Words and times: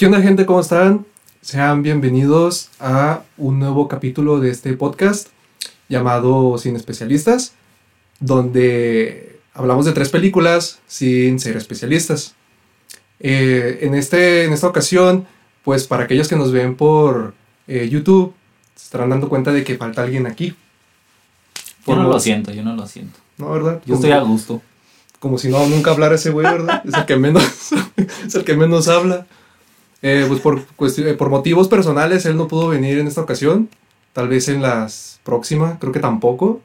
¿Qué 0.00 0.06
onda 0.06 0.22
gente? 0.22 0.46
¿Cómo 0.46 0.60
están? 0.60 1.04
Sean 1.42 1.82
bienvenidos 1.82 2.70
a 2.80 3.20
un 3.36 3.58
nuevo 3.58 3.86
capítulo 3.86 4.40
de 4.40 4.50
este 4.50 4.72
podcast 4.72 5.28
llamado 5.90 6.56
Sin 6.56 6.74
Especialistas, 6.74 7.52
donde 8.18 9.40
hablamos 9.52 9.84
de 9.84 9.92
tres 9.92 10.08
películas 10.08 10.78
sin 10.86 11.38
ser 11.38 11.58
especialistas. 11.58 12.34
Eh, 13.18 13.80
en, 13.82 13.94
este, 13.94 14.46
en 14.46 14.54
esta 14.54 14.68
ocasión, 14.68 15.26
pues 15.64 15.86
para 15.86 16.04
aquellos 16.04 16.28
que 16.28 16.36
nos 16.36 16.50
ven 16.50 16.76
por 16.76 17.34
eh, 17.66 17.86
YouTube, 17.90 18.32
se 18.76 18.84
estarán 18.84 19.10
dando 19.10 19.28
cuenta 19.28 19.52
de 19.52 19.64
que 19.64 19.76
falta 19.76 20.02
alguien 20.02 20.26
aquí. 20.26 20.54
Yo 21.86 21.96
no 21.96 22.04
lo 22.04 22.18
siento, 22.18 22.52
yo 22.52 22.62
no 22.62 22.74
lo 22.74 22.86
siento. 22.86 23.18
No, 23.36 23.50
¿verdad? 23.50 23.82
Yo 23.84 23.96
estoy 23.96 24.12
a 24.12 24.20
gusto. 24.20 24.62
Como 25.18 25.36
si 25.36 25.50
no 25.50 25.66
nunca 25.66 25.90
hablara 25.90 26.14
ese 26.14 26.30
güey, 26.30 26.46
¿verdad? 26.46 26.82
Es 26.86 26.94
el 26.94 27.04
que 27.04 27.16
menos, 27.16 27.44
es 28.26 28.34
el 28.34 28.44
que 28.44 28.56
menos 28.56 28.88
habla. 28.88 29.26
Eh, 30.02 30.24
pues 30.28 30.40
por, 30.40 30.58
eh, 30.60 31.14
por 31.14 31.28
motivos 31.28 31.68
personales 31.68 32.24
él 32.26 32.36
no 32.36 32.48
pudo 32.48 32.68
venir 32.68 32.98
en 32.98 33.06
esta 33.06 33.20
ocasión. 33.20 33.68
Tal 34.12 34.28
vez 34.28 34.48
en 34.48 34.62
las 34.62 35.20
próximas, 35.24 35.78
creo 35.78 35.92
que 35.92 36.00
tampoco. 36.00 36.60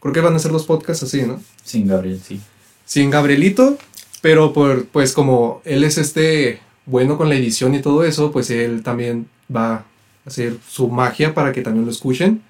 Creo 0.00 0.12
que 0.14 0.20
van 0.20 0.34
a 0.34 0.38
ser 0.38 0.52
los 0.52 0.66
podcasts 0.66 1.02
así, 1.02 1.22
¿no? 1.22 1.40
Sin 1.64 1.88
Gabriel, 1.88 2.20
sí. 2.22 2.40
Sin 2.84 3.10
Gabrielito, 3.10 3.76
pero 4.22 4.52
por, 4.52 4.86
pues 4.86 5.12
como 5.12 5.60
él 5.64 5.82
es 5.84 5.98
este 5.98 6.60
bueno 6.86 7.18
con 7.18 7.28
la 7.28 7.34
edición 7.34 7.74
y 7.74 7.80
todo 7.80 8.04
eso, 8.04 8.30
pues 8.30 8.48
él 8.50 8.82
también 8.84 9.28
va 9.54 9.74
a 9.74 9.84
hacer 10.24 10.56
su 10.68 10.88
magia 10.88 11.34
para 11.34 11.52
que 11.52 11.62
también 11.62 11.84
lo 11.84 11.90
escuchen 11.90 12.42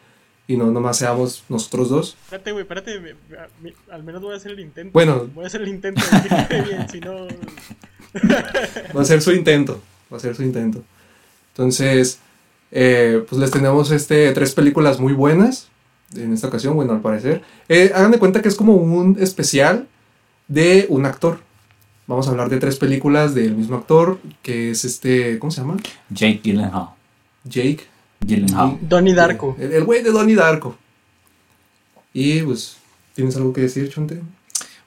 y 0.46 0.56
no 0.58 0.70
nomás 0.70 0.98
seamos 0.98 1.44
nosotros 1.48 1.88
dos. 1.88 2.16
Espérate, 2.24 2.52
güey, 2.52 2.62
espérate. 2.62 3.00
me- 3.00 3.14
me- 3.62 3.74
al 3.90 4.02
menos 4.04 4.20
voy 4.22 4.34
a 4.34 4.36
hacer 4.36 4.52
el 4.52 4.60
intento. 4.60 4.92
Bueno. 4.92 5.28
Voy 5.34 5.44
a 5.44 5.46
hacer 5.46 5.62
el 5.62 5.68
intento 5.68 6.02
bien, 6.50 6.86
si 6.90 7.00
no. 7.00 7.26
Va 8.94 9.00
a 9.00 9.04
ser 9.04 9.22
su 9.22 9.32
intento. 9.32 9.80
Va 10.12 10.16
a 10.16 10.20
ser 10.20 10.34
su 10.36 10.42
intento. 10.42 10.82
Entonces, 11.52 12.20
eh, 12.70 13.24
pues 13.28 13.40
les 13.40 13.50
tenemos 13.50 13.90
este, 13.90 14.32
tres 14.32 14.54
películas 14.54 15.00
muy 15.00 15.12
buenas. 15.12 15.68
En 16.14 16.32
esta 16.32 16.48
ocasión, 16.48 16.76
bueno, 16.76 16.92
al 16.92 17.00
parecer. 17.00 17.42
Eh, 17.68 17.92
hagan 17.94 18.12
de 18.12 18.18
cuenta 18.18 18.42
que 18.42 18.48
es 18.48 18.54
como 18.54 18.74
un 18.74 19.16
especial 19.20 19.88
de 20.48 20.86
un 20.88 21.06
actor. 21.06 21.40
Vamos 22.06 22.28
a 22.28 22.30
hablar 22.30 22.48
de 22.48 22.58
tres 22.58 22.76
películas 22.76 23.34
del 23.34 23.56
mismo 23.56 23.76
actor, 23.76 24.20
que 24.42 24.70
es 24.70 24.84
este, 24.84 25.38
¿cómo 25.40 25.50
se 25.50 25.60
llama? 25.60 25.76
Jake 26.10 26.40
Gyllenhaal. 26.44 26.90
Jake. 27.44 27.80
Gyllenhaal. 28.20 28.78
Donnie 28.80 29.14
Darko. 29.14 29.56
El 29.58 29.72
el 29.72 29.84
güey 29.84 30.02
de 30.02 30.10
Donnie 30.10 30.36
Darko. 30.36 30.76
Y 32.12 32.42
pues, 32.42 32.76
¿tienes 33.14 33.36
algo 33.36 33.52
que 33.52 33.62
decir, 33.62 33.90
Chonte? 33.90 34.22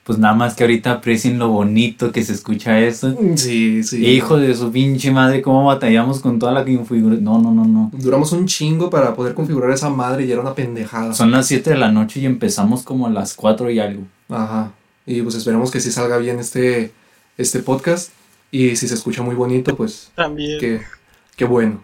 Pues 0.10 0.18
nada 0.18 0.34
más 0.34 0.56
que 0.56 0.64
ahorita 0.64 0.94
aprecien 0.94 1.38
lo 1.38 1.50
bonito 1.50 2.12
que 2.12 2.24
se 2.24 2.34
escucha 2.34 2.80
esto. 2.80 3.16
Sí, 3.36 3.84
sí. 3.84 4.04
Hijo 4.08 4.38
de 4.38 4.56
su 4.56 4.72
pinche 4.72 5.12
madre, 5.12 5.44
cómo 5.44 5.66
batallamos 5.66 6.20
con 6.20 6.40
toda 6.40 6.52
la 6.52 6.66
configuración. 6.66 7.24
No, 7.24 7.38
no, 7.38 7.52
no, 7.52 7.64
no. 7.64 7.92
Duramos 7.94 8.32
un 8.32 8.48
chingo 8.48 8.90
para 8.90 9.14
poder 9.14 9.36
configurar 9.36 9.70
esa 9.70 9.92
madre 9.92 10.26
y 10.26 10.32
era 10.32 10.42
una 10.42 10.56
pendejada. 10.56 11.14
Son 11.14 11.30
las 11.30 11.46
7 11.46 11.70
de 11.70 11.78
la 11.78 11.92
noche 11.92 12.22
y 12.22 12.26
empezamos 12.26 12.82
como 12.82 13.06
a 13.06 13.12
las 13.12 13.36
4 13.36 13.70
y 13.70 13.78
algo. 13.78 14.02
Ajá. 14.30 14.72
Y 15.06 15.22
pues 15.22 15.36
esperemos 15.36 15.70
que 15.70 15.80
sí 15.80 15.92
salga 15.92 16.18
bien 16.18 16.40
este, 16.40 16.92
este 17.38 17.60
podcast. 17.60 18.12
Y 18.50 18.78
si 18.78 18.88
se 18.88 18.96
escucha 18.96 19.22
muy 19.22 19.36
bonito, 19.36 19.76
pues 19.76 20.10
También. 20.16 20.60
qué, 20.60 20.82
qué 21.36 21.46
bueno. 21.46 21.84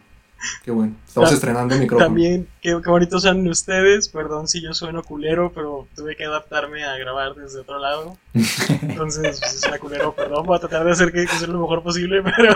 Qué 0.64 0.72
bueno. 0.72 0.94
Estamos 1.08 1.30
Ta- 1.30 1.36
estrenando 1.36 1.76
micrófono. 1.76 2.06
También, 2.06 2.48
qué, 2.62 2.80
qué 2.84 2.90
bonitos 2.90 3.24
son 3.24 3.48
ustedes. 3.48 4.10
Perdón 4.10 4.48
si 4.48 4.62
yo 4.62 4.74
sueno 4.74 5.02
culero, 5.04 5.52
pero 5.56 5.88
tuve 5.96 6.16
que 6.16 6.26
adaptarme 6.26 6.84
a 6.84 6.98
grabar 6.98 7.34
desde 7.36 7.60
otro 7.62 7.80
lado. 7.80 8.18
Entonces, 8.82 9.40
pues, 9.40 9.56
es 9.56 9.64
una 9.68 9.80
culero, 9.80 10.14
perdón. 10.14 10.46
Voy 10.46 10.58
a 10.58 10.60
tratar 10.60 10.86
de 10.86 10.92
hacer 10.92 11.12
que, 11.12 11.26
que 11.26 11.36
sea 11.38 11.48
lo 11.48 11.60
mejor 11.62 11.82
posible, 11.84 12.22
pero. 12.38 12.56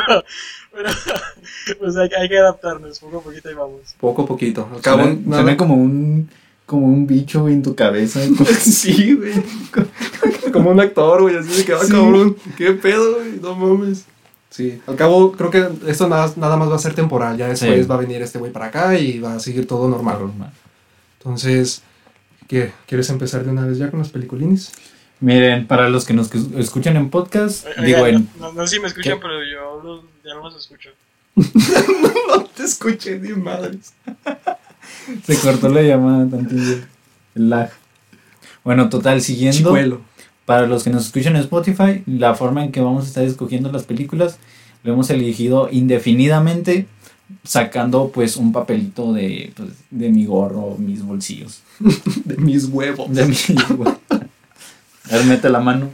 pero 0.71 0.89
pues 1.79 1.95
hay, 1.97 2.09
hay 2.19 2.29
que 2.29 2.37
adaptarnos. 2.37 2.99
Poco 2.99 3.17
a 3.17 3.21
poquito 3.21 3.49
y 3.49 3.53
vamos. 3.55 3.81
Poco 3.99 4.21
a 4.23 4.25
poquito. 4.27 4.69
Al 4.73 4.81
cabo, 4.81 5.03
nada- 5.05 5.41
suena 5.43 5.57
como 5.57 5.75
un 5.75 6.29
como 6.65 6.85
un 6.85 7.07
bicho 7.07 7.47
en 7.49 7.63
tu 7.63 7.73
cabeza. 7.73 8.19
sí, 8.59 9.15
güey. 9.15 9.33
Como 10.53 10.69
un 10.69 10.79
actor, 10.79 11.21
güey. 11.23 11.35
Así 11.37 11.57
de 11.57 11.65
que, 11.65 11.73
ah, 11.73 11.79
Sí. 11.83 11.91
cabrón. 11.91 12.35
¿Qué 12.57 12.73
pedo, 12.73 13.15
güey? 13.15 13.39
No 13.41 13.55
mames. 13.55 14.05
Sí. 14.49 14.81
Al 14.87 14.95
cabo, 14.95 15.31
creo 15.33 15.49
que 15.51 15.69
esto 15.87 16.07
nada, 16.07 16.31
nada 16.35 16.57
más 16.57 16.69
va 16.71 16.75
a 16.75 16.79
ser 16.79 16.93
temporal. 16.95 17.37
Ya 17.37 17.47
después 17.47 17.81
Sí. 17.81 17.87
va 17.87 17.95
a 17.95 17.99
venir 17.99 18.21
este 18.21 18.39
güey 18.39 18.51
para 18.51 18.65
acá 18.67 18.97
y 18.97 19.19
va 19.19 19.35
a 19.35 19.39
seguir 19.39 19.67
todo 19.67 19.87
normal. 19.87 20.17
Entonces, 21.19 21.83
¿qué? 22.47 22.71
¿Quieres 22.87 23.09
empezar 23.09 23.43
de 23.43 23.51
una 23.51 23.65
vez 23.65 23.77
ya 23.77 23.89
con 23.89 23.99
los 23.99 24.09
peliculines? 24.09 24.71
Miren, 25.21 25.67
para 25.67 25.89
los 25.89 26.05
que 26.05 26.13
nos 26.13 26.33
escuchan 26.57 26.95
en 26.95 27.09
podcast, 27.09 27.65
Oigan, 27.67 27.85
digo 27.85 28.07
en 28.07 28.29
no, 28.39 28.53
no 28.53 28.65
sé 28.65 28.75
si 28.75 28.81
me 28.81 28.87
escuchan, 28.87 29.15
¿Qué? 29.15 29.21
pero 29.21 29.43
yo 29.43 29.81
los- 29.83 30.03
ya 30.25 30.33
no 30.33 30.43
los 30.43 30.55
escucho. 30.55 30.89
no 31.35 32.45
te 32.45 32.63
escuché 32.63 33.19
ni 33.19 33.29
madres. 33.29 33.93
Se 35.25 35.37
cortó 35.39 35.69
la 35.69 35.81
llamada 35.81 36.27
tantillo. 36.29 36.77
El 37.35 37.49
lag. 37.49 37.69
Bueno, 38.63 38.89
total, 38.89 39.21
siguiendo. 39.21 39.57
Chicuelo. 39.57 40.01
Para 40.49 40.65
los 40.65 40.83
que 40.83 40.89
nos 40.89 41.05
escuchan 41.05 41.35
en 41.35 41.43
Spotify, 41.43 42.01
la 42.07 42.33
forma 42.33 42.63
en 42.65 42.71
que 42.71 42.81
vamos 42.81 43.05
a 43.05 43.07
estar 43.07 43.23
escogiendo 43.23 43.71
las 43.71 43.83
películas, 43.83 44.39
lo 44.81 44.93
hemos 44.93 45.07
elegido 45.11 45.69
indefinidamente, 45.71 46.87
sacando 47.43 48.09
pues 48.09 48.35
un 48.35 48.51
papelito 48.51 49.13
de, 49.13 49.53
pues, 49.55 49.69
de 49.91 50.09
mi 50.09 50.25
gorro, 50.25 50.75
mis 50.79 51.03
bolsillos. 51.03 51.61
De 52.25 52.35
mis 52.37 52.65
huevos. 52.65 53.13
De 53.13 53.25
mi 53.25 53.35
A 55.11 55.17
ver, 55.17 55.25
mete 55.25 55.51
la 55.51 55.59
mano 55.59 55.91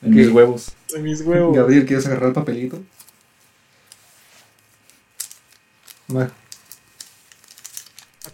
en 0.00 0.10
Ok. 0.12 0.16
mis 0.16 0.28
huevos. 0.28 0.68
De 0.94 1.00
mis 1.00 1.20
huevos. 1.22 1.56
Gabriel, 1.56 1.84
¿quieres 1.84 2.06
agarrar 2.06 2.28
el 2.28 2.34
papelito? 2.34 2.80
Va. 6.16 6.30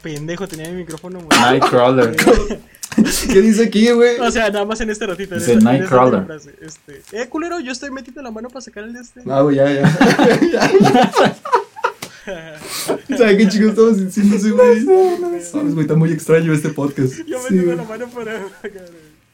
Pendejo, 0.03 0.47
tenía 0.47 0.69
mi 0.69 0.77
micrófono. 0.77 1.21
Nightcrawler. 1.41 2.15
¿Qué 3.33 3.41
dice 3.41 3.65
aquí, 3.65 3.91
güey? 3.91 4.19
O 4.19 4.31
sea, 4.31 4.51
nada 4.51 4.65
más 4.65 4.81
en 4.81 4.91
este 4.91 5.07
ratito. 5.07 5.35
Dice 5.35 5.57
Nightcrawler. 5.57 6.25
Este, 6.61 7.03
eh, 7.13 7.29
culero, 7.29 7.61
yo 7.61 7.73
estoy 7.73 7.91
metiendo 7.91 8.23
la 8.23 8.31
mano 8.31 8.49
para 8.49 8.61
sacar 8.61 8.85
el 8.85 8.93
de 8.93 9.01
este. 9.01 9.21
Ah, 9.29 9.43
güey, 9.43 9.57
ya, 9.57 9.71
ya. 9.73 9.89
¿Sabes 13.17 13.37
qué 13.39 13.49
chicos 13.49 13.71
estamos 13.71 14.05
diciendo 14.05 14.37
ese 14.37 14.51
güey? 14.51 14.85
Sabes, 15.43 15.75
güey, 15.75 15.81
está 15.81 15.95
muy 15.95 16.13
extraño 16.13 16.53
este 16.53 16.69
podcast. 16.71 17.15
yo 17.27 17.39
Sí, 17.39 17.55
metiendo 17.55 17.77
la 17.77 17.85
mano 17.85 18.07
para. 18.09 18.43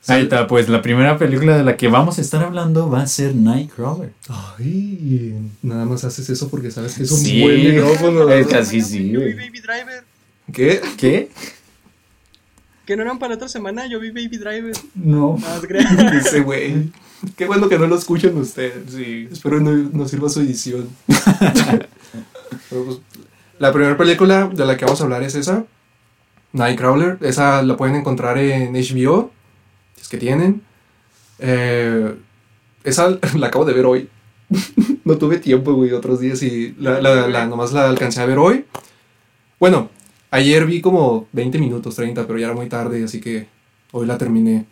Ahí 0.06 0.25
está, 0.25 0.47
pues 0.47 0.69
la 0.69 0.82
primera 0.82 1.16
película 1.16 1.56
de 1.56 1.64
la 1.64 1.76
que 1.78 1.88
vamos 1.88 2.19
a 2.19 2.20
estar 2.20 2.43
hablando 2.44 2.91
va 2.91 3.00
a 3.03 3.06
ser 3.06 3.34
Nightcrawler. 3.34 4.10
Ay, 4.28 5.34
nada 5.62 5.87
más 5.87 6.04
haces 6.04 6.28
eso 6.28 6.48
porque 6.50 6.70
sabes 6.70 6.94
que 6.94 7.04
es 7.04 7.10
un 7.10 7.19
Sí. 7.19 7.41
buen 7.43 7.56
micrófono. 7.64 8.28
Es 8.31 8.47
casi 8.47 8.81
sí, 8.82 9.14
güey. 9.14 9.32
Baby 9.32 9.60
Driver. 9.60 10.04
¿Qué? 10.53 10.81
¿Qué? 10.98 11.31
Que 12.86 12.96
no 12.96 13.02
eran 13.02 13.18
para 13.18 13.30
la 13.30 13.36
otra 13.36 13.48
semana, 13.48 13.86
yo 13.86 13.98
vi 14.00 14.10
Baby 14.10 14.36
Driver. 14.38 14.76
No. 14.94 15.38
Crean. 15.66 15.98
Ese 16.16 16.40
güey. 16.40 16.90
Qué 17.36 17.46
bueno 17.46 17.68
que 17.68 17.78
no 17.78 17.86
lo 17.86 17.96
escuchan 17.96 18.36
ustedes. 18.36 18.92
Sí. 18.92 19.28
Espero 19.32 19.58
no, 19.60 19.70
no 19.72 20.06
sirva 20.06 20.28
su 20.28 20.40
edición. 20.40 20.88
Pero, 22.70 22.84
pues, 22.84 22.98
la 23.58 23.72
primera 23.72 23.96
película 23.96 24.48
de 24.48 24.66
la 24.66 24.76
que 24.76 24.84
vamos 24.84 25.00
a 25.00 25.04
hablar 25.04 25.22
es 25.22 25.34
esa. 25.34 25.64
Nightcrawler. 26.52 27.18
Esa 27.22 27.62
la 27.62 27.76
pueden 27.76 27.96
encontrar 27.96 28.36
en 28.38 28.72
HBO. 28.74 29.32
Si 29.96 30.02
es 30.02 30.08
que 30.08 30.18
tienen. 30.18 30.62
Eh, 31.38 32.14
esa 32.84 33.18
la 33.38 33.46
acabo 33.46 33.64
de 33.64 33.72
ver 33.72 33.86
hoy. 33.86 34.08
no 35.04 35.16
tuve 35.16 35.38
tiempo, 35.38 35.72
güey, 35.72 35.92
otros 35.92 36.20
días 36.20 36.42
y 36.42 36.74
la, 36.78 37.00
la, 37.00 37.26
la- 37.28 37.46
nomás 37.46 37.72
la 37.72 37.88
alcancé 37.88 38.20
a 38.20 38.26
ver 38.26 38.38
hoy. 38.38 38.66
Bueno, 39.58 39.88
ayer 40.34 40.66
vi 40.66 40.80
como 40.80 41.26
20 41.32 41.58
minutos, 41.58 41.94
30, 41.96 42.26
pero 42.26 42.38
ya 42.38 42.46
era 42.46 42.54
muy 42.54 42.68
tarde, 42.68 43.04
así 43.04 43.20
que 43.20 43.46
hoy 43.92 44.06
la 44.06 44.18
terminé. 44.18 44.66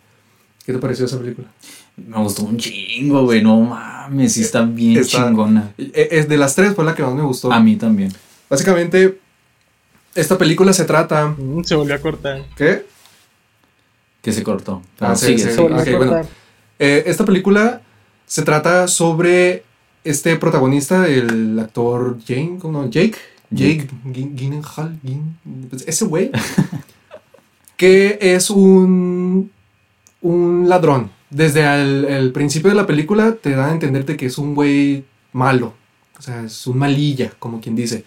¿Qué 0.65 0.73
te 0.73 0.79
pareció 0.79 1.07
esa 1.07 1.19
película? 1.19 1.49
Me 1.97 2.17
gustó 2.19 2.45
un 2.45 2.57
chingo, 2.57 3.25
güey. 3.25 3.43
No 3.43 3.61
mames, 3.61 4.33
sí 4.35 4.43
está 4.43 4.63
bien 4.63 4.99
Está- 4.99 5.27
chingona. 5.27 5.73
Eh, 5.79 6.09
Es 6.11 6.29
de 6.29 6.37
las 6.37 6.55
tres 6.55 6.75
fue 6.75 6.85
la 6.85 6.95
que 6.95 7.03
más 7.03 7.15
me 7.15 7.23
gustó. 7.23 7.53
A 7.53 7.61
mí 7.61 7.77
también. 7.77 8.13
Básicamente, 8.49 9.19
esta 10.15 10.39
película 10.39 10.73
se 10.73 10.85
trata. 10.85 11.29
Mm, 11.37 11.65
Se 11.65 11.75
volvió 11.75 11.95
a 11.95 11.99
cortar. 11.99 12.45
¿Qué? 12.57 12.87
Que 14.23 14.33
se 14.33 14.43
cortó. 14.43 14.83
Pero 14.99 15.13
Ah, 15.13 15.17
sí, 15.17 15.27
sigue, 15.39 15.51
sí. 15.51 15.57
Se 15.85 15.97
bueno. 15.97 16.23
Eh, 16.79 17.03
esta 17.07 17.25
película 17.25 17.83
se 18.27 18.43
trata 18.43 18.87
sobre 18.89 19.65
este 20.05 20.37
protagonista, 20.37 21.09
el 21.09 21.59
actor 21.59 22.19
Jane, 22.27 22.59
¿cómo 22.61 22.83
no? 22.83 22.91
Jake. 22.91 23.17
Jake 23.53 23.89
Gyllenhaal, 24.05 24.99
pues, 25.71 25.85
ese 25.87 26.05
güey, 26.05 26.31
que 27.77 28.19
es 28.21 28.51
un, 28.51 29.51
un 30.21 30.69
ladrón. 30.69 31.11
Desde 31.31 31.63
el, 31.63 32.05
el 32.05 32.33
principio 32.33 32.71
de 32.71 32.77
la 32.77 32.87
película 32.87 33.33
te 33.33 33.51
dan 33.51 33.71
a 33.71 33.73
entenderte 33.73 34.17
que 34.17 34.27
es 34.27 34.39
un 34.39 34.55
güey 34.55 35.05
malo. 35.33 35.75
O 36.19 36.23
sea, 36.23 36.45
es 36.45 36.67
un 36.67 36.79
malilla, 36.79 37.33
como 37.39 37.61
quien 37.61 37.75
dice. 37.75 38.05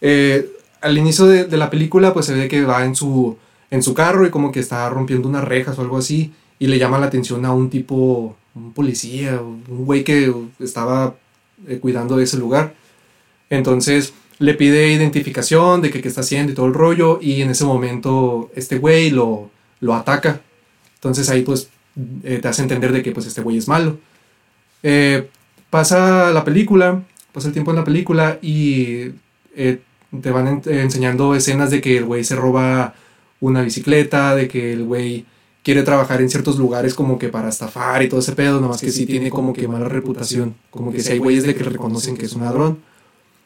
Eh, 0.00 0.50
al 0.80 0.96
inicio 0.96 1.26
de, 1.26 1.44
de 1.44 1.56
la 1.56 1.70
película, 1.70 2.12
pues 2.12 2.26
se 2.26 2.34
ve 2.34 2.46
que 2.46 2.64
va 2.64 2.84
en 2.84 2.94
su, 2.94 3.36
en 3.70 3.82
su 3.82 3.94
carro 3.94 4.26
y 4.26 4.30
como 4.30 4.52
que 4.52 4.60
está 4.60 4.88
rompiendo 4.90 5.28
unas 5.28 5.44
rejas 5.44 5.78
o 5.78 5.82
algo 5.82 5.98
así. 5.98 6.32
Y 6.58 6.66
le 6.66 6.78
llama 6.78 6.98
la 6.98 7.06
atención 7.06 7.44
a 7.44 7.52
un 7.52 7.70
tipo, 7.70 8.36
un 8.54 8.72
policía, 8.72 9.40
un 9.40 9.84
güey 9.84 10.04
que 10.04 10.32
estaba 10.60 11.14
eh, 11.66 11.78
cuidando 11.78 12.16
de 12.16 12.24
ese 12.24 12.36
lugar. 12.36 12.74
Entonces 13.50 14.12
le 14.38 14.54
pide 14.54 14.92
identificación 14.92 15.80
de 15.82 15.90
que 15.90 16.00
qué 16.00 16.08
está 16.08 16.20
haciendo 16.20 16.52
y 16.52 16.54
todo 16.54 16.66
el 16.66 16.74
rollo. 16.74 17.18
Y 17.20 17.42
en 17.42 17.50
ese 17.50 17.64
momento 17.64 18.50
este 18.54 18.78
güey 18.78 19.10
lo, 19.10 19.50
lo 19.80 19.94
ataca. 19.94 20.40
Entonces 20.94 21.28
ahí 21.30 21.42
pues 21.42 21.68
eh, 22.22 22.38
te 22.40 22.48
hace 22.48 22.62
entender 22.62 22.92
de 22.92 23.02
que 23.02 23.12
pues 23.12 23.26
este 23.26 23.40
güey 23.42 23.56
es 23.58 23.68
malo. 23.68 23.98
Eh, 24.82 25.28
pasa 25.70 26.30
la 26.32 26.44
película, 26.44 27.02
pasa 27.32 27.48
el 27.48 27.52
tiempo 27.52 27.70
en 27.72 27.76
la 27.78 27.84
película 27.84 28.38
y 28.40 29.10
eh, 29.56 29.80
te 30.22 30.30
van 30.30 30.62
en- 30.64 30.74
enseñando 30.78 31.34
escenas 31.34 31.70
de 31.70 31.80
que 31.80 31.98
el 31.98 32.04
güey 32.04 32.24
se 32.24 32.36
roba 32.36 32.94
una 33.40 33.62
bicicleta, 33.62 34.34
de 34.34 34.48
que 34.48 34.72
el 34.72 34.84
güey 34.84 35.24
quiere 35.62 35.82
trabajar 35.82 36.20
en 36.22 36.30
ciertos 36.30 36.58
lugares 36.58 36.94
como 36.94 37.18
que 37.18 37.28
para 37.28 37.48
estafar 37.48 38.02
y 38.02 38.08
todo 38.08 38.20
ese 38.20 38.32
pedo, 38.32 38.60
nomás 38.60 38.80
que 38.80 38.90
sí 38.90 39.04
tiene 39.04 39.30
como 39.30 39.52
que 39.52 39.68
mala 39.68 39.88
reputación, 39.88 40.54
como 40.70 40.92
que 40.92 41.00
si 41.00 41.12
hay 41.12 41.18
güeyes 41.18 41.44
de 41.44 41.54
que 41.54 41.62
reconocen 41.64 42.16
que 42.16 42.24
es 42.26 42.32
un 42.32 42.42
ladrón. 42.44 42.78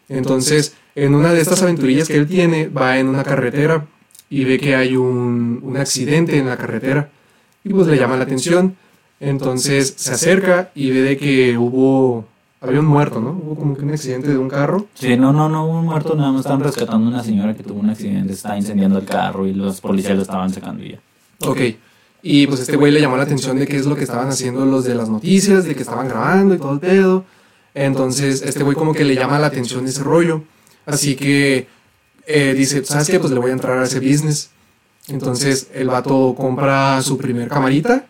Entonces, 0.09 0.75
en 0.95 1.15
una 1.15 1.33
de 1.33 1.41
estas 1.41 1.63
aventurillas 1.63 2.09
que 2.09 2.17
él 2.17 2.27
tiene, 2.27 2.69
va 2.69 2.99
en 2.99 3.09
una 3.09 3.25
carretera 3.25 3.87
y 4.29 4.45
ve 4.45 4.59
que 4.59 4.75
hay 4.75 4.97
un, 4.97 5.61
un 5.63 5.77
accidente 5.77 6.39
en 6.39 6.47
la 6.47 6.57
carretera 6.57 7.11
y 7.65 7.71
pues 7.71 7.87
le 7.87 7.97
llama 7.97 8.17
la 8.17 8.25
atención. 8.25 8.77
Entonces 9.21 9.95
se 9.97 10.13
acerca 10.13 10.73
y 10.75 10.91
ve 10.91 11.03
de 11.03 11.17
que 11.17 11.57
hubo, 11.57 12.25
había 12.61 12.81
un 12.81 12.87
muerto, 12.87 13.21
¿no? 13.21 13.31
Hubo 13.31 13.55
como 13.55 13.77
que 13.77 13.85
un 13.85 13.93
accidente 13.93 14.29
de 14.29 14.37
un 14.37 14.49
carro. 14.49 14.87
Sí, 14.95 15.17
no, 15.17 15.33
no, 15.33 15.49
no 15.49 15.67
hubo 15.67 15.79
un 15.79 15.85
muerto, 15.85 16.17
nada 16.17 16.33
más 16.33 16.41
estaban 16.41 16.61
rescatando 16.61 17.07
a 17.07 17.11
una 17.11 17.23
señora 17.23 17.55
que 17.55 17.63
tuvo 17.63 17.79
un 17.81 17.91
accidente, 17.91 18.33
estaba 18.33 18.57
incendiando 18.57 18.99
el 18.99 19.05
carro 19.05 19.47
y 19.47 19.55
los 19.55 19.81
policías 19.81 20.17
lo 20.17 20.23
estaban 20.23 20.53
sacando 20.53 20.83
y 20.85 20.93
ya. 20.93 21.01
Ok. 21.47 21.61
Y 22.25 22.47
pues 22.49 22.61
este 22.61 22.77
güey 22.77 22.93
le 22.93 23.01
llamó 23.01 23.17
la 23.17 23.25
atención 23.25 23.57
de 23.59 23.67
qué 23.67 23.77
es 23.77 23.87
lo 23.87 23.95
que 23.95 24.05
estaban 24.05 24.29
haciendo 24.29 24.65
los 24.65 24.85
de 24.85 24.95
las 24.95 25.09
noticias, 25.09 25.65
de 25.65 25.75
que 25.75 25.83
estaban 25.83 26.09
grabando 26.09 26.55
y 26.55 26.59
todo 26.59 26.73
el 26.73 26.81
pedo. 26.81 27.25
Entonces 27.75 28.43
este 28.43 28.63
güey 28.63 28.77
como 28.77 28.93
que 28.93 29.05
le 29.05 29.15
llama 29.15 29.39
la 29.39 29.47
atención 29.49 29.87
ese 29.87 30.03
rollo. 30.03 30.45
Así 30.87 31.15
que 31.17 31.69
eh, 32.27 32.55
dice, 32.57 32.85
¿sabes 32.85 33.09
qué? 33.09 33.19
Pues 33.19 33.33
le 33.33 33.39
voy 33.41 33.51
a 33.51 33.55
entrar 33.55 33.79
a 33.79 33.85
ese 33.85 34.01
business. 34.01 34.51
Entonces 35.09 35.69
el 35.75 35.89
vato 35.89 36.35
compra 36.37 37.01
su 37.03 37.17
primer 37.19 37.49
camarita 37.49 38.07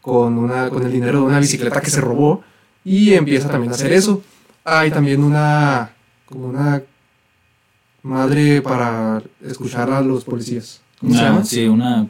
con, 0.00 0.38
una, 0.38 0.70
con 0.70 0.84
el 0.84 0.92
dinero 0.92 1.20
de 1.20 1.24
una 1.26 1.40
bicicleta 1.40 1.80
que 1.80 1.90
se 1.90 2.00
robó 2.00 2.42
y 2.84 3.12
empieza 3.14 3.48
también 3.48 3.72
a 3.72 3.74
hacer 3.74 3.92
eso. 3.92 4.22
Hay 4.64 4.90
también 4.90 5.22
una, 5.22 5.92
como 6.26 6.46
una 6.46 6.82
madre 8.02 8.62
para 8.62 9.22
escuchar 9.46 9.90
a 9.90 10.00
los 10.00 10.24
policías. 10.24 10.80
¿Cómo 11.00 11.12
se 11.12 11.18
Una- 11.20 11.28
llama? 11.30 11.44
Sí, 11.44 11.66
una, 11.66 12.06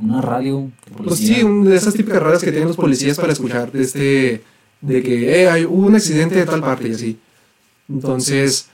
una 0.00 0.20
radio. 0.20 0.70
de 0.96 1.04
Pues 1.04 1.18
sí, 1.20 1.42
de 1.42 1.76
esas 1.76 1.94
típicas 1.94 2.22
radios 2.22 2.42
que 2.42 2.50
tienen 2.50 2.68
los 2.68 2.76
policías 2.76 3.18
para 3.18 3.32
escuchar 3.32 3.70
de 3.72 3.82
este 3.82 4.42
de 4.80 5.02
que 5.02 5.42
eh, 5.42 5.48
hay, 5.48 5.64
un 5.64 5.94
accidente 5.94 6.36
de 6.36 6.46
tal 6.46 6.60
parte 6.60 6.88
y 6.88 6.92
así. 6.94 7.18
Entonces, 7.88 8.66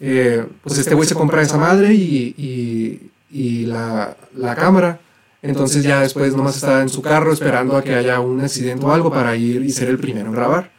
eh, 0.00 0.44
pues 0.62 0.78
este 0.78 0.94
güey 0.94 1.08
se 1.08 1.14
compra 1.14 1.42
esa 1.42 1.56
madre 1.56 1.94
y, 1.94 3.10
y, 3.30 3.66
la, 3.66 4.16
la 4.36 4.54
cámara. 4.54 5.00
Entonces 5.42 5.82
ya 5.82 6.00
después 6.00 6.34
nomás 6.34 6.56
está 6.56 6.80
en 6.80 6.88
su 6.88 7.02
carro 7.02 7.32
esperando 7.32 7.76
a 7.76 7.82
que 7.84 7.94
haya 7.94 8.18
un 8.20 8.40
accidente 8.40 8.84
o 8.86 8.92
algo 8.92 9.10
para 9.10 9.36
ir 9.36 9.62
y 9.62 9.70
ser 9.70 9.88
el 9.88 9.98
primero 9.98 10.26
en 10.26 10.32
grabar. 10.32 10.70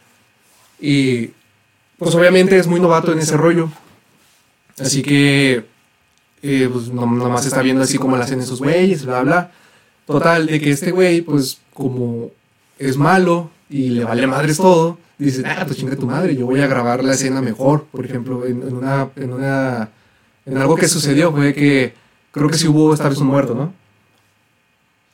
Y 0.80 1.30
pues 1.98 2.14
obviamente 2.14 2.58
es 2.58 2.66
muy 2.66 2.80
novato 2.80 3.12
en 3.12 3.18
ese 3.20 3.36
rollo. 3.36 3.70
Así 4.78 5.02
que 5.02 5.64
eh, 6.42 6.68
pues 6.72 6.88
no- 6.88 7.06
nomás 7.06 7.46
está 7.46 7.62
viendo 7.62 7.82
así 7.82 7.96
como 7.96 8.16
la 8.16 8.24
hacen 8.24 8.40
esos 8.40 8.58
güeyes, 8.60 9.04
bla, 9.06 9.22
bla. 9.22 9.52
Total, 10.06 10.46
de 10.46 10.60
que 10.60 10.70
este 10.70 10.90
güey, 10.90 11.22
pues 11.22 11.58
como 11.72 12.30
es 12.78 12.96
malo 12.96 13.50
y 13.68 13.90
le 13.90 14.04
vale 14.04 14.26
madres 14.26 14.56
todo, 14.58 14.98
dice, 15.18 15.42
ah, 15.46 15.64
pues 15.66 15.78
chinga 15.78 15.96
tu 15.96 16.06
madre, 16.06 16.36
yo 16.36 16.46
voy 16.46 16.60
a 16.60 16.66
grabar 16.66 17.02
la 17.04 17.12
escena 17.14 17.40
mejor. 17.40 17.84
Por 17.90 18.04
ejemplo, 18.04 18.44
en, 18.46 18.62
en 18.62 18.74
una, 18.74 19.08
en 19.16 19.32
una, 19.32 19.88
en 20.44 20.58
algo 20.58 20.76
que 20.76 20.88
sucedió 20.88 21.32
fue 21.32 21.52
que 21.54 21.94
creo 22.32 22.48
que 22.48 22.58
sí 22.58 22.68
hubo 22.68 22.92
esta 22.94 23.08
vez 23.08 23.18
un 23.18 23.28
muerto, 23.28 23.54
¿no? 23.54 23.72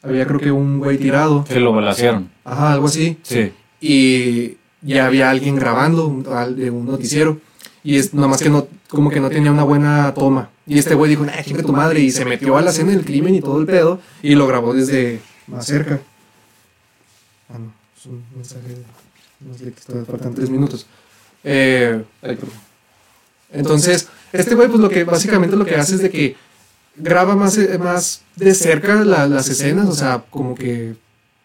Había 0.02 0.26
creo 0.26 0.40
que 0.40 0.50
un 0.50 0.80
güey 0.80 0.98
tirado, 0.98 1.44
Que 1.44 1.60
lo 1.60 1.72
balacearon. 1.72 2.28
ajá, 2.44 2.72
algo 2.72 2.86
así 2.86 3.18
Sí. 3.22 3.52
y 3.80 4.56
ya 4.82 5.06
había 5.06 5.30
alguien 5.30 5.54
grabando 5.56 6.08
de 6.56 6.70
un 6.70 6.86
noticiero 6.86 7.38
y 7.84 7.96
es 7.98 8.12
nomás 8.12 8.42
que 8.42 8.50
no 8.50 8.66
como 8.88 9.10
que 9.10 9.20
no 9.20 9.28
tenía 9.30 9.52
una 9.52 9.62
buena 9.62 10.12
toma 10.12 10.50
y 10.66 10.76
este 10.78 10.94
güey 10.94 11.10
dijo 11.10 11.24
nah 11.24 11.40
chinga 11.44 11.62
tu 11.62 11.72
madre 11.72 12.00
y 12.00 12.10
se 12.10 12.24
metió 12.24 12.56
a 12.56 12.62
la 12.62 12.70
escena 12.70 12.90
del 12.90 13.04
crimen 13.04 13.34
y 13.36 13.40
todo 13.40 13.60
el 13.60 13.66
pedo 13.66 14.00
y 14.22 14.34
lo 14.34 14.48
grabó 14.48 14.74
desde 14.74 15.20
más 15.46 15.66
cerca 15.66 16.00
ah 17.52 17.58
no 17.58 17.72
es 17.98 18.06
un 18.06 18.22
mensaje 18.34 18.68
de- 18.68 18.84
no 19.48 19.54
sé 19.58 19.64
que 19.72 19.80
todavía 19.86 20.10
faltan 20.10 20.34
tres 20.34 20.50
minutos 20.50 20.86
Eh, 21.44 22.02
ay, 22.22 22.38
entonces 23.52 24.08
este 24.32 24.54
güey 24.54 24.68
pues 24.68 24.80
lo 24.80 24.88
que 24.88 25.04
básicamente 25.04 25.56
lo 25.56 25.64
que 25.64 25.76
hace 25.76 25.96
es 25.96 26.02
de 26.02 26.10
que 26.10 26.36
graba 26.96 27.34
más 27.36 27.58
eh, 27.58 27.78
más 27.78 28.22
de 28.36 28.54
cerca 28.54 29.04
la- 29.04 29.26
las 29.26 29.48
escenas 29.48 29.88
o 29.88 29.94
sea 29.94 30.24
como 30.30 30.54
que 30.54 30.94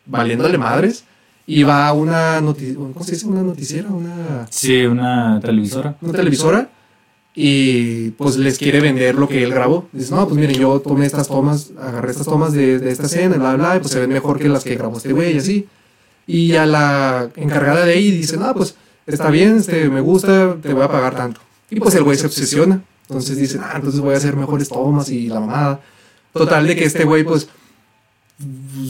valiéndole 0.05 0.57
madres 0.57 1.03
y 1.45 1.63
va 1.63 1.87
a 1.87 1.93
una 1.93 2.39
noti 2.41 2.73
¿cómo 2.73 3.03
se 3.03 3.13
dice? 3.13 3.25
una 3.25 3.41
noticiera, 3.41 3.89
una, 3.89 4.47
Sí, 4.49 4.85
una 4.85 5.39
televisora. 5.41 5.95
una 6.01 6.11
televisora 6.13 6.69
y 7.33 8.09
pues 8.11 8.35
les 8.37 8.57
quiere 8.57 8.79
vender 8.81 9.13
lo 9.15 9.27
que 9.29 9.43
él 9.43 9.51
grabó. 9.53 9.87
Dice, 9.93 10.13
no, 10.15 10.27
pues 10.27 10.39
miren, 10.39 10.55
yo 10.57 10.79
tomé 10.79 11.05
estas 11.05 11.27
tomas, 11.27 11.69
agarré 11.79 12.09
estas 12.09 12.25
tomas 12.25 12.51
de, 12.51 12.79
de 12.79 12.91
esta 12.91 13.05
escena, 13.05 13.35
bla, 13.37 13.55
bla, 13.55 13.75
y 13.75 13.79
pues 13.79 13.91
se 13.93 13.99
ven 13.99 14.09
mejor 14.09 14.39
que 14.39 14.49
las 14.49 14.63
que 14.63 14.75
grabó 14.75 14.97
este 14.97 15.13
güey 15.13 15.35
y 15.35 15.37
así. 15.37 15.67
Y 16.27 16.55
a 16.55 16.65
la 16.65 17.29
encargada 17.37 17.85
de 17.85 17.93
ahí 17.93 18.11
dice, 18.11 18.37
no, 18.37 18.53
pues 18.53 18.75
está 19.07 19.29
bien, 19.29 19.57
este, 19.57 19.89
me 19.89 20.01
gusta, 20.01 20.57
te 20.61 20.73
voy 20.73 20.83
a 20.83 20.89
pagar 20.89 21.15
tanto. 21.15 21.39
Y 21.69 21.79
pues 21.79 21.95
el 21.95 22.03
güey 22.03 22.17
se 22.17 22.27
obsesiona. 22.27 22.81
Entonces 23.07 23.37
dice, 23.37 23.59
ah, 23.61 23.73
entonces 23.75 24.01
voy 24.01 24.13
a 24.13 24.17
hacer 24.17 24.35
mejores 24.35 24.67
tomas 24.67 25.09
y 25.09 25.27
la 25.27 25.39
mamada. 25.39 25.79
Total 26.33 26.67
de 26.67 26.75
que 26.75 26.83
este 26.83 27.05
güey, 27.05 27.23
pues, 27.23 27.47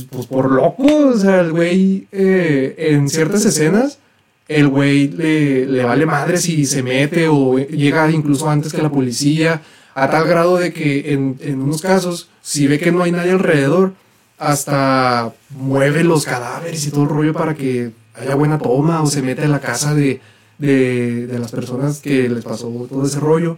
pues 0.09 0.25
por 0.25 0.51
loco, 0.51 0.83
o 1.09 1.17
sea, 1.17 1.41
el 1.41 1.51
güey 1.51 2.07
eh, 2.11 2.75
en 2.77 3.07
ciertas 3.09 3.45
escenas, 3.45 3.99
el 4.47 4.67
güey 4.69 5.09
le, 5.09 5.65
le 5.67 5.83
vale 5.83 6.05
madres 6.05 6.49
y 6.49 6.65
se 6.65 6.81
mete 6.81 7.27
o 7.27 7.57
llega 7.57 8.09
incluso 8.11 8.49
antes 8.49 8.73
que 8.73 8.81
la 8.81 8.91
policía, 8.91 9.61
a 9.93 10.09
tal 10.09 10.27
grado 10.27 10.57
de 10.57 10.73
que 10.73 11.13
en, 11.13 11.37
en 11.41 11.61
unos 11.61 11.81
casos, 11.81 12.29
si 12.41 12.67
ve 12.67 12.79
que 12.79 12.91
no 12.91 13.03
hay 13.03 13.11
nadie 13.11 13.31
alrededor, 13.31 13.93
hasta 14.37 15.33
mueve 15.49 16.03
los 16.03 16.25
cadáveres 16.25 16.85
y 16.85 16.91
todo 16.91 17.03
el 17.03 17.09
rollo 17.09 17.33
para 17.33 17.55
que 17.55 17.91
haya 18.13 18.35
buena 18.35 18.57
toma 18.57 19.01
o 19.01 19.07
se 19.07 19.21
mete 19.21 19.43
a 19.43 19.47
la 19.47 19.59
casa 19.59 19.93
de, 19.93 20.21
de, 20.57 21.37
las 21.39 21.51
personas 21.51 21.99
que 21.99 22.29
les 22.29 22.43
pasó 22.43 22.67
todo 22.89 23.05
ese 23.05 23.19
rollo. 23.19 23.57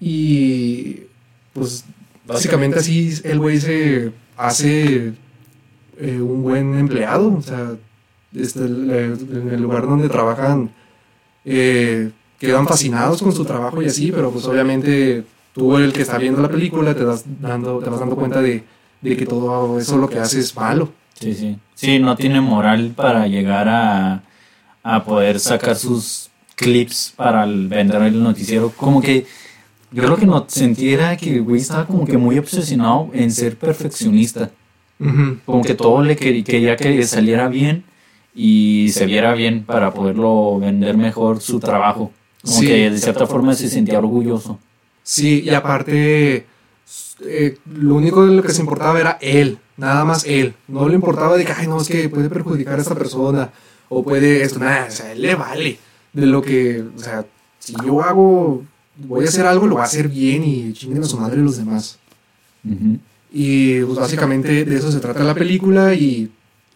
Y 0.00 1.02
pues 1.52 1.84
básicamente 2.26 2.78
así 2.78 3.12
el 3.24 3.38
güey 3.38 3.60
se 3.60 4.12
hace 4.36 5.14
eh, 5.98 6.20
un 6.20 6.42
buen 6.42 6.78
empleado. 6.78 7.34
O 7.34 7.42
sea, 7.42 7.72
este, 8.34 8.60
en 8.60 9.50
el 9.52 9.60
lugar 9.60 9.86
donde 9.86 10.08
trabajan 10.08 10.70
eh, 11.44 12.10
quedan 12.38 12.66
fascinados 12.66 13.22
con 13.22 13.32
su 13.32 13.44
trabajo 13.44 13.82
y 13.82 13.86
así, 13.86 14.12
pero 14.12 14.30
pues 14.30 14.44
obviamente 14.46 15.24
tú 15.52 15.76
el 15.76 15.92
que 15.92 16.02
está 16.02 16.16
viendo 16.18 16.40
la 16.40 16.48
película 16.48 16.94
te, 16.94 17.04
das 17.04 17.24
dando, 17.40 17.80
te 17.80 17.90
vas 17.90 18.00
dando 18.00 18.16
cuenta 18.16 18.40
de, 18.40 18.64
de 19.00 19.16
que 19.16 19.26
todo 19.26 19.78
eso 19.78 19.96
lo 19.96 20.08
que 20.08 20.18
hace 20.18 20.40
es 20.40 20.54
malo. 20.56 20.92
Sí, 21.18 21.34
sí. 21.34 21.58
Sí, 21.74 21.98
no 21.98 22.16
tiene 22.16 22.40
moral 22.40 22.92
para 22.94 23.26
llegar 23.26 23.68
a, 23.68 24.22
a 24.82 25.04
poder 25.04 25.40
sacar 25.40 25.76
sus 25.76 26.28
clips 26.54 27.12
para 27.16 27.44
el- 27.44 27.68
vender 27.68 28.02
el 28.02 28.22
noticiero. 28.22 28.70
Como 28.76 29.00
que 29.00 29.26
yo 29.92 30.02
creo 30.04 30.16
que 30.16 30.26
no 30.26 30.44
sentiera 30.48 31.16
que 31.16 31.34
el 31.36 31.42
güey 31.42 31.60
estaba 31.60 31.86
como 31.86 32.04
que 32.06 32.16
muy 32.18 32.38
obsesionado 32.38 33.08
en 33.12 33.30
ser 33.32 33.56
perfeccionista. 33.58 34.50
Como 35.46 35.62
que 35.62 35.74
todo 35.74 36.02
le 36.02 36.14
quería, 36.16 36.44
quería 36.44 36.76
que 36.76 37.02
saliera 37.04 37.48
bien 37.48 37.84
y 38.34 38.90
se 38.92 39.06
viera 39.06 39.32
bien 39.32 39.64
para 39.64 39.92
poderlo 39.92 40.58
vender 40.58 40.96
mejor 40.98 41.40
su 41.40 41.58
trabajo. 41.58 42.12
Como 42.42 42.58
Sí. 42.60 42.66
que 42.66 42.90
de 42.90 42.98
cierta 42.98 43.26
forma 43.26 43.54
se 43.54 43.68
sentía 43.70 43.98
orgulloso. 43.98 44.58
Sí, 45.02 45.42
y 45.44 45.50
aparte, 45.50 46.44
eh, 47.24 47.58
lo 47.72 47.94
único 47.94 48.26
de 48.26 48.34
lo 48.34 48.42
que 48.42 48.52
se 48.52 48.60
importaba 48.60 48.98
era 48.98 49.18
él, 49.20 49.58
nada 49.76 50.04
más 50.04 50.24
él. 50.24 50.54
No 50.68 50.88
le 50.88 50.94
importaba 50.94 51.36
de 51.36 51.44
que, 51.44 51.52
ay, 51.52 51.66
no, 51.66 51.80
es 51.80 51.88
que 51.88 52.08
puede 52.08 52.28
perjudicar 52.28 52.78
a 52.78 52.82
esta 52.82 52.94
persona, 52.94 53.50
o 53.88 54.02
puede 54.02 54.42
esto, 54.42 54.58
nada, 54.58 54.86
o 54.88 54.90
sea, 54.90 55.12
él 55.12 55.22
le 55.22 55.34
vale. 55.34 55.78
De 56.12 56.26
lo 56.26 56.42
que, 56.42 56.82
o 56.96 56.98
sea, 56.98 57.24
si 57.58 57.74
yo 57.84 58.02
hago, 58.02 58.64
voy 58.96 59.24
a 59.24 59.28
hacer 59.28 59.46
algo, 59.46 59.66
lo 59.66 59.74
voy 59.74 59.82
a 59.82 59.86
hacer 59.86 60.08
bien 60.08 60.42
y 60.42 60.72
chinguen 60.72 61.02
a 61.02 61.06
su 61.06 61.18
madre 61.18 61.40
los 61.40 61.56
demás. 61.56 61.98
Ujú. 62.64 62.98
Y 63.32 63.80
pues 63.82 63.98
básicamente 63.98 64.64
de 64.64 64.76
eso 64.76 64.90
se 64.90 64.98
trata 64.98 65.22
la 65.22 65.34
película 65.34 65.94
y 65.94 66.30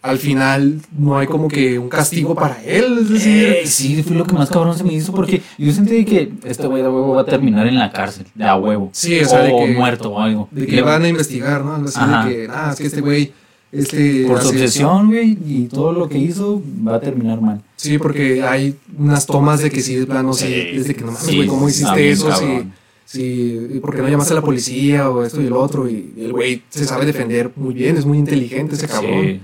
al 0.05 0.19
final 0.19 0.79
no 0.97 1.17
hay 1.17 1.27
como 1.27 1.47
que 1.47 1.79
un 1.79 1.89
castigo 1.89 2.35
para 2.35 2.63
él, 2.63 2.99
es 3.01 3.09
decir, 3.09 3.43
Eh, 3.47 3.61
sí, 3.65 4.03
fue 4.03 4.15
lo 4.15 4.25
que 4.25 4.33
más 4.33 4.49
cabrón 4.49 4.77
se 4.77 4.83
me 4.83 4.93
hizo 4.93 5.11
porque 5.13 5.41
yo 5.57 5.71
sentí 5.71 6.05
que 6.05 6.31
este 6.43 6.67
güey 6.67 6.81
de 6.83 6.89
huevo 6.89 7.15
va 7.15 7.21
a 7.21 7.25
terminar 7.25 7.65
en 7.67 7.79
la 7.79 7.91
cárcel, 7.91 8.25
de 8.35 8.43
a 8.45 8.55
huevo. 8.55 8.89
Sí, 8.93 9.19
o 9.19 9.25
sea, 9.27 9.39
de 9.41 9.49
que- 9.51 9.73
muerto 9.73 10.11
o 10.11 10.19
algo. 10.21 10.47
de 10.51 10.67
que 10.67 10.81
van 10.81 11.03
a 11.03 11.07
investigar, 11.09 11.63
¿no? 11.65 11.75
Así 11.75 11.97
Ajá. 11.99 12.25
de 12.25 12.35
que, 12.35 12.47
ah, 12.51 12.69
es 12.71 12.79
que 12.79 12.87
este 12.87 13.01
güey 13.01 13.31
Este, 13.71 14.25
Por 14.25 14.41
su 14.41 14.49
obsesión, 14.49 15.07
güey, 15.07 15.37
y 15.45 15.67
todo 15.67 15.91
lo 15.91 16.07
que 16.07 16.17
hizo 16.17 16.61
va 16.87 16.95
a 16.95 16.99
terminar 17.01 17.41
mal. 17.41 17.61
Sí, 17.75 17.97
porque 17.97 18.41
hay 18.41 18.75
unas 18.97 19.25
tomas 19.25 19.59
de 19.61 19.69
que 19.69 19.81
sí, 19.81 19.95
de 19.95 20.05
plano, 20.05 20.31
sí, 20.31 20.45
Sí, 20.45 20.53
es 20.77 20.87
de 20.87 20.95
que 20.95 21.01
no 21.01 21.07
mames, 21.11 21.23
sí, 21.27 21.35
güey, 21.35 21.47
¿cómo 21.49 21.67
hiciste 21.67 22.09
eso? 22.09 22.31
Sí, 22.31 22.39
cabrón. 22.45 22.73
sí, 23.03 23.67
¿y 23.73 23.79
¿por 23.79 23.93
qué 23.93 24.01
no 24.01 24.07
llamaste 24.07 24.31
a 24.33 24.35
la 24.37 24.41
policía 24.43 25.09
o 25.09 25.23
esto 25.25 25.41
y 25.41 25.47
el 25.47 25.53
otro? 25.53 25.89
Y 25.89 26.13
el 26.17 26.31
güey 26.31 26.61
se 26.69 26.85
sabe 26.85 27.05
defender 27.05 27.51
muy 27.57 27.73
bien, 27.73 27.97
es 27.97 28.05
muy 28.05 28.17
inteligente 28.17 28.75
ese 28.75 28.87
cabrón. 28.87 29.41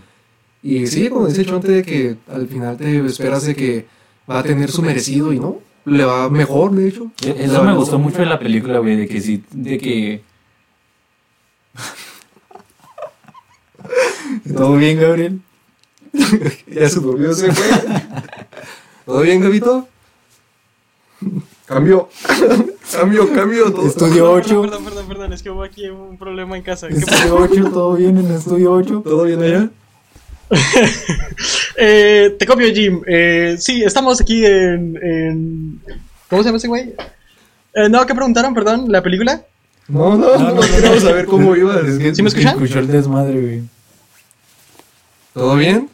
Y 0.63 0.85
sí, 0.87 1.09
como 1.09 1.27
dice 1.27 1.43
Chonte, 1.45 1.71
de 1.71 1.83
que 1.83 2.17
al 2.31 2.47
final 2.47 2.77
te 2.77 3.03
esperas 3.05 3.45
de 3.45 3.55
que 3.55 3.87
va 4.29 4.39
a 4.39 4.43
tener 4.43 4.71
su 4.71 4.81
merecido 4.83 5.33
y 5.33 5.39
no, 5.39 5.57
le 5.85 6.05
va 6.05 6.29
mejor, 6.29 6.71
de 6.71 6.87
hecho. 6.87 7.11
E- 7.25 7.35
Eso 7.45 7.63
me 7.63 7.75
gustó 7.75 7.97
mucho 7.97 8.19
de 8.19 8.27
la 8.27 8.37
película, 8.39 8.77
güey, 8.79 8.95
de 8.95 9.07
que 9.07 9.21
sí, 9.21 9.43
de 9.51 9.77
que... 9.79 10.21
¿Todo 14.55 14.75
bien, 14.77 14.99
Gabriel? 14.99 15.41
ya 16.67 16.89
se 16.89 16.99
durmió 16.99 17.31
ese 17.31 17.47
güey. 17.47 17.57
¿Todo 19.05 19.21
bien, 19.21 19.41
Gabito? 19.41 19.87
Cambio. 21.65 22.09
cambio, 22.91 23.33
cambio. 23.33 23.71
Todo. 23.71 23.87
Estudio 23.87 24.33
Perdón, 24.35 24.41
8. 24.43 24.61
Perdón, 24.61 24.83
perdón, 24.85 25.07
perdón, 25.07 25.33
es 25.33 25.43
que 25.43 25.49
hubo 25.49 25.63
aquí 25.63 25.87
un 25.87 26.17
problema 26.17 26.57
en 26.57 26.63
casa. 26.63 26.87
Estudio 26.87 27.35
8, 27.37 27.69
todo 27.71 27.95
bien 27.95 28.17
en 28.17 28.31
Estudio 28.31 28.73
8. 28.73 29.01
¿Todo 29.03 29.23
bien 29.23 29.41
allá? 29.41 29.69
Eh, 31.77 32.35
te 32.37 32.45
copio, 32.45 32.67
Jim. 32.73 33.01
Eh, 33.07 33.55
sí, 33.59 33.83
estamos 33.83 34.21
aquí 34.21 34.45
en, 34.45 34.97
en- 35.01 35.81
¿Cómo 36.29 36.43
se 36.43 36.49
llama 36.49 36.57
ese 36.57 36.67
güey? 36.67 36.93
Eh, 37.73 37.89
no, 37.89 38.05
¿qué 38.05 38.13
preguntaron? 38.13 38.53
Perdón, 38.53 38.91
¿la 38.91 39.01
película? 39.01 39.41
No, 39.87 40.15
no, 40.17 40.37
no, 40.37 40.51
no, 40.55 40.61
queremos 40.61 41.01
saber 41.01 41.25
cómo 41.25 41.55
iba. 41.57 41.79
Es 41.79 41.97
que- 41.97 42.13
¿Sí 42.13 42.21
me 42.21 42.29
escuchan? 42.29 42.53
Escuchó 42.55 42.79
el 42.79 42.87
desmadre, 42.87 43.41
güey. 43.41 43.61
¿Todo 45.33 45.55
bien? 45.55 45.89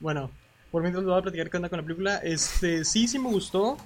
Bueno, 0.00 0.30
por 0.70 0.82
mientras 0.82 1.02
les 1.04 1.10
voy 1.10 1.18
a 1.18 1.22
platicar 1.22 1.50
qué 1.50 1.56
onda 1.56 1.68
con 1.68 1.78
la 1.78 1.82
película. 1.84 2.16
Este, 2.18 2.84
sí, 2.84 3.06
sí 3.08 3.18
me 3.18 3.28
gustó. 3.28 3.76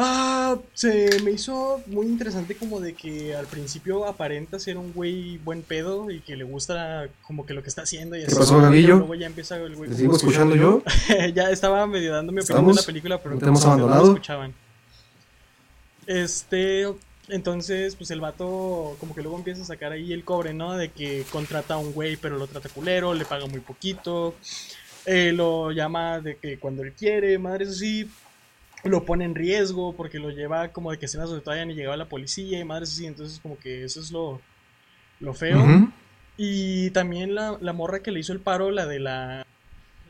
Ah, 0.00 0.56
se 0.74 1.20
me 1.24 1.32
hizo 1.32 1.82
muy 1.86 2.06
interesante 2.06 2.54
como 2.54 2.78
de 2.78 2.94
que 2.94 3.34
al 3.34 3.46
principio 3.46 4.06
aparenta 4.06 4.60
ser 4.60 4.78
un 4.78 4.92
güey 4.92 5.38
buen 5.38 5.62
pedo 5.62 6.08
y 6.12 6.20
que 6.20 6.36
le 6.36 6.44
gusta 6.44 7.08
como 7.26 7.44
que 7.44 7.52
lo 7.52 7.64
que 7.64 7.68
está 7.68 7.82
haciendo 7.82 8.16
y 8.16 8.22
así. 8.22 8.36
pasó, 8.36 8.60
pero 8.60 8.70
Luego 8.70 9.14
ya 9.16 9.26
empieza 9.26 9.56
el 9.56 9.74
güey. 9.74 9.90
¿Te 9.90 9.96
sigo 9.96 10.14
escuchando 10.14 10.54
yo? 10.54 10.82
ya 11.34 11.50
estaba 11.50 11.84
medio 11.88 12.12
dando 12.12 12.30
mi 12.30 12.40
opinión 12.40 12.68
de 12.68 12.74
la 12.74 12.82
película, 12.82 13.18
pero 13.20 13.34
¿No 13.34 13.40
te 13.40 13.46
hemos 13.46 13.64
no 13.64 13.72
abandonado? 13.72 14.04
escuchaban. 14.12 14.54
Este, 16.06 16.86
entonces, 17.28 17.96
pues 17.96 18.10
el 18.12 18.20
vato 18.20 18.96
como 19.00 19.16
que 19.16 19.22
luego 19.22 19.36
empieza 19.36 19.62
a 19.62 19.66
sacar 19.66 19.90
ahí 19.90 20.12
el 20.12 20.24
cobre, 20.24 20.54
¿no? 20.54 20.76
De 20.76 20.90
que 20.90 21.24
contrata 21.32 21.74
a 21.74 21.78
un 21.78 21.92
güey, 21.92 22.16
pero 22.16 22.38
lo 22.38 22.46
trata 22.46 22.68
culero, 22.68 23.14
le 23.14 23.24
paga 23.24 23.46
muy 23.46 23.60
poquito. 23.60 24.34
eh, 25.06 25.32
lo 25.34 25.72
llama 25.72 26.20
de 26.20 26.36
que 26.36 26.58
cuando 26.58 26.82
él 26.84 26.92
quiere, 26.92 27.36
madres 27.38 27.70
así. 27.70 28.08
Lo 28.84 29.04
pone 29.04 29.24
en 29.24 29.34
riesgo 29.34 29.94
porque 29.96 30.18
lo 30.18 30.30
lleva 30.30 30.68
como 30.68 30.90
de 30.92 30.98
que 30.98 31.06
escenas 31.06 31.28
donde 31.28 31.42
todavía 31.44 31.64
ni 31.64 31.74
llegaba 31.74 31.96
la 31.96 32.08
policía 32.08 32.58
y 32.60 32.64
madres 32.64 32.90
así. 32.92 33.06
Entonces, 33.06 33.40
como 33.40 33.58
que 33.58 33.84
eso 33.84 34.00
es 34.00 34.10
lo, 34.10 34.40
lo 35.20 35.34
feo. 35.34 35.58
Ujú. 35.62 35.90
Y 36.36 36.90
también 36.90 37.34
la, 37.34 37.58
la 37.60 37.72
morra 37.72 38.00
que 38.00 38.12
le 38.12 38.20
hizo 38.20 38.32
el 38.32 38.38
paro, 38.40 38.70
la 38.70 38.86
de 38.86 39.00
la, 39.00 39.44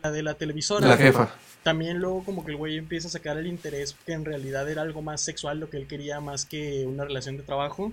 la 0.02 0.10
de 0.10 0.22
la 0.22 0.34
televisora. 0.34 0.86
La 0.86 0.96
jefa. 0.98 1.34
También 1.62 1.98
luego 1.98 2.22
como 2.24 2.44
que 2.44 2.52
el 2.52 2.56
güey 2.56 2.76
empieza 2.76 3.08
a 3.08 3.10
sacar 3.10 3.36
el 3.38 3.46
interés 3.46 3.96
que 4.06 4.12
en 4.12 4.24
realidad 4.24 4.68
era 4.70 4.82
algo 4.82 5.02
más 5.02 5.20
sexual 5.22 5.58
lo 5.58 5.70
que 5.70 5.76
él 5.76 5.86
quería 5.86 6.20
más 6.20 6.44
que 6.44 6.84
una 6.86 7.04
relación 7.04 7.36
de 7.36 7.42
trabajo. 7.42 7.92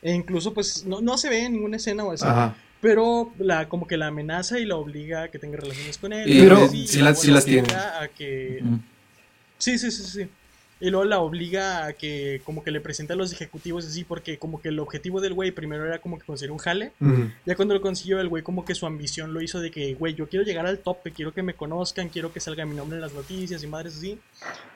E 0.00 0.12
incluso 0.12 0.54
pues 0.54 0.84
no, 0.86 1.00
no 1.00 1.18
se 1.18 1.28
ve 1.28 1.44
en 1.44 1.52
ninguna 1.52 1.76
escena 1.76 2.04
o 2.04 2.12
así. 2.12 2.24
Ajá. 2.24 2.54
Pero 2.80 3.32
la, 3.38 3.68
como 3.68 3.86
que 3.86 3.96
la 3.96 4.08
amenaza 4.08 4.58
y 4.58 4.64
la 4.64 4.76
obliga 4.76 5.24
a 5.24 5.28
que 5.28 5.38
tenga 5.38 5.56
relaciones 5.56 5.98
con 5.98 6.12
él. 6.12 6.28
Y- 6.28 6.40
pero 6.40 6.68
sí 6.68 6.86
sí 6.86 6.98
la 7.00 7.10
las 7.10 7.44
tiene. 7.44 7.72
A 7.74 8.08
que, 8.08 8.60
Ujú. 8.64 8.78
Sí, 9.62 9.78
sí, 9.78 9.92
sí, 9.92 10.02
sí. 10.02 10.28
Y 10.80 10.90
luego 10.90 11.04
la 11.04 11.20
obliga 11.20 11.86
a 11.86 11.92
que 11.92 12.42
como 12.44 12.64
que 12.64 12.72
le 12.72 12.80
presenta 12.80 13.14
a 13.14 13.16
los 13.16 13.32
ejecutivos 13.32 13.86
así 13.86 14.02
porque 14.02 14.36
como 14.38 14.60
que 14.60 14.70
el 14.70 14.80
objetivo 14.80 15.20
del 15.20 15.32
güey 15.32 15.52
primero 15.52 15.86
era 15.86 16.00
como 16.00 16.18
que 16.18 16.24
conseguir 16.26 16.50
un 16.50 16.58
jale. 16.58 16.90
Ujú. 17.00 17.30
Ya 17.46 17.54
cuando 17.54 17.74
lo 17.74 17.80
consiguió 17.80 18.18
el 18.18 18.26
güey 18.28 18.42
como 18.42 18.64
que 18.64 18.74
su 18.74 18.84
ambición 18.86 19.32
lo 19.32 19.40
hizo 19.40 19.60
de 19.60 19.70
que, 19.70 19.94
güey, 19.94 20.14
yo 20.14 20.28
quiero 20.28 20.44
llegar 20.44 20.66
al 20.66 20.78
tope, 20.80 21.12
quiero 21.12 21.32
que 21.32 21.44
me 21.44 21.54
conozcan, 21.54 22.08
quiero 22.08 22.32
que 22.32 22.40
salga 22.40 22.66
mi 22.66 22.74
nombre 22.74 22.96
en 22.96 23.02
las 23.02 23.12
noticias 23.12 23.62
y 23.62 23.68
madres 23.68 23.96
así. 23.98 24.18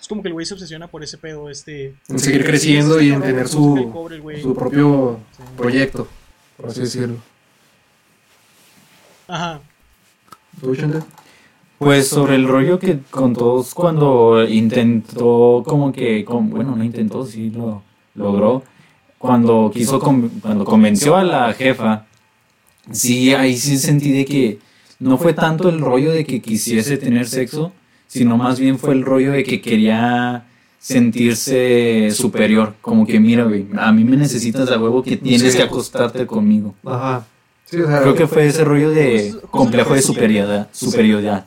Es 0.01 0.07
como 0.07 0.23
que 0.23 0.29
el 0.29 0.35
güey 0.35 0.47
se 0.47 0.55
obsesiona 0.55 0.87
por 0.87 1.03
ese 1.03 1.19
pedo, 1.19 1.51
este... 1.51 1.97
En 2.09 2.21
seguir 2.21 2.43
Sí, 2.43 2.47
creciendo 2.47 3.01
sí, 3.01 3.07
y 3.09 3.11
en 3.11 3.23
tener 3.23 3.49
su, 3.49 3.91
cobre, 3.93 4.41
su 4.41 4.55
propio 4.55 5.19
Sí. 5.37 5.43
proyecto, 5.57 6.07
por 6.57 6.69
así 6.69 6.83
decirlo. 6.83 7.17
Ajá. 9.27 9.61
¿Tú? 10.61 10.73
Pues 11.79 12.09
sobre 12.09 12.37
el 12.37 12.49
rollo 12.49 12.79
que 12.79 13.01
con 13.11 13.35
todos 13.35 13.75
cuando 13.75 14.43
intentó 14.49 15.63
como 15.67 15.93
que, 15.93 16.25
con- 16.25 16.49
bueno, 16.49 16.75
no 16.75 16.83
intentó, 16.83 17.27
sí 17.27 17.51
lo 17.51 17.83
logró, 18.15 18.63
cuando 19.19 19.71
quiso, 19.75 19.99
con- 19.99 20.29
cuando 20.41 20.65
convenció 20.65 21.17
a 21.17 21.25
la 21.25 21.53
jefa, 21.53 22.07
sí, 22.91 23.35
ahí 23.35 23.57
sí 23.59 23.77
sentí 23.77 24.11
de 24.13 24.25
que 24.25 24.59
no 25.01 25.19
fue 25.19 25.35
tanto 25.35 25.69
el 25.69 25.81
rollo 25.81 26.13
de 26.13 26.25
que 26.25 26.41
quisiese 26.41 26.97
tener 26.97 27.29
sexo, 27.29 27.73
sino 28.07 28.39
más 28.39 28.59
bien 28.59 28.79
fue 28.79 28.95
el 28.95 29.03
rollo 29.05 29.33
de 29.33 29.45
que 29.45 29.61
quería 29.61 30.47
sentirse 30.79 32.11
superior, 32.13 32.75
como 32.81 33.07
que 33.07 33.21
mira, 33.21 33.45
güey, 33.45 33.67
a 33.77 33.93
mí 33.93 34.05
me 34.05 34.17
necesitas 34.17 34.71
a 34.71 34.79
huevo 34.79 35.03
que 35.03 35.17
tienes 35.19 35.53
Sí. 35.53 35.59
que 35.59 35.65
acostarte 35.65 36.27
conmigo. 36.27 36.75
Ajá. 36.85 37.27
Sí, 37.67 37.79
o 37.81 37.87
sea, 37.87 38.01
Creo 38.03 38.15
que 38.15 38.27
fue 38.29 38.47
ese 38.47 38.65
rollo 38.65 38.91
de 38.91 39.31
Pues, 39.33 39.45
complejo 39.51 39.95
de 39.95 40.01
superioridad, 40.03 40.69
superioridad. 40.73 41.45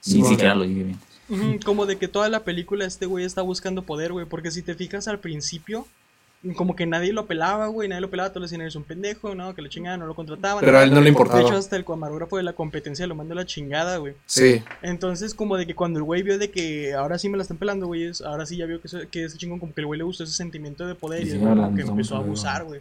Sí, 0.00 0.22
Ni 0.22 0.28
siquiera 0.28 0.54
lo 0.54 0.64
dije 0.64 0.84
bien. 1.28 1.58
Como 1.60 1.86
de 1.86 1.96
que 1.96 2.08
toda 2.08 2.28
la 2.28 2.40
película 2.40 2.84
este 2.84 3.06
güey 3.06 3.24
está 3.24 3.42
buscando 3.42 3.82
poder, 3.82 4.12
güey, 4.12 4.26
porque 4.26 4.50
si 4.50 4.62
te 4.62 4.74
fijas 4.74 5.08
al 5.08 5.18
principio... 5.20 5.86
Como 6.56 6.74
que 6.74 6.86
nadie 6.86 7.12
lo 7.12 7.26
pelaba, 7.26 7.66
güey, 7.66 7.86
nadie 7.86 8.00
lo 8.00 8.08
pelaba, 8.08 8.30
todos 8.30 8.40
le 8.40 8.44
decían, 8.46 8.62
eres 8.62 8.74
un 8.74 8.84
pendejo, 8.84 9.34
no, 9.34 9.54
que 9.54 9.60
le 9.60 9.68
chingaban, 9.68 10.00
no 10.00 10.06
lo 10.06 10.14
contrataban. 10.14 10.64
Pero 10.64 10.78
a 10.78 10.82
él 10.84 10.88
no 10.88 10.96
le 11.00 11.02
De 11.02 11.08
importaba. 11.10 11.42
hecho, 11.42 11.54
hasta 11.54 11.76
el 11.76 11.84
camarógrafo 11.84 12.38
de 12.38 12.42
la 12.42 12.54
competencia 12.54 13.06
lo 13.06 13.14
mandó 13.14 13.34
a 13.34 13.36
la 13.36 13.44
chingada, 13.44 13.98
güey. 13.98 14.14
Sí. 14.24 14.62
Entonces, 14.80 15.34
como 15.34 15.58
de 15.58 15.66
que 15.66 15.74
cuando 15.74 15.98
el 15.98 16.02
güey 16.04 16.22
vio 16.22 16.38
de 16.38 16.50
que 16.50 16.94
ahora 16.94 17.18
sí 17.18 17.28
me 17.28 17.36
la 17.36 17.42
están 17.42 17.58
pelando, 17.58 17.88
güey, 17.88 18.04
es- 18.04 18.22
ahora 18.22 18.46
sí 18.46 18.56
ya 18.56 18.64
vio 18.64 18.80
que, 18.80 18.86
ese- 18.88 19.06
que 19.08 19.24
ese 19.26 19.36
chingón, 19.36 19.58
como 19.58 19.74
que 19.74 19.82
el 19.82 19.86
güey 19.86 19.98
le 19.98 20.04
gustó 20.04 20.24
ese 20.24 20.32
sentimiento 20.32 20.86
de 20.86 20.94
poder 20.94 21.26
y, 21.26 21.30
Y 21.30 21.36
como 21.38 21.50
hablando, 21.50 21.76
que 21.76 21.82
empezó 21.82 22.14
a 22.16 22.20
abusar, 22.20 22.64
güey. 22.64 22.80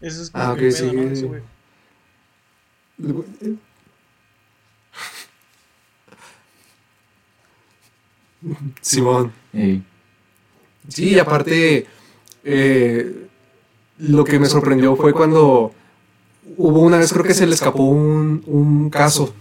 Ese 0.00 0.22
es 0.22 0.30
como 0.30 0.44
Ah, 0.44 0.54
que 0.56 0.68
pedo, 0.70 0.92
¿no? 0.92 1.02
sí. 1.02 1.08
Ese 1.12 1.26
güey. 1.26 1.40
Simón. 8.80 9.32
Ey. 9.52 9.82
Sí, 10.88 11.10
y 11.10 11.18
aparte, 11.18 11.86
eh, 12.44 13.26
lo 13.98 14.24
que 14.24 14.38
me 14.38 14.46
sorprendió 14.46 14.96
fue 14.96 15.12
cuando 15.12 15.72
hubo 16.56 16.80
una 16.80 16.98
vez, 16.98 17.12
creo 17.12 17.24
que 17.24 17.34
se 17.34 17.46
le 17.46 17.54
escapó 17.54 17.84
un, 17.84 18.42
un 18.46 18.90
caso, 18.90 19.34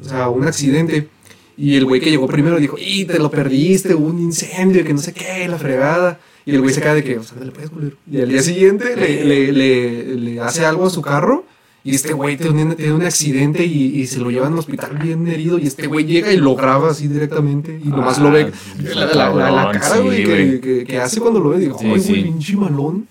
o 0.00 0.04
sea, 0.04 0.28
un 0.28 0.46
accidente. 0.46 1.08
Y 1.56 1.76
el 1.76 1.84
güey 1.84 2.00
que 2.00 2.10
llegó 2.10 2.26
primero 2.26 2.58
dijo, 2.58 2.76
y 2.78 3.04
te 3.04 3.18
lo 3.18 3.30
perdiste, 3.30 3.94
hubo 3.94 4.08
un 4.08 4.20
incendio, 4.20 4.84
que 4.84 4.92
no 4.92 4.98
sé 4.98 5.12
qué, 5.12 5.48
la 5.48 5.58
fregada. 5.58 6.18
Y 6.44 6.54
el 6.54 6.60
güey 6.60 6.74
se 6.74 6.80
cae 6.80 6.96
de 6.96 7.04
que, 7.04 7.18
o 7.18 7.22
sea, 7.22 7.42
le 7.42 7.52
puedes 7.52 7.70
culero. 7.70 7.96
Y 8.10 8.20
al 8.20 8.28
día 8.28 8.42
siguiente 8.42 8.96
le, 8.96 9.24
le, 9.24 9.52
le, 9.52 10.16
le 10.16 10.40
hace 10.40 10.66
algo 10.66 10.86
a 10.86 10.90
su 10.90 11.00
carro. 11.00 11.46
Y 11.86 11.94
este 11.94 12.14
güey 12.14 12.38
tiene, 12.38 12.64
un- 12.64 12.76
tiene 12.76 12.94
un 12.94 13.02
accidente 13.04 13.64
y, 13.66 14.00
y 14.00 14.06
se 14.06 14.18
lo 14.18 14.30
llevan 14.30 14.54
al 14.54 14.58
hospital 14.58 14.96
bien 14.96 15.28
herido. 15.28 15.58
Y 15.58 15.66
este 15.66 15.86
güey 15.86 16.06
llega 16.06 16.32
y 16.32 16.38
lo 16.38 16.56
graba 16.56 16.90
así 16.90 17.08
directamente. 17.08 17.78
Y 17.84 17.88
nomás 17.88 18.18
lo 18.18 18.30
ve. 18.30 18.50
La, 18.82 19.04
la- 19.06 19.30
la- 19.34 19.50
la 19.50 19.62
cabrón, 19.64 19.80
cara, 19.80 19.96
sí, 19.96 20.02
güey, 20.02 20.24
que, 20.24 20.60
que, 20.60 20.84
que 20.84 20.98
hace 20.98 21.20
cuando 21.20 21.40
lo 21.40 21.50
ve. 21.50 21.58
Digo, 21.60 21.78
Sí, 21.78 21.86
ay, 21.92 22.00
sí. 22.00 22.08
güey, 22.08 22.22
pinche 22.24 22.56
malón. 22.56 23.06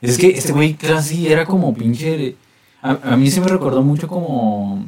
Es 0.00 0.16
que 0.18 0.28
este 0.30 0.52
güey 0.52 0.74
casi 0.74 1.28
era 1.28 1.44
como 1.44 1.74
pinche. 1.74 2.36
A, 2.82 2.98
a 3.02 3.16
mí 3.16 3.30
se 3.30 3.40
me 3.40 3.48
recordó 3.48 3.82
mucho 3.82 4.08
como. 4.08 4.84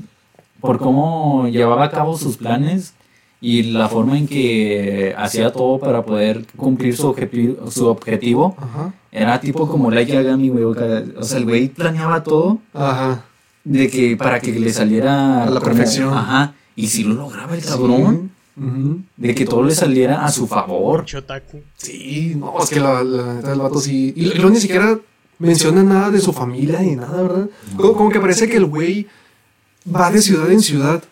Por 0.61 0.79
cómo 0.79 1.49
llevaba 1.49 1.85
a 1.85 1.91
cabo 1.91 2.17
sus 2.17 2.39
planes 2.39 2.95
y 3.41 3.65
la 3.65 3.89
forma 3.89 4.17
en 4.19 4.27
que 4.27 5.15
hacía 5.17 5.53
todo 5.53 5.79
para 5.79 6.05
poder 6.05 6.47
cumplir 6.57 6.97
su, 6.97 7.07
objetivo 7.09 7.71
su 7.71 7.87
objetivo. 7.87 8.57
Ajá. 8.59 8.95
Era 9.13 9.41
tipo 9.41 9.69
como 9.69 9.91
la 9.91 10.03
Yagami, 10.03 10.49
güey. 10.49 10.65
O 10.65 10.75
sea, 10.75 11.05
o 11.19 11.23
sea, 11.23 11.39
el 11.39 11.45
güey 11.45 11.69
planeaba 11.69 12.23
todo 12.23 12.59
Ajá. 12.75 13.25
de 13.65 13.89
que 13.89 14.17
para 14.17 14.41
que 14.41 14.53
le 14.53 14.73
saliera 14.73 15.43
A 15.45 15.51
la 15.51 15.61
como- 15.61 15.73
perfección. 15.73 16.13
Ajá. 16.15 16.55
Y 16.75 16.89
si 16.89 17.05
lo 17.05 17.15
lograba 17.15 17.55
el 17.55 17.65
cabrón, 17.65 18.31
Sí. 18.59 19.05
De 19.19 19.35
que 19.35 19.45
todo 19.45 19.63
le 19.65 19.75
saliera 19.75 20.25
a 20.25 20.31
su 20.31 20.47
favor. 20.47 21.05
Chotaku. 21.05 21.61
Sí, 21.77 22.33
no, 22.39 22.55
es 22.59 22.71
que 22.71 22.81
la, 22.81 23.05
la 23.05 23.35
neta 23.35 23.51
del 23.51 23.61
vato 23.61 23.79
sí. 23.79 24.15
Y 24.17 24.33
luego 24.33 24.49
ni 24.49 24.61
siquiera 24.61 24.99
menciona 25.39 25.83
nada 25.83 26.11
de 26.11 26.21
su 26.21 26.33
familia 26.33 26.81
ni 26.81 26.97
nada, 26.97 27.21
¿verdad? 27.21 27.51
Como, 27.77 27.93
como 27.93 28.09
que 28.09 28.19
parece 28.19 28.49
que 28.49 28.57
el 28.57 28.65
güey 28.65 29.07
va 29.95 30.11
de 30.11 30.23
ciudad 30.23 30.51
en 30.51 30.63
ciudad 30.63 31.03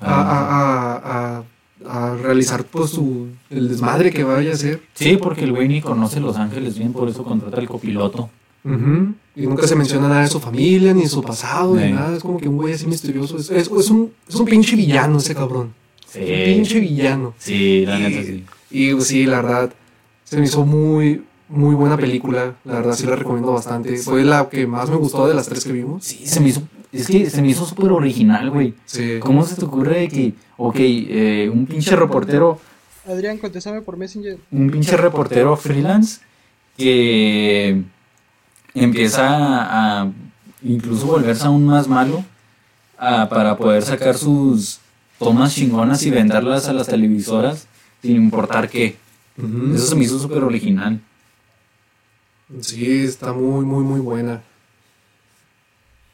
a, 0.00 0.14
a, 0.14 1.36
a, 1.36 1.42
a, 1.88 2.14
realizar 2.16 2.64
pues 2.64 2.90
su, 2.90 3.28
el 3.50 3.68
desmadre 3.68 4.10
que 4.10 4.24
vaya 4.24 4.50
a 4.50 4.54
hacer. 4.54 4.82
Sí, 4.94 5.16
porque 5.16 5.44
el 5.44 5.52
güey 5.52 5.68
ni 5.68 5.80
conoce 5.80 6.20
Los 6.20 6.36
Ángeles 6.36 6.78
bien, 6.78 6.92
por 6.92 7.08
eso 7.08 7.24
contrata 7.24 7.58
al 7.58 7.68
copiloto. 7.68 8.30
Y 9.34 9.46
nunca 9.46 9.66
se 9.66 9.76
menciona 9.76 10.08
nada 10.08 10.22
de 10.22 10.28
su 10.28 10.40
familia, 10.40 10.92
ni 10.92 11.02
de 11.02 11.08
su 11.08 11.22
pasado, 11.22 11.74
ni 11.76 11.84
Sí. 11.84 11.92
nada. 11.92 12.16
Es 12.16 12.22
como 12.22 12.38
que 12.38 12.48
un 12.48 12.56
güey 12.56 12.74
así 12.74 12.86
misterioso. 12.86 13.36
Es, 13.38 13.50
es- 13.50 13.70
es 13.70 13.90
un, 13.90 14.12
es 14.28 14.34
un 14.34 14.44
pinche 14.46 14.76
villano 14.76 15.18
ese 15.18 15.34
cabrón. 15.34 15.72
Sí. 16.06 16.18
Un 16.20 16.26
pinche 16.54 16.80
villano. 16.80 17.34
Sí, 17.38 17.84
la 17.86 17.98
Y- 17.98 18.02
neta 18.02 18.22
sí. 18.24 18.44
Y 18.70 18.92
pues, 18.94 19.06
sí, 19.06 19.24
la 19.26 19.40
verdad, 19.40 19.72
se 20.24 20.36
me 20.38 20.44
hizo 20.44 20.66
muy, 20.66 21.22
muy 21.48 21.74
buena 21.74 21.96
película. 21.96 22.56
La 22.64 22.74
verdad, 22.74 22.94
sí 22.94 23.06
la 23.06 23.16
recomiendo 23.16 23.52
bastante. 23.52 23.96
Fue 23.98 24.24
la 24.24 24.48
que 24.50 24.66
más 24.66 24.90
me 24.90 24.96
gustó 24.96 25.26
de 25.28 25.34
las 25.34 25.48
tres 25.48 25.64
que 25.64 25.72
vimos. 25.72 26.04
Sí, 26.04 26.26
se 26.26 26.40
me 26.40 26.48
hizo. 26.48 26.62
Es 26.92 27.06
que 27.06 27.28
se 27.28 27.42
me 27.42 27.48
hizo 27.48 27.66
súper 27.66 27.92
original, 27.92 28.50
güey. 28.50 28.74
Sí. 28.86 29.18
¿Cómo 29.20 29.44
se 29.44 29.56
te 29.56 29.64
ocurre 29.64 30.00
de 30.00 30.08
que, 30.08 30.34
ok, 30.56 30.76
eh, 30.78 31.50
un 31.52 31.66
pinche 31.66 31.94
reportero, 31.94 32.60
Adrián, 33.06 33.38
contéstame 33.38 33.80
por 33.82 33.96
Messenger. 33.96 34.38
un 34.50 34.70
pinche 34.70 34.96
reportero 34.96 35.56
freelance 35.56 36.20
que 36.76 37.82
empieza 38.74 39.26
a 40.02 40.10
incluso 40.62 41.06
volverse 41.06 41.44
aún 41.46 41.66
más 41.66 41.88
malo 41.88 42.24
a- 42.98 43.28
para 43.28 43.56
poder 43.56 43.82
sacar 43.82 44.16
sus 44.16 44.80
tomas 45.18 45.54
chingonas 45.54 46.02
y 46.04 46.10
venderlas 46.10 46.68
a 46.68 46.72
las 46.72 46.86
televisoras 46.86 47.66
sin 48.02 48.16
importar 48.16 48.68
qué? 48.68 48.96
Eso 49.74 49.86
se 49.86 49.94
me 49.94 50.04
hizo 50.04 50.18
súper 50.18 50.42
original. 50.44 51.00
Sí, 52.60 53.02
está 53.04 53.32
muy, 53.32 53.64
muy, 53.64 53.84
muy 53.84 54.00
buena. 54.00 54.42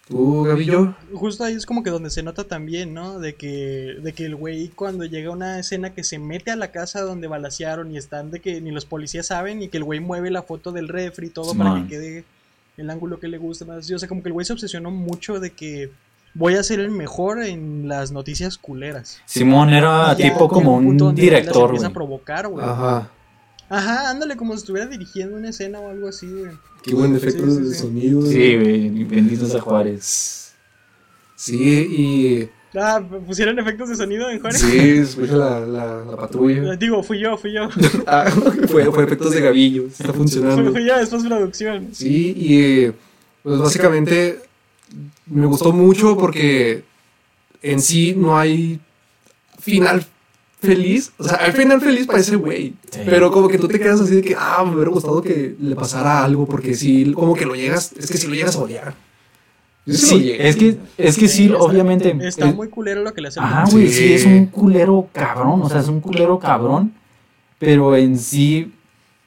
¿Tú, 0.08 0.42
Gavillo? 0.44 0.94
Justo 1.14 1.44
ahí 1.44 1.54
es 1.54 1.64
como 1.64 1.82
que 1.82 1.90
donde 1.90 2.10
se 2.10 2.22
nota 2.22 2.44
también, 2.44 2.92
¿no? 2.92 3.18
De 3.18 3.34
que, 3.34 3.96
de 4.02 4.12
que 4.12 4.26
el 4.26 4.36
güey 4.36 4.68
cuando 4.68 5.06
llega 5.06 5.30
una 5.30 5.58
escena 5.58 5.94
que 5.94 6.04
se 6.04 6.18
mete 6.18 6.50
a 6.50 6.56
la 6.56 6.70
casa 6.70 7.00
donde 7.00 7.26
balacearon 7.26 7.90
y 7.90 7.96
están 7.96 8.30
de 8.30 8.40
que 8.40 8.60
ni 8.60 8.70
los 8.70 8.84
policías 8.84 9.28
saben 9.28 9.62
y 9.62 9.68
que 9.68 9.78
el 9.78 9.84
güey 9.84 10.00
mueve 10.00 10.30
la 10.30 10.42
foto 10.42 10.72
del 10.72 10.88
refri 10.88 11.28
y 11.28 11.30
todo 11.30 11.54
para 11.54 11.82
que 11.82 11.88
quede 11.88 12.24
el 12.76 12.90
ángulo 12.90 13.18
que 13.18 13.28
le 13.28 13.38
guste 13.38 13.64
más. 13.64 13.90
O 13.90 13.98
sea, 13.98 14.08
como 14.08 14.22
que 14.22 14.28
el 14.28 14.34
güey 14.34 14.44
se 14.44 14.52
obsesionó 14.52 14.90
mucho 14.90 15.40
de 15.40 15.50
que 15.50 15.90
voy 16.34 16.56
a 16.56 16.62
ser 16.62 16.80
el 16.80 16.90
mejor 16.90 17.42
en 17.42 17.88
las 17.88 18.12
noticias 18.12 18.58
culeras. 18.58 19.22
Simón 19.24 19.70
era 19.70 20.14
ya 20.16 20.30
tipo 20.32 20.48
como 20.48 20.76
un 20.76 21.14
director, 21.14 21.70
empieza 21.70 21.86
güey. 21.86 21.90
a 21.90 21.94
provocar, 21.94 22.48
güey. 22.48 22.64
Ajá. 22.64 23.10
Ajá, 23.76 24.10
ándale 24.10 24.36
como 24.36 24.52
si 24.52 24.58
estuviera 24.60 24.86
dirigiendo 24.88 25.36
una 25.36 25.48
escena 25.50 25.80
o 25.80 25.88
algo 25.90 26.08
así, 26.08 26.26
güey. 26.26 26.52
Qué 26.82 26.94
buen 26.94 27.16
efecto 27.16 27.44
Sí, 27.46 27.50
sí, 27.56 27.62
de 27.62 27.74
sí. 27.74 27.80
sonido. 27.80 28.22
Sí, 28.22 28.56
güey, 28.56 29.04
bendito 29.04 29.46
sea 29.46 29.60
Juárez. 29.60 30.52
Sí, 31.36 32.48
Ah, 32.76 33.00
pusieron 33.26 33.58
efectos 33.58 33.88
de 33.88 33.96
sonido 33.96 34.28
en 34.30 34.36
y. 34.36 34.40
Juárez. 34.40 34.60
Sí, 34.60 34.78
escucha 34.78 35.36
la, 35.36 35.60
la, 35.60 36.04
la 36.04 36.16
patrulla. 36.16 36.74
Digo, 36.76 37.02
fui 37.02 37.20
yo, 37.20 37.36
fui 37.36 37.52
yo. 37.52 37.68
Ah, 38.06 38.30
fue, 38.68 38.84
fue 38.90 39.04
efectos 39.04 39.32
de 39.32 39.40
Gavillo. 39.40 39.86
Está 39.86 40.12
funcionando. 40.12 40.72
fui 40.72 40.86
yo 40.86 40.96
después 40.98 41.22
producción. 41.24 41.88
Sí, 41.92 42.34
y 42.36 42.84
eh, 42.84 42.92
pues 43.42 43.58
básicamente 43.58 44.40
me 45.26 45.46
gustó 45.46 45.72
mucho 45.72 46.16
porque 46.16 46.84
en 47.62 47.80
sí 47.80 48.14
no 48.16 48.36
hay 48.38 48.80
final 49.60 50.04
feliz. 50.64 51.12
O 51.18 51.24
sea, 51.24 51.38
hay 51.40 51.52
final 51.52 51.80
feliz 51.80 52.06
para 52.06 52.18
ese 52.18 52.36
güey. 52.36 52.74
Sí. 52.90 53.00
Pero 53.04 53.30
como 53.30 53.48
que 53.48 53.58
tú 53.58 53.68
te 53.68 53.78
quedas 53.78 54.00
así 54.00 54.16
de 54.16 54.22
que, 54.22 54.34
ah, 54.38 54.64
me 54.66 54.74
hubiera 54.74 54.90
gustado 54.90 55.22
que 55.22 55.54
le 55.60 55.76
pasara 55.76 56.24
algo 56.24 56.46
porque 56.46 56.74
sí, 56.74 57.12
como 57.14 57.34
que 57.34 57.46
lo 57.46 57.54
llegas, 57.54 57.92
es 57.98 58.10
que 58.10 58.18
si 58.18 58.26
lo 58.26 58.34
llegas 58.34 58.56
a 58.56 58.60
odiar. 58.60 58.94
Sí 59.86 59.96
Sí, 59.96 60.32
es 60.38 60.56
que, 60.56 60.78
es 60.96 61.18
que 61.18 61.28
sí, 61.28 61.52
obviamente. 61.56 62.16
Está 62.22 62.48
es- 62.48 62.54
muy 62.54 62.68
culero 62.68 63.02
lo 63.02 63.12
que 63.12 63.20
le 63.20 63.28
hacen. 63.28 63.42
Ajá, 63.44 63.66
Sí. 63.66 63.72
güey, 63.72 63.88
sí, 63.90 64.14
es 64.14 64.24
un 64.24 64.46
culero 64.46 65.08
cabrón, 65.12 65.60
o 65.62 65.68
sea, 65.68 65.80
es 65.80 65.88
un 65.88 66.00
culero 66.00 66.38
cabrón, 66.38 66.94
pero 67.58 67.94
en 67.94 68.18
sí, 68.18 68.72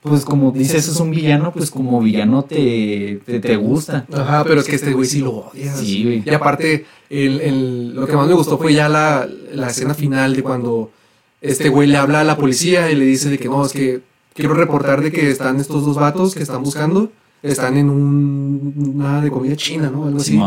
pues 0.02 0.26
como 0.26 0.52
dices, 0.52 0.88
es 0.88 1.00
un 1.00 1.12
villano, 1.12 1.52
pues 1.52 1.70
como 1.70 2.00
villano 2.02 2.44
te, 2.44 3.20
te, 3.26 3.40
te 3.40 3.56
gusta. 3.56 4.06
Ajá, 4.12 4.44
pero 4.46 4.62
es 4.62 4.68
que 4.68 4.78
este 4.78 4.94
güey 4.94 5.06
sí 5.08 5.20
lo 5.20 5.32
odias. 5.50 5.78
Sí, 5.80 6.04
güey. 6.04 6.24
Y 6.26 6.34
aparte, 6.34 6.86
el, 7.10 7.40
el- 7.42 7.94
lo 7.96 8.08
que 8.08 8.16
más 8.16 8.28
me 8.28 8.34
gustó 8.34 8.58
fue 8.58 8.74
ya 8.74 8.90
la, 8.90 9.28
la 9.54 9.68
escena 9.68 9.94
final 9.94 10.36
de 10.36 10.42
cuando 10.42 10.92
este 11.48 11.70
güey 11.70 11.88
le 11.88 11.98
habla 11.98 12.22
a 12.22 12.24
la 12.24 12.38
policía 12.38 12.92
y 12.92 12.96
le 12.96 13.06
dice 13.06 13.30
de 13.30 13.38
que 13.38 13.48
no, 13.48 13.66
es 13.66 13.74
que 13.74 14.02
quiero 14.34 14.54
reportar 14.54 15.02
de 15.02 15.12
que 15.12 15.30
están 15.32 15.60
estos 15.60 15.86
dos 15.86 15.96
vatos 15.96 16.36
que 16.36 16.44
están 16.44 16.64
buscando, 16.64 17.12
están 17.42 17.78
en 17.78 17.90
un, 17.90 18.94
una 18.96 19.22
de 19.22 19.32
comida 19.32 19.56
china, 19.56 19.90
¿no? 19.90 20.06
Algo 20.06 20.20
así. 20.20 20.40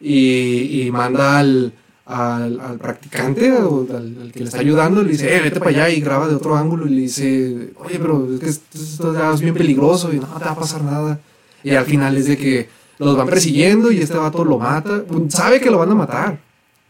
Y, 0.00 0.82
y 0.82 0.90
manda 0.90 1.38
al, 1.38 1.72
al, 2.06 2.60
al 2.60 2.78
practicante, 2.78 3.52
o 3.52 3.86
al, 3.90 4.16
al 4.22 4.32
que 4.32 4.40
le 4.40 4.46
está 4.46 4.60
ayudando, 4.60 5.02
le 5.02 5.10
dice, 5.10 5.36
eh, 5.36 5.40
vete 5.40 5.58
para 5.58 5.70
allá 5.70 5.90
y 5.90 6.00
graba 6.00 6.28
de 6.28 6.36
otro 6.36 6.56
ángulo 6.56 6.86
y 6.86 6.90
le 6.90 7.00
dice, 7.02 7.70
oye, 7.76 7.98
pero 7.98 8.32
es 8.32 8.40
que 8.40 8.48
esto, 8.48 8.78
esto 8.78 9.14
ya 9.14 9.32
es 9.32 9.40
bien 9.40 9.54
peligroso 9.54 10.12
y 10.12 10.16
no 10.18 10.26
te 10.26 10.44
va 10.44 10.52
a 10.52 10.56
pasar 10.56 10.82
nada. 10.82 11.20
Y 11.62 11.70
al 11.70 11.84
final 11.84 12.16
es 12.16 12.26
de 12.26 12.36
que 12.36 12.68
los 12.98 13.16
van 13.16 13.26
persiguiendo 13.26 13.92
y 13.92 13.98
este 13.98 14.16
vato 14.16 14.44
lo 14.44 14.58
mata, 14.58 15.04
sabe 15.28 15.60
que 15.60 15.70
lo 15.70 15.78
van 15.78 15.90
a 15.90 15.94
matar. 15.94 16.40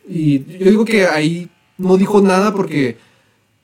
Y 0.09 0.45
yo 0.59 0.71
digo 0.71 0.85
que 0.85 1.07
ahí 1.07 1.49
no 1.77 1.97
dijo 1.97 2.21
nada 2.21 2.55
porque, 2.55 2.97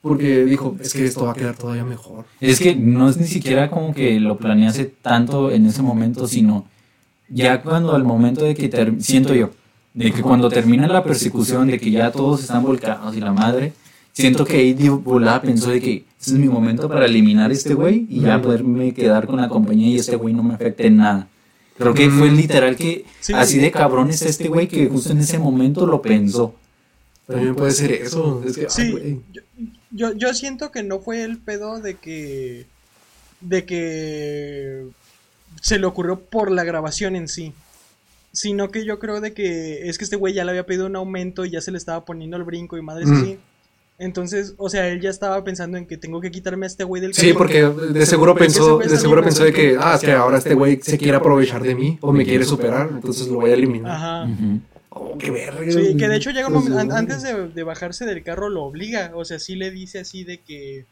porque 0.07 0.45
dijo, 0.45 0.75
es 0.79 0.93
que 0.93 1.03
esto 1.05 1.25
va 1.25 1.31
a 1.31 1.33
quedar 1.33 1.55
todavía 1.55 1.83
mejor. 1.83 2.25
Es 2.39 2.59
que 2.59 2.75
no 2.75 3.09
es 3.09 3.17
ni 3.17 3.25
siquiera 3.25 3.71
como 3.71 3.93
que 3.93 4.19
lo 4.19 4.37
planease 4.37 4.85
tanto 5.01 5.49
en 5.51 5.65
ese 5.65 5.81
momento, 5.81 6.27
sino 6.27 6.65
ya 7.27 7.61
cuando 7.63 7.95
al 7.95 8.03
momento 8.03 8.45
de 8.45 8.53
que 8.53 8.69
ter- 8.69 8.93
siento 9.01 9.33
yo, 9.33 9.49
de 9.95 10.11
que 10.11 10.21
cuando 10.21 10.49
termina 10.49 10.87
la 10.87 11.03
persecución, 11.03 11.67
de 11.67 11.79
que 11.79 11.89
ya 11.89 12.11
todos 12.11 12.41
están 12.41 12.61
volcados 12.61 13.15
y 13.17 13.19
la 13.19 13.33
madre, 13.33 13.73
siento 14.13 14.45
que 14.45 14.57
ahí 14.57 14.73
de 14.73 14.89
volada 14.89 15.41
pensó 15.41 15.71
de 15.71 15.81
que 15.81 16.05
ese 16.21 16.31
es 16.33 16.37
mi 16.37 16.49
momento 16.49 16.87
para 16.87 17.05
eliminar 17.07 17.49
a 17.49 17.53
este 17.53 17.73
güey 17.73 18.05
y 18.07 18.19
ya 18.21 18.39
poderme 18.41 18.93
quedar 18.93 19.25
con 19.25 19.37
la 19.41 19.49
compañía 19.49 19.87
y 19.89 19.95
este 19.95 20.15
güey 20.17 20.35
no 20.35 20.43
me 20.43 20.53
afecte 20.53 20.85
en 20.85 20.97
nada. 20.97 21.27
Creo 21.79 21.95
que 21.95 22.09
fue 22.11 22.29
Mm. 22.29 22.35
literal 22.35 22.75
que 22.75 23.05
Sí. 23.21 23.33
así 23.33 23.57
de 23.57 23.71
cabrón 23.71 24.09
es 24.11 24.21
este 24.21 24.49
güey 24.49 24.67
que 24.67 24.87
justo 24.87 25.11
en 25.11 25.17
ese 25.17 25.39
momento 25.39 25.87
lo 25.87 25.99
pensó. 26.01 26.53
También 27.27 27.55
puede 27.55 27.71
ser 27.71 27.91
eso. 27.91 28.43
Es 28.45 28.55
que, 28.55 28.61
ay, 28.61 28.67
Sí, 28.69 28.91
güey. 28.91 29.19
yo, 29.33 29.41
yo, 29.91 30.13
yo 30.13 30.33
siento 30.33 30.71
que 30.71 30.83
no 30.83 30.99
fue 30.99 31.23
el 31.23 31.37
pedo 31.37 31.79
de 31.79 31.95
que. 31.95 32.65
de 33.41 33.65
que. 33.65 34.85
se 35.61 35.79
le 35.79 35.85
ocurrió 35.85 36.19
por 36.19 36.51
la 36.51 36.63
grabación 36.63 37.15
en 37.15 37.27
sí. 37.27 37.53
Sino 38.31 38.69
que 38.69 38.83
yo 38.83 38.99
creo 38.99 39.21
de 39.21 39.33
que 39.33 39.87
es 39.87 39.97
que 39.97 40.03
este 40.03 40.17
güey 40.17 40.33
ya 40.33 40.43
le 40.43 40.51
había 40.51 40.65
pedido 40.65 40.87
un 40.87 40.95
aumento 40.97 41.45
y 41.45 41.51
ya 41.51 41.61
se 41.61 41.71
le 41.71 41.77
estaba 41.77 42.03
poniendo 42.03 42.35
el 42.35 42.43
brinco 42.43 42.77
y 42.77 42.81
madres 42.81 43.07
Mm. 43.07 43.13
así. 43.21 43.39
Entonces, 43.97 44.55
o 44.57 44.69
sea, 44.69 44.89
él 44.89 44.99
ya 44.99 45.09
estaba 45.09 45.41
pensando 45.45 45.77
en 45.77 45.85
que 45.85 45.95
tengo 45.95 46.19
que 46.19 46.29
quitarme 46.29 46.65
a 46.65 46.67
este 46.67 46.83
güey 46.83 47.01
del 47.01 47.13
Sí, 47.13 47.27
carro 47.27 47.37
porque 47.37 47.63
de 47.93 48.05
seguro 48.05 48.35
pensó, 48.35 48.79
de 48.79 48.97
seguro 48.97 49.23
pensó 49.23 49.45
de 49.45 49.53
que, 49.53 49.77
ah, 49.79 49.93
es 49.95 50.01
que 50.01 50.11
ahora 50.11 50.37
este 50.37 50.53
güey 50.53 50.81
se 50.81 50.97
quiere 50.97 51.15
aprovechar 51.15 51.63
de 51.63 51.75
mí 51.75 51.97
o 52.01 52.11
me 52.11 52.25
quiere 52.25 52.43
superar, 52.43 52.89
entonces 52.91 53.27
lo 53.27 53.35
voy 53.35 53.51
a 53.51 53.53
eliminar. 53.53 53.91
Ajá. 53.93 54.27
Oh, 54.97 55.17
qué 55.17 55.29
verga. 55.29 55.59
Sí, 55.71 55.97
que 55.97 56.07
de 56.07 56.15
hecho 56.15 56.31
llega 56.31 56.47
un 56.47 56.53
Pues, 56.53 56.65
momento, 56.69 56.81
an- 56.81 56.87
no. 56.87 56.95
antes 57.13 57.21
de, 57.21 57.49
de 57.49 57.63
bajarse 57.63 58.05
del 58.05 58.23
carro 58.23 58.47
lo 58.49 58.63
obliga, 58.63 59.11
o 59.13 59.25
sea, 59.25 59.39
sí 59.39 59.55
le 59.55 59.69
dice 59.69 59.99
así 59.99 60.23
de 60.23 60.37
que, 60.39 60.85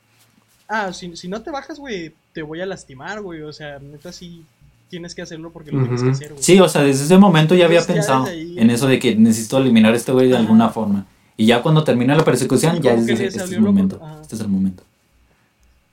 ah, 0.67 0.91
si, 0.93 1.15
si 1.15 1.27
no 1.29 1.41
te 1.41 1.51
bajas, 1.51 1.79
güey, 1.79 2.13
te 2.33 2.41
voy 2.41 2.59
a 2.61 2.65
lastimar, 2.65 3.21
güey, 3.21 3.41
o 3.43 3.53
sea, 3.53 3.79
neta 3.79 4.11
sí 4.11 4.43
tienes 4.89 5.15
que 5.15 5.21
hacerlo 5.21 5.51
porque 5.51 5.71
lo 5.71 5.81
tienes 5.83 6.03
que 6.03 6.09
hacer, 6.09 6.29
güey. 6.33 6.43
Sí, 6.43 6.59
o 6.59 6.67
sea, 6.67 6.83
desde 6.83 7.05
ese 7.05 7.17
momento 7.17 7.55
ya 7.55 7.65
había 7.65 7.79
Pues 7.79 7.91
pensado 7.93 8.25
ahí- 8.25 8.59
en 8.59 8.69
eso 8.69 8.87
de 8.87 8.99
que 8.99 9.15
necesito 9.15 9.57
eliminar 9.57 9.93
a 9.93 9.97
este 9.97 10.11
güey 10.11 10.27
de 10.27 10.33
Ajá. 10.35 10.43
alguna 10.43 10.69
forma. 10.69 11.07
Y 11.37 11.45
ya 11.47 11.61
cuando 11.63 11.83
termina 11.83 12.13
la 12.15 12.23
persecución, 12.25 12.79
ya 12.81 12.93
es 12.93 13.07
este 13.07 13.25
es 13.25 13.51
el 13.51 13.61
momento. 13.61 13.99
ajá. 14.03 14.19
Este 14.21 14.35
es 14.35 14.41
el 14.41 14.49
momento. 14.49 14.83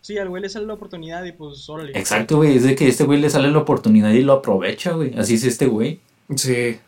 Sí, 0.03 0.19
al 0.19 0.29
güey 0.29 0.43
le 0.43 0.49
sale 0.49 0.67
la 0.67 0.75
oportunidad 0.75 1.25
y 1.25 1.33
pues, 1.33 1.69
órale. 1.69 1.93
Exacto, 1.99 2.37
güey. 2.39 2.57
Es 2.57 2.65
de 2.65 2.75
que 2.75 2.89
este 2.89 3.05
güey 3.05 3.21
le 3.21 3.31
sale 3.31 3.51
la 3.51 3.59
oportunidad 3.59 4.11
y 4.11 4.23
lo 4.23 4.33
aprovecha, 4.35 4.93
güey. 4.93 5.15
Así 5.17 5.35
es 5.35 5.45
este 5.45 5.67
güey. 5.67 6.01
Sí, 6.37 6.79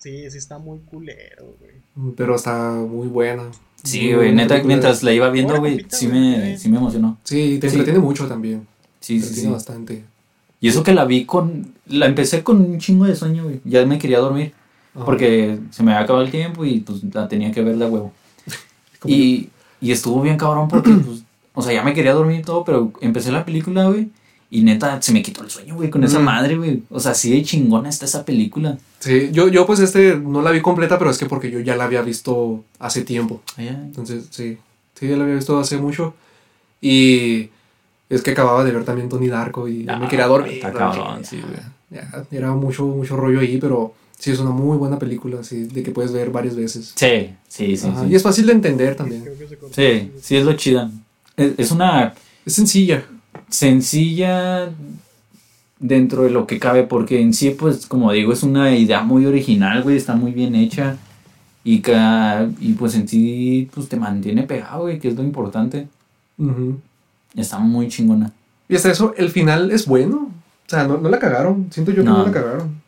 Sí, 0.00 0.30
sí 0.30 0.38
está 0.38 0.58
muy 0.58 0.78
culero, 0.80 1.54
güey. 1.60 2.14
pero 2.16 2.34
está 2.34 2.72
muy 2.72 3.06
buena. 3.06 3.44
Sí, 3.84 4.12
güey. 4.12 4.32
Neta, 4.32 4.48
película. 4.54 4.66
mientras 4.68 5.02
la 5.02 5.12
iba 5.12 5.30
viendo, 5.30 5.56
güey, 5.58 5.86
sí 5.88 6.08
me, 6.08 6.56
sí 6.58 6.68
me 6.68 6.78
emocionó. 6.78 7.18
Sí, 7.24 7.58
te 7.60 7.68
Sí. 7.70 7.76
entretiene 7.76 7.98
mucho 8.00 8.26
también. 8.26 8.66
Sí, 9.00 9.20
Te 9.20 9.26
sí, 9.26 9.46
bastante. 9.46 10.04
Y 10.60 10.68
eso 10.68 10.82
que 10.82 10.92
la 10.94 11.04
vi 11.04 11.24
con... 11.24 11.74
La 11.86 12.06
empecé 12.06 12.42
con 12.42 12.60
un 12.60 12.78
chingo 12.78 13.04
de 13.06 13.14
sueño, 13.14 13.44
güey. 13.44 13.60
Ya 13.64 13.84
me 13.86 13.98
quería 13.98 14.18
dormir. 14.18 14.52
Ajá. 14.94 15.04
Porque 15.04 15.58
se 15.70 15.82
me 15.82 15.92
había 15.92 16.04
acabado 16.04 16.24
el 16.24 16.30
tiempo 16.30 16.64
y 16.64 16.80
pues 16.80 17.02
la 17.14 17.28
tenía 17.28 17.52
que 17.52 17.62
ver 17.62 17.76
de 17.76 17.86
huevo. 17.86 18.12
Y, 19.06 19.48
y 19.80 19.92
estuvo 19.92 20.20
bien 20.20 20.36
cabrón 20.36 20.68
porque, 20.68 20.90
pues, 20.90 21.22
o 21.54 21.62
sea, 21.62 21.72
ya 21.72 21.82
me 21.82 21.94
quería 21.94 22.12
dormir 22.12 22.40
y 22.40 22.42
todo, 22.42 22.64
pero 22.64 22.92
empecé 23.00 23.32
la 23.32 23.44
película, 23.46 23.86
güey. 23.88 24.08
Y 24.52 24.62
neta, 24.62 25.00
se 25.00 25.12
me 25.12 25.22
quitó 25.22 25.44
el 25.44 25.50
sueño, 25.50 25.76
güey, 25.76 25.90
con 25.90 26.02
esa 26.02 26.18
Mm. 26.18 26.24
madre, 26.24 26.56
güey. 26.56 26.82
O 26.90 26.98
sea, 26.98 27.12
así 27.12 27.30
de 27.30 27.42
chingona 27.44 27.88
está 27.88 28.04
esa 28.06 28.24
película. 28.24 28.78
Sí, 28.98 29.30
yo, 29.32 29.46
yo 29.48 29.64
pues 29.64 29.78
este 29.78 30.16
no 30.16 30.42
la 30.42 30.50
vi 30.50 30.60
completa, 30.60 30.98
pero 30.98 31.10
es 31.10 31.18
que 31.18 31.26
porque 31.26 31.50
yo 31.52 31.60
ya 31.60 31.76
la 31.76 31.84
había 31.84 32.02
visto 32.02 32.64
hace 32.80 33.02
tiempo. 33.02 33.42
Ay, 33.56 33.68
ay. 33.68 33.76
Entonces, 33.84 34.26
sí, 34.30 34.58
sí, 34.94 35.08
ya 35.08 35.16
la 35.16 35.22
había 35.22 35.36
visto 35.36 35.58
hace 35.58 35.76
mucho. 35.78 36.14
Y 36.80 37.50
es 38.08 38.22
que 38.22 38.32
acababa 38.32 38.64
de 38.64 38.72
ver 38.72 38.84
también 38.84 39.08
Tony 39.08 39.28
Darko 39.28 39.68
y 39.68 39.84
ya 39.84 39.96
me 39.98 40.06
Ah, 40.06 40.08
quería 40.08 40.26
dormir. 40.26 40.54
está 40.54 40.72
cabrón, 40.72 41.18
Ya, 41.22 41.24
sí, 41.24 41.40
güey. 41.40 41.60
ya, 42.02 42.24
era 42.32 42.52
mucho, 42.52 42.84
mucho 42.86 43.16
rollo 43.16 43.40
ahí, 43.40 43.58
pero 43.58 43.94
sí 44.18 44.30
es 44.32 44.38
una 44.40 44.50
muy 44.50 44.76
buena 44.78 44.98
película, 44.98 45.44
sí, 45.44 45.64
de 45.64 45.82
que 45.82 45.92
puedes 45.92 46.12
ver 46.12 46.30
varias 46.30 46.56
veces. 46.56 46.92
Sí, 46.96 47.30
sí, 47.48 47.76
sí. 47.76 47.86
Ajá, 47.86 48.02
sí. 48.02 48.08
Y 48.10 48.14
es 48.16 48.22
fácil 48.22 48.46
de 48.46 48.52
entender 48.52 48.96
también. 48.96 49.22
Creo 49.22 49.38
que 49.38 49.46
se 49.48 49.56
cortó. 49.56 49.74
Sí, 49.76 50.10
sí 50.20 50.36
es 50.36 50.44
lo 50.44 50.54
chida. 50.54 50.90
Es, 51.36 51.52
es 51.56 51.70
una 51.70 52.14
Es 52.44 52.54
sencilla. 52.54 53.04
Sencilla, 53.50 54.70
dentro 55.78 56.22
de 56.24 56.30
lo 56.30 56.46
que 56.46 56.58
cabe, 56.58 56.84
porque 56.84 57.20
en 57.20 57.32
sí, 57.34 57.50
pues, 57.50 57.86
como 57.86 58.12
digo, 58.12 58.32
es 58.32 58.42
una 58.42 58.74
idea 58.76 59.02
muy 59.02 59.26
original, 59.26 59.82
güey, 59.82 59.96
está 59.96 60.14
muy 60.16 60.32
bien 60.32 60.54
hecha. 60.54 60.96
Y, 61.62 61.80
ca- 61.80 62.48
y 62.58 62.72
pues 62.72 62.94
en 62.94 63.06
sí, 63.06 63.68
pues 63.74 63.88
te 63.88 63.96
mantiene 63.96 64.44
pegado, 64.44 64.82
güey, 64.82 64.98
que 64.98 65.08
es 65.08 65.14
lo 65.16 65.22
importante. 65.22 65.88
Está 67.36 67.58
muy 67.58 67.88
chingona. 67.88 68.32
Y 68.68 68.76
hasta 68.76 68.90
eso, 68.90 69.12
el 69.18 69.28
final 69.30 69.70
es 69.70 69.84
bueno. 69.86 70.30
O 70.66 70.68
sea, 70.70 70.86
no, 70.86 70.96
no 70.98 71.08
la 71.10 71.18
cagaron. 71.18 71.66
Siento 71.70 71.90
yo 71.92 72.02
que 72.02 72.08
No. 72.08 72.24
la 72.24 72.32
cagaron. 72.32 72.80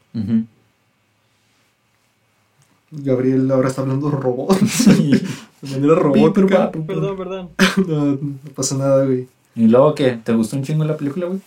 Gabriel 2.90 3.51
ahora 3.51 3.68
está 3.68 3.83
hablando 3.83 4.11
robots. 4.11 4.87
de 5.62 5.70
manera 5.70 5.94
robótica. 5.94 6.70
Perdón, 6.70 7.16
perdón. 7.16 7.48
No, 7.88 8.05
no 8.12 8.18
pasa 8.55 8.77
nada, 8.77 9.05
güey. 9.05 9.27
¿Y 9.55 9.67
luego 9.69 9.95
qué? 9.95 10.12
¿Te 10.12 10.33
gustó 10.35 10.57
un 10.57 10.62
chingo 10.65 10.85
la 10.85 10.97
película, 10.97 11.27
güey? 11.27 11.41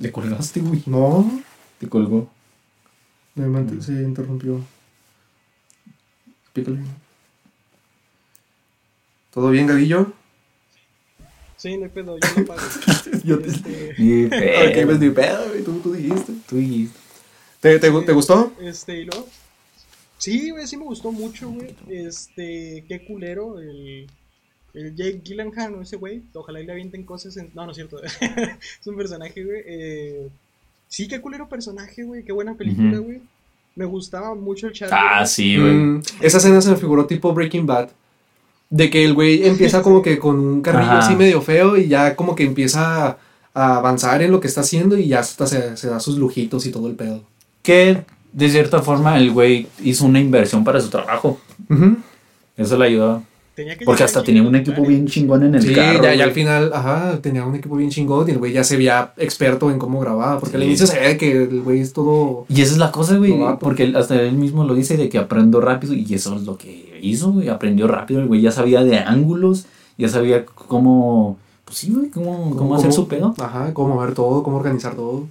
Le 0.00 0.12
colgaste, 0.12 0.60
güey. 0.60 0.82
No, 0.86 1.42
Te 1.78 1.88
colgó. 1.88 2.28
me 3.34 3.46
mant- 3.46 3.80
se 3.80 3.92
interrumpió. 3.92 4.60
Pícale. 6.52 6.80
¿Todo 9.32 9.50
bien, 9.50 9.66
Gavillo? 9.66 10.12
Sí, 11.56 11.76
no 11.76 11.84
hay 11.84 11.90
pedo, 11.90 12.16
yo 12.18 12.40
lo 12.40 12.46
pago. 12.46 12.60
Yo 13.24 13.38
te- 13.40 13.48
Este, 13.48 13.94
Ni 13.98 14.24
Ok, 14.26 14.86
pues 14.86 15.00
ni 15.00 15.10
pedo, 15.10 15.48
güey. 15.48 15.64
Tú, 15.64 15.80
tú 15.80 15.92
dijiste. 15.92 16.32
Tú 16.48 16.56
dijiste. 16.56 16.98
¿Te, 17.60 17.78
te, 17.80 17.90
te 17.90 18.12
gustó? 18.12 18.52
Este, 18.60 19.00
y 19.00 19.04
luego. 19.06 19.26
Sí, 20.18 20.50
güey, 20.50 20.66
sí 20.68 20.76
me 20.76 20.84
gustó 20.84 21.10
mucho, 21.10 21.50
güey. 21.50 21.74
Este, 21.88 22.84
qué 22.88 23.04
culero. 23.04 23.58
El, 23.58 24.06
el 24.74 24.94
Jake 24.94 25.22
Gyllenhaal, 25.24 25.72
¿no? 25.72 25.82
Ese 25.82 25.96
güey. 25.96 26.22
Ojalá 26.34 26.60
y 26.60 26.66
le 26.66 26.72
avienten 26.72 27.04
cosas. 27.04 27.36
En... 27.36 27.50
No, 27.54 27.64
no 27.64 27.72
es 27.72 27.76
cierto. 27.76 28.00
es 28.20 28.86
un 28.86 28.96
personaje, 28.96 29.44
güey. 29.44 29.62
Eh, 29.66 30.28
sí, 30.88 31.08
qué 31.08 31.20
culero 31.20 31.48
personaje, 31.48 32.02
güey. 32.04 32.24
Qué 32.24 32.32
buena 32.32 32.54
película, 32.54 32.98
güey. 32.98 33.20
Me 33.74 33.84
gustaba 33.84 34.34
mucho 34.34 34.66
el 34.66 34.72
chat. 34.72 34.90
Ah, 34.92 35.24
sí, 35.24 35.56
güey. 35.56 35.72
Mm, 35.72 36.02
esa 36.20 36.38
escena 36.38 36.60
se 36.60 36.70
me 36.70 36.76
figuró 36.76 37.06
tipo 37.06 37.32
Breaking 37.32 37.66
Bad. 37.66 37.90
De 38.70 38.90
que 38.90 39.04
el 39.04 39.14
güey 39.14 39.46
empieza 39.46 39.82
como 39.82 40.02
que 40.02 40.18
con 40.18 40.38
un 40.38 40.60
carrillo 40.60 40.90
Ajá. 40.90 40.98
así 40.98 41.16
medio 41.16 41.40
feo 41.40 41.78
y 41.78 41.88
ya 41.88 42.14
como 42.14 42.34
que 42.34 42.44
empieza 42.44 43.06
a, 43.54 43.76
avanzar 43.76 44.20
en 44.20 44.30
lo 44.30 44.40
que 44.40 44.46
está 44.46 44.60
haciendo 44.60 44.98
y 44.98 45.08
ya 45.08 45.20
hasta 45.20 45.46
se, 45.46 45.76
se 45.78 45.88
da 45.88 46.00
sus 46.00 46.18
lujitos 46.18 46.66
y 46.66 46.70
todo 46.70 46.86
el 46.86 46.94
pedo. 46.94 47.24
Que 47.62 48.04
de 48.32 48.50
cierta 48.50 48.82
forma 48.82 49.16
el 49.16 49.30
güey 49.30 49.66
hizo 49.82 50.04
una 50.04 50.20
inversión 50.20 50.64
para 50.64 50.80
su 50.80 50.90
trabajo. 50.90 51.40
Eso 52.56 52.76
le 52.76 52.86
ayudó. 52.86 53.22
Tenía 53.58 53.76
que 53.76 53.84
Porque 53.84 54.04
hasta 54.04 54.22
tenía 54.22 54.40
en 54.40 54.46
un 54.46 54.54
equipo 54.54 54.86
bien 54.86 55.08
chingón 55.08 55.42
en 55.42 55.56
el 55.56 55.62
Sí, 55.62 55.74
carro. 55.74 56.00
ya, 56.00 56.14
ya 56.14 56.22
al 56.22 56.30
final, 56.30 56.70
ajá, 56.72 57.18
tenía 57.20 57.44
un 57.44 57.56
equipo 57.56 57.74
bien 57.74 57.90
chingón 57.90 58.28
y 58.28 58.30
el 58.30 58.38
güey 58.38 58.52
ya 58.52 58.62
se 58.62 58.76
veía 58.76 59.12
experto 59.16 59.68
en 59.72 59.80
cómo 59.80 59.98
grababa. 59.98 60.38
Porque 60.38 60.54
al 60.58 60.62
Sí. 60.62 60.68
inicio 60.68 60.86
se 60.86 61.00
ve 61.00 61.16
que 61.18 61.32
el 61.42 61.62
güey 61.62 61.80
es 61.80 61.92
todo. 61.92 62.46
Y 62.48 62.62
esa 62.62 62.74
es 62.74 62.78
la 62.78 62.92
cosa, 62.92 63.16
güey. 63.16 63.34
Porque 63.58 63.92
hasta 63.96 64.14
él 64.22 64.34
mismo 64.36 64.62
lo 64.62 64.76
dice 64.76 64.96
de 64.96 65.08
que 65.08 65.18
aprendió 65.18 65.60
rápido. 65.60 65.92
Y 65.92 66.06
eso 66.14 66.36
es 66.36 66.42
lo 66.42 66.56
que 66.56 67.00
hizo, 67.02 67.32
güey. 67.32 67.48
Aprendió 67.48 67.88
rápido. 67.88 68.20
El 68.20 68.28
güey 68.28 68.40
ya 68.42 68.52
sabía 68.52 68.84
de 68.84 68.98
ángulos. 68.98 69.66
Ya 69.96 70.08
sabía 70.08 70.46
cómo. 70.46 71.36
Pues 71.64 71.78
sí, 71.78 71.90
güey. 71.92 72.10
Cómo, 72.10 72.54
cómo 72.54 72.76
hacer 72.76 72.92
su 72.92 73.08
pedo. 73.08 73.34
Ajá, 73.38 73.74
cómo 73.74 73.96
mover 73.96 74.14
todo, 74.14 74.44
cómo 74.44 74.58
organizar 74.58 74.94
todo. 74.94 75.26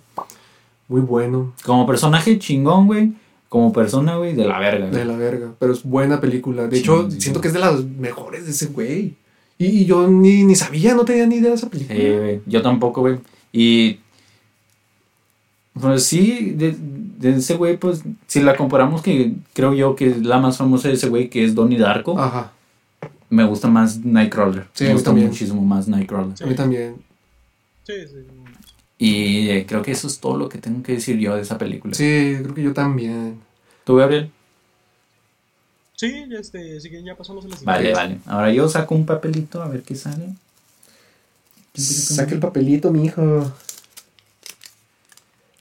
Muy 0.90 1.00
bueno, 1.00 1.54
Como 1.66 1.86
personaje 1.88 2.38
chingón, 2.40 2.88
güey. 2.88 3.14
Como 3.50 3.72
persona, 3.72 4.18
güey, 4.18 4.34
de 4.36 4.46
la 4.46 4.60
verga. 4.60 4.88
güey. 4.88 5.00
de 5.00 5.06
la 5.06 5.16
verga. 5.18 5.52
Pero 5.60 5.74
es 5.74 5.84
buena 5.84 6.20
película. 6.20 6.68
De 6.68 6.76
Sí, 6.78 6.82
hecho, 6.84 7.10
sí, 7.10 7.22
siento 7.22 7.40
sí. 7.40 7.42
que 7.42 7.48
es 7.48 7.54
de 7.54 7.60
las 7.60 7.84
mejores 7.84 8.46
de 8.46 8.52
ese 8.52 8.68
güey. 8.68 9.16
Y, 9.58 9.66
y 9.66 9.86
yo 9.86 10.08
ni, 10.08 10.44
ni 10.44 10.56
sabía, 10.56 10.94
no 10.96 11.06
tenía 11.06 11.26
ni 11.26 11.36
idea 11.38 11.50
de 11.50 11.56
esa 11.56 11.70
película. 11.70 12.42
Yo 12.46 12.62
tampoco, 12.62 13.02
güey. 13.02 13.18
Y. 13.52 14.00
Pues 15.80 16.04
sí, 16.06 16.54
de, 16.58 16.76
de 17.20 17.38
ese 17.38 17.54
güey, 17.56 17.78
pues, 17.78 18.02
si 18.26 18.40
la 18.42 18.56
comparamos, 18.56 19.02
que 19.04 19.34
creo 19.54 19.74
yo 19.74 19.96
que 19.96 20.08
es 20.10 20.26
la 20.26 20.40
más 20.40 20.58
famosa 20.58 20.88
de 20.88 20.96
ese 20.96 21.08
güey, 21.08 21.30
que 21.30 21.44
es 21.46 21.54
Donnie 21.54 21.78
Darko, 21.78 22.20
Ajá, 22.20 22.52
me 23.30 23.44
gusta 23.46 23.68
más 23.68 24.04
Nightcrawler. 24.04 24.66
Sí, 24.74 24.86
me 24.86 24.94
gusta 24.94 25.12
también. 25.12 25.28
muchísimo 25.28 25.62
más 25.62 25.88
Nightcrawler. 25.88 26.34
a 26.42 26.46
mí 26.48 26.56
también. 26.56 26.96
Sí, 27.84 27.94
sí. 28.08 28.16
Y 29.00 29.50
eh, 29.50 29.66
creo 29.68 29.82
que 29.84 29.92
eso 29.92 30.08
es 30.08 30.20
todo 30.20 30.38
lo 30.38 30.50
que 30.50 30.58
tengo 30.58 30.82
que 30.84 30.94
decir 30.94 31.18
yo 31.20 31.36
de 31.36 31.42
esa 31.44 31.58
película. 31.58 31.94
Sí, 31.94 32.38
creo 32.42 32.54
que 32.56 32.64
yo 32.64 32.74
también. 32.74 33.40
¿Tú, 33.84 33.96
Gabriel? 33.98 34.32
Sí, 35.96 36.26
ya, 36.30 36.40
este, 36.40 36.78
así 36.78 36.90
que 36.90 37.04
ya 37.04 37.16
pasamos 37.16 37.46
a 37.46 37.48
la 37.48 37.56
Vale, 37.64 37.78
siguiente. 37.90 37.94
vale. 37.94 38.20
Ahora 38.26 38.52
yo 38.52 38.68
saco 38.70 38.96
un 38.96 39.06
papelito 39.06 39.62
a 39.62 39.68
ver 39.68 39.84
qué 39.84 39.96
sale. 39.96 40.30
Saca 41.76 42.32
el 42.34 42.40
papelito, 42.40 42.92
mi 42.92 43.06
hijo. 43.06 43.52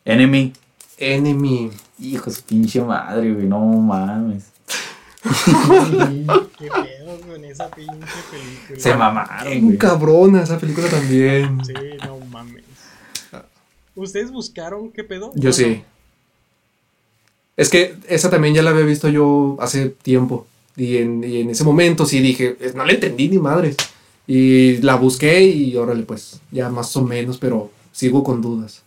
Enemy. 0.05 0.53
Enemy. 0.99 1.70
Hijo 2.01 2.31
de 2.31 2.37
su 2.37 2.42
pinche 2.42 2.81
madre, 2.83 3.33
güey. 3.33 3.46
No 3.46 3.61
mames. 3.61 4.44
Qué 6.59 6.68
pedo 6.68 7.20
con 7.27 7.44
esa 7.44 7.68
pinche 7.70 7.92
película. 8.31 8.79
Se 8.79 8.94
mamaron, 8.94 9.51
Bien 9.51 9.64
güey. 9.64 9.79
cabrona 9.79 10.42
esa 10.42 10.59
película 10.59 10.88
también. 10.88 11.64
Sí, 11.64 11.72
no 12.05 12.18
mames. 12.31 12.62
¿Ustedes 13.96 14.30
buscaron 14.30 14.92
qué 14.92 15.02
pedo? 15.02 15.32
Yo 15.35 15.50
¿O 15.50 15.52
sí. 15.52 15.82
Es 17.56 17.70
que 17.70 17.96
esa 18.09 18.30
también 18.30 18.54
ya 18.54 18.62
la 18.62 18.70
había 18.70 18.85
visto 18.85 19.09
yo 19.09 19.56
hace 19.61 19.88
tiempo. 19.88 20.46
Y 20.76 20.98
en, 20.98 21.24
y 21.24 21.40
en 21.40 21.50
ese 21.50 21.64
momento 21.64 22.04
sí 22.04 22.20
dije, 22.20 22.56
"Eh, 22.61 22.72
no 22.74 22.85
la 22.85 22.92
entendí 22.92 23.28
ni 23.28 23.38
madres. 23.38 23.76
Y 24.26 24.78
la 24.78 24.96
busqué 24.96 25.42
y 25.42 25.74
órale, 25.76 26.02
pues, 26.02 26.40
ya 26.50 26.68
más 26.68 26.94
o 26.96 27.02
menos, 27.02 27.38
pero 27.38 27.70
sigo 27.92 28.22
con 28.22 28.42
dudas. 28.42 28.82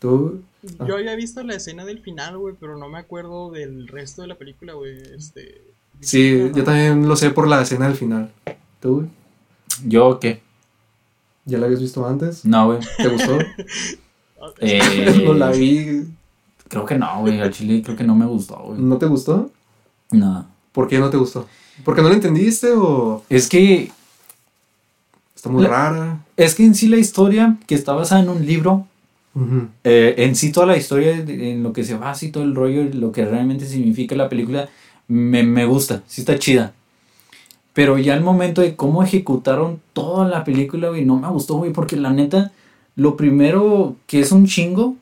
¿Tú? 0.00 0.42
no? 0.78 0.88
Yo 0.88 0.96
había 0.96 1.14
visto 1.14 1.42
la 1.44 1.54
escena 1.54 1.84
del 1.84 2.00
final, 2.00 2.38
güey, 2.38 2.54
pero 2.58 2.76
no 2.76 2.88
me 2.88 2.98
acuerdo 2.98 3.50
del 3.50 3.86
resto 3.86 4.22
de 4.22 4.28
la 4.28 4.36
película, 4.36 4.72
güey. 4.72 4.96
Este. 5.16 5.62
Sí, 6.00 6.32
no, 6.32 6.56
yo 6.56 6.64
también 6.64 7.06
lo 7.06 7.14
sé 7.14 7.30
por 7.30 7.46
la 7.46 7.62
escena 7.62 7.86
del 7.86 7.96
final. 7.96 8.32
¿Tú? 8.80 9.06
¿Yo 9.86 10.18
qué? 10.18 10.40
¿Ya 11.44 11.58
la 11.58 11.66
habías 11.66 11.80
visto 11.80 12.04
antes? 12.06 12.44
No, 12.44 12.66
güey. 12.66 12.78
¿Te 12.96 13.08
gustó? 13.08 13.38
Eh, 14.60 15.22
no 15.24 15.34
la 15.34 15.50
vi. 15.50 16.04
Creo 16.68 16.84
que 16.86 16.96
no, 16.98 17.20
güey. 17.20 17.40
Al 17.40 17.52
chile 17.52 17.82
creo 17.84 17.96
que 17.96 18.04
no 18.04 18.14
me 18.14 18.26
gustó, 18.26 18.56
güey. 18.56 18.80
¿No 18.80 18.96
te 18.98 19.06
gustó? 19.06 19.50
No. 20.10 20.46
¿Por 20.72 20.88
qué 20.88 20.98
no 20.98 21.10
te 21.10 21.16
gustó? 21.16 21.46
¿Porque 21.84 22.02
no 22.02 22.08
la 22.08 22.14
entendiste 22.14 22.72
o 22.72 23.22
Es 23.28 23.48
que. 23.48 23.90
está 25.34 25.48
muy 25.50 25.62
La- 25.62 25.68
rara? 25.68 26.18
Es 26.36 26.54
que 26.54 26.64
en 26.64 26.74
sí 26.74 26.88
la 26.88 26.96
historia, 26.98 27.56
que 27.66 27.74
está 27.74 27.92
basada 27.92 28.22
en 28.22 28.28
un 28.28 28.44
libro, 28.46 28.86
eh, 29.84 30.14
en 30.18 30.34
sí 30.36 30.52
toda 30.52 30.66
la 30.66 30.76
historia, 30.76 31.12
en 31.16 31.62
lo 31.62 31.72
que 31.72 31.84
se 31.84 31.94
basa 31.96 32.24
y 32.26 32.30
todo 32.30 32.42
el 32.44 32.54
rollo, 32.54 32.84
lo 32.92 33.12
que 33.12 33.24
realmente 33.24 33.66
significa 33.66 34.14
la 34.14 34.28
película, 34.28 34.68
me, 35.08 35.42
me 35.42 35.64
gusta, 35.66 36.02
sí 36.06 36.20
está 36.22 36.38
chida. 36.38 36.72
Pero 37.74 37.96
ya 37.98 38.14
el 38.14 38.22
momento 38.22 38.60
de 38.60 38.76
cómo 38.76 39.02
ejecutaron 39.02 39.80
toda 39.94 40.28
la 40.28 40.44
película, 40.44 40.90
güey, 40.90 41.04
no 41.06 41.18
me 41.18 41.28
gustó, 41.28 41.54
güey, 41.56 41.72
porque 41.72 41.96
la 41.96 42.10
neta, 42.12 42.52
lo 42.96 43.16
primero 43.16 43.96
que 44.06 44.20
es 44.20 44.32
un 44.32 44.46
chingo, 44.46 44.96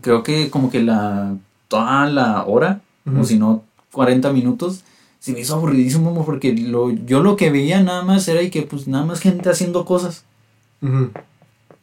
creo 0.00 0.22
que 0.22 0.50
como 0.50 0.70
que 0.70 0.82
la, 0.82 1.36
toda 1.68 2.06
la 2.06 2.44
hora, 2.44 2.80
o 3.18 3.24
si 3.24 3.38
no, 3.38 3.62
40 3.92 4.32
minutos, 4.32 4.84
se 5.18 5.32
me 5.32 5.40
hizo 5.40 5.54
aburridísimo, 5.54 6.12
mo, 6.12 6.24
porque 6.24 6.52
lo, 6.52 6.90
yo 6.90 7.22
lo 7.22 7.36
que 7.36 7.50
veía 7.50 7.80
nada 7.82 8.02
más 8.02 8.26
era 8.28 8.42
y 8.42 8.50
que 8.50 8.62
pues 8.62 8.88
nada 8.88 9.04
más 9.04 9.20
gente 9.20 9.50
haciendo 9.50 9.84
cosas. 9.84 10.24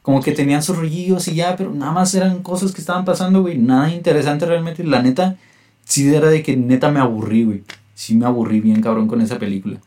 Como 0.02 0.22
que 0.22 0.32
tenían 0.32 0.64
sus 0.64 0.78
rollillos 0.78 1.28
y 1.28 1.36
ya, 1.36 1.56
pero 1.56 1.74
nada 1.74 1.92
más 1.92 2.14
eran 2.16 2.42
cosas 2.42 2.72
que 2.72 2.82
estaban 2.82 3.06
pasando, 3.06 3.42
güey. 3.42 3.58
Nada 3.58 3.94
interesante 3.94 4.46
realmente. 4.46 4.84
La 4.84 5.02
neta, 5.02 5.38
sí 5.86 6.14
era 6.14 6.30
de 6.30 6.44
que 6.44 6.58
neta 6.58 6.92
me 6.92 7.00
aburrí, 7.00 7.46
güey. 7.46 7.64
Sí 7.94 8.16
me 8.16 8.26
aburrí 8.26 8.60
bien, 8.60 8.82
cabrón, 8.82 9.08
con 9.08 9.22
esa 9.22 9.40
película. 9.40 9.80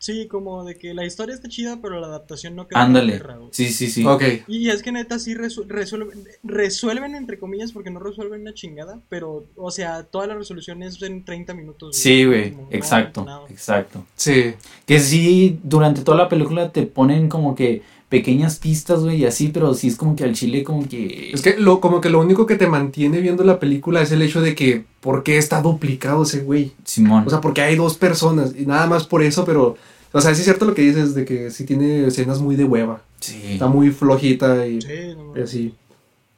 Sí, 0.00 0.28
como 0.28 0.64
de 0.64 0.76
que 0.76 0.94
la 0.94 1.04
historia 1.04 1.34
está 1.34 1.46
chida, 1.50 1.78
pero 1.82 2.00
la 2.00 2.06
adaptación 2.06 2.56
no 2.56 2.66
queda 2.66 2.80
Ándale. 2.82 3.20
Sí, 3.50 3.68
sí, 3.68 3.88
sí. 3.90 4.02
Ok. 4.06 4.22
Y 4.48 4.70
es 4.70 4.82
que 4.82 4.92
neta 4.92 5.18
sí 5.18 5.34
resu- 5.34 5.66
resuelven, 5.68 6.24
resuelven 6.42 7.14
entre 7.14 7.38
comillas 7.38 7.70
porque 7.72 7.90
no 7.90 8.00
resuelven 8.00 8.40
una 8.40 8.54
chingada, 8.54 8.98
pero 9.10 9.44
o 9.56 9.70
sea, 9.70 10.04
toda 10.04 10.26
la 10.26 10.34
resolución 10.36 10.82
es 10.82 11.02
en 11.02 11.22
30 11.22 11.52
minutos. 11.52 11.96
Sí, 11.98 12.24
güey. 12.24 12.54
Exacto, 12.70 13.26
nada. 13.26 13.42
exacto. 13.50 14.06
Sí. 14.16 14.54
Que 14.86 14.98
sí, 15.00 15.60
durante 15.62 16.00
toda 16.00 16.16
la 16.16 16.28
película 16.30 16.72
te 16.72 16.84
ponen 16.86 17.28
como 17.28 17.54
que 17.54 17.82
pequeñas 18.10 18.58
pistas, 18.58 19.00
güey, 19.00 19.18
y 19.18 19.24
así, 19.24 19.48
pero 19.48 19.72
sí 19.72 19.86
es 19.86 19.96
como 19.96 20.16
que 20.16 20.24
al 20.24 20.34
chile 20.34 20.64
como 20.64 20.86
que... 20.86 21.30
Es 21.32 21.42
que 21.42 21.56
lo, 21.56 21.80
como 21.80 22.00
que 22.00 22.10
lo 22.10 22.20
único 22.20 22.44
que 22.44 22.56
te 22.56 22.66
mantiene 22.66 23.20
viendo 23.20 23.44
la 23.44 23.60
película 23.60 24.02
es 24.02 24.10
el 24.10 24.20
hecho 24.20 24.42
de 24.42 24.56
que, 24.56 24.84
¿por 25.00 25.22
qué 25.22 25.38
está 25.38 25.62
duplicado 25.62 26.24
ese 26.24 26.40
güey? 26.40 26.72
Simón. 26.84 27.22
O 27.26 27.30
sea, 27.30 27.40
porque 27.40 27.62
hay 27.62 27.76
dos 27.76 27.96
personas 27.96 28.52
y 28.58 28.66
nada 28.66 28.88
más 28.88 29.06
por 29.06 29.22
eso, 29.22 29.44
pero, 29.44 29.76
o 30.10 30.20
sea, 30.20 30.34
sí 30.34 30.40
es 30.40 30.44
cierto 30.44 30.64
lo 30.64 30.74
que 30.74 30.82
dices 30.82 31.14
de 31.14 31.24
que 31.24 31.52
sí 31.52 31.64
tiene 31.64 32.08
escenas 32.08 32.40
muy 32.40 32.56
de 32.56 32.64
hueva. 32.64 33.00
sí. 33.20 33.40
Está 33.52 33.68
muy 33.68 33.90
flojita 33.90 34.66
y, 34.66 34.82
Sí, 34.82 35.14
no, 35.16 35.38
y 35.38 35.42
así. 35.42 35.74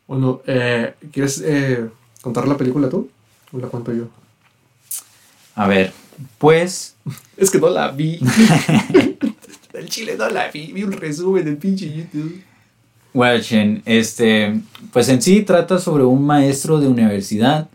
Bueno, 0.07 0.43
eh, 0.47 0.93
¿quieres 1.11 1.43
eh, 1.43 1.89
contar 2.21 2.47
la 2.47 2.59
película 2.59 2.91
tú? 2.91 3.09
¿O 3.51 3.59
la 3.59 3.69
cuento 3.69 3.95
yo? 3.95 4.09
A 5.55 5.67
ver, 5.67 5.95
pues... 6.37 6.97
Es 7.39 7.51
que 7.51 7.59
no 7.59 7.71
la 7.71 7.91
vi. 7.91 8.21
El 9.83 9.89
chile 9.89 10.15
no 10.17 10.29
la 10.29 10.49
vi, 10.49 10.73
vi 10.73 10.85
un 10.85 10.93
resumen 10.93 11.45
del 11.45 11.57
pinche 11.57 11.93
YouTube. 11.93 12.41
Watchen, 13.13 13.83
este, 13.85 14.61
pues 14.93 15.09
en 15.09 15.21
sí 15.21 15.43
trata 15.43 15.79
sobre 15.79 16.05
un 16.05 16.25
maestro 16.25 16.81
de 16.81 16.87
universidad 16.87 17.69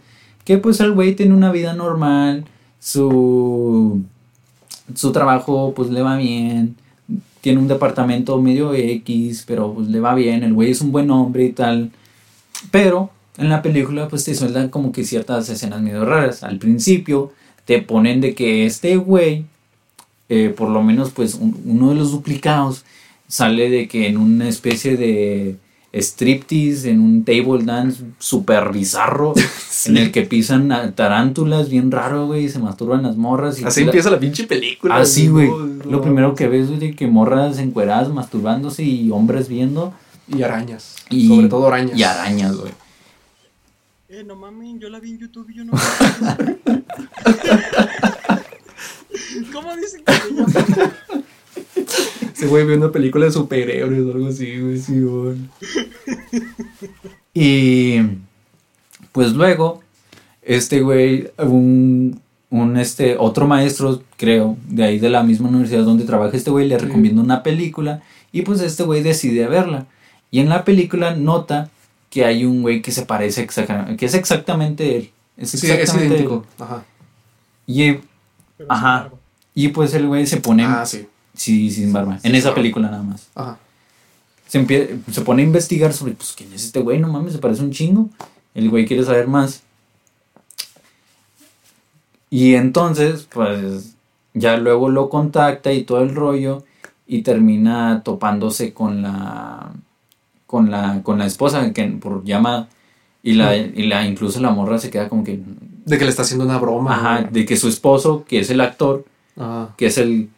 que 0.46 0.58
pues 0.58 0.80
el 0.80 0.94
güey 0.94 1.16
tiene 1.16 1.36
una 1.36 1.52
vida 1.52 1.74
normal, 1.74 2.46
su, 2.80 4.02
su 4.96 5.12
trabajo 5.12 5.74
pues 5.76 5.90
le 5.90 6.02
va 6.02 6.16
bien, 6.16 6.78
tiene 7.42 7.60
un 7.60 7.68
departamento 7.68 8.42
medio 8.42 8.74
X, 8.74 9.44
pero 9.46 9.74
pues 9.74 9.90
le 9.90 10.00
va 10.00 10.16
bien, 10.16 10.44
el 10.44 10.54
güey 10.54 10.72
es 10.72 10.80
un 10.80 10.94
buen 10.94 11.12
hombre 11.12 11.44
y 11.44 11.52
tal, 11.52 11.92
pero 12.72 13.10
en 13.38 13.50
la 13.50 13.62
película 13.62 14.08
pues 14.08 14.24
te 14.24 14.34
sueltan 14.34 14.70
como 14.70 14.94
que 14.94 15.04
ciertas 15.04 15.50
escenas 15.50 15.82
medio 15.82 16.06
raras, 16.06 16.44
al 16.44 16.58
principio 16.58 17.34
te 17.66 17.82
ponen 17.82 18.22
de 18.22 18.34
que 18.34 18.66
este 18.66 18.96
güey, 18.96 19.44
eh, 20.30 20.50
por 20.50 20.70
lo 20.70 20.84
menos 20.84 21.12
pues 21.12 21.36
un- 21.36 21.60
uno 21.66 21.90
de 21.90 21.96
los 21.96 22.12
duplicados, 22.12 22.84
sale 23.28 23.70
de 23.70 23.88
que 23.88 24.08
en 24.08 24.18
una 24.18 24.48
especie 24.48 24.96
de 24.98 25.58
striptease, 25.94 26.92
en 26.92 27.00
un 27.02 27.24
table 27.24 27.64
dance 27.64 28.04
super 28.20 28.72
bizarro, 28.72 29.34
en 29.86 29.98
el 29.98 30.12
que 30.12 30.24
pisan 30.24 30.72
a 30.72 30.94
tarántulas 30.94 31.70
bien 31.70 31.92
raro, 31.92 32.28
güey, 32.28 32.46
y 32.46 32.50
se 32.50 32.60
masturban 32.60 33.04
las 33.04 33.16
morras. 33.18 33.60
Y 33.60 33.66
Así 33.66 33.82
la- 33.82 33.88
empieza 33.88 34.10
la 34.12 34.20
pinche 34.20 34.44
película. 34.46 34.98
Así, 34.98 35.28
güey. 35.28 35.48
No, 35.48 35.58
Lo 35.86 35.92
no. 35.98 36.02
primero 36.02 36.36
que 36.36 36.48
ves 36.48 36.70
es 36.70 36.80
de 36.80 36.96
que 36.96 37.08
morras 37.08 37.58
encueradas 37.60 38.10
masturbándose 38.10 38.84
y 38.84 39.10
hombres 39.12 39.48
viendo. 39.48 39.94
Y 40.28 40.44
arañas. 40.44 40.96
Y, 41.10 41.28
Sobre 41.30 41.48
todo 41.48 41.68
arañas. 41.68 41.98
Y 41.98 42.04
arañas, 42.04 42.56
güey. 42.58 42.72
Eh, 44.10 44.24
no 44.26 44.36
mames, 44.36 44.80
yo 44.80 44.90
la 44.90 45.00
vi 45.00 45.12
en 45.12 45.20
YouTube 45.20 45.50
y 45.50 45.56
yo 45.56 45.64
no. 45.66 45.74
¿Cómo 49.54 49.76
dicen 49.76 50.04
que 50.06 50.14
se 50.14 50.34
llama? 50.34 50.94
Ese 52.34 52.48
güey 52.48 52.66
ve 52.66 52.78
una 52.78 52.92
película 52.92 53.26
de 53.26 53.32
superhéroes 53.32 54.06
o 54.06 54.12
algo 54.12 54.28
así, 54.28 54.60
güey. 54.60 54.78
Sí, 54.80 55.00
güey. 55.02 55.38
Y 57.34 58.00
pues 59.12 59.34
luego, 59.34 59.82
este 60.42 60.82
güey, 60.82 61.30
un, 61.38 62.20
un 62.50 62.78
este, 62.78 63.16
otro 63.18 63.48
maestro, 63.48 64.02
creo, 64.18 64.58
de 64.68 64.84
ahí 64.84 65.00
de 65.00 65.10
la 65.10 65.24
misma 65.24 65.50
universidad 65.50 65.84
donde 65.84 66.06
trabaja 66.06 66.36
este 66.38 66.52
güey, 66.52 66.68
le 66.68 66.80
Sí. 66.80 66.86
recomienda 66.86 67.22
una 67.22 67.44
película 67.44 68.02
y 68.32 68.42
pues 68.44 68.62
este 68.62 68.84
güey 68.84 69.04
decide 69.04 69.48
verla. 69.48 69.86
Y 70.32 70.40
en 70.40 70.50
la 70.50 70.64
película 70.66 71.16
nota 71.16 71.70
que 72.10 72.26
hay 72.26 72.46
un 72.46 72.62
güey 72.62 72.82
que 72.82 72.92
se 72.92 73.06
parece 73.06 73.42
exactamente, 73.42 73.98
que 73.98 74.06
es 74.06 74.14
exactamente 74.14 74.98
él. 74.98 75.12
Es 75.38 75.52
Sí, 75.52 75.58
es 75.58 75.64
exactamente 75.74 76.06
él. 76.16 76.22
idéntico. 76.22 76.46
Ajá. 76.60 76.84
Y, 77.68 77.94
Pero 78.58 78.72
Ajá. 78.72 79.10
Y 79.60 79.70
pues 79.70 79.94
el 79.96 80.06
güey 80.08 80.28
se 80.28 80.38
pone, 80.38 80.64
Ah, 80.66 80.86
sí. 80.86 81.08
sí, 81.34 81.72
sin 81.72 81.92
barba, 81.92 82.20
en 82.22 82.36
esa 82.36 82.54
película 82.54 82.90
nada 82.92 83.02
más. 83.04 83.28
Ajá. 83.36 83.58
se, 84.48 84.62
empie- 84.62 85.00
se 85.12 85.22
pone 85.22 85.42
a 85.42 85.46
investigar 85.46 85.92
sobre, 85.94 86.14
pues, 86.14 86.34
quién 86.38 86.54
es 86.54 86.64
este 86.66 86.80
güey, 86.80 87.00
no 87.00 87.08
mames, 87.08 87.34
se 87.34 87.40
parece 87.40 87.64
un 87.64 87.72
chingo. 87.72 88.10
El 88.54 88.70
güey 88.70 88.86
quiere 88.86 89.04
saber 89.04 89.28
más. 89.28 89.62
Y 92.30 92.56
entonces, 92.56 93.28
pues, 93.34 93.96
ya 94.34 94.58
luego 94.58 94.90
lo 94.90 95.10
contacta 95.10 95.72
y 95.74 95.84
todo 95.84 96.02
el 96.02 96.14
rollo 96.16 96.64
y 97.08 97.22
termina 97.22 98.02
topándose 98.04 98.74
con 98.74 99.02
la, 99.02 99.72
con 100.46 100.70
la, 100.72 101.02
con 101.04 101.18
la 101.20 101.26
esposa, 101.26 101.72
que 101.74 101.84
por 101.88 102.24
llamada. 102.26 102.68
Y 103.24 103.34
la, 103.34 103.56
y 103.58 103.88
la, 103.88 104.06
incluso 104.06 104.40
la 104.40 104.52
morra 104.52 104.78
se 104.78 104.90
queda 104.90 105.10
como 105.10 105.24
que, 105.24 105.40
De 105.86 105.98
que 105.98 106.04
le 106.06 106.10
está 106.10 106.22
haciendo 106.22 106.46
una 106.46 106.58
broma. 106.58 106.96
ajá, 106.96 107.24
de 107.30 107.46
que 107.46 107.58
su 107.58 107.68
esposo, 107.68 108.24
que 108.28 108.40
es 108.40 108.50
el 108.50 108.62
actor, 108.62 109.06
Ajá. 109.38 109.74
que 109.78 109.88
es 109.88 109.98
el, 109.98 110.30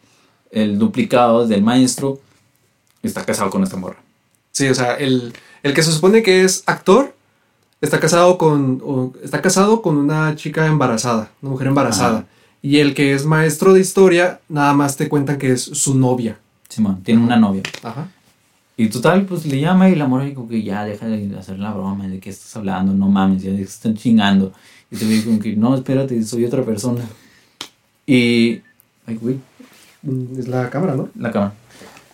el 0.50 0.78
duplicado 0.78 1.46
del 1.46 1.62
maestro, 1.62 2.20
está 3.02 3.24
casado 3.24 3.50
con 3.50 3.62
esta 3.62 3.76
morra. 3.76 3.98
Sí, 4.52 4.68
o 4.68 4.74
sea, 4.74 4.94
el, 4.94 5.32
el 5.62 5.74
que 5.74 5.82
se 5.82 5.92
supone 5.92 6.22
que 6.22 6.44
es 6.44 6.62
actor 6.66 7.14
está 7.80 7.98
casado 7.98 8.36
con 8.36 8.82
o 8.84 9.12
está 9.22 9.40
casado 9.40 9.80
con 9.80 9.96
una 9.96 10.34
chica 10.36 10.66
embarazada, 10.66 11.30
una 11.40 11.52
mujer 11.52 11.68
embarazada. 11.68 12.18
Ajá. 12.18 12.26
Y 12.62 12.78
el 12.78 12.94
que 12.94 13.14
es 13.14 13.24
maestro 13.24 13.72
de 13.72 13.80
historia, 13.80 14.40
nada 14.48 14.74
más 14.74 14.96
te 14.96 15.08
cuentan 15.08 15.38
que 15.38 15.52
es 15.52 15.62
su 15.62 15.94
novia. 15.94 16.38
Simón, 16.68 17.02
tiene 17.02 17.22
una 17.22 17.36
novia. 17.36 17.62
Ajá. 17.82 18.08
Y 18.76 18.88
total, 18.88 19.24
pues 19.26 19.46
le 19.46 19.60
llama 19.60 19.88
y 19.90 19.94
la 19.94 20.06
morra 20.06 20.24
dijo 20.24 20.48
que 20.48 20.62
ya 20.62 20.84
deja 20.84 21.06
de 21.06 21.36
hacer 21.38 21.58
la 21.58 21.72
broma, 21.72 22.06
de 22.06 22.18
qué 22.18 22.30
estás 22.30 22.54
hablando, 22.56 22.92
no 22.92 23.08
mames, 23.08 23.42
ya 23.42 23.50
están 23.52 23.94
chingando. 23.94 24.52
Y 24.90 24.96
te 24.96 25.04
dijo 25.04 25.38
que 25.38 25.54
no, 25.56 25.74
espérate, 25.74 26.22
soy 26.22 26.44
otra 26.44 26.64
persona. 26.64 27.04
Y. 28.06 28.62
Ay, 29.06 29.16
güey, 29.16 29.38
Mm, 30.02 30.38
Es 30.38 30.48
la 30.48 30.70
cámara, 30.70 30.96
¿no? 30.96 31.10
la 31.14 31.30
cámara. 31.30 31.52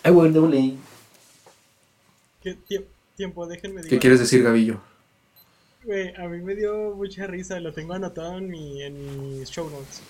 Ay, 0.02 0.10
güey, 0.12 0.32
doble. 0.32 0.74
¿Qué 2.42 2.56
tie- 2.68 2.84
tiempo? 3.16 3.46
Déjenme 3.46 3.82
¿Qué 3.82 3.88
digo. 3.90 4.00
quieres 4.00 4.18
decir, 4.20 4.42
Gavillo? 4.42 4.80
Güey, 5.84 6.12
a 6.16 6.26
mí 6.28 6.42
me 6.42 6.54
dio 6.56 6.94
mucha 6.96 7.26
risa, 7.28 7.60
lo 7.60 7.72
tengo 7.72 7.94
anotado 7.94 8.38
en, 8.38 8.48
mi, 8.50 8.82
en 8.82 9.38
mis 9.38 9.48
show 9.50 9.70
notes. 9.70 10.00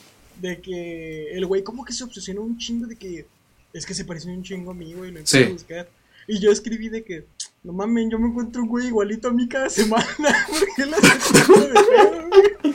De 0.40 0.60
que 0.60 1.32
el 1.32 1.44
güey 1.46 1.62
como 1.62 1.84
que 1.84 1.92
se 1.92 2.04
obsesionó 2.04 2.42
un 2.42 2.56
chingo 2.58 2.86
de 2.86 2.96
que 2.96 3.26
es 3.72 3.84
que 3.84 3.92
se 3.94 4.04
parece 4.06 4.28
un 4.30 4.42
chingo 4.42 4.70
a 4.70 4.74
mí, 4.74 4.94
güey, 4.94 5.10
lo 5.10 5.18
empecé 5.18 5.44
Sí. 5.44 5.50
a 5.50 5.52
buscar. 5.52 5.88
Y 6.26 6.38
yo 6.40 6.50
escribí 6.50 6.88
de 6.88 7.04
que, 7.04 7.24
no 7.66 7.72
mames, 7.72 8.06
yo 8.10 8.18
me 8.20 8.28
encuentro 8.28 8.62
un 8.62 8.68
güey 8.68 8.86
igualito 8.86 9.28
a 9.28 9.32
mí 9.32 9.48
cada 9.48 9.68
semana. 9.68 10.04
¿Por 10.48 10.68
qué 10.76 10.86
la 10.86 10.96
haces 10.98 11.32
de 11.32 11.44
pedo, 11.44 12.28
güey? 12.30 12.74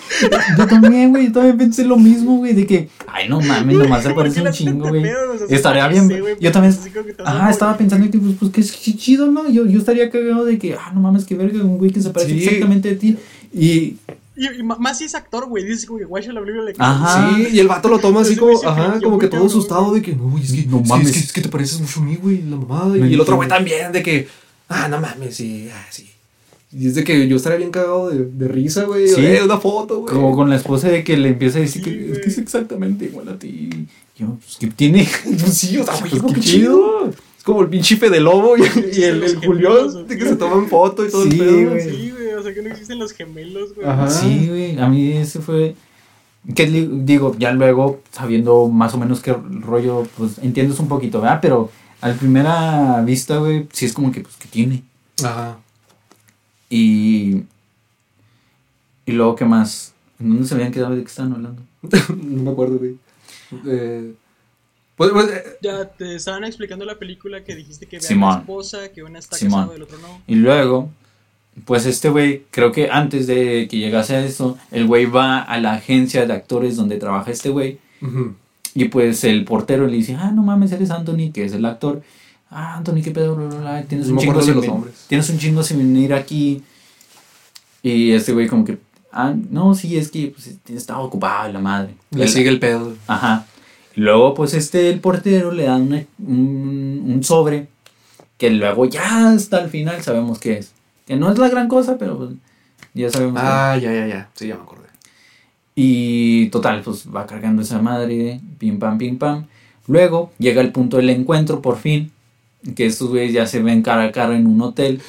Yo 0.57 0.67
también, 0.67 1.09
güey, 1.11 1.27
yo 1.27 1.31
también 1.31 1.57
pensé 1.57 1.85
lo 1.85 1.95
mismo, 1.97 2.37
güey, 2.37 2.53
de 2.53 2.67
que, 2.67 2.89
ay, 3.07 3.29
no 3.29 3.39
mames, 3.39 3.77
nomás 3.77 4.03
se 4.03 4.09
¿Por 4.09 4.17
parece 4.23 4.41
un 4.41 4.51
chingo, 4.51 4.89
güey. 4.89 5.05
O 5.05 5.37
sea, 5.37 5.47
Estaría 5.49 5.87
bien. 5.87 6.07
güey, 6.09 6.35
Yo 6.41 6.51
también. 6.51 6.73
así 6.77 6.89
como 6.89 7.05
que 7.05 7.13
te 7.13 7.23
vas 7.23 7.33
Ajá, 7.33 7.47
a 7.47 7.51
estaba 7.51 7.77
pensando 7.77 8.11
que, 8.11 8.19
pues, 8.19 8.35
pues, 8.37 8.51
que 8.51 8.61
es 8.61 8.97
chido, 8.97 9.27
¿no? 9.31 9.49
Yo, 9.49 9.65
yo 9.65 9.79
estaría 9.79 10.09
cagado 10.09 10.43
de 10.43 10.57
que, 10.59 10.73
ah, 10.75 10.91
no 10.93 10.99
mames, 10.99 11.23
qué 11.23 11.35
verga, 11.35 11.63
un 11.63 11.77
güey 11.77 11.91
que 11.91 12.01
se 12.01 12.09
parece 12.09 12.33
Sí. 12.33 12.43
exactamente 12.43 12.91
a 12.91 12.97
ti. 12.99 13.17
Y, 13.53 13.97
Y, 14.35 14.63
más 14.63 14.97
si 14.97 15.05
es 15.05 15.15
actor, 15.15 15.47
güey, 15.47 15.63
dice 15.63 15.85
como 15.87 15.99
que 15.99 16.05
guay 16.05 16.25
la 16.27 16.39
película 16.41 16.63
le 16.65 16.73
Ajá. 16.79 17.33
Sí, 17.35 17.47
y 17.53 17.59
el 17.59 17.67
vato 17.67 17.89
lo 17.89 17.99
toma 17.99 18.21
así 18.21 18.35
como, 18.35 18.57
ajá, 18.61 18.99
como 19.01 19.17
que 19.19 19.27
todo 19.27 19.45
asustado 19.45 19.93
de 19.93 20.01
que 20.01 20.15
no, 20.15 20.29
güey, 20.29 20.43
es 20.43 20.51
que, 20.51 20.65
No 20.65 20.79
sí, 20.83 20.89
mames. 20.89 21.07
Es, 21.07 21.13
que, 21.13 21.19
es 21.19 21.31
que 21.33 21.41
te 21.41 21.49
pareces 21.49 21.79
mucho 21.79 21.99
a 22.01 22.03
mí, 22.03 22.15
güey, 22.17 22.41
la 22.43 22.57
mamada. 22.57 22.97
Y 22.97 23.13
el 23.13 23.21
otro 23.21 23.35
güey 23.37 23.47
también, 23.47 23.91
de 23.93 24.01
que, 24.03 24.27
ah, 24.71 24.87
no 24.87 24.99
mames, 24.99 25.35
sí, 25.35 25.69
ah, 25.73 25.85
sí. 25.89 26.09
Y 26.73 26.87
es 26.87 26.95
de 26.95 27.03
que 27.03 27.27
yo 27.27 27.35
estaría 27.35 27.57
bien 27.57 27.69
cagado 27.71 28.09
de, 28.09 28.25
de 28.25 28.47
risa, 28.47 28.85
güey. 28.85 29.07
Sí. 29.07 29.25
Eh, 29.25 29.43
una 29.43 29.57
foto, 29.57 29.99
güey. 30.01 30.13
Como 30.13 30.33
con 30.35 30.49
la 30.49 30.55
esposa 30.55 30.87
de 30.87 31.03
que 31.03 31.17
le 31.17 31.29
empieza 31.29 31.57
a 31.57 31.61
decir 31.61 31.83
Sí, 31.83 31.89
que 31.89 32.11
es 32.13 32.19
que 32.19 32.29
es 32.29 32.37
exactamente 32.37 33.05
igual 33.05 33.27
a 33.27 33.37
ti. 33.37 33.69
Y 34.17 34.21
Yo, 34.21 34.37
pues, 34.41 34.57
¿qué 34.57 34.67
tiene? 34.67 35.05
Pues 35.25 35.53
sí, 35.57 35.77
o 35.77 35.83
sea, 35.83 35.97
güey, 35.99 36.11
Pues 36.11 36.23
qué 36.23 36.33
qué 36.35 36.39
chido. 36.39 37.09
Es 37.37 37.43
como 37.43 37.61
el 37.61 37.67
pinche 37.67 37.97
de 37.97 38.19
lobo 38.21 38.55
y, 38.55 38.61
y 38.61 39.03
el, 39.03 39.21
el 39.23 39.35
Julián, 39.45 40.07
de 40.07 40.17
que 40.17 40.25
se 40.25 40.35
toman 40.37 40.67
foto 40.69 41.05
y 41.05 41.09
todo 41.11 41.23
Sí, 41.23 41.31
el 41.31 41.37
pedo. 41.39 41.69
güey. 41.71 41.89
Sí, 41.89 42.11
güey, 42.11 42.33
o 42.35 42.43
sea 42.43 42.53
que 42.53 42.61
no 42.61 42.69
existen 42.69 42.99
los 42.99 43.11
gemelos, 43.11 43.75
güey. 43.75 43.87
Ajá. 43.87 44.09
Sí, 44.09 44.45
güey, 44.47 44.79
a 44.79 44.87
mí 44.87 45.11
ese 45.11 45.39
fue... 45.41 45.75
Que 46.55 46.65
digo, 46.67 47.35
ya 47.37 47.51
luego, 47.51 47.99
sabiendo 48.11 48.67
más 48.69 48.93
o 48.93 48.97
menos 48.97 49.19
qué 49.19 49.33
rollo, 49.33 50.07
pues 50.17 50.37
entiendes 50.41 50.79
un 50.79 50.87
poquito, 50.87 51.19
¿verdad? 51.19 51.39
Pero 51.41 51.69
a 52.01 52.13
primera 52.13 53.01
vista, 53.03 53.37
güey, 53.37 53.67
sí 53.71 53.85
es 53.85 53.93
como 53.93 54.11
que, 54.11 54.21
pues, 54.21 54.35
¿qué 54.37 54.47
tiene? 54.47 54.83
Ajá. 55.23 55.59
Y... 56.69 57.43
Y 59.05 59.11
luego, 59.13 59.35
¿qué 59.35 59.45
más? 59.45 59.93
¿En 60.19 60.29
dónde 60.29 60.47
se 60.47 60.53
habían 60.53 60.71
quedado 60.71 60.95
de 60.95 61.01
qué 61.01 61.07
estaban 61.07 61.33
hablando? 61.33 61.63
no 62.15 62.43
me 62.43 62.51
acuerdo, 62.51 62.77
güey. 62.77 62.97
Eh, 63.67 64.13
pues, 64.95 65.11
pues, 65.11 65.29
eh, 65.31 65.43
Ya 65.61 65.85
te 65.89 66.15
estaban 66.15 66.43
explicando 66.43 66.85
la 66.85 66.97
película 66.99 67.43
que 67.43 67.55
dijiste 67.55 67.87
que 67.87 67.97
vean 67.97 68.07
Simón. 68.07 68.33
la 68.35 68.39
esposa, 68.41 68.89
que 68.91 69.03
una 69.03 69.19
está 69.19 69.35
Simón. 69.35 69.61
casada 69.61 69.73
y 69.73 69.77
el 69.77 69.83
otro 69.83 69.97
no. 69.99 70.21
Y 70.27 70.35
luego, 70.35 70.91
pues 71.65 71.85
este 71.85 72.09
güey, 72.09 72.45
creo 72.51 72.71
que 72.71 72.89
antes 72.89 73.27
de 73.27 73.67
que 73.69 73.77
llegase 73.77 74.15
a 74.15 74.23
eso, 74.23 74.57
el 74.69 74.85
güey 74.87 75.05
va 75.07 75.39
a 75.41 75.59
la 75.59 75.73
agencia 75.73 76.25
de 76.25 76.33
actores 76.33 76.75
donde 76.77 76.97
trabaja 76.97 77.31
este 77.31 77.49
güey. 77.49 77.79
ujú. 78.01 78.35
Y 78.73 78.85
pues 78.85 79.23
el 79.23 79.43
portero 79.45 79.85
le 79.87 79.97
dice, 79.97 80.15
ah, 80.15 80.31
no 80.31 80.43
mames, 80.43 80.71
eres 80.71 80.91
Anthony, 80.91 81.31
que 81.33 81.43
es 81.45 81.53
el 81.53 81.65
actor. 81.65 82.01
Ah, 82.49 82.75
Anthony, 82.77 83.01
qué 83.03 83.11
pedo, 83.11 83.35
bla, 83.35 83.47
bla, 83.47 83.59
bla, 83.59 83.83
Tienes 83.83 84.07
un 84.07 84.17
chingo 84.17 84.41
sin 84.41 84.55
los 84.55 84.65
nombres. 84.67 85.05
Tienes 85.07 85.29
un 85.29 85.37
chingo 85.37 85.63
sin 85.63 85.77
venir 85.77 86.13
aquí. 86.13 86.63
Y 87.83 88.11
este 88.11 88.31
güey 88.33 88.47
como 88.47 88.63
que, 88.65 88.77
ah, 89.11 89.33
no, 89.49 89.73
sí, 89.73 89.97
es 89.97 90.11
que 90.11 90.27
pues, 90.35 90.55
estaba 90.69 90.99
ocupado 90.99 91.51
la 91.51 91.59
madre. 91.59 91.95
Le 92.11 92.23
El- 92.23 92.29
sigue 92.29 92.49
el 92.49 92.59
pedo. 92.59 92.93
Ajá. 93.07 93.45
Luego, 93.95 94.33
pues, 94.33 94.53
este, 94.53 94.89
el 94.89 94.99
portero 95.01 95.51
le 95.51 95.63
da 95.65 95.75
una- 95.77 96.03
un, 96.25 97.03
un 97.07 97.23
sobre 97.23 97.67
que 98.37 98.49
luego 98.49 98.85
ya 98.85 99.31
hasta 99.33 99.59
el 99.61 99.69
final 99.69 100.01
sabemos 100.01 100.39
qué 100.39 100.59
es. 100.59 100.71
Que 101.05 101.15
no 101.17 101.31
es 101.31 101.37
la 101.37 101.49
gran 101.49 101.67
cosa, 101.67 101.97
pero 101.97 102.17
pues, 102.17 102.29
ya 102.93 103.09
sabemos. 103.09 103.41
Ah, 103.43 103.77
ya, 103.81 103.91
ya, 103.93 104.07
ya. 104.07 104.29
Sí, 104.33 104.47
ya 104.47 104.55
me 104.55 104.61
acordé. 104.63 104.87
Y 105.83 106.47
total, 106.49 106.81
pues 106.83 107.05
va 107.13 107.25
cargando 107.25 107.61
esa 107.63 107.81
madre, 107.81 108.39
pim 108.59 108.77
pam, 108.77 108.97
pim 108.99 109.17
pam. 109.17 109.45
Luego 109.87 110.31
llega 110.37 110.61
el 110.61 110.71
punto 110.71 110.97
del 110.97 111.09
encuentro, 111.09 111.61
por 111.61 111.77
fin, 111.77 112.11
que 112.75 112.85
estos 112.85 113.09
güeyes 113.09 113.33
ya 113.33 113.47
se 113.47 113.61
ven 113.63 113.81
cara 113.81 114.03
a 114.03 114.11
cara 114.11 114.37
en 114.37 114.45
un 114.45 114.61
hotel. 114.61 115.01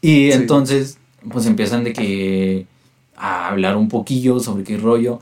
Y 0.00 0.30
Sí. 0.30 0.32
entonces, 0.32 0.98
pues 1.30 1.46
empiezan 1.46 1.84
de 1.84 1.92
que 1.92 2.66
a 3.16 3.48
hablar 3.48 3.76
un 3.76 3.88
poquillo 3.88 4.40
sobre 4.40 4.64
qué 4.64 4.76
rollo. 4.76 5.20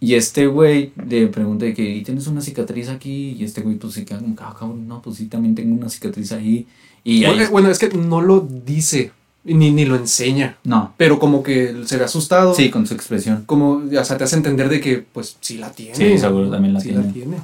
Y 0.00 0.14
este 0.14 0.46
güey 0.46 0.92
le 1.08 1.28
pregunta 1.28 1.64
de 1.64 1.74
que 1.74 1.88
"¿Y 1.96 2.02
tienes 2.02 2.26
una 2.26 2.40
cicatriz 2.40 2.88
aquí. 2.88 3.36
Y 3.38 3.44
este 3.44 3.60
güey, 3.60 3.76
pues 3.76 3.94
se 3.94 4.04
queda 4.04 4.18
como, 4.18 4.34
"Ah, 4.40 4.54
cabrón, 4.58 4.86
no, 4.88 5.00
pues 5.00 5.16
sí, 5.16 5.26
también 5.26 5.54
tengo 5.54 5.74
una 5.76 5.88
cicatriz 5.88 6.32
ahí. 6.32 6.66
Y 7.04 7.24
ahí. 7.24 7.46
Bueno, 7.50 7.70
es 7.70 7.78
que 7.78 7.88
no 7.88 8.20
lo 8.20 8.40
dice, 8.40 9.12
ni, 9.44 9.70
ni 9.72 9.84
lo 9.84 9.96
enseña, 9.96 10.56
No, 10.64 10.94
pero 10.96 11.18
como 11.18 11.42
que 11.42 11.82
se 11.86 11.96
ve 11.96 12.04
asustado. 12.04 12.54
sí, 12.54 12.70
con 12.70 12.86
su 12.86 12.94
expresión. 12.94 13.42
Como, 13.46 13.82
o 13.98 14.04
sea, 14.04 14.16
te 14.16 14.24
hace 14.24 14.36
entender 14.36 14.68
de 14.68 14.80
que, 14.80 14.98
pues, 15.12 15.36
sí 15.40 15.58
la 15.58 15.70
tiene. 15.70 15.94
Sí, 15.94 16.18
seguro 16.18 16.50
también 16.50 16.74
la 16.74 16.80
sí 16.80 16.88
tiene. 16.90 17.04
la 17.06 17.12
tiene. 17.12 17.36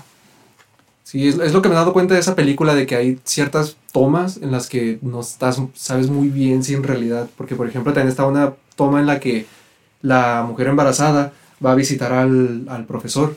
Sí, 1.03 1.27
es, 1.27 1.39
es 1.39 1.53
lo 1.53 1.63
que 1.63 1.69
me 1.69 1.75
he 1.75 1.79
dado 1.79 1.93
cuenta 1.95 2.15
de 2.15 2.21
esa 2.21 2.35
película, 2.37 2.75
de 2.75 2.87
que 2.87 2.95
hay 2.95 3.19
ciertas 3.25 3.77
tomas 3.93 4.37
en 4.37 4.53
las 4.53 4.69
que 4.69 4.99
no 5.03 5.21
estás, 5.21 5.61
sabes 5.75 6.11
muy 6.11 6.29
bien 6.29 6.63
si 6.63 6.75
en 6.75 6.83
realidad, 6.83 7.29
porque 7.37 7.57
por 7.57 7.67
ejemplo 7.67 7.93
también 7.95 8.11
está 8.11 8.27
una 8.27 8.53
toma 8.77 9.01
en 9.01 9.07
la 9.07 9.19
que 9.19 9.47
la 10.03 10.45
mujer 10.47 10.67
embarazada 10.69 11.33
va 11.65 11.73
a 11.73 11.75
visitar 11.75 12.13
al, 12.13 12.67
al 12.69 12.85
profesor 12.85 13.37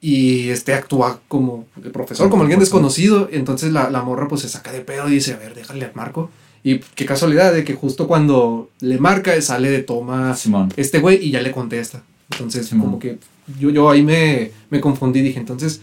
y 0.00 0.50
este 0.50 0.72
actúa 0.72 1.20
como 1.26 1.66
el 1.82 1.90
profesor, 1.90 2.30
Como 2.30 2.42
alguien 2.44 2.60
desconocido, 2.60 3.28
entonces 3.32 3.72
la, 3.72 3.90
la 3.90 4.02
morra 4.02 4.28
pues 4.28 4.42
se 4.42 4.48
saca 4.48 4.70
de 4.70 4.80
pedo 4.80 5.08
y 5.08 5.14
dice, 5.14 5.34
a 5.34 5.36
ver, 5.38 5.54
déjale 5.54 5.84
al 5.84 5.94
marco. 5.94 6.30
Y 6.62 6.78
qué 6.78 7.06
casualidad 7.06 7.52
de 7.52 7.64
que 7.64 7.74
justo 7.74 8.08
cuando 8.08 8.70
le 8.80 8.98
marca 8.98 9.40
sale 9.40 9.70
de 9.70 9.82
toma 9.82 10.34
Simón. 10.34 10.72
este 10.76 10.98
güey 10.98 11.24
y 11.24 11.30
ya 11.30 11.40
le 11.40 11.52
contesta. 11.52 12.02
Entonces, 12.30 12.66
Simón. 12.66 12.86
como 12.86 12.98
que 12.98 13.18
yo, 13.58 13.70
yo 13.70 13.88
ahí 13.88 14.02
me, 14.02 14.50
me 14.70 14.80
confundí. 14.80 15.20
Dije, 15.20 15.38
entonces, 15.38 15.80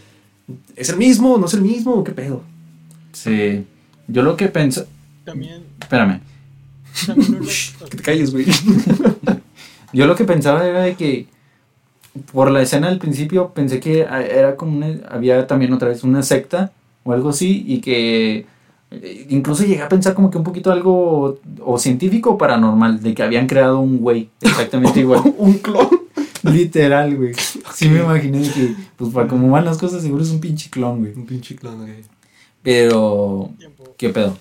¿es 0.76 0.88
el 0.90 0.96
mismo? 0.96 1.38
¿No 1.38 1.46
es 1.46 1.54
el 1.54 1.62
mismo? 1.62 1.94
¿O 1.94 2.04
qué 2.04 2.12
pedo? 2.12 2.42
Sí. 3.12 3.64
Yo 4.06 4.22
lo 4.22 4.36
que 4.36 4.48
pensé. 4.48 4.86
También, 5.24 5.62
Espérame. 5.80 6.20
también 7.06 7.40
Que 7.90 7.96
te 7.96 8.02
calles, 8.02 8.32
güey. 8.32 8.46
Yo 9.92 10.06
lo 10.06 10.14
que 10.14 10.24
pensaba 10.24 10.66
era 10.66 10.82
de 10.82 10.94
que 10.94 11.26
por 12.32 12.50
la 12.50 12.62
escena 12.62 12.88
del 12.88 12.98
principio 12.98 13.52
pensé 13.54 13.80
que 13.80 14.00
era 14.00 14.56
como 14.56 14.76
una, 14.76 15.00
había 15.08 15.46
también 15.46 15.72
otra 15.72 15.88
vez 15.88 16.02
una 16.04 16.22
secta 16.22 16.72
o 17.04 17.12
algo 17.12 17.30
así 17.30 17.64
y 17.66 17.80
que 17.80 18.46
eh, 18.90 19.26
incluso 19.30 19.64
llegué 19.64 19.82
a 19.82 19.88
pensar 19.88 20.14
como 20.14 20.30
que 20.30 20.38
un 20.38 20.44
poquito 20.44 20.70
algo 20.72 21.38
o 21.60 21.78
científico 21.78 22.30
o 22.30 22.38
paranormal 22.38 23.02
de 23.02 23.14
que 23.14 23.22
habían 23.22 23.46
creado 23.46 23.80
un 23.80 23.98
güey 23.98 24.30
exactamente 24.40 25.00
igual 25.00 25.22
Un 25.38 25.54
clon. 25.58 25.88
literal 26.44 27.16
güey 27.16 27.34
sí 27.74 27.88
me 27.88 28.00
imaginé 28.00 28.42
que 28.52 28.74
pues 28.96 29.12
para 29.12 29.26
como 29.26 29.50
van 29.50 29.64
las 29.64 29.78
cosas 29.78 30.02
seguro 30.02 30.22
es 30.22 30.30
un 30.30 30.40
pinche 30.40 30.70
clon 30.70 31.00
güey 31.00 31.12
Un 31.14 31.26
pinche 31.26 31.56
clon, 31.56 31.78
güey. 31.82 32.04
pero 32.62 33.50
tiempo. 33.58 33.84
qué 33.96 34.08
pedo 34.10 34.38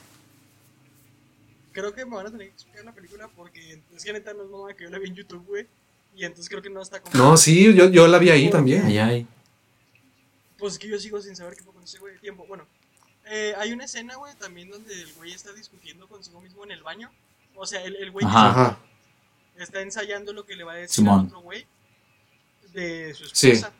Creo 1.71 1.93
que 1.93 2.05
me 2.05 2.15
van 2.15 2.27
a 2.27 2.31
tener 2.31 2.47
que 2.47 2.53
explicar 2.53 2.85
la 2.85 2.93
película 2.93 3.29
porque 3.35 3.81
es 3.93 4.03
que 4.05 4.13
neta 4.13 4.33
no 4.33 4.43
es 4.43 4.49
mamá 4.49 4.73
que 4.73 4.85
yo 4.85 4.89
la 4.89 4.97
vi 4.97 5.09
en 5.09 5.15
YouTube, 5.15 5.43
güey. 5.45 5.67
Y 6.15 6.23
entonces 6.23 6.47
creo 6.47 6.61
que 6.61 6.69
no 6.69 6.81
está 6.81 7.01
como. 7.01 7.13
No, 7.21 7.35
sí, 7.35 7.73
yo, 7.73 7.89
yo 7.89 8.07
la 8.07 8.17
vi 8.17 8.29
ahí 8.29 8.43
¿Por 8.45 8.51
también. 8.53 8.85
ay 8.85 8.97
ay 8.97 9.27
Pues 10.57 10.79
que 10.79 10.87
yo 10.87 10.97
sigo 10.97 11.19
sin 11.21 11.35
saber 11.35 11.53
qué 11.57 11.63
fue 11.63 11.73
con 11.73 11.83
ese 11.83 11.99
güey 11.99 12.13
de 12.13 12.19
tiempo. 12.19 12.45
Bueno, 12.47 12.63
eh, 13.25 13.53
hay 13.57 13.71
una 13.73 13.85
escena, 13.85 14.15
güey, 14.15 14.33
también 14.35 14.69
donde 14.69 14.93
el 15.01 15.13
güey 15.13 15.33
está 15.33 15.51
discutiendo 15.53 16.07
consigo 16.07 16.41
mismo 16.41 16.63
en 16.63 16.71
el 16.71 16.83
baño. 16.83 17.11
O 17.55 17.65
sea, 17.65 17.83
el, 17.83 17.95
el 17.97 18.11
güey 18.11 18.25
Ajá. 18.25 18.77
Está 19.57 19.81
ensayando 19.81 20.33
lo 20.33 20.45
que 20.45 20.55
le 20.55 20.63
va 20.65 20.73
a 20.73 20.75
decir 20.75 20.95
Simón. 20.95 21.21
al 21.21 21.25
otro 21.27 21.39
güey 21.39 21.65
de 22.73 23.13
su 23.13 23.25
Sí. 23.33 23.51
esposa. 23.51 23.73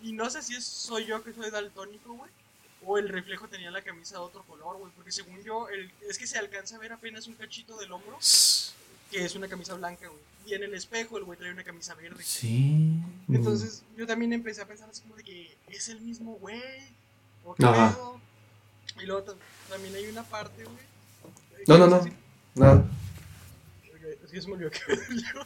Y 0.00 0.12
no 0.12 0.30
sé 0.30 0.42
si 0.42 0.54
es, 0.54 0.64
soy 0.64 1.04
yo 1.06 1.22
que 1.22 1.32
soy 1.32 1.50
daltónico, 1.50 2.14
güey. 2.14 2.30
O 2.86 2.96
el 2.96 3.08
reflejo 3.08 3.48
tenía 3.48 3.70
la 3.70 3.82
camisa 3.82 4.14
de 4.14 4.20
otro 4.22 4.42
color, 4.44 4.76
güey. 4.78 4.92
Porque 4.94 5.12
según 5.12 5.42
yo, 5.42 5.68
el, 5.68 5.90
es 6.08 6.16
que 6.16 6.26
se 6.26 6.38
alcanza 6.38 6.76
a 6.76 6.78
ver 6.78 6.92
apenas 6.92 7.26
un 7.26 7.34
cachito 7.34 7.76
del 7.76 7.92
hombro, 7.92 8.16
que 9.10 9.24
es 9.24 9.34
una 9.34 9.48
camisa 9.48 9.74
blanca, 9.74 10.08
güey. 10.08 10.20
Y 10.46 10.54
en 10.54 10.62
el 10.62 10.72
espejo 10.72 11.18
el 11.18 11.24
güey 11.24 11.38
trae 11.38 11.52
una 11.52 11.64
camisa 11.64 11.94
verde. 11.94 12.22
sí 12.24 12.96
Entonces 13.28 13.82
yo 13.98 14.06
también 14.06 14.32
empecé 14.32 14.62
a 14.62 14.66
pensar 14.66 14.88
así 14.88 15.02
como 15.02 15.16
de 15.16 15.24
que 15.24 15.54
es 15.68 15.88
el 15.88 16.00
mismo 16.00 16.34
güey. 16.36 16.62
¿O 17.44 17.54
qué 17.54 17.66
pedo? 17.66 18.20
Y 19.02 19.06
luego 19.06 19.24
tam- 19.24 19.36
también 19.68 19.94
hay 19.94 20.06
una 20.06 20.22
parte, 20.24 20.64
güey. 20.64 20.76
eh, 21.58 21.64
No, 21.66 21.78
no, 21.78 21.86
no. 21.86 22.02
si- 22.02 22.12
Nada. 22.54 22.74
Ok, 23.88 24.02
Es 24.24 24.30
que 24.30 24.40
se 24.42 24.48
me 24.48 24.54
olvidó 24.54 24.70
que 24.70 24.78
yo. 24.88 25.40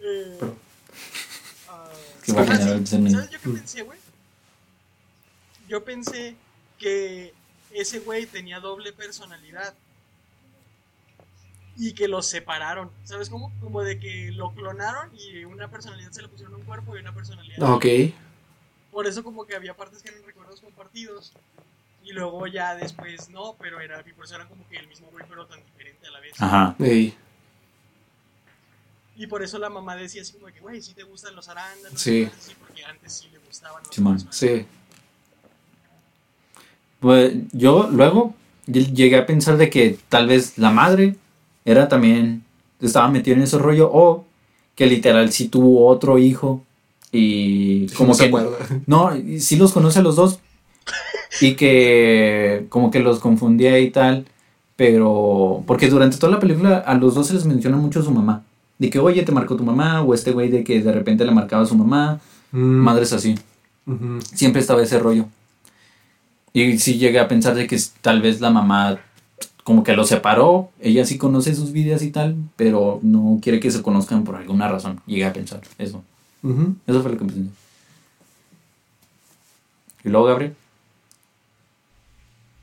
Eh, 0.00 0.38
Pero- 0.40 0.56
que 2.24 2.32
ah, 2.52 2.80
sonido. 2.86 3.20
¿Sabes 3.20 3.30
yo 3.30 3.40
qué 3.40 3.48
pensé, 3.50 3.82
güey? 3.82 3.98
Yo 5.68 5.84
pensé 5.84 6.36
que 6.78 7.32
ese 7.70 8.00
güey 8.00 8.26
tenía 8.26 8.60
doble 8.60 8.92
personalidad. 8.92 9.74
Y 11.76 11.94
que 11.94 12.06
los 12.06 12.26
separaron. 12.26 12.90
¿Sabes 13.04 13.30
cómo? 13.30 13.50
Como 13.60 13.80
de 13.82 13.98
que 13.98 14.30
lo 14.32 14.52
clonaron 14.52 15.10
y 15.18 15.44
una 15.46 15.68
personalidad 15.70 16.12
se 16.12 16.20
le 16.20 16.28
pusieron 16.28 16.54
un 16.54 16.62
cuerpo 16.62 16.94
y 16.96 17.00
una 17.00 17.14
personalidad. 17.14 17.62
Ok. 17.72 17.86
Por 18.90 19.06
eso 19.06 19.24
como 19.24 19.46
que 19.46 19.56
había 19.56 19.74
partes 19.74 20.02
que 20.02 20.10
eran 20.10 20.22
recuerdos 20.24 20.60
compartidos. 20.60 21.32
Y 22.04 22.12
luego 22.12 22.46
ya 22.46 22.74
después 22.74 23.30
no, 23.30 23.54
pero 23.60 23.80
era, 23.80 24.00
y 24.06 24.12
por 24.12 24.24
eso 24.24 24.34
era 24.34 24.46
como 24.48 24.66
que 24.68 24.76
el 24.76 24.88
mismo 24.88 25.08
güey, 25.12 25.24
pero 25.28 25.46
tan 25.46 25.60
diferente 25.64 26.06
a 26.06 26.10
la 26.10 26.20
vez. 26.20 26.32
ajá 26.38 26.74
Ey. 26.78 27.14
Y 29.16 29.26
por 29.26 29.42
eso 29.42 29.58
la 29.58 29.68
mamá 29.70 29.94
decía 29.94 30.22
así 30.22 30.32
como 30.32 30.46
de 30.46 30.52
que, 30.54 30.60
güey, 30.60 30.80
si 30.82 30.94
te 30.94 31.02
gustan 31.04 31.36
los 31.36 31.48
arándanos. 31.48 32.00
Sí. 32.00 32.28
así, 32.36 32.52
porque 32.58 32.84
antes 32.84 33.12
sí 33.12 33.28
le 33.30 33.38
gustaban 33.38 33.82
los 33.84 33.94
Simón, 33.94 34.14
personajes. 34.14 34.38
Sí. 34.38 34.66
Pues 37.00 37.32
yo 37.52 37.88
luego 37.90 38.34
ll- 38.66 38.92
llegué 38.94 39.16
a 39.18 39.26
pensar 39.26 39.56
de 39.56 39.70
que 39.70 39.98
tal 40.08 40.26
vez 40.28 40.56
la 40.58 40.70
madre 40.70 41.16
era 41.64 41.88
también, 41.88 42.44
estaba 42.80 43.08
metida 43.08 43.34
en 43.34 43.42
ese 43.42 43.58
rollo 43.58 43.90
o 43.92 44.24
que 44.74 44.86
literal 44.86 45.32
sí 45.32 45.48
tuvo 45.48 45.86
otro 45.86 46.18
hijo 46.18 46.64
y 47.10 47.86
como 47.88 48.08
no 48.08 48.14
se 48.14 48.22
que 48.22 48.28
acuerda. 48.28 48.56
no, 48.86 49.14
y 49.16 49.40
sí 49.40 49.56
los 49.56 49.72
conoce 49.72 49.98
a 49.98 50.02
los 50.02 50.16
dos 50.16 50.40
y 51.40 51.54
que 51.54 52.66
como 52.68 52.90
que 52.90 53.00
los 53.00 53.18
confundía 53.18 53.78
y 53.78 53.90
tal, 53.90 54.26
pero 54.76 55.62
porque 55.66 55.88
durante 55.88 56.16
toda 56.18 56.32
la 56.32 56.40
película 56.40 56.78
a 56.78 56.94
los 56.94 57.14
dos 57.14 57.28
se 57.28 57.34
les 57.34 57.44
menciona 57.46 57.76
mucho 57.76 58.02
su 58.02 58.10
mamá, 58.10 58.42
de 58.78 58.90
que 58.90 58.98
oye 58.98 59.22
te 59.22 59.32
marcó 59.32 59.56
tu 59.56 59.64
mamá 59.64 60.02
o 60.02 60.14
este 60.14 60.32
güey 60.32 60.48
de 60.50 60.64
que 60.64 60.82
de 60.82 60.92
repente 60.92 61.24
le 61.24 61.30
marcaba 61.32 61.62
a 61.62 61.66
su 61.66 61.76
mamá, 61.76 62.20
Mm. 62.54 62.58
madres 62.84 63.14
así 63.14 63.34
siempre 64.34 64.60
estaba 64.60 64.82
ese 64.82 64.98
rollo. 64.98 65.24
Y 66.52 66.76
sí 66.78 66.98
llegué 66.98 67.18
a 67.18 67.28
pensar 67.28 67.54
de 67.54 67.66
que 67.66 67.80
tal 68.02 68.20
vez 68.20 68.42
la 68.42 68.50
mamá 68.50 68.98
como 69.64 69.82
que 69.82 69.96
lo 69.96 70.04
separó, 70.04 70.68
ella 70.78 71.06
sí 71.06 71.16
conoce 71.16 71.54
sus 71.54 71.72
vidas 71.72 72.02
y 72.02 72.10
tal, 72.10 72.36
pero 72.56 73.00
no 73.02 73.38
quiere 73.40 73.58
que 73.58 73.70
se 73.70 73.80
conozcan 73.80 74.24
por 74.24 74.36
alguna 74.36 74.68
razón. 74.68 75.00
Llegué 75.06 75.24
a 75.24 75.32
pensar 75.32 75.62
eso. 75.78 76.02
Eso 76.86 77.00
fue 77.02 77.12
lo 77.12 77.18
que 77.18 77.24
pensé. 77.24 77.40
Y 80.04 80.08
luego, 80.10 80.26
Gabriel. 80.26 80.54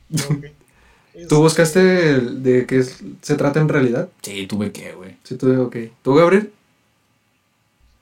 ¿Tú 1.30 1.38
buscaste 1.40 2.12
el 2.12 2.44
de 2.44 2.66
qué 2.66 2.78
es- 2.80 3.04
se 3.22 3.36
trata 3.36 3.60
en 3.60 3.70
realidad? 3.70 4.10
Sí, 4.22 4.48
tuve 4.48 4.72
que, 4.72 4.94
güey. 4.94 5.18
Sí, 5.24 5.36
tú, 5.38 5.62
ok. 5.62 5.76
¿Tú, 6.02 6.16
Gabriel? 6.16 6.52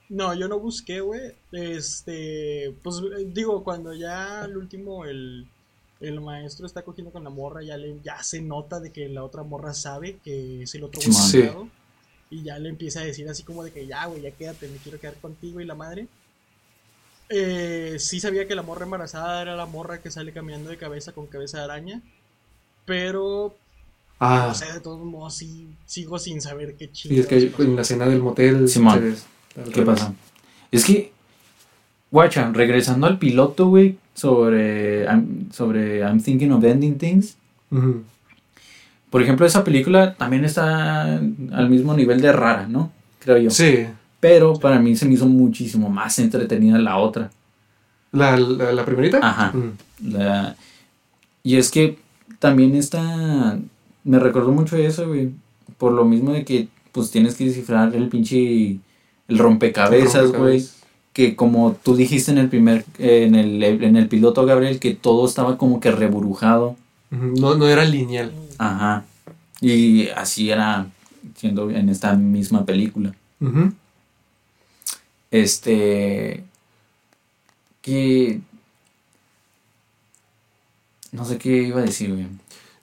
No, 0.10 0.34
yo 0.34 0.48
no 0.48 0.60
busqué, 0.60 1.02
güey. 1.02 1.34
Este, 1.52 2.74
pues 2.84 2.96
digo, 3.34 3.64
cuando 3.64 3.94
ya 3.94 4.44
al 4.44 4.56
último 4.58 5.06
el, 5.06 5.48
el 6.00 6.22
maestro 6.22 6.66
está 6.66 6.84
cogiendo 6.84 7.12
con 7.12 7.24
la 7.24 7.30
morra, 7.30 7.62
ya 7.64 7.78
le 7.78 8.00
ya 8.04 8.22
se 8.24 8.42
nota 8.42 8.80
de 8.80 8.92
que 8.92 9.10
la 9.10 9.24
otra 9.24 9.44
morra 9.44 9.74
sabe 9.74 10.18
que 10.24 10.64
es 10.64 10.76
el 10.76 10.84
otro. 10.84 11.02
Sí. 11.02 11.44
Y 12.30 12.44
ya 12.44 12.60
le 12.60 12.70
empieza 12.70 13.02
a 13.02 13.06
decir 13.06 13.28
así 13.30 13.44
como 13.44 13.64
de 13.64 13.72
que 13.72 13.86
ya, 13.88 14.06
güey, 14.06 14.22
ya 14.22 14.32
quédate, 14.32 14.68
me 14.70 14.78
quiero 14.78 15.00
quedar 15.00 15.16
contigo 15.16 15.60
y 15.62 15.66
la 15.66 15.76
madre. 15.76 16.08
Eh, 17.30 17.98
sí 18.00 18.20
sabía 18.20 18.48
que 18.48 18.56
la 18.56 18.62
morra 18.62 18.86
embarazada 18.86 19.42
era 19.42 19.56
la 19.56 19.66
morra 19.66 20.00
que 20.02 20.12
sale 20.12 20.32
caminando 20.32 20.70
de 20.70 20.78
cabeza 20.78 21.12
con 21.12 21.28
cabeza 21.28 21.58
de 21.60 21.64
araña. 21.66 22.02
Pero, 22.86 23.56
Ah, 24.20 24.48
o 24.52 24.56
sea, 24.56 24.74
de 24.74 24.80
todos 24.80 25.00
modos, 25.06 25.36
sí, 25.36 25.68
sigo 25.86 26.18
sin 26.18 26.42
saber 26.42 26.76
qué 26.76 26.86
sí, 26.88 26.92
chingados 27.10 27.32
es 27.32 27.54
que 27.54 27.64
en 27.64 27.76
la 27.76 27.82
escena 27.84 28.08
del 28.08 28.20
motel. 28.22 28.68
Simón. 28.68 29.16
se 29.54 29.72
¿Qué 29.72 29.82
pasa? 29.84 30.14
Es 30.72 30.86
que, 30.86 31.12
guacha, 32.10 32.50
regresando 32.52 33.06
al 33.08 33.20
piloto, 33.20 33.68
güey, 33.68 33.98
sobre, 34.16 35.06
I'm- 35.06 35.52
sobre 35.52 36.00
I'm 36.00 36.22
Thinking 36.22 36.52
of 36.52 36.64
Ending 36.64 36.98
Things. 36.98 37.36
Por 39.10 39.22
ejemplo, 39.22 39.46
esa 39.46 39.64
película 39.64 40.16
también 40.16 40.46
está 40.46 41.04
al 41.16 41.70
mismo 41.70 41.94
nivel 41.94 42.20
de 42.22 42.32
rara, 42.32 42.68
¿no? 42.68 42.92
Creo 43.20 43.38
yo. 43.38 43.50
Sí. 43.52 43.88
Pero 44.20 44.54
para 44.56 44.80
mí 44.80 44.96
se 44.96 45.06
me 45.06 45.14
hizo 45.14 45.28
muchísimo 45.28 45.90
más 45.90 46.18
entretenida 46.20 46.78
la 46.80 46.98
otra. 46.98 47.30
¿La, 48.12 48.36
la, 48.38 48.72
la 48.72 48.86
primerita? 48.86 49.20
Ajá. 49.22 49.52
Mm. 49.56 49.74
La- 50.14 50.56
Y 51.44 51.56
es 51.58 51.70
que 51.72 51.98
también 52.40 52.76
está... 52.76 53.58
Me 54.04 54.20
recordó 54.20 54.52
mucho 54.52 54.76
eso, 54.78 55.08
güey. 55.08 55.32
Por 55.78 55.92
lo 55.92 56.06
mismo 56.06 56.32
de 56.32 56.44
que 56.46 56.68
pues 56.92 57.12
tienes 57.12 57.36
que 57.36 57.46
descifrar 57.46 57.94
el 57.96 58.08
pinche... 58.10 58.78
El 59.28 59.38
rompecabezas, 59.38 60.32
güey. 60.32 60.66
Que 61.14 61.36
como 61.36 61.74
tú 61.84 61.96
dijiste 61.96 62.32
en 62.32 62.38
el 62.40 62.50
primer... 62.50 62.86
eh, 62.98 63.26
en, 63.28 63.36
el, 63.36 63.62
en 63.64 63.96
el 63.98 64.08
piloto, 64.08 64.46
Gabriel, 64.46 64.80
que 64.80 64.94
todo 64.96 65.26
estaba 65.28 65.58
como 65.58 65.80
que 65.80 65.92
reburujado. 65.92 66.76
No, 67.12 67.56
no 67.56 67.68
era 67.68 67.86
lineal. 67.86 68.32
Ajá. 68.58 69.06
Y 69.62 70.08
así 70.10 70.50
era 70.50 70.88
siendo 71.36 71.70
en 71.70 71.90
esta 71.90 72.14
misma 72.16 72.66
película. 72.66 73.14
Ujú. 73.42 73.74
Este. 75.32 76.44
que... 77.82 78.42
No 81.12 81.26
sé 81.26 81.38
qué 81.38 81.50
iba 81.50 81.80
a 81.80 81.84
decir, 81.84 82.12
güey. 82.14 82.28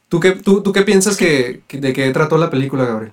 ¿Tú 0.08 0.18
qué, 0.20 0.32
tú, 0.32 0.62
tú 0.62 0.72
qué 0.72 0.82
piensas 0.82 1.16
que, 1.16 1.62
que- 1.68 1.78
de 1.78 1.92
qué 1.92 2.10
trató 2.12 2.38
la 2.38 2.50
película, 2.50 2.84
Gabriel? 2.84 3.12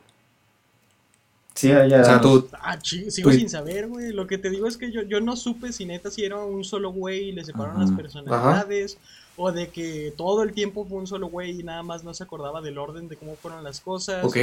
Sí, 1.54 1.68
ya... 1.68 1.84
O 2.02 2.06
sea, 2.06 2.22
tú... 2.22 2.48
Ah, 2.54 2.80
sigo 2.82 3.10
Pues- 3.24 3.36
sin 3.38 3.50
saber, 3.50 3.88
güey. 3.88 4.14
Lo 4.14 4.26
que 4.28 4.38
te 4.38 4.50
digo 4.50 4.68
es 4.68 4.78
que 4.78 4.92
yo, 4.92 5.02
yo 5.04 5.20
no 5.22 5.36
supe 5.36 5.74
si 5.74 5.86
neta 5.86 6.10
si 6.10 6.24
era 6.24 6.38
un 6.44 6.64
solo 6.64 6.92
güey 6.92 7.30
y 7.30 7.32
le 7.34 7.44
separaron 7.44 7.78
Ajá. 7.82 7.86
las 7.86 7.92
personalidades. 7.92 8.98
O 9.38 9.52
de 9.52 9.70
que 9.70 10.14
todo 10.18 10.44
el 10.44 10.54
tiempo 10.54 10.86
fue 10.86 10.98
un 11.00 11.08
solo 11.08 11.28
güey 11.28 11.60
y 11.60 11.64
nada 11.64 11.84
más 11.84 12.04
no 12.04 12.14
se 12.14 12.24
acordaba 12.24 12.62
del 12.62 12.78
orden 12.78 13.08
de 13.08 13.16
cómo 13.18 13.36
fueron 13.36 13.64
las 13.64 13.80
cosas. 13.80 14.24
Ok. 14.24 14.38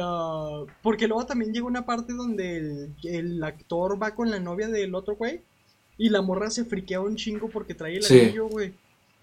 Ah, 0.00 0.62
porque 0.82 1.06
luego 1.08 1.26
también 1.26 1.52
llega 1.52 1.66
una 1.66 1.86
parte 1.86 2.12
donde 2.12 2.56
el, 2.58 2.94
el 3.04 3.42
actor 3.44 4.00
va 4.02 4.14
con 4.14 4.30
la 4.30 4.40
novia 4.40 4.68
del 4.68 4.94
otro 4.94 5.16
güey 5.16 5.40
y 5.98 6.08
la 6.10 6.22
morra 6.22 6.50
se 6.50 6.64
friquea 6.64 7.00
un 7.00 7.16
chingo 7.16 7.48
porque 7.48 7.74
trae 7.74 7.96
el 7.96 8.02
Sí. 8.02 8.20
anillo, 8.20 8.48
güey. 8.48 8.72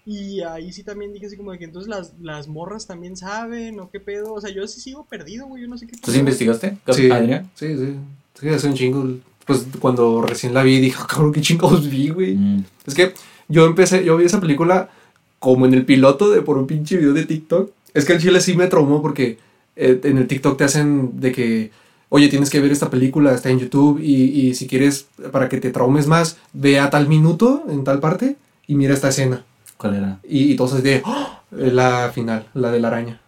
Y 0.06 0.42
ahí 0.42 0.70
sí 0.72 0.82
también 0.82 1.12
dije 1.14 1.26
así 1.26 1.36
como 1.36 1.52
de 1.52 1.58
que 1.58 1.64
entonces 1.64 1.88
las, 1.88 2.12
las 2.20 2.46
morras 2.46 2.86
también 2.86 3.16
saben 3.16 3.80
o 3.80 3.90
qué 3.90 4.00
pedo. 4.00 4.34
O 4.34 4.40
sea, 4.40 4.50
yo 4.50 4.66
sí 4.66 4.80
sigo 4.80 5.06
perdido, 5.06 5.46
güey. 5.46 5.62
Yo 5.62 5.68
no 5.68 5.78
sé 5.78 5.86
qué 5.86 5.96
¿Tú 5.96 6.10
sí 6.10 6.18
investigaste? 6.18 6.76
Sí, 6.92 7.10
Adrián? 7.10 7.50
sí, 7.54 7.76
sí. 7.76 7.94
Sí, 8.38 8.48
hace 8.48 8.66
un 8.68 8.74
chingo. 8.74 9.06
Pues 9.46 9.66
cuando 9.80 10.20
recién 10.22 10.52
la 10.52 10.62
vi, 10.62 10.78
dije, 10.80 10.96
"Ah, 11.00 11.06
cabrón, 11.08 11.32
qué 11.32 11.40
chingados 11.40 11.88
vi, 11.88 12.08
güey. 12.10 12.34
Mm. 12.34 12.64
Es 12.86 12.94
que 12.94 13.14
yo 13.48 13.64
empecé, 13.66 14.04
yo 14.04 14.16
vi 14.16 14.24
esa 14.26 14.40
película 14.40 14.90
como 15.38 15.64
en 15.66 15.72
el 15.74 15.86
piloto 15.86 16.30
de 16.30 16.42
por 16.42 16.58
un 16.58 16.66
pinche 16.66 16.96
video 16.98 17.12
de 17.14 17.24
TikTok. 17.24 17.70
Es 17.94 18.04
que 18.04 18.14
el 18.14 18.20
chile 18.20 18.40
sí 18.40 18.54
me 18.56 18.66
traumó 18.66 19.00
porque 19.00 19.38
eh, 19.76 20.00
en 20.04 20.18
el 20.18 20.26
TikTok 20.26 20.56
te 20.58 20.64
hacen 20.64 21.20
de 21.20 21.32
que, 21.32 21.70
oye, 22.08 22.28
tienes 22.28 22.50
que 22.50 22.60
ver 22.60 22.72
esta 22.72 22.90
película, 22.90 23.34
está 23.34 23.50
en 23.50 23.58
YouTube 23.58 24.00
y, 24.00 24.14
y 24.48 24.54
si 24.54 24.66
quieres, 24.66 25.06
para 25.32 25.48
que 25.48 25.58
te 25.60 25.70
traumes 25.70 26.06
más, 26.06 26.36
ve 26.52 26.78
a 26.78 26.90
tal 26.90 27.08
minuto, 27.08 27.64
en 27.68 27.84
tal 27.84 28.00
parte, 28.00 28.36
y 28.66 28.74
mira 28.74 28.94
esta 28.94 29.08
escena. 29.08 29.44
¿Cuál 29.76 29.96
era? 29.96 30.18
Y, 30.28 30.52
y 30.52 30.56
todos 30.56 30.74
así 30.74 30.82
de, 30.82 31.02
¡Oh! 31.04 31.28
la 31.50 32.10
final, 32.14 32.46
la 32.54 32.70
de 32.70 32.80
la 32.80 32.88
araña. 32.88 33.20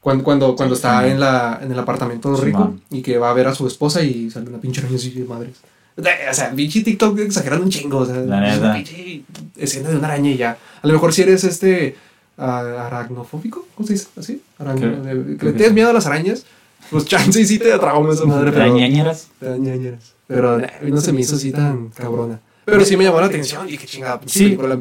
Cuando, 0.00 0.22
cuando, 0.22 0.54
cuando 0.54 0.74
está 0.76 1.02
sí. 1.02 1.10
en, 1.10 1.18
la, 1.20 1.58
en 1.62 1.72
el 1.72 1.78
apartamento 1.78 2.36
Sí, 2.36 2.44
rico 2.44 2.58
man. 2.60 2.80
y 2.90 3.02
que 3.02 3.18
va 3.18 3.30
a 3.30 3.34
ver 3.34 3.48
a 3.48 3.54
su 3.54 3.66
esposa 3.66 4.02
y 4.02 4.30
sale 4.30 4.48
una 4.48 4.60
pinche 4.60 4.80
araña 4.80 4.96
así 4.96 5.10
de 5.10 5.24
madres. 5.24 5.56
O 5.98 6.34
sea, 6.34 6.52
pinche 6.52 6.82
TikTok 6.82 7.18
exagerando 7.20 7.64
un 7.64 7.70
chingo. 7.70 7.98
O 7.98 8.06
sea, 8.06 8.16
La 8.16 8.40
neta. 8.40 8.58
una 8.60 8.74
pinche 8.74 9.22
escena 9.56 9.88
de 9.88 9.96
una 9.96 10.06
araña 10.08 10.30
y 10.30 10.36
ya. 10.36 10.58
A 10.82 10.86
lo 10.86 10.92
mejor 10.92 11.12
si 11.12 11.22
eres 11.22 11.42
este 11.42 11.96
ah, 11.98 12.05
aracnofóbico, 12.36 13.66
¿cómo 13.74 13.86
se 13.86 13.94
dice? 13.94 14.08
¿Así? 14.16 14.42
Aracno- 14.58 15.02
de- 15.02 15.36
que 15.36 15.46
le 15.46 15.52
tienes 15.52 15.72
miedo 15.72 15.90
a 15.90 15.92
las 15.92 16.06
arañas, 16.06 16.44
pues 16.90 17.04
chance 17.06 17.40
y 17.40 17.44
sí 17.46 17.58
te 17.58 17.76
trauma 17.78 18.12
esa 18.12 18.24
madre. 18.24 18.50
Pero, 18.52 18.64
¿Arañañeras? 18.64 19.28
te 19.40 19.46
da 19.46 19.56
ñañeras. 19.56 20.12
Pero 20.26 20.60
eh, 20.60 20.70
no 20.82 21.00
se 21.00 21.12
me 21.12 21.20
hizo 21.20 21.36
así 21.36 21.52
tan 21.52 21.88
cabrona. 21.88 22.40
Pero 22.64 22.84
sí 22.84 22.96
me 22.96 23.04
llamó 23.04 23.20
la 23.20 23.26
atención 23.26 23.68
y 23.68 23.72
dije, 23.72 23.86
chingada, 23.86 24.18
pinche 24.18 24.38
Sí. 24.38 24.44
película 24.46 24.80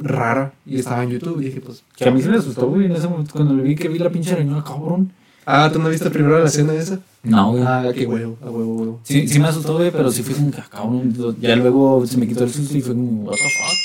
rara. 0.00 0.52
Y 0.66 0.78
estaba 0.78 1.02
en 1.04 1.10
YouTube 1.10 1.40
y 1.40 1.44
dije, 1.46 1.60
pues. 1.60 1.82
Que 1.96 2.08
a 2.08 2.10
mí 2.12 2.22
se 2.22 2.28
me 2.28 2.36
asustó, 2.38 2.66
güey, 2.68 2.86
en 2.86 2.92
ese 2.92 3.06
momento 3.08 3.32
cuando 3.34 3.54
le 3.54 3.62
vi 3.62 3.76
que 3.76 3.88
vi 3.88 3.98
la 3.98 4.10
pinche 4.10 4.32
araña, 4.32 4.62
cabrón. 4.64 5.12
Ah, 5.46 5.68
¿tú 5.72 5.78
no 5.80 5.88
viste 5.88 6.10
primero 6.10 6.38
la 6.38 6.46
escena 6.46 6.74
esa? 6.74 6.98
No, 7.22 7.52
güey. 7.52 7.62
Ah, 7.66 7.90
qué 7.94 8.06
huevo, 8.06 8.36
a 8.42 8.50
huevo, 8.50 8.74
huevo. 8.76 9.00
Sí, 9.04 9.26
sí 9.28 9.38
me 9.38 9.48
asustó, 9.48 9.76
güey, 9.76 9.90
pero 9.90 10.10
sí 10.10 10.22
fue 10.22 10.34
como 10.34 10.50
ah, 10.56 10.66
cabrón. 10.70 11.36
Ya 11.40 11.56
luego 11.56 12.06
se 12.06 12.16
me 12.18 12.26
quitó 12.26 12.44
el 12.44 12.50
susto 12.52 12.76
y 12.76 12.80
fue 12.82 12.94
como, 12.94 13.24
what 13.24 13.34
the 13.36 13.42
fuck. 13.42 13.78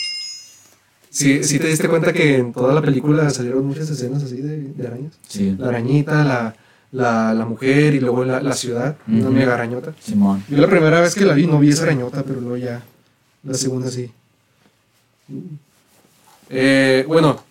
Sí, 1.15 1.45
sí 1.45 1.59
te 1.59 1.67
diste 1.67 1.87
cuenta 1.87 2.11
que 2.11 2.37
en 2.39 2.51
toda 2.51 2.73
la 2.73 2.81
película 2.81 3.29
salieron 3.29 3.65
muchas 3.65 3.89
escenas 3.89 4.21
así 4.21 4.35
de, 4.41 4.57
de 4.57 4.85
arañas. 4.87 5.13
Sí, 5.29 5.55
La 5.57 5.69
arañita, 5.69 6.25
la, 6.25 6.55
la, 6.91 7.33
la 7.33 7.45
mujer 7.45 7.95
y 7.95 8.01
luego 8.01 8.25
la, 8.25 8.41
la 8.41 8.53
ciudad, 8.53 8.97
una 9.07 9.21
Ujú. 9.27 9.31
mega 9.31 9.53
arañota. 9.53 9.93
Simón. 10.01 10.43
Yo 10.49 10.57
la 10.57 10.67
primera 10.67 10.99
vez 10.99 11.15
que 11.15 11.23
la 11.23 11.33
vi 11.33 11.47
no 11.47 11.57
vi 11.57 11.69
esa 11.69 11.83
arañota, 11.83 12.23
pero 12.23 12.41
luego 12.41 12.57
ya, 12.57 12.83
la 13.43 13.53
segunda 13.53 13.89
sí. 13.89 14.11
Eh, 16.49 17.05
bueno, 17.07 17.41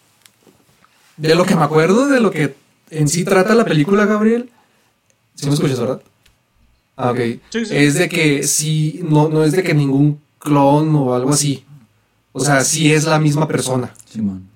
de 1.17 1.35
lo 1.35 1.47
que 1.47 1.57
me 1.57 1.63
acuerdo, 1.63 2.09
de 2.09 2.21
lo 2.21 2.31
que 2.31 2.55
en 2.91 3.09
sí 3.09 3.25
trata 3.25 3.55
la 3.55 3.65
película, 3.65 4.05
Gabriel, 4.05 4.51
¿sí 5.37 5.47
me 5.47 5.55
escuchas, 5.55 5.81
verdad? 5.81 6.03
Ah, 6.97 7.13
ok. 7.13 7.19
Sí, 7.49 7.65
sí. 7.65 7.75
Es 7.75 7.95
de 7.95 8.11
que 8.11 8.43
sí, 8.43 9.01
no, 9.03 9.31
no 9.31 9.43
es 9.43 9.53
de 9.53 9.63
que 9.63 9.73
ningún 9.73 10.21
clon 10.39 10.95
o 10.97 11.15
algo 11.15 11.31
así. 11.33 11.65
O 12.37 12.41
sea, 12.41 12.65
sí 12.65 12.93
es 12.93 13.05
la 13.05 13.21
misma 13.21 13.47
persona. 13.47 13.95
Simón. 14.11 14.49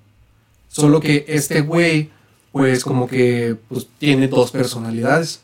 Solo 0.69 1.01
que 1.01 1.25
este 1.29 1.61
güey, 1.61 2.11
pues 2.51 2.83
como 2.83 3.07
que 3.07 3.57
pues, 3.69 3.87
tiene 3.99 4.27
dos 4.27 4.51
personalidades. 4.51 5.41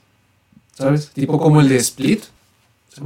¿Sabes? 0.77 1.11
Tipo 1.15 1.39
como 1.39 1.61
el 1.61 1.69
de 1.69 1.77
Split. 1.77 2.25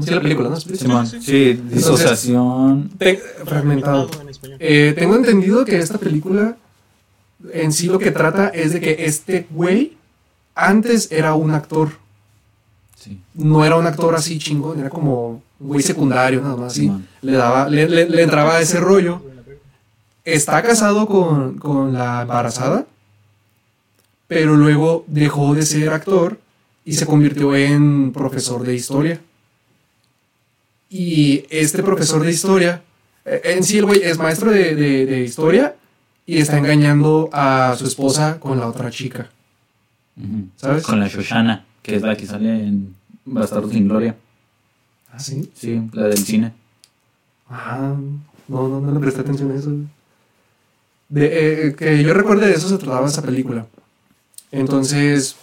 Sí, 0.00 0.10
la 0.10 0.22
película, 0.22 0.48
¿no? 0.48 0.56
Split. 0.56 0.80
Simón. 0.80 1.06
sí. 1.06 1.52
Disociación. 1.52 2.90
Te- 2.96 3.18
fragmentado. 3.44 4.10
Eh, 4.58 4.94
tengo 4.96 5.14
entendido 5.14 5.64
que 5.66 5.76
esta 5.78 5.98
película 5.98 6.56
en 7.52 7.70
sí 7.72 7.86
lo 7.86 7.98
que 7.98 8.10
trata 8.10 8.48
es 8.48 8.72
de 8.72 8.80
que 8.80 9.04
este 9.04 9.46
güey 9.50 9.98
antes 10.54 11.12
era 11.12 11.34
un 11.34 11.50
actor. 11.50 11.90
Sí. 12.96 13.20
No 13.34 13.62
era 13.64 13.76
un 13.76 13.86
actor 13.86 14.14
así 14.14 14.38
chingón, 14.38 14.80
era 14.80 14.88
como 14.88 15.42
un 15.60 15.68
güey 15.68 15.82
secundario 15.82 16.40
nada 16.42 16.56
más. 16.56 16.72
así. 16.72 16.82
Simón. 16.82 17.06
Le, 17.22 17.32
daba, 17.32 17.68
le, 17.68 17.88
le- 17.88 18.08
le 18.08 18.22
entraba 18.22 18.56
a 18.56 18.60
ese 18.60 18.78
rollo. 18.80 19.22
Está 20.24 20.62
casado 20.62 21.06
con, 21.06 21.58
con 21.58 21.92
la 21.94 22.22
embarazada, 22.22 22.86
pero 24.26 24.56
luego 24.56 25.04
dejó 25.06 25.54
de 25.54 25.62
ser 25.62 25.88
actor 25.90 26.38
y 26.84 26.92
se 26.94 27.06
convirtió 27.06 27.56
en 27.56 28.12
profesor 28.12 28.62
de 28.62 28.74
historia. 28.74 29.20
Y 30.90 31.44
este 31.50 31.82
profesor 31.82 32.22
de 32.24 32.30
historia, 32.30 32.82
eh, 33.24 33.40
en 33.44 33.64
sí 33.64 33.78
el 33.78 33.84
güey 33.86 34.00
es 34.02 34.18
maestro 34.18 34.50
de, 34.50 34.74
de- 34.74 35.06
de 35.06 35.20
historia 35.24 35.74
y 36.26 36.38
está 36.38 36.58
engañando 36.58 37.28
a 37.32 37.74
su 37.76 37.86
esposa 37.86 38.38
con 38.38 38.58
la 38.58 38.68
otra 38.68 38.90
chica. 38.90 39.30
¿sabes? 40.56 40.82
Con 40.84 40.98
la 41.00 41.08
Shoshana, 41.08 41.64
que 41.82 41.96
es 41.96 42.02
la 42.02 42.16
que 42.16 42.26
sale 42.26 42.50
en 42.50 42.94
Bastardo 43.24 43.70
sin 43.70 43.86
Gloria. 43.88 44.16
¿Ah, 45.12 45.18
sí? 45.18 45.50
Sí, 45.54 45.80
la 45.92 46.04
del 46.04 46.18
cine. 46.18 46.52
Ah, 47.48 47.94
no, 48.48 48.68
no, 48.68 48.80
no 48.80 48.92
le 48.92 49.00
presté 49.00 49.20
atención 49.20 49.50
a 49.52 49.54
eso. 49.56 49.70
De, 51.08 51.68
eh, 51.68 51.74
que 51.74 52.02
yo 52.02 52.12
recuerde 52.12 52.46
de 52.48 52.54
eso 52.54 52.68
se 52.68 52.78
trataba 52.78 53.06
esa 53.08 53.22
película. 53.22 53.66
Entonces, 54.52 55.36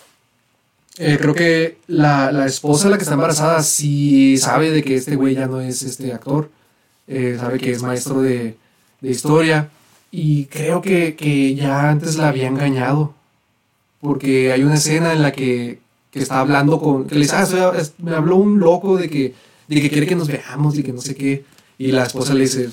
eh, 0.98 1.18
creo 1.20 1.34
que 1.34 1.78
la, 1.88 2.32
la 2.32 2.46
esposa, 2.46 2.90
la 2.90 2.98
que 2.98 3.04
está 3.04 3.16
embarazada, 3.16 3.64
sí 3.64 4.38
sabe 4.38 4.70
de 4.72 4.84
que 4.84 4.96
este 4.96 5.16
güey 5.16 5.36
ya 5.36 5.48
no 5.48 5.62
es 5.62 5.82
este 5.82 6.14
actor. 6.14 6.50
Eh, 7.08 7.38
sabe 7.40 7.60
que 7.60 7.72
es 7.72 7.82
maestro 7.82 8.22
de, 8.22 8.58
de 9.02 9.10
historia. 9.10 9.70
Y 10.12 10.46
creo 10.46 10.82
que, 10.82 11.16
que 11.16 11.56
ya 11.56 11.90
antes 11.90 12.16
la 12.18 12.30
había 12.30 12.48
engañado. 12.48 13.14
Porque 14.02 14.52
hay 14.52 14.64
una 14.64 14.76
escena 14.76 15.14
en 15.14 15.24
la 15.24 15.32
que, 15.32 15.80
que 16.12 16.20
está 16.20 16.40
hablando 16.40 16.80
con... 16.80 17.08
Que 17.08 17.16
le 17.16 17.22
dice, 17.22 17.36
ah, 17.36 17.46
soy- 17.48 17.92
me 17.98 18.16
habló 18.16 18.36
un 18.38 18.60
loco 18.60 18.98
de 18.98 19.10
que, 19.10 19.34
de 19.68 19.82
que 19.82 19.90
quiere 19.90 20.08
que 20.08 20.16
nos 20.16 20.28
veamos 20.28 20.78
y 20.78 20.84
que 20.84 20.94
no 20.94 21.02
sé 21.02 21.16
qué. 21.16 21.44
Y 21.78 21.92
la 21.92 22.04
esposa 22.04 22.34
le 22.34 22.42
dice, 22.42 22.70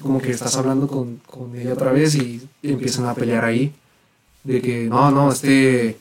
como 0.00 0.20
que 0.20 0.30
estás 0.30 0.56
hablando 0.56 0.86
con, 0.86 1.16
con 1.26 1.54
ella 1.56 1.74
otra 1.74 1.92
vez 1.92 2.14
y, 2.14 2.40
empiezan 2.62 3.06
a 3.06 3.14
pelear 3.14 3.44
ahí. 3.44 3.72
De 4.42 4.60
que, 4.62 4.86
no, 4.86 5.10
no, 5.10 5.30
este, 5.30 5.98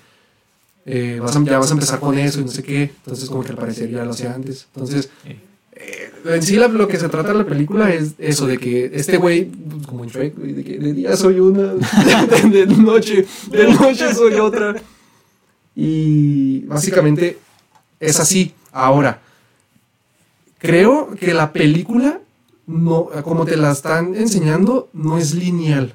eh, 0.85 1.19
vas 1.21 1.35
a- 1.35 1.43
ya 1.43 1.59
vas 1.59 1.69
a 1.69 1.73
empezar 1.73 1.99
con 1.99 2.17
eso 2.17 2.39
y 2.39 2.45
no 2.45 2.51
sé 2.51 2.63
qué. 2.63 2.83
Entonces 2.83 3.29
como 3.29 3.43
que 3.43 3.49
al 3.49 3.57
parecer 3.57 3.89
ya 3.89 4.05
lo 4.05 4.11
hacía 4.11 4.33
antes. 4.33 4.67
Entonces, 4.73 5.09
eh, 5.25 6.11
en 6.25 6.41
sí 6.41 6.55
la- 6.55 6.67
lo 6.69 6.87
que 6.87 6.97
se 6.97 7.09
trata 7.09 7.33
de 7.33 7.39
la 7.39 7.45
película 7.45 7.93
es 7.93 8.13
eso, 8.17 8.47
de 8.47 8.57
que 8.57 8.91
este 8.93 9.17
güey, 9.17 9.45
pues, 9.45 9.85
como 9.87 10.03
en 10.05 10.09
Shrek, 10.09 10.35
de 10.35 10.63
que 10.63 10.77
de 10.79 10.93
día 10.93 11.15
soy 11.17 11.39
una, 11.41 11.73
de, 11.73 12.65
de 12.65 12.65
noche, 12.67 13.25
de 13.51 13.73
noche 13.73 14.13
soy 14.13 14.33
otra. 14.35 14.75
Y 15.75 16.61
básicamente 16.65 17.37
es 17.99 18.19
así. 18.19 18.53
Ahora, 18.71 19.21
creo 20.59 21.09
que 21.19 21.33
la 21.33 21.51
película, 21.51 22.19
no, 22.67 23.07
como 23.23 23.45
te 23.45 23.57
la 23.57 23.71
están 23.71 24.13
enseñando, 24.15 24.89
no 24.93 25.17
es 25.17 25.33
lineal. 25.33 25.93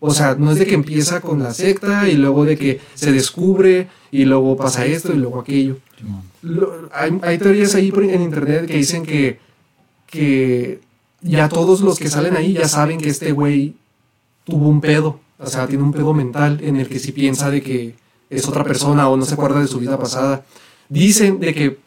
O 0.00 0.12
sea, 0.12 0.34
no 0.36 0.50
es 0.52 0.58
de 0.58 0.66
que 0.66 0.74
empieza 0.74 1.20
con 1.20 1.42
la 1.42 1.52
secta 1.54 2.08
y 2.08 2.14
luego 2.14 2.44
de 2.44 2.56
que 2.56 2.80
se 2.94 3.10
descubre 3.12 3.88
y 4.12 4.24
luego 4.24 4.56
pasa 4.56 4.84
esto 4.86 5.12
y 5.12 5.16
luego 5.18 5.40
aquello. 5.40 5.78
Lo- 6.42 6.88
hay, 6.92 7.18
hay 7.22 7.38
teorías 7.38 7.74
ahí 7.74 7.92
en 7.96 8.22
internet 8.22 8.66
que 8.66 8.76
dicen 8.76 9.04
que, 9.04 9.38
que 10.06 10.80
ya 11.20 11.48
todos 11.48 11.80
los 11.80 11.98
que 11.98 12.08
salen 12.08 12.36
ahí 12.36 12.52
ya 12.54 12.68
saben 12.68 12.98
que 12.98 13.08
este 13.08 13.32
güey 13.32 13.74
tuvo 14.44 14.68
un 14.68 14.80
pedo. 14.80 15.20
O 15.38 15.46
sea, 15.46 15.66
tiene 15.66 15.82
un 15.82 15.92
pedo 15.92 16.14
mental 16.14 16.60
en 16.62 16.76
el 16.76 16.88
que 16.88 16.98
si 17.00 17.12
piensa 17.12 17.50
de 17.50 17.62
que 17.62 17.94
es 18.30 18.46
otra 18.48 18.62
persona 18.64 19.08
o 19.08 19.16
no 19.16 19.24
se 19.24 19.34
acuerda 19.34 19.60
de 19.60 19.66
su 19.68 19.78
vida 19.80 19.98
pasada. 19.98 20.44
Dicen 20.88 21.40
de 21.40 21.54
que 21.54 21.78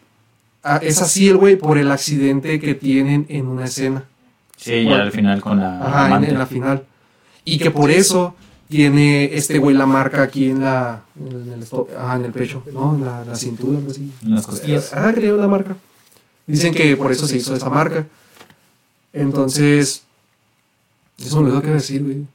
ah, 0.64 0.80
es 0.82 1.02
así 1.02 1.28
el 1.30 1.38
güey 1.38 1.56
por 1.56 1.78
el 1.78 1.92
accidente 1.92 2.60
que 2.60 2.74
tienen 2.76 3.26
en 3.30 3.48
una 3.48 3.66
escena. 3.66 4.04
Sí, 4.58 4.84
ya 4.86 5.02
al 5.02 5.12
final 5.12 5.42
con 5.42 5.60
la 5.60 5.80
Ajá, 5.80 6.00
en, 6.02 6.06
amante. 6.08 6.30
en 6.32 6.38
la 6.38 6.46
final. 6.46 6.84
Y 7.46 7.58
que 7.58 7.72
por 7.72 7.90
eso 7.90 8.36
tiene 8.70 9.36
este 9.36 9.58
güey 9.58 9.76
la 9.76 9.86
marca 9.88 10.22
aquí 10.22 10.50
en 10.50 10.62
la 10.62 11.02
en 11.20 11.52
el, 11.54 11.64
ajá, 11.98 12.16
en 12.16 12.26
el 12.26 12.32
pecho, 12.32 12.64
¿no? 12.72 12.96
En 12.96 13.04
la, 13.06 13.26
la 13.26 13.36
cintura, 13.36 13.78
algo 13.80 13.92
así. 13.92 14.12
En 14.24 14.36
las 14.36 14.46
costillas. 14.46 14.94
Ah, 14.94 15.12
creo 15.14 15.38
la 15.38 15.48
marca. 15.48 15.76
Dicen 16.48 16.74
que 16.74 16.96
por 16.96 17.12
eso 17.12 17.28
se 17.28 17.38
hizo 17.38 17.56
esa 17.56 17.70
marca. 17.70 18.06
Entonces, 19.14 20.04
Eso 21.20 21.38
me 21.38 21.44
olvidó 21.48 21.62
que 21.62 21.68
iba 21.68 21.76
a 21.76 21.80
decir, 21.82 22.04
güey. 22.04 22.26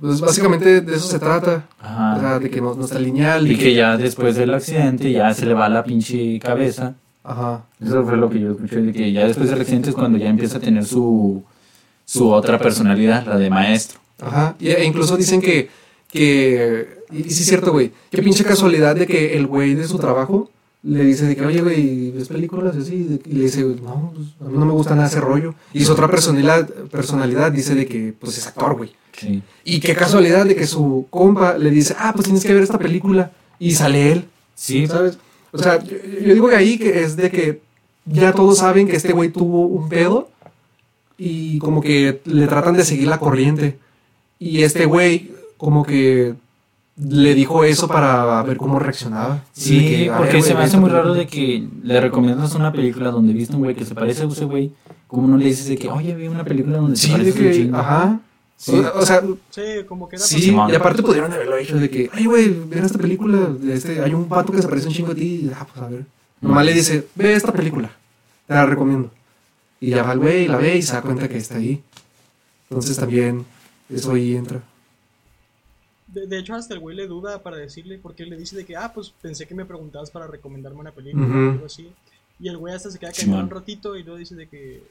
Pues 0.00 0.20
básicamente 0.20 0.80
de 0.80 0.96
eso 0.96 1.06
se 1.06 1.18
trata. 1.18 1.66
Ajá. 1.78 2.16
O 2.16 2.20
sea, 2.20 2.38
de 2.38 2.50
que 2.50 2.60
no, 2.60 2.74
no 2.74 2.84
está 2.84 2.98
lineal. 2.98 3.50
y 3.50 3.56
que 3.56 3.74
ya 3.74 3.96
después 3.96 4.34
del 4.36 4.54
accidente 4.54 5.12
ya 5.12 5.32
se 5.34 5.46
le 5.46 5.54
va 5.54 5.68
la 5.68 5.84
pinche 5.84 6.38
cabeza. 6.40 6.94
Ajá. 7.22 7.64
Eso 7.80 8.04
fue 8.04 8.16
lo 8.16 8.30
que 8.30 8.40
yo 8.40 8.52
escuché, 8.52 8.80
de 8.80 8.92
que 8.92 9.12
ya 9.12 9.26
después 9.26 9.50
del 9.50 9.60
accidente 9.60 9.90
es 9.90 9.96
cuando 9.96 10.18
ya 10.18 10.28
empieza 10.28 10.58
a 10.58 10.60
tener 10.60 10.84
su, 10.84 11.42
su 12.04 12.30
otra 12.30 12.58
personalidad, 12.58 13.26
la 13.26 13.36
de 13.36 13.50
maestro. 13.50 14.00
Ajá. 14.20 14.56
Y, 14.58 14.68
e 14.68 14.84
incluso 14.84 15.16
dicen 15.16 15.40
que. 15.40 15.68
que 16.08 17.04
y, 17.10 17.18
y 17.18 17.30
sí 17.30 17.42
es 17.42 17.48
cierto, 17.48 17.72
güey. 17.72 17.92
Qué 18.10 18.22
pinche 18.22 18.44
casualidad 18.44 18.96
de 18.96 19.06
que 19.06 19.36
el 19.36 19.46
güey 19.46 19.74
de 19.74 19.86
su 19.86 19.98
trabajo 19.98 20.50
le 20.82 21.04
dice 21.04 21.26
de 21.26 21.36
que, 21.36 21.44
oye, 21.44 21.60
güey, 21.60 22.10
¿ves 22.10 22.28
películas 22.28 22.74
y 22.76 22.80
así? 22.80 23.20
Y 23.26 23.32
le 23.32 23.44
dice, 23.44 23.62
no, 23.62 24.12
pues, 24.14 24.28
a 24.40 24.50
mí 24.50 24.56
no 24.56 24.64
me 24.64 24.72
gusta 24.72 24.94
nada 24.94 25.08
ese 25.08 25.20
rollo. 25.20 25.54
Y 25.74 25.84
su 25.84 25.92
otra 25.92 26.08
personalidad, 26.08 26.68
personalidad 26.90 27.52
dice 27.52 27.74
de 27.74 27.86
que, 27.86 28.14
pues 28.18 28.38
es 28.38 28.46
actor, 28.46 28.76
güey. 28.76 28.92
Sí. 29.12 29.42
Y 29.64 29.80
qué 29.80 29.94
casualidad 29.94 30.46
de 30.46 30.56
que 30.56 30.66
su 30.66 31.06
compa 31.10 31.58
le 31.58 31.70
dice, 31.70 31.94
ah, 31.98 32.12
pues 32.14 32.24
tienes 32.24 32.44
que 32.44 32.54
ver 32.54 32.62
esta 32.62 32.78
película. 32.78 33.32
Y 33.58 33.72
sale 33.72 34.12
él. 34.12 34.24
Sí, 34.54 34.86
¿Sabes? 34.86 35.18
O 35.52 35.58
sea, 35.58 35.82
yo, 35.82 35.96
yo 36.24 36.34
digo 36.34 36.48
que 36.48 36.56
ahí 36.56 36.78
que 36.78 37.02
es 37.02 37.16
de 37.16 37.30
que 37.30 37.60
ya 38.06 38.32
todos 38.32 38.58
saben 38.58 38.86
que 38.88 38.96
este 38.96 39.12
güey 39.12 39.30
tuvo 39.30 39.66
un 39.66 39.88
pedo 39.88 40.28
y 41.18 41.58
como 41.58 41.80
que 41.80 42.20
le 42.24 42.46
tratan 42.46 42.76
de 42.76 42.84
seguir 42.84 43.08
la 43.08 43.18
corriente. 43.18 43.78
Y 44.38 44.62
este 44.62 44.86
güey 44.86 45.32
como 45.56 45.84
que 45.84 46.34
le 46.96 47.34
dijo 47.34 47.64
eso 47.64 47.88
para 47.88 48.42
ver 48.42 48.56
cómo 48.56 48.78
reaccionaba. 48.78 49.34
De 49.34 49.40
Sí, 49.52 49.78
que, 49.88 50.08
a 50.10 50.12
ver, 50.12 50.18
porque 50.28 50.42
se 50.42 50.54
me 50.54 50.60
hace 50.60 50.78
muy 50.78 50.90
raro 50.90 51.14
de 51.14 51.26
que 51.26 51.66
le 51.82 52.00
recomiendas 52.00 52.54
una 52.54 52.72
película 52.72 53.10
donde 53.10 53.32
viste 53.32 53.54
un 53.56 53.62
güey 53.62 53.74
que 53.74 53.84
se 53.84 53.94
parece 53.94 54.22
a 54.24 54.26
ese 54.26 54.44
güey, 54.44 54.72
como 55.06 55.26
no 55.28 55.36
le 55.36 55.46
dices 55.46 55.66
de 55.68 55.76
que, 55.76 55.90
oye, 55.90 56.14
vi 56.14 56.28
una 56.28 56.44
película 56.44 56.78
donde 56.78 56.96
Sí, 56.96 57.08
se 57.08 57.12
de 57.12 57.18
parece 57.18 57.38
un 57.40 57.44
que, 57.48 57.54
chingo. 57.54 57.76
ajá. 57.78 58.20
Sí. 58.62 58.72
O, 58.78 58.98
o 58.98 59.06
sea, 59.06 59.22
Sí, 59.48 59.62
como 59.88 60.06
que 60.06 60.16
era 60.16 60.24
sí, 60.26 60.54
y 60.54 60.74
aparte 60.74 61.02
pudieron 61.02 61.32
haberlo 61.32 61.56
hecho 61.56 61.76
de 61.78 61.88
que, 61.88 62.10
ay, 62.12 62.26
güey, 62.26 62.50
ver 62.50 62.84
esta 62.84 62.98
película, 62.98 63.38
de 63.46 63.72
este, 63.72 64.02
hay 64.02 64.12
un 64.12 64.28
pato 64.28 64.52
que 64.52 64.60
se 64.60 64.68
parece 64.68 64.88
un 64.88 64.92
chingo 64.92 65.12
a 65.12 65.14
ti, 65.14 65.46
y, 65.46 65.50
ah, 65.54 65.66
pues 65.66 65.82
a 65.82 65.88
ver. 65.88 66.04
Nomás 66.42 66.66
le 66.66 66.74
dice, 66.74 67.06
ve 67.14 67.32
esta 67.32 67.52
película, 67.54 67.90
te 68.46 68.52
la 68.52 68.66
recomiendo. 68.66 69.10
Y 69.80 69.88
ya 69.90 70.02
va 70.02 70.12
el 70.12 70.18
güey, 70.18 70.46
la 70.46 70.58
ve 70.58 70.76
y 70.76 70.82
se 70.82 70.92
da 70.92 71.00
cuenta 71.00 71.26
que 71.26 71.38
está 71.38 71.56
ahí. 71.56 71.82
Entonces 72.68 72.98
también 72.98 73.46
eso 73.88 74.12
ahí 74.12 74.36
entra. 74.36 74.62
De, 76.06 76.26
de 76.26 76.38
hecho, 76.38 76.54
hasta 76.54 76.74
el 76.74 76.80
güey 76.80 76.94
le 76.94 77.06
duda 77.06 77.42
para 77.42 77.56
decirle, 77.56 77.98
porque 77.98 78.24
él 78.24 78.30
le 78.30 78.36
dice 78.36 78.56
de 78.56 78.66
que, 78.66 78.76
ah, 78.76 78.92
pues 78.92 79.10
pensé 79.22 79.46
que 79.46 79.54
me 79.54 79.64
preguntabas 79.64 80.10
para 80.10 80.26
recomendarme 80.26 80.80
una 80.80 80.92
película 80.92 81.24
Ujú. 81.26 81.34
o 81.38 81.50
algo 81.52 81.66
así. 81.66 81.90
Y 82.38 82.48
el 82.48 82.58
güey 82.58 82.74
hasta 82.74 82.90
se 82.90 82.98
queda 82.98 83.10
callado 83.10 83.24
Simón. 83.32 83.44
un 83.44 83.50
ratito 83.50 83.96
y 83.96 84.02
luego 84.02 84.18
dice 84.18 84.34
de 84.34 84.48
que, 84.48 84.82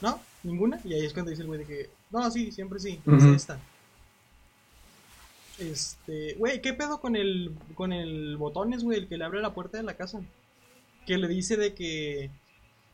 no, 0.00 0.18
ninguna. 0.42 0.80
Y 0.84 0.94
ahí 0.94 1.04
es 1.06 1.12
cuando 1.12 1.30
dice 1.30 1.42
el 1.42 1.48
güey 1.48 1.60
de 1.60 1.66
que, 1.66 1.90
no, 2.10 2.30
sí, 2.30 2.50
siempre 2.52 2.78
sí, 2.78 3.00
Ujú. 3.06 3.16
es 3.16 3.24
esta. 3.24 3.58
Este, 5.58 6.34
güey, 6.38 6.60
¿qué 6.60 6.72
pedo 6.72 7.00
con 7.00 7.14
el, 7.14 7.52
con 7.74 7.92
el 7.92 8.36
botones, 8.36 8.82
güey, 8.82 8.98
el 8.98 9.08
que 9.08 9.18
le 9.18 9.24
abre 9.24 9.40
la 9.40 9.54
puerta 9.54 9.76
de 9.78 9.84
la 9.84 9.94
casa? 9.94 10.20
Que 11.06 11.18
le 11.18 11.28
dice 11.28 11.56
de 11.56 11.74
que, 11.74 12.30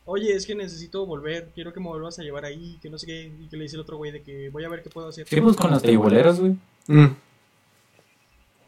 oye, 0.05 0.33
es 0.35 0.45
que 0.45 0.55
necesito 0.55 1.05
volver, 1.05 1.49
quiero 1.55 1.73
que 1.73 1.79
me 1.79 1.87
vuelvas 1.87 2.19
a 2.19 2.23
llevar 2.23 2.45
ahí, 2.45 2.77
que 2.81 2.89
no 2.89 2.97
sé 2.99 3.07
qué. 3.07 3.31
Y 3.43 3.47
que 3.47 3.57
le 3.57 3.63
dice 3.63 3.75
el 3.75 3.81
otro 3.81 3.97
güey 3.97 4.11
de 4.11 4.21
que 4.21 4.49
voy 4.49 4.63
a 4.65 4.69
ver 4.69 4.83
qué 4.83 4.89
puedo 4.89 5.07
hacer. 5.07 5.27
Sí, 5.27 5.39
pues 5.41 5.55
con 5.55 5.71
las 5.71 5.81
teiboleras, 5.81 6.39
güey. 6.39 6.55
Mm. 6.87 7.07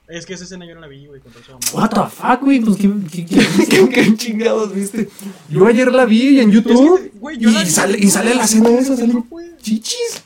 Es 0.07 0.25
que 0.25 0.33
esa 0.33 0.43
escena 0.43 0.65
yo 0.65 0.75
no 0.75 0.81
la 0.81 0.87
vi, 0.87 1.05
güey, 1.07 1.21
con 1.21 1.33
razón. 1.33 1.59
What 1.73 1.89
the 1.89 2.09
fuck, 2.09 2.41
güey, 2.41 2.59
pues 2.59 2.77
qué, 2.77 2.91
qué, 3.11 3.25
qué- 3.25 3.67
¿Qué, 3.69 3.89
qué 3.89 4.15
chingados 4.17 4.73
viste? 4.73 5.07
Yo 5.49 5.65
ayer 5.67 5.91
la 5.93 6.05
vi 6.05 6.39
en 6.39 6.51
YouTube 6.51 6.97
Es 6.97 7.10
que, 7.10 7.10
güey, 7.21 7.37
yo 7.37 7.49
la 7.51 7.61
y, 7.61 7.65
vi, 7.65 7.69
sale, 7.69 7.97
y 7.97 8.05
no, 8.05 8.11
sale 8.11 8.35
la 8.35 8.43
escena 8.43 8.69
esa, 8.71 8.97
sale 8.97 9.13
no, 9.13 9.25
güey. 9.29 9.47
chichis. 9.61 10.23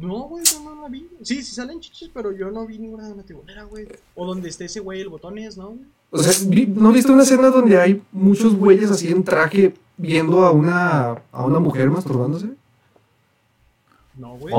No, 0.00 0.22
güey, 0.28 0.42
no, 0.54 0.74
no 0.74 0.82
la 0.82 0.88
vi. 0.88 1.06
Sí, 1.22 1.42
sí 1.42 1.54
salen 1.54 1.78
chichis, 1.80 2.10
pero 2.12 2.32
yo 2.32 2.50
no 2.50 2.66
vi 2.66 2.78
ninguna 2.78 3.06
de 3.06 3.12
una 3.12 3.22
tibolera, 3.22 3.64
güey. 3.64 3.86
O 4.14 4.26
donde 4.26 4.48
esté 4.48 4.64
ese 4.64 4.80
güey, 4.80 5.00
el 5.00 5.08
botones, 5.10 5.56
¿no? 5.56 5.76
O 6.10 6.18
sea, 6.22 6.32
vi- 6.48 6.66
¿no 6.66 6.90
viste 6.92 7.12
una 7.12 7.22
escena 7.22 7.48
donde 7.50 7.78
hay 7.80 8.02
muchos 8.12 8.54
güeyes 8.56 8.90
así 8.90 9.08
en 9.08 9.22
traje 9.24 9.74
viendo 9.96 10.44
a 10.44 10.50
una, 10.50 11.22
a 11.30 11.44
una 11.44 11.58
mujer 11.60 11.88
masturbándose? 11.90 12.48
No, 14.16 14.36
güey. 14.36 14.54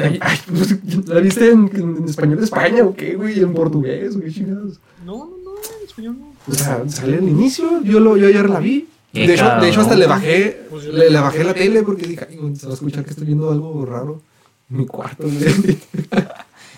Ay, 0.00 0.18
ay, 0.20 0.38
pues, 0.48 1.06
¿La 1.08 1.20
viste 1.20 1.50
en, 1.50 1.70
en- 1.74 1.96
en 1.98 2.04
español 2.04 2.38
de 2.38 2.44
España 2.44 2.82
o 2.84 2.94
qué, 2.94 3.14
güey? 3.14 3.38
¿En 3.38 3.54
portugués 3.54 4.16
o 4.16 4.20
qué 4.20 4.32
chingados? 4.32 4.80
No, 5.04 5.18
no, 5.18 5.36
no, 5.44 5.50
en 5.80 5.86
español 5.86 6.16
no. 6.18 6.32
O 6.52 6.54
sea, 6.54 6.88
sale 6.88 7.18
al 7.18 7.28
inicio, 7.28 7.82
yo, 7.82 8.00
lo, 8.00 8.16
yo 8.16 8.26
ayer 8.26 8.48
la 8.50 8.58
vi. 8.58 8.88
De 9.16 9.34
hecho, 9.34 9.50
de 9.60 9.68
hecho, 9.68 9.80
hasta 9.80 9.96
le 9.96 10.06
bajé, 10.06 10.66
le, 10.92 11.20
bajé 11.20 11.44
la 11.44 11.54
tele 11.54 11.82
porque 11.82 12.06
dije, 12.06 12.26
ay, 12.28 12.56
se 12.56 12.66
va 12.66 12.72
a 12.72 12.74
escuchar 12.74 13.04
que 13.04 13.10
estoy 13.10 13.26
viendo 13.26 13.50
algo 13.50 13.84
raro 13.86 14.22
en 14.70 14.76
mi 14.76 14.86
cuarto. 14.86 15.24
güey. 15.26 15.78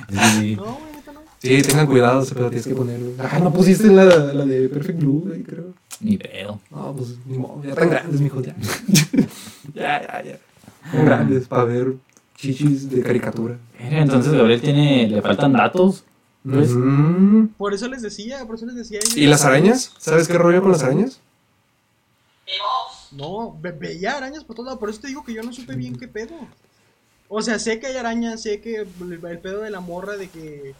Sí. 0.09 0.57
No, 0.57 0.65
güey, 0.65 0.93
neta 0.95 1.13
no. 1.13 1.21
Sí, 1.39 1.63
tengan 1.63 1.87
cuidado, 1.87 2.25
pero 2.33 2.49
tienes 2.49 2.67
que 2.67 2.75
ponerlo. 2.75 3.11
Ah, 3.19 3.39
no 3.41 3.53
pusiste 3.53 3.89
la, 3.89 4.05
la 4.05 4.45
de 4.45 4.69
Perfect 4.69 4.99
Blue, 5.01 5.23
güey, 5.27 5.43
creo. 5.43 5.75
Ni 6.01 6.17
pedo. 6.17 6.61
No, 6.71 6.95
pues 6.97 7.17
ni 7.27 7.39
modo, 7.39 7.63
ya 7.65 7.71
están 7.71 7.91
grandes, 7.91 8.21
mijos, 8.21 8.47
ya. 8.47 8.55
ya, 9.75 10.03
ya, 10.03 10.23
ya. 10.23 11.03
Grandes 11.05 11.49
para 11.49 11.65
ver 11.65 11.95
chichis 12.37 12.89
de 12.89 13.03
caricatura. 13.03 13.59
Entonces 13.79 14.33
Gabriel 14.33 14.61
tiene, 14.61 15.09
le 15.09 15.21
faltan 15.23 15.53
datos. 15.53 16.05
Por 17.57 17.75
eso 17.75 17.89
les 17.89 18.03
decía, 18.03 18.47
por 18.47 18.55
eso 18.55 18.67
les 18.67 18.77
decía. 18.77 19.01
¿Y 19.17 19.27
las 19.27 19.45
arañas? 19.45 19.93
¿Sabes 19.99 20.29
qué 20.29 20.39
rollo 20.39 20.63
con 20.63 20.73
las 20.73 20.83
arañas? 20.83 21.21
No, 23.13 23.57
ve- 23.61 23.73
veía 23.73 24.17
arañas 24.17 24.45
por 24.45 24.57
todos 24.57 24.67
lados. 24.67 24.81
Por 24.81 24.91
eso 24.91 25.01
te 25.01 25.09
digo 25.09 25.25
que 25.25 25.35
yo 25.35 25.43
no 25.43 25.53
supe 25.53 25.75
bien 25.75 25.97
qué 25.97 26.09
pedo. 26.09 26.35
O 27.29 27.43
sea, 27.43 27.59
sé 27.59 27.79
que 27.79 27.87
hay 27.89 27.97
arañas, 27.97 28.43
sé 28.43 28.61
que 28.61 28.77
el, 28.77 28.89
el 29.25 29.39
pedo 29.39 29.61
de 29.63 29.71
la 29.71 29.81
morra 29.81 30.17
de 30.17 30.29
que. 30.29 30.75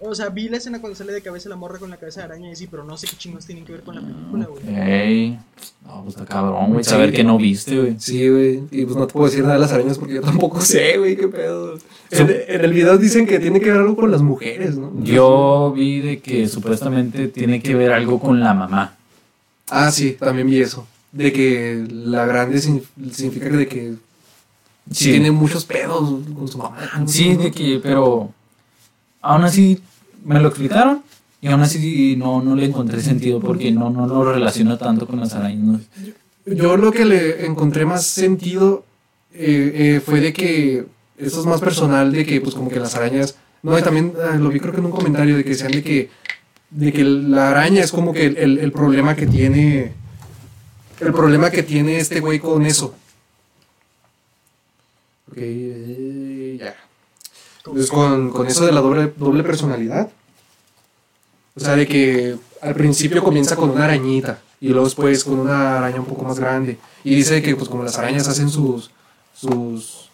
O 0.00 0.14
sea, 0.14 0.30
vi 0.30 0.48
la 0.48 0.56
escena 0.56 0.80
cuando 0.80 0.96
sale 0.96 1.12
de 1.12 1.20
cabeza 1.20 1.50
la 1.50 1.54
morra 1.56 1.78
con 1.78 1.90
la 1.90 1.98
cabeza 1.98 2.20
de 2.20 2.24
araña 2.24 2.50
y 2.50 2.56
sí, 2.56 2.66
pero 2.66 2.82
no 2.82 2.96
sé 2.96 3.06
qué 3.06 3.16
chingos 3.16 3.44
tienen 3.44 3.64
que 3.66 3.72
ver 3.72 3.82
con 3.82 3.94
la 3.94 4.00
película, 4.00 4.46
güey. 4.46 4.74
Ey. 4.74 5.38
No, 5.84 6.02
pues 6.02 6.14
está 6.16 6.24
cabrón, 6.26 6.72
güey. 6.72 6.82
Sí. 6.82 6.90
Saber 6.90 7.12
que 7.12 7.22
no 7.22 7.36
viste, 7.36 7.78
güey. 7.78 7.96
Sí, 8.00 8.26
güey. 8.28 8.62
Y 8.70 8.86
pues 8.86 8.96
no 8.96 9.06
te 9.06 9.12
puedo 9.12 9.26
decir 9.26 9.42
nada 9.42 9.54
de 9.54 9.60
las 9.60 9.72
arañas 9.72 9.98
porque 9.98 10.14
yo 10.14 10.22
tampoco 10.22 10.60
sé, 10.62 10.96
güey, 10.96 11.14
qué 11.14 11.28
pedo. 11.28 11.74
En, 12.10 12.30
en 12.30 12.64
el 12.64 12.72
video 12.72 12.96
dicen 12.96 13.26
que 13.26 13.38
tiene 13.38 13.60
que 13.60 13.70
ver 13.70 13.80
algo 13.80 13.94
con 13.94 14.10
las 14.10 14.22
mujeres, 14.22 14.76
¿no? 14.78 14.92
Yo 15.04 15.72
vi 15.76 16.00
de 16.00 16.20
que 16.20 16.48
supuestamente 16.48 17.28
tiene 17.28 17.60
que 17.62 17.74
ver 17.74 17.92
algo 17.92 18.18
con 18.18 18.40
la 18.40 18.54
mamá. 18.54 18.96
Ah, 19.68 19.90
sí, 19.92 20.12
también 20.18 20.48
vi 20.48 20.62
eso. 20.62 20.86
De 21.12 21.32
que 21.32 21.86
la 21.90 22.24
grande 22.26 22.58
significa 22.60 23.48
de 23.50 23.68
que 23.68 23.94
Sí. 24.90 25.10
tiene 25.12 25.30
muchos 25.30 25.64
pedos 25.64 26.00
con 26.34 26.48
su 26.48 26.58
mamá. 26.58 26.76
¿no? 26.98 27.06
Sí, 27.06 27.36
de 27.36 27.50
que, 27.52 27.78
pero 27.82 28.30
aún 29.20 29.44
así 29.44 29.80
me 30.24 30.40
lo 30.40 30.48
explicaron 30.48 31.02
y 31.40 31.46
aún 31.48 31.60
así 31.60 32.16
no, 32.16 32.42
no 32.42 32.56
le 32.56 32.64
encontré 32.66 33.00
sentido 33.00 33.38
porque 33.40 33.70
no, 33.70 33.90
no 33.90 34.06
lo 34.08 34.32
relaciono 34.32 34.78
tanto 34.78 35.06
con 35.06 35.20
las 35.20 35.34
arañas. 35.34 35.82
Yo 36.46 36.76
lo 36.76 36.90
que 36.90 37.04
le 37.04 37.46
encontré 37.46 37.84
más 37.86 38.04
sentido 38.04 38.84
eh, 39.32 39.72
eh, 39.96 40.00
fue 40.04 40.20
de 40.20 40.32
que 40.32 40.86
esto 41.16 41.40
es 41.40 41.46
más 41.46 41.60
personal, 41.60 42.10
de 42.10 42.26
que 42.26 42.40
pues 42.40 42.54
como 42.56 42.68
que 42.68 42.80
las 42.80 42.96
arañas, 42.96 43.36
no, 43.62 43.78
y 43.78 43.82
también 43.82 44.12
ah, 44.20 44.34
lo 44.36 44.48
vi 44.48 44.58
creo 44.58 44.72
que 44.72 44.80
en 44.80 44.86
un 44.86 44.92
comentario 44.92 45.36
de 45.36 45.44
que 45.44 45.50
decían 45.50 45.70
de 45.70 45.82
que, 45.84 46.10
de 46.70 46.92
que 46.92 47.04
la 47.04 47.50
araña 47.50 47.82
es 47.82 47.92
como 47.92 48.12
que 48.12 48.26
el, 48.26 48.36
el- 48.36 48.58
el 48.58 48.72
problema 48.72 49.14
que 49.14 49.26
tiene, 49.28 49.92
el 51.02 51.12
problema 51.12 51.50
que 51.50 51.62
tiene 51.62 51.98
este 51.98 52.20
güey 52.20 52.38
con 52.38 52.64
eso. 52.64 52.94
Ok, 55.30 55.36
eh, 55.38 56.56
ya. 56.60 56.76
Entonces 57.58 57.90
con, 57.90 58.30
con 58.30 58.46
eso 58.46 58.66
de 58.66 58.72
la 58.72 58.80
doble, 58.80 59.12
doble 59.16 59.42
personalidad. 59.42 60.10
O 61.54 61.60
sea, 61.60 61.76
de 61.76 61.86
que 61.86 62.36
al 62.60 62.74
principio 62.74 63.22
comienza 63.22 63.56
con 63.56 63.70
una 63.70 63.84
arañita 63.84 64.40
y 64.60 64.68
luego 64.68 64.84
después 64.84 65.24
con 65.24 65.38
una 65.38 65.78
araña 65.78 66.00
un 66.00 66.06
poco 66.06 66.24
más 66.24 66.38
grande. 66.38 66.78
Y 67.04 67.14
dice 67.14 67.42
que 67.42 67.56
pues 67.56 67.68
como 67.68 67.82
las 67.82 67.98
arañas 67.98 68.28
hacen 68.28 68.48
sus, 68.48 68.90
sus 69.34 70.10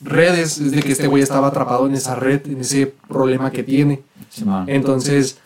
redes, 0.00 0.58
es 0.58 0.72
de 0.72 0.82
que 0.82 0.92
este 0.92 1.06
güey 1.06 1.22
estaba 1.22 1.48
atrapado 1.48 1.86
en 1.86 1.94
esa 1.94 2.14
red, 2.14 2.46
en 2.46 2.60
ese 2.60 2.86
problema 3.08 3.50
que 3.50 3.62
tiene. 3.62 4.02
Entonces, 4.66 5.38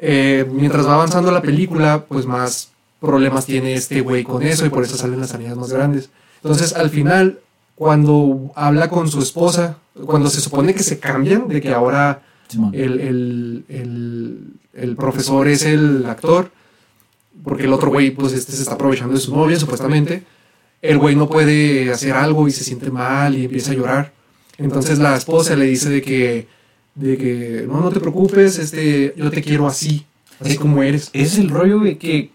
eh, 0.00 0.46
mientras 0.50 0.86
va 0.86 0.94
avanzando 0.94 1.30
la 1.30 1.42
película, 1.42 2.04
pues 2.06 2.26
más 2.26 2.70
problemas 3.00 3.46
tiene 3.46 3.74
este 3.74 4.00
güey 4.00 4.24
con 4.24 4.42
eso 4.42 4.66
y 4.66 4.70
por 4.70 4.84
eso 4.84 4.96
salen 4.96 5.20
las 5.20 5.34
arañas 5.34 5.56
más 5.56 5.72
grandes. 5.72 6.10
Entonces, 6.42 6.74
al 6.74 6.90
final, 6.90 7.40
cuando 7.74 8.52
habla 8.54 8.88
con 8.88 9.08
su 9.08 9.20
esposa, 9.20 9.78
cuando 10.06 10.30
se 10.30 10.40
supone 10.40 10.74
que 10.74 10.82
se 10.82 10.98
cambian, 10.98 11.48
de 11.48 11.60
que 11.60 11.72
ahora 11.72 12.22
el, 12.72 13.64
el, 13.68 14.52
el 14.74 14.96
profesor 14.96 15.48
es 15.48 15.64
el 15.64 16.06
actor, 16.06 16.50
porque 17.44 17.64
el 17.64 17.72
otro 17.72 17.90
güey, 17.90 18.10
pues 18.10 18.32
este 18.32 18.52
se 18.52 18.62
está 18.62 18.74
aprovechando 18.74 19.14
de 19.14 19.20
su 19.20 19.34
novia, 19.34 19.58
supuestamente. 19.58 20.24
El 20.82 20.98
güey 20.98 21.16
no 21.16 21.28
puede 21.28 21.92
hacer 21.92 22.12
algo 22.12 22.46
y 22.48 22.52
se 22.52 22.64
siente 22.64 22.90
mal 22.90 23.36
y 23.36 23.44
empieza 23.44 23.72
a 23.72 23.74
llorar. 23.74 24.12
Entonces 24.58 24.98
la 24.98 25.16
esposa 25.16 25.54
le 25.56 25.66
dice 25.66 25.88
de 25.88 26.02
que, 26.02 26.48
de 26.94 27.16
que 27.16 27.64
no, 27.68 27.80
no 27.80 27.90
te 27.90 28.00
preocupes, 28.00 28.58
este, 28.58 29.14
yo 29.16 29.30
te 29.30 29.42
quiero 29.42 29.66
así, 29.66 30.04
así 30.40 30.56
como 30.56 30.82
eres. 30.82 31.10
Es 31.12 31.38
el 31.38 31.48
rollo 31.48 31.78
de 31.80 31.96
que 31.96 32.30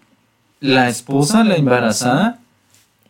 la 0.64 0.88
esposa, 0.88 1.43
la 1.43 1.57
embarazada, 1.57 2.39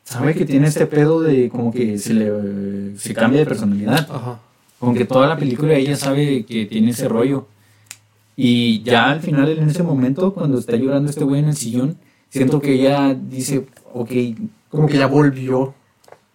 sabe 0.04 0.34
que 0.34 0.44
tiene 0.44 0.68
este 0.68 0.88
pedo 0.88 1.22
de 1.22 1.50
como 1.50 1.72
que 1.72 2.00
se 2.00 2.16
le 2.16 2.98
se 2.98 3.14
cambia 3.14 3.42
de 3.42 3.46
personalidad. 3.46 4.08
Ajá. 4.12 4.40
Como 4.80 4.96
que 4.96 5.06
toda 5.06 5.28
la 5.28 5.38
película 5.38 5.76
ella 5.76 5.96
sabe 5.96 6.46
que 6.46 6.66
tiene 6.66 6.90
ese 6.90 7.08
rollo. 7.08 7.46
Y 8.36 8.82
ya 8.82 9.12
al 9.12 9.22
final, 9.22 9.50
en 9.50 9.70
ese 9.70 9.84
momento, 9.84 10.34
cuando 10.34 10.58
está 10.58 10.76
llorando 10.76 11.12
este 11.12 11.24
güey 11.24 11.42
en 11.42 11.50
el 11.50 11.56
sillón, 11.56 11.96
siento 12.30 12.60
que 12.60 12.74
ella 12.74 13.14
dice, 13.14 13.68
ok, 13.94 14.10
Como 14.70 14.88
que 14.88 14.98
ya 14.98 15.06
volvió. 15.06 15.76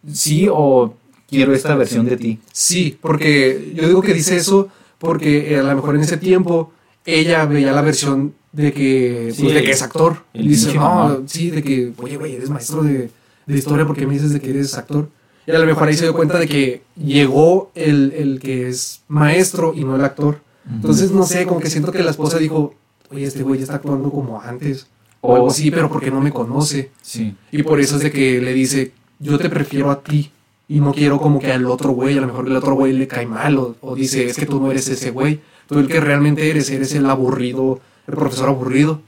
sí 0.08 0.46
o 0.48 0.94
quiero 1.28 1.52
esta 1.52 1.74
versión 1.74 2.06
de 2.06 2.16
ti. 2.16 2.38
Sí, 2.52 2.96
porque 3.00 3.72
yo 3.74 3.88
digo 3.88 4.02
que 4.02 4.14
dice 4.14 4.36
eso 4.36 4.68
porque 4.98 5.52
eh, 5.52 5.58
a 5.58 5.64
lo 5.64 5.74
mejor 5.74 5.96
en 5.96 6.02
ese 6.02 6.16
tiempo 6.16 6.72
ella 7.04 7.44
veía 7.44 7.72
la 7.72 7.82
versión 7.82 8.34
de 8.52 8.72
que, 8.72 9.30
Sí, 9.34 9.42
pues, 9.42 9.54
de 9.54 9.60
el- 9.60 9.66
que 9.66 9.70
es 9.72 9.82
actor. 9.82 10.24
Y 10.32 10.48
dice, 10.48 10.74
no, 10.74 11.22
sí, 11.26 11.50
de 11.50 11.62
que, 11.62 11.92
oye, 11.98 12.16
güey, 12.16 12.34
eres 12.36 12.50
maestro 12.50 12.82
de, 12.82 13.10
de 13.46 13.58
historia 13.58 13.86
porque 13.86 14.06
me 14.06 14.14
dices 14.14 14.32
de 14.32 14.40
que 14.40 14.50
eres 14.50 14.74
actor. 14.76 15.08
Y 15.46 15.50
a 15.52 15.58
lo 15.58 15.66
mejor 15.66 15.88
ahí 15.88 15.94
se 15.96 16.04
dio 16.04 16.12
cuenta 16.14 16.38
de 16.38 16.46
que 16.46 16.82
llegó 16.96 17.70
el, 17.74 18.12
el 18.16 18.38
que 18.40 18.68
es 18.68 19.00
maestro 19.08 19.72
y 19.74 19.84
no 19.84 19.96
el 19.96 20.04
actor. 20.04 20.40
Entonces, 20.70 21.10
no 21.10 21.24
sé, 21.24 21.46
como 21.46 21.60
que 21.60 21.70
siento 21.70 21.90
que 21.92 22.02
la 22.02 22.10
esposa 22.10 22.38
dijo, 22.38 22.74
oye, 23.10 23.24
este 23.24 23.42
güey 23.42 23.58
ya 23.58 23.64
está 23.64 23.76
actuando 23.76 24.10
como 24.10 24.40
antes. 24.42 24.86
O 25.22 25.34
algo 25.34 25.48
así, 25.48 25.70
pero 25.70 25.88
porque 25.90 26.10
no 26.10 26.20
me 26.20 26.30
conoce. 26.32 26.90
Sí. 27.02 27.34
Y 27.50 27.62
por 27.62 27.80
eso 27.80 27.96
es 27.96 28.02
de 28.02 28.10
que 28.10 28.40
le 28.40 28.52
dice, 28.52 28.92
yo 29.18 29.38
te 29.38 29.48
prefiero 29.48 29.90
a 29.90 30.02
ti. 30.02 30.30
Y 30.68 30.80
no 30.80 30.92
quiero 30.92 31.18
como 31.18 31.38
que 31.40 31.50
al 31.50 31.64
otro 31.64 31.92
güey, 31.92 32.18
a 32.18 32.20
lo 32.20 32.26
mejor 32.26 32.46
el 32.46 32.54
otro 32.54 32.74
güey 32.74 32.92
le 32.92 33.08
cae 33.08 33.24
mal. 33.24 33.56
O, 33.56 33.74
o 33.80 33.94
dice, 33.96 34.26
es 34.26 34.36
que 34.36 34.44
tú 34.44 34.60
no 34.60 34.70
eres 34.70 34.86
ese 34.88 35.10
güey. 35.10 35.40
Tú 35.66 35.78
el 35.78 35.88
que 35.88 35.98
realmente 36.00 36.50
eres, 36.50 36.68
eres 36.70 36.92
el 36.94 37.06
aburrido, 37.06 37.80
el 38.08 38.14
profesor 38.14 38.48
aburrido. 38.48 39.00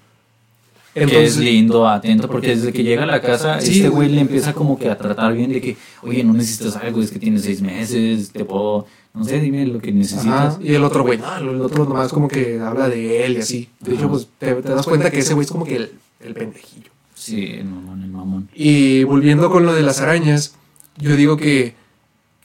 que 0.94 1.24
es 1.24 1.36
lindo, 1.36 1.88
atento, 1.88 2.28
porque 2.28 2.48
desde 2.48 2.72
que 2.72 2.82
llega 2.82 3.04
a 3.04 3.06
la 3.06 3.20
casa, 3.20 3.60
Sí, 3.60 3.76
este 3.78 3.88
güey. 3.88 4.08
le 4.08 4.20
empieza 4.20 4.52
como 4.52 4.78
que 4.78 4.90
a 4.90 4.98
tratar 4.98 5.32
bien 5.34 5.52
de 5.52 5.60
que, 5.60 5.76
oye, 6.02 6.22
no 6.24 6.32
necesitas 6.32 6.76
algo, 6.76 7.00
es 7.00 7.10
que 7.10 7.18
tienes 7.18 7.42
seis 7.42 7.62
meses, 7.62 8.30
te 8.32 8.44
puedo, 8.44 8.86
no 9.14 9.24
sé, 9.24 9.38
dime 9.40 9.64
lo 9.66 9.78
que 9.80 9.92
necesitas. 9.92 10.54
Ajá, 10.54 10.58
y 10.62 10.74
el 10.74 10.82
otro 10.84 11.02
güey, 11.04 11.18
no, 11.18 11.36
el 11.36 11.60
otro 11.60 11.84
nomás 11.84 12.12
como 12.12 12.26
que 12.28 12.58
habla 12.60 12.88
de 12.88 13.24
él 13.24 13.34
y 13.34 13.40
así. 13.40 13.68
De 13.80 13.94
hecho, 13.94 14.08
pues 14.08 14.28
te, 14.38 14.54
te 14.54 14.68
das 14.74 14.84
cuenta 14.86 15.10
que 15.10 15.20
ese 15.20 15.34
güey 15.34 15.44
es 15.44 15.50
como 15.52 15.64
que 15.64 15.76
el, 15.76 15.92
el 16.20 16.34
pendejillo. 16.34 16.90
Sí, 17.14 17.44
el 17.52 17.66
mamón, 17.66 18.02
el 18.02 18.10
mamón. 18.10 18.48
Y 18.54 19.04
volviendo 19.04 19.48
con 19.50 19.64
lo 19.66 19.72
de 19.74 19.82
las 19.82 20.00
arañas, 20.00 20.54
yo 20.98 21.14
digo 21.16 21.36
que, 21.36 21.74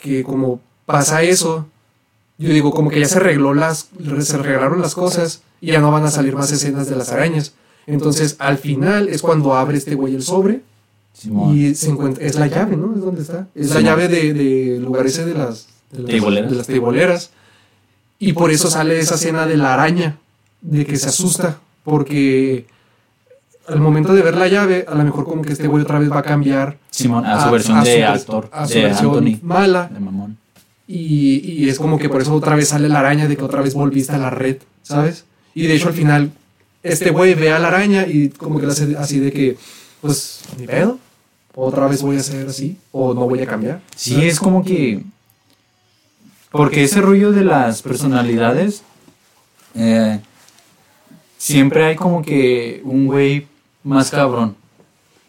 que 0.01 0.22
como 0.24 0.60
pasa 0.86 1.24
eso, 1.24 1.66
yo 2.38 2.49
digo 2.49 2.71
como 2.71 2.89
que 2.89 2.99
ya 2.99 3.07
se 3.07 3.17
arregló 3.17 3.53
las, 3.53 3.89
se 4.21 4.36
arreglaron 4.36 4.81
las 4.81 4.93
cosas 4.95 5.41
y 5.61 5.67
ya 5.71 5.79
no 5.79 5.91
van 5.91 6.03
a 6.05 6.11
salir 6.11 6.36
más 6.36 6.51
escenas 6.51 6.89
de 6.89 6.95
las 6.95 7.11
arañas. 7.11 7.53
Entonces, 7.88 8.36
al 8.39 8.57
final 8.57 9.07
es 9.09 9.21
cuando 9.21 9.53
abre 9.53 9.77
este 9.77 9.95
güey 9.95 10.15
el 10.15 10.23
sobre 10.23 10.61
Simón. 11.13 11.55
y 11.57 11.75
se 11.75 11.89
encuentra, 11.91 12.25
es 12.25 12.36
la 12.36 12.47
llave, 12.47 12.75
¿no? 12.75 12.93
Es 12.95 13.01
donde 13.01 13.21
está. 13.21 13.47
Es 13.55 13.73
la 13.73 13.81
llave 13.81 14.07
de, 14.07 14.33
de 14.33 14.79
lugar 14.79 15.05
ese 15.05 15.23
de 15.25 15.33
las, 15.36 15.67
de 15.91 15.99
las 16.01 16.09
Teiboleras. 16.11 16.51
de 16.51 16.57
las 16.57 16.67
teiboleras. 16.67 17.29
Y 18.19 18.33
por 18.33 18.49
eso 18.51 18.69
sale 18.69 18.99
esa 18.99 19.15
escena 19.15 19.45
de 19.45 19.55
la 19.57 19.73
araña, 19.75 20.17
de 20.61 20.86
que 20.86 20.97
se 20.97 21.07
asusta, 21.09 21.59
porque 21.83 22.65
al 23.67 23.79
momento 23.79 24.13
de 24.13 24.21
ver 24.23 24.36
la 24.36 24.47
llave, 24.47 24.86
a 24.88 24.95
lo 24.95 25.03
mejor 25.03 25.25
como 25.25 25.41
que 25.41 25.53
este 25.53 25.67
güey 25.67 25.83
otra 25.83 25.99
vez 25.99 26.11
va 26.11 26.19
a 26.19 26.23
cambiar 26.23 26.77
Simón, 26.91 27.25
a 27.25 27.43
su 27.45 27.51
versión 27.51 27.77
a 27.77 27.83
de 27.83 27.97
su- 27.97 28.11
actor, 28.11 28.49
a 28.51 28.67
su 28.67 28.73
de 28.73 28.81
versión 28.83 29.09
Anthony, 29.17 29.39
mala. 29.41 29.89
de 29.93 29.99
mamón. 29.99 30.38
Y, 30.88 31.41
y 31.43 31.69
es 31.69 31.79
como 31.79 31.97
que 31.97 32.09
por 32.09 32.21
eso 32.21 32.33
otra 32.33 32.55
vez 32.55 32.69
sale 32.69 32.89
la 32.89 32.99
araña 32.99 33.27
de 33.27 33.36
que 33.36 33.43
otra 33.43 33.61
vez 33.61 33.73
volviste 33.73 34.13
a 34.13 34.17
la 34.19 34.29
red, 34.29 34.57
¿sabes? 34.83 35.25
Y 35.53 35.67
de 35.67 35.75
hecho 35.75 35.88
al 35.88 35.93
final 35.93 36.31
este 36.86 37.09
güey 37.09 37.33
ve 37.33 37.51
a 37.51 37.59
la 37.59 37.69
araña 37.69 38.05
y 38.05 38.29
como 38.29 38.59
que 38.59 38.67
le 38.67 38.71
hace 38.71 38.95
así 38.97 39.19
de 39.19 39.31
que, 39.31 39.57
pues, 40.01 40.41
ni 40.59 40.67
pedo. 40.67 40.99
Otra 41.55 41.88
vez 41.88 42.01
voy 42.01 42.17
a 42.17 42.19
hacer 42.19 42.47
así 42.47 42.77
o 42.91 43.13
no 43.13 43.27
voy 43.27 43.41
a 43.41 43.47
cambiar. 43.47 43.81
Sí, 43.95 44.23
es 44.25 44.39
como 44.39 44.63
que. 44.63 45.01
Porque 46.51 46.83
ese 46.83 47.01
rollo 47.01 47.31
de 47.31 47.43
las 47.43 47.81
personalidades. 47.81 48.83
eh, 49.73 50.19
siempre 51.38 51.86
hay 51.86 51.95
como 51.95 52.21
que 52.21 52.81
un 52.83 53.07
güey 53.07 53.47
más 53.83 54.11
cabrón. 54.11 54.55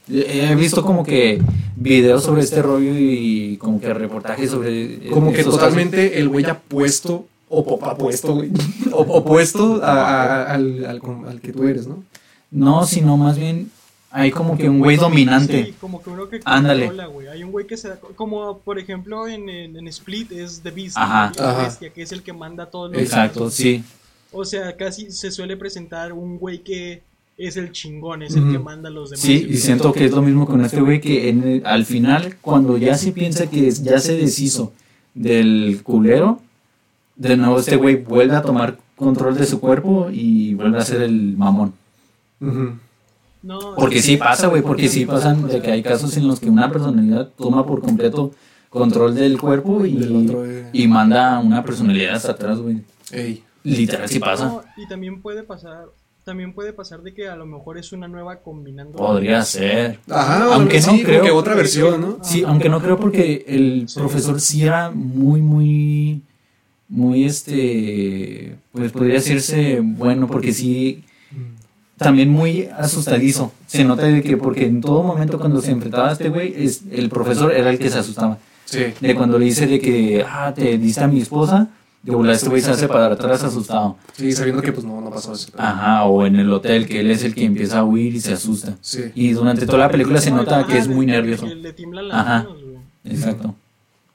He 0.08 0.54
visto 0.54 0.82
como 0.84 1.02
que 1.04 1.42
videos 1.74 2.22
sobre 2.22 2.42
este 2.42 2.62
rollo 2.62 2.92
y 2.96 3.56
como 3.58 3.80
que 3.80 3.92
reportajes 3.92 4.50
sobre. 4.50 5.08
Como 5.10 5.32
que 5.32 5.42
totalmente 5.44 6.18
el 6.20 6.28
güey 6.28 6.44
apuesto, 6.44 7.26
o 7.48 7.64
po- 7.64 7.84
apuesto, 7.84 8.34
güey, 8.34 8.50
o- 8.92 9.00
opuesto 9.18 9.80
a- 9.82 10.02
a- 10.44 10.54
al, 10.54 10.84
al, 10.86 11.00
al 11.26 11.40
que 11.40 11.52
tú 11.52 11.64
eres, 11.66 11.86
¿no? 11.86 12.04
No, 12.50 12.86
sino 12.86 13.16
más 13.16 13.36
bien 13.36 13.70
hay 14.12 14.30
como 14.30 14.56
que 14.56 14.68
un 14.68 14.78
güey 14.78 14.96
dominante. 14.96 15.64
Sí, 15.66 15.74
como 15.80 16.00
que 16.02 16.10
uno 16.10 16.28
que 16.28 16.40
Ándale. 16.44 16.86
controla, 16.86 17.06
güey. 17.08 17.26
Hay 17.26 17.42
un 17.42 17.50
güey 17.50 17.66
que 17.66 17.76
se 17.76 17.88
da. 17.88 17.98
Como 18.14 18.58
por 18.60 18.78
ejemplo 18.78 19.26
en, 19.26 19.48
en, 19.48 19.76
en 19.76 19.88
Split 19.88 20.30
es 20.32 20.60
The 20.62 20.70
Beast. 20.70 20.96
Ajá. 20.96 21.32
la 21.36 21.50
Ajá. 21.50 21.62
bestia, 21.64 21.90
que 21.92 22.02
es 22.02 22.12
el 22.12 22.22
que 22.22 22.32
manda 22.32 22.62
a 22.64 22.70
todos 22.70 22.92
los. 22.92 23.02
Exacto, 23.02 23.50
sí. 23.50 23.82
O 24.32 24.44
sea, 24.44 24.76
casi 24.76 25.10
se 25.10 25.30
suele 25.32 25.56
presentar 25.56 26.12
un 26.12 26.38
güey 26.38 26.60
que 26.60 27.02
es 27.38 27.56
el 27.56 27.70
chingón, 27.72 28.22
es 28.22 28.34
el 28.34 28.50
que 28.50 28.58
manda 28.58 28.88
a 28.88 28.92
los 28.92 29.10
demás. 29.10 29.20
Sí, 29.20 29.46
y 29.50 29.56
siento 29.56 29.92
que 29.92 30.06
es 30.06 30.12
lo 30.12 30.22
mismo 30.22 30.46
con 30.46 30.62
este 30.64 30.80
güey 30.80 31.00
que 31.00 31.28
en 31.28 31.42
el- 31.42 31.66
al 31.66 31.84
final, 31.84 32.36
cuando 32.40 32.78
ya 32.78 32.96
se 32.96 33.12
piensa 33.12 33.48
que 33.48 33.70
ya 33.70 33.98
se 34.00 34.16
deshizo 34.16 34.72
del 35.14 35.80
culero, 35.82 36.40
de 37.16 37.36
nuevo 37.36 37.58
este 37.58 37.76
güey 37.76 37.96
vuelve 37.96 38.36
a 38.36 38.42
tomar 38.42 38.78
control 38.96 39.36
de 39.36 39.44
su 39.46 39.60
cuerpo 39.60 40.08
y 40.10 40.54
vuelve 40.54 40.78
a 40.78 40.82
ser 40.82 41.02
el 41.02 41.36
mamón. 41.36 41.74
No, 43.42 43.58
Porque 43.76 44.02
sí 44.02 44.16
pasa, 44.16 44.48
güey, 44.48 44.62
porque 44.62 44.88
sí 44.88 45.06
pasan 45.06 45.46
de 45.46 45.60
que 45.60 45.70
hay 45.70 45.82
casos 45.82 46.16
en 46.16 46.26
los 46.26 46.40
que 46.40 46.50
una 46.50 46.70
personalidad 46.70 47.28
toma 47.36 47.64
por 47.64 47.80
completo 47.80 48.32
control 48.70 49.14
del 49.14 49.38
cuerpo 49.38 49.86
y, 49.86 49.94
Del 49.94 50.16
otro, 50.16 50.44
eh. 50.44 50.68
y 50.72 50.88
manda 50.88 51.36
a 51.36 51.38
una 51.38 51.62
personalidad 51.64 52.16
hasta 52.16 52.32
atrás, 52.32 52.58
güey. 52.58 52.78
Ey. 53.12 53.42
Literal 53.62 54.08
sí 54.08 54.18
pasa. 54.18 54.46
No, 54.46 54.62
y 54.76 54.86
también 54.88 55.20
puede 55.22 55.42
pasar. 55.42 55.86
También 56.26 56.52
puede 56.54 56.72
pasar 56.72 57.02
de 57.02 57.14
que 57.14 57.28
a 57.28 57.36
lo 57.36 57.46
mejor 57.46 57.78
es 57.78 57.92
una 57.92 58.08
nueva 58.08 58.40
combinando. 58.40 58.98
Podría 58.98 59.42
ser. 59.42 60.00
Ajá, 60.10 60.54
Aunque 60.54 60.80
no 60.80 60.90
sí, 60.90 61.04
creo. 61.04 61.22
que 61.22 61.30
otra 61.30 61.54
versión, 61.54 62.00
¿no? 62.00 62.18
Sí, 62.20 62.42
aunque 62.44 62.68
no 62.68 62.82
creo 62.82 62.98
porque 62.98 63.44
el 63.46 63.84
Sí. 63.88 63.96
profesor 64.00 64.40
sí 64.40 64.64
era 64.64 64.90
muy, 64.90 65.40
muy, 65.40 66.22
muy, 66.88 67.24
este, 67.26 68.56
pues 68.72 68.90
podría 68.90 69.14
decirse 69.14 69.78
bueno, 69.80 70.26
porque 70.26 70.52
sí, 70.52 71.04
también 71.96 72.28
muy 72.30 72.68
asustadizo. 72.76 73.52
Se 73.68 73.84
nota 73.84 74.02
de 74.06 74.20
que 74.20 74.36
porque 74.36 74.66
en 74.66 74.80
todo 74.80 75.04
momento 75.04 75.38
cuando 75.38 75.60
se 75.60 75.70
enfrentaba 75.70 76.08
a 76.08 76.12
este 76.12 76.28
güey, 76.28 76.52
es, 76.56 76.82
el 76.90 77.08
profesor 77.08 77.52
era 77.52 77.70
el 77.70 77.78
que 77.78 77.88
se 77.88 78.00
asustaba. 78.00 78.38
Sí. 78.64 78.80
De 79.00 79.14
cuando 79.14 79.38
le 79.38 79.44
dice 79.44 79.68
de 79.68 79.78
que, 79.78 80.24
ah, 80.28 80.52
te 80.52 80.76
diste 80.76 81.04
a 81.04 81.06
mi 81.06 81.20
esposa, 81.20 81.68
de 82.06 82.14
volar 82.14 82.34
este 82.36 82.48
güey 82.48 82.62
se 82.62 82.70
hace 82.70 82.86
para 82.88 83.06
atrás 83.06 83.42
asustado. 83.42 83.96
Sí, 84.16 84.30
sabiendo 84.32 84.62
que 84.62 84.72
pues 84.72 84.86
no, 84.86 85.00
no 85.00 85.10
pasó 85.10 85.32
eso. 85.32 85.50
Ajá, 85.56 86.04
o 86.04 86.24
en 86.24 86.36
el 86.36 86.50
hotel, 86.52 86.86
que 86.86 87.00
él 87.00 87.10
es 87.10 87.24
el 87.24 87.34
que 87.34 87.44
empieza 87.44 87.80
a 87.80 87.84
huir 87.84 88.14
y 88.14 88.20
se 88.20 88.32
asusta. 88.32 88.76
Sí. 88.80 89.04
Y 89.14 89.32
durante 89.32 89.66
toda 89.66 89.78
la 89.78 89.90
película 89.90 90.20
se 90.20 90.30
No, 90.30 90.36
nota 90.38 90.64
que 90.66 90.78
es 90.78 90.86
muy 90.88 91.04
nervioso. 91.06 91.46
Ajá. 92.12 92.46
Exacto. 93.04 93.54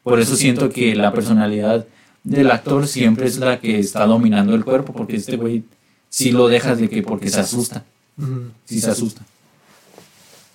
Por 0.04 0.20
eso 0.20 0.36
siento 0.36 0.70
que 0.70 0.96
la 0.96 1.14
personalidad 1.14 1.86
del 2.24 2.50
actor 2.52 2.88
siempre 2.88 3.28
es 3.28 3.38
la 3.40 3.60
que 3.60 3.80
está 3.80 4.06
dominando 4.06 4.56
el 4.56 4.64
cuerpo, 4.64 4.94
porque 4.94 5.18
este 5.18 5.36
güey 5.38 5.64
sí 6.10 6.32
lo 6.32 6.48
dejas 6.48 6.80
de 6.80 6.90
que 6.90 7.04
porque 7.04 7.30
se 7.30 7.40
asusta, 7.42 7.84
sí 8.66 8.80
se 8.80 8.90
asusta. 8.90 9.22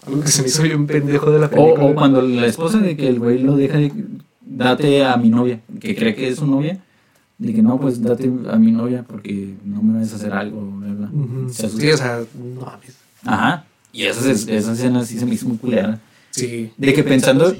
Algo 0.06 0.20
que 0.22 0.28
se 0.28 0.42
me 0.42 0.48
hizo 0.48 0.62
bien 0.62 0.86
pendejo 0.86 1.30
de 1.30 1.40
la 1.40 1.46
O, 1.46 1.50
película. 1.50 1.84
o 1.84 1.94
cuando 1.94 2.22
la 2.22 2.46
esposa 2.46 2.78
de 2.78 2.96
que 2.96 3.08
el 3.08 3.18
güey 3.18 3.40
lo 3.40 3.56
deja 3.56 3.76
de 3.78 3.92
date 4.40 5.04
a 5.04 5.16
mi 5.16 5.28
novia, 5.30 5.60
que 5.80 5.94
cree 5.96 6.14
que 6.14 6.28
es 6.28 6.36
su 6.36 6.46
novia, 6.46 6.78
de 7.38 7.52
que 7.54 7.62
no, 7.62 7.78
pues 7.78 8.00
date 8.02 8.30
a 8.50 8.56
mi 8.56 8.72
novia 8.72 9.04
porque 9.06 9.54
no 9.64 9.82
me 9.82 10.00
vas 10.00 10.12
a 10.12 10.16
hacer 10.16 10.32
algo, 10.32 10.60
bla, 10.62 10.92
bla. 10.94 11.10
Ujú. 11.12 11.48
Se. 11.50 11.68
Sí, 11.68 11.90
o 11.90 11.96
sea, 11.96 12.20
no 12.54 12.60
mames. 12.62 12.96
Ajá. 13.24 13.64
Y 13.92 14.04
esas, 14.04 14.26
es- 14.26 14.48
esas 14.48 14.78
escenas 14.78 15.06
sí 15.08 15.18
se 15.18 15.26
me 15.26 15.34
hizo 15.34 15.48
muy 15.48 15.56
culera. 15.58 16.00
Sí. 16.30 16.70
De 16.76 16.92
que 16.94 17.02
pensando, 17.02 17.50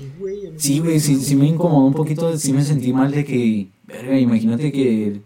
Sí, 0.59 0.79
güey, 0.81 0.99
Sí, 1.01 1.17
sí, 1.17 1.37
me 1.37 1.47
incomodó 1.47 1.87
un 1.87 1.93
poquito, 1.95 2.35
sí 2.39 2.53
me 2.55 2.65
sentí 2.65 2.91
mal 2.93 3.11
de 3.11 3.25
que, 3.27 3.67
verga, 3.87 4.19
imagínate 4.19 4.73
que 4.73 5.21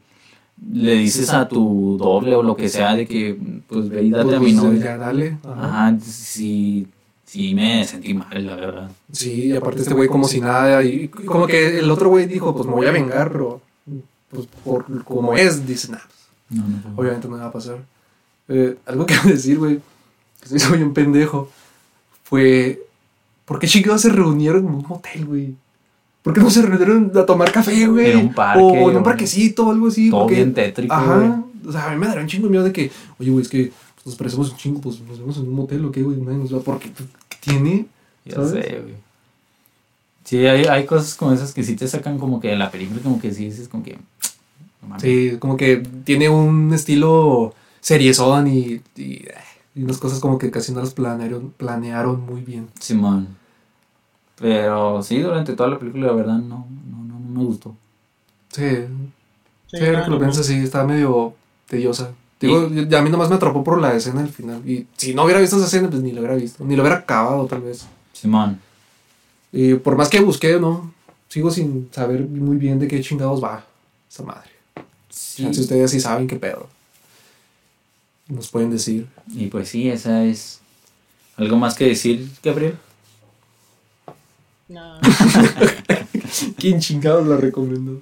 le 0.72 0.94
dices 0.94 1.30
a 1.32 1.46
tu 1.48 1.96
doble 1.96 2.34
o 2.34 2.42
lo 2.42 2.56
que 2.56 2.68
sea 2.68 2.94
de 2.96 3.06
que, 3.06 3.38
pues 3.68 3.88
ve 3.88 4.02
y 4.02 4.10
date 4.10 4.24
Pues, 4.24 4.36
a 4.36 4.40
mi 4.40 4.52
pues, 4.52 4.54
novia. 4.56 4.80
Ya, 4.84 4.96
dale. 4.96 5.38
Ajá. 5.44 5.86
Ajá, 5.88 5.98
sí, 6.00 6.86
sí 7.24 7.54
me 7.54 7.84
sentí 7.84 8.12
mal, 8.14 8.44
la 8.44 8.56
verdad. 8.56 8.90
Sí, 9.12 9.46
y 9.46 9.52
aparte 9.56 9.82
este 9.82 9.94
güey 9.94 10.08
como 10.08 10.26
si 10.26 10.40
nada. 10.40 10.82
Y 10.82 11.04
y 11.04 11.08
como 11.08 11.46
que 11.46 11.78
el 11.78 11.90
otro 11.90 12.08
güey 12.08 12.26
dijo, 12.26 12.52
pues 12.54 12.66
me 12.66 12.74
voy 12.74 12.86
a 12.86 12.90
vengar, 12.92 13.30
pero 13.30 13.60
pues 14.30 14.46
por 14.64 15.04
como 15.04 15.34
es, 15.34 15.66
dice, 15.66 15.90
nah, 15.92 15.98
No, 16.50 16.62
no, 16.62 16.68
no. 16.90 16.96
obviamente 16.96 17.28
no 17.28 17.34
me 17.36 17.40
va 17.40 17.48
a 17.48 17.52
pasar. 17.52 17.78
Eh, 18.48 18.76
algo 18.86 19.06
que 19.06 19.14
decir, 19.24 19.58
güey, 19.58 19.80
que 20.48 20.58
soy 20.58 20.82
un 20.82 20.92
pendejo, 20.94 21.50
fue, 22.24 22.82
¿por 23.44 23.58
qué 23.58 23.66
chingados 23.66 24.02
se 24.02 24.08
reunieron 24.10 24.66
en 24.66 24.74
un 24.74 24.84
motel, 24.88 25.24
güey? 25.26 25.54
¿Por 26.22 26.34
qué 26.34 26.40
no 26.40 26.50
se 26.50 26.62
reunieron 26.62 27.10
a 27.16 27.24
tomar 27.26 27.50
café, 27.50 27.86
güey? 27.86 28.10
En 28.12 28.18
un 28.18 28.34
parque, 28.34 28.62
O, 28.62 28.90
en 28.90 28.96
un 28.98 29.02
parquecito 29.02 29.66
o 29.66 29.70
algo 29.70 29.88
así. 29.88 30.10
Todo 30.10 30.22
porque- 30.22 30.36
bien 30.36 30.54
tétrico. 30.54 30.92
Ajá. 30.94 31.42
O 31.66 31.72
sea, 31.72 31.88
a 31.88 31.90
mí 31.90 31.98
me 31.98 32.06
daría 32.06 32.22
un 32.22 32.28
chingo 32.28 32.44
de 32.46 32.50
miedo 32.50 32.64
de 32.64 32.72
que, 32.72 32.90
oye, 33.18 33.30
güey, 33.30 33.42
es 33.42 33.48
que 33.48 33.72
pues, 33.94 34.06
nos 34.06 34.16
parecemos 34.16 34.50
un 34.50 34.56
chingo, 34.56 34.80
pues 34.80 35.00
nos 35.00 35.18
vemos 35.18 35.36
en 35.38 35.42
un 35.48 35.54
motel 35.54 35.84
o 35.84 35.92
qué, 35.92 36.02
güey, 36.02 36.16
nadie 36.18 36.38
nos 36.38 36.54
va. 36.54 36.60
Porque, 36.60 36.90
¿qué 36.90 37.36
tiene? 37.40 37.86
Ya 38.24 38.36
¿sabes? 38.36 38.50
sé, 38.50 38.80
güey. 38.82 38.94
Sí, 40.30 40.46
hay, 40.46 40.62
hay 40.66 40.86
cosas 40.86 41.16
como 41.16 41.32
esas 41.32 41.52
que 41.52 41.64
sí 41.64 41.74
te 41.74 41.88
sacan 41.88 42.16
como 42.16 42.38
que 42.38 42.46
de 42.46 42.56
la 42.56 42.70
película, 42.70 43.00
como 43.02 43.20
que 43.20 43.34
sí 43.34 43.46
dices 43.46 43.66
como 43.66 43.82
que... 43.82 43.98
no. 44.88 45.00
Sí, 45.00 45.38
como 45.40 45.56
que 45.56 45.78
tiene 46.04 46.28
un 46.28 46.72
estilo 46.72 47.52
seriezón 47.80 48.46
y, 48.46 48.80
y, 48.94 49.24
y 49.74 49.82
unas 49.82 49.98
cosas 49.98 50.20
como 50.20 50.38
que 50.38 50.52
casi 50.52 50.70
no 50.72 50.78
las 50.78 50.94
planearon, 50.94 51.52
planearon 51.56 52.24
muy 52.24 52.42
bien. 52.42 52.68
Simón. 52.78 53.26
Pero 54.38 55.02
sí, 55.02 55.18
durante 55.18 55.54
toda 55.54 55.68
la 55.68 55.80
película, 55.80 56.06
la 56.06 56.12
verdad, 56.12 56.38
no, 56.38 56.64
no, 56.88 57.04
no, 57.08 57.18
no 57.18 57.40
me 57.40 57.44
gustó. 57.44 57.74
Sí, 58.52 58.86
Sí, 59.66 59.78
sí, 59.78 59.84
que 59.84 59.90
lo 59.90 60.06
no, 60.10 60.18
piensas, 60.20 60.46
sí, 60.46 60.54
está 60.54 60.84
medio 60.84 61.34
tediosa. 61.66 62.12
Digo, 62.40 62.68
y 62.68 62.94
a 62.94 63.02
mí 63.02 63.10
nomás 63.10 63.30
me 63.30 63.34
atrapó 63.34 63.64
por 63.64 63.80
la 63.80 63.94
escena 63.94 64.22
del 64.22 64.30
final. 64.30 64.62
Y 64.64 64.86
si 64.96 65.12
no 65.12 65.24
hubiera 65.24 65.40
visto 65.40 65.56
esa 65.56 65.66
escena, 65.66 65.90
pues 65.90 66.02
ni 66.02 66.12
lo 66.12 66.20
hubiera 66.20 66.36
visto. 66.36 66.64
Ni 66.64 66.76
lo 66.76 66.82
hubiera 66.82 66.98
acabado, 67.00 67.46
tal 67.46 67.62
vez. 67.62 67.84
Simón. 68.12 68.60
Y 69.52 69.74
por 69.74 69.96
más 69.96 70.08
que 70.08 70.20
busqué, 70.20 70.58
¿no? 70.60 70.92
Sigo 71.28 71.50
sin 71.50 71.88
saber 71.92 72.20
muy 72.22 72.56
bien 72.56 72.78
de 72.78 72.88
qué 72.88 73.00
chingados 73.00 73.42
va 73.42 73.64
esa 74.10 74.22
madre. 74.22 74.50
Sí. 75.08 75.48
Si 75.52 75.60
ustedes 75.60 75.90
sí 75.90 76.00
saben 76.00 76.26
qué 76.26 76.36
pedo. 76.36 76.68
Nos 78.28 78.48
pueden 78.48 78.70
decir. 78.70 79.06
Y 79.34 79.46
pues 79.46 79.68
sí, 79.68 79.88
esa 79.88 80.24
es... 80.24 80.60
¿Algo 81.36 81.56
más 81.56 81.74
que 81.74 81.86
decir, 81.86 82.28
Gabriel? 82.42 82.76
no. 84.68 84.98
¿Quién 86.56 86.78
chingados 86.80 87.26
la 87.26 87.36
recomendó? 87.36 88.00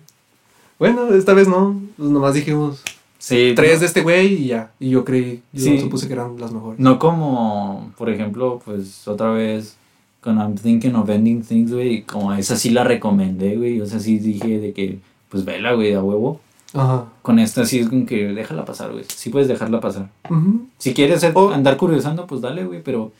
Bueno, 0.79 1.13
esta 1.15 1.33
vez 1.33 1.49
no. 1.49 1.81
Pues 1.97 2.11
nomás 2.11 2.35
dijimos 2.35 2.83
Sí. 3.19 3.53
tres 3.57 3.81
de 3.81 3.87
este 3.87 4.03
güey 4.03 4.35
y 4.45 4.47
ya. 4.49 4.73
Y 4.79 4.91
yo 4.91 5.05
creí, 5.05 5.43
yo 5.53 5.65
Sí. 5.65 5.81
supuse 5.81 6.07
que 6.07 6.13
eran 6.13 6.39
las 6.39 6.53
mejores. 6.53 6.79
No 6.79 6.99
como, 6.99 7.93
por 7.97 8.11
ejemplo, 8.11 8.61
pues 8.65 9.09
otra 9.09 9.31
vez 9.31 9.77
con 10.21 10.39
I'm 10.39 10.55
Thinking 10.57 10.95
of 10.97 11.09
Ending 11.09 11.43
Things, 11.43 11.73
güey, 11.73 12.03
como 12.03 12.33
esa 12.33 12.57
sí 12.57 12.71
la 12.71 12.85
recomendé, 12.85 13.57
güey, 13.57 13.81
o 13.81 13.87
sea, 13.87 14.01
sí 14.01 14.19
dije 14.19 14.59
de 14.61 14.73
que, 14.73 14.99
pues 15.29 15.45
vela, 15.45 15.73
güey, 15.75 15.95
a 15.95 16.03
huevo. 16.03 16.41
Ajá. 16.75 17.07
Con 17.23 17.39
esta 17.39 17.65
sí 17.65 17.79
es 17.79 17.89
como 17.89 18.05
que 18.05 18.29
déjala 18.29 18.65
pasar, 18.65 18.93
güey, 18.93 19.05
sí 19.15 19.31
puedes 19.31 19.49
dejarla 19.49 19.81
pasar. 19.81 20.11
Ujú. 20.29 20.67
Si 20.79 20.93
quieres 20.93 21.21
ser- 21.21 21.33
O- 21.35 21.53
andar 21.53 21.77
curiosando, 21.77 22.27
pues 22.27 22.41
dale, 22.41 22.65
güey, 22.65 22.83
pero 22.83 23.13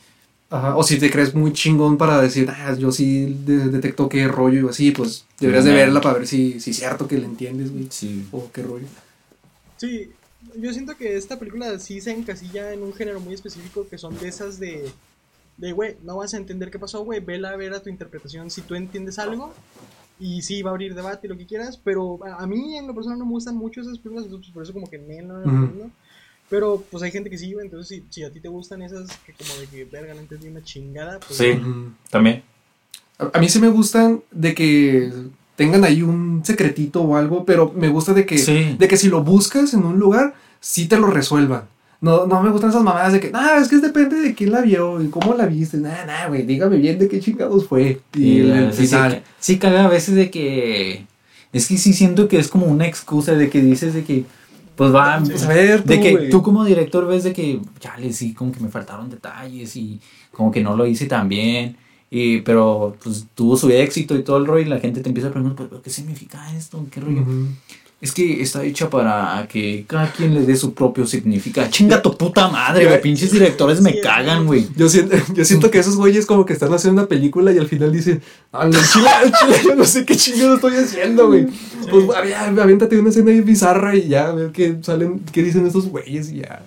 Ajá. 0.51 0.77
O 0.79 0.83
si 0.83 0.99
te 0.99 1.11
crees 1.11 1.35
muy 1.35 1.53
chingón 1.53 1.99
para 1.99 2.23
decir, 2.23 2.49
ah, 2.49 2.75
yo 2.75 2.91
sí 2.91 3.37
de- 3.45 3.69
detecto 3.69 4.09
qué 4.09 4.27
rollo 4.29 4.67
y 4.67 4.71
así, 4.71 4.93
pues 4.93 5.27
deberías 5.39 5.67
de 5.67 5.75
verla 5.75 6.01
para 6.01 6.21
ver 6.21 6.27
si, 6.27 6.59
si 6.59 6.71
es 6.71 6.79
cierto 6.79 7.07
que 7.07 7.19
le 7.19 7.27
entiendes, 7.27 7.71
güey. 7.71 7.87
sí. 7.91 8.27
O 8.33 8.51
qué 8.51 8.63
rollo. 8.63 8.87
Sí, 9.77 10.09
yo 10.59 10.73
siento 10.73 10.97
que 10.97 11.19
esta 11.19 11.39
película 11.39 11.79
sí 11.79 12.01
se 12.01 12.13
encasilla 12.13 12.73
en 12.73 12.83
un 12.83 12.95
género 12.95 13.21
muy 13.21 13.35
específico 13.35 13.87
que 13.91 13.99
son 13.99 14.19
de 14.19 14.29
esas 14.29 14.59
de, 14.59 14.87
de 15.59 15.73
güey, 15.73 15.97
no 16.03 16.17
vas 16.17 16.33
a 16.35 16.39
entender 16.39 16.71
qué 16.71 16.79
pasó, 16.79 17.05
güey, 17.05 17.21
vela 17.21 17.51
a 17.51 17.57
ver 17.57 17.75
a 17.75 17.83
tu 17.83 17.91
interpretación 17.91 18.51
si 18.51 18.63
tú 18.63 18.75
entiendes 18.75 19.19
algo 19.19 19.53
y 20.21 20.43
sí 20.43 20.63
va 20.63 20.71
a 20.71 20.73
abrir 20.73 20.95
debate 20.95 21.27
y 21.27 21.31
lo 21.31 21.37
que 21.37 21.47
quieras, 21.47 21.77
pero 21.83 22.19
a, 22.25 22.43
a 22.43 22.47
mí 22.47 22.77
en 22.77 22.87
lo 22.87 22.95
personal 22.95 23.19
no 23.19 23.25
me 23.27 23.33
gustan 23.33 23.57
mucho 23.57 23.81
esas 23.83 23.99
películas, 23.99 24.25
entonces 24.25 24.53
por 24.53 24.63
eso 24.63 24.73
como 24.73 24.89
que 24.89 24.99
no, 24.99 25.39
no, 25.39 25.45
no, 25.45 25.53
no. 25.63 25.91
Pero 26.51 26.83
pues 26.91 27.03
hay 27.03 27.11
gente 27.11 27.29
que 27.29 27.37
sí, 27.37 27.53
güey, 27.53 27.67
entonces 27.67 27.89
si, 27.89 28.05
si 28.09 28.25
a 28.25 28.33
ti 28.33 28.41
te 28.41 28.49
gustan 28.49 28.81
esas 28.83 29.09
que 29.19 29.33
como 29.35 29.55
de 29.61 29.67
que 29.67 29.85
verga, 29.85 30.15
no 30.15 30.21
entendí 30.21 30.49
una 30.49 30.63
chingada, 30.63 31.21
pues 31.21 31.37
Sí. 31.39 31.61
También. 32.11 32.43
A, 33.19 33.31
a 33.37 33.41
mí 33.41 33.49
sí 33.49 33.61
me 33.61 33.69
gustan 33.69 34.23
de 34.31 34.55
que 34.55 35.13
tengan 35.57 35.85
ahí 35.85 36.03
un 36.03 36.43
secretito 36.45 37.03
o 37.03 37.17
algo, 37.17 37.45
pero 37.45 37.71
me 37.75 37.89
gusta 37.89 38.15
de 38.15 38.25
que, 38.25 38.39
Sí. 38.39 38.77
de 38.79 38.89
que 38.89 38.97
si 38.97 39.09
lo 39.09 39.23
buscas 39.23 39.75
en 39.75 39.85
un 39.85 39.99
lugar, 39.99 40.35
sí 40.61 40.87
te 40.89 40.97
lo 40.99 41.09
resuelvan. 41.09 41.69
No, 42.01 42.27
no 42.27 42.41
me 42.43 42.51
gustan 42.51 42.71
esas 42.71 42.83
mamadas 42.85 43.13
de 43.13 43.19
que, 43.21 43.31
ah, 43.35 43.59
es 43.61 43.69
que 43.69 43.79
depende 43.79 44.21
de 44.21 44.33
quién 44.35 44.53
la 44.53 44.61
vio 44.61 45.03
y 45.03 45.09
cómo 45.09 45.35
la 45.35 45.47
viste. 45.47 45.79
Nah, 45.79 46.05
nah, 46.07 46.29
güey, 46.29 46.45
dígame 46.47 46.77
bien 46.77 46.99
de 46.99 47.09
qué 47.09 47.19
chingados 47.19 47.67
fue. 47.67 48.01
Y 48.15 48.43
la- 48.43 48.73
sí, 48.73 48.87
sí, 48.87 48.97
sí 49.41 49.59
caga 49.59 49.85
a 49.85 49.89
veces 49.89 50.15
de 50.15 50.31
que... 50.31 51.07
Es 51.53 51.67
que 51.67 51.77
sí 51.79 51.93
siento 51.93 52.29
que 52.29 52.39
es 52.39 52.49
como 52.49 52.67
una 52.67 52.87
excusa 52.87 53.33
de 53.35 53.51
que 53.51 53.61
dices 53.61 53.95
de 53.95 54.05
que, 54.05 54.25
pues 54.77 54.95
va, 54.95 55.19
Pues 55.19 55.43
a 55.43 55.49
ver, 55.49 55.83
tú, 55.83 55.89
De 55.89 56.01
que 56.01 56.11
güey. 56.13 56.31
tú 56.31 56.43
como 56.43 56.65
director 56.65 57.05
ves 57.09 57.25
de 57.25 57.33
que, 57.33 57.61
ya 57.81 57.97
le 57.97 58.13
sí, 58.13 58.33
como 58.33 58.53
que 58.53 58.61
me 58.61 58.69
faltaron 58.69 59.11
detalles 59.11 59.75
y 59.75 59.99
como 60.31 60.53
que 60.53 60.63
no 60.63 60.77
lo 60.77 60.87
hice 60.87 61.07
tan 61.07 61.29
bien. 61.29 61.77
Y, 62.11 62.43
pero 62.43 62.97
pues 63.03 63.27
tuvo 63.35 63.57
su 63.57 63.71
éxito 63.71 64.15
y 64.17 64.23
todo 64.23 64.37
el 64.37 64.47
rollo 64.47 64.65
y 64.65 64.69
la 64.69 64.79
gente 64.79 65.01
te 65.01 65.09
empieza 65.09 65.29
a 65.31 65.33
preguntar, 65.33 65.67
"¿Pero 65.69 65.83
¿qué 65.83 65.91
significa 65.91 66.55
esto? 66.57 66.87
¿Qué 66.93 67.01
rollo? 67.01 67.25
Es 68.01 68.13
que 68.13 68.41
está 68.41 68.63
hecha 68.63 68.89
para 68.89 69.49
que 69.49 69.85
cada 69.89 70.13
quien 70.13 70.33
le 70.33 70.47
dé 70.47 70.55
su 70.55 70.73
propio 70.73 71.05
significado. 71.05 71.69
Chinga 71.69 72.01
tu 72.01 72.17
puta 72.17 72.47
madre, 72.47 72.87
güey. 72.87 73.01
Pinches 73.01 73.33
directores 73.33 73.81
me 73.81 73.99
cagan, 74.01 74.47
güey. 74.47 74.69
Yo 74.77 74.89
siento, 74.89 75.17
yo 75.35 75.45
siento 75.45 75.69
que 75.69 75.81
esos 75.81 75.97
güeyes 75.97 76.25
como 76.25 76.47
que 76.47 76.53
están 76.53 76.73
haciendo 76.73 77.01
una 77.03 77.09
película 77.09 77.51
y 77.51 77.59
al 77.59 77.67
final 77.67 77.91
dicen, 77.91 78.23
ah, 78.53 78.61
al 78.63 78.73
chile, 78.73 79.61
yo 79.65 79.75
no 79.75 79.85
sé 79.85 80.05
qué 80.05 80.15
chingado 80.15 80.55
estoy 80.55 80.77
haciendo, 80.77 81.27
güey. 81.27 81.49
Pues 81.91 82.07
ya, 82.29 82.47
aviéntate 82.47 82.97
una 82.97 83.09
escena 83.09 83.33
ahí 83.33 83.41
bizarra 83.41 83.97
y 83.97 84.07
ya, 84.07 84.29
a 84.29 84.33
ver 84.33 84.53
qué 84.53 84.77
salen, 84.83 85.21
qué 85.33 85.43
dicen 85.43 85.67
estos 85.67 85.89
güeyes 85.89 86.31
y 86.31 86.37
ya. 86.37 86.63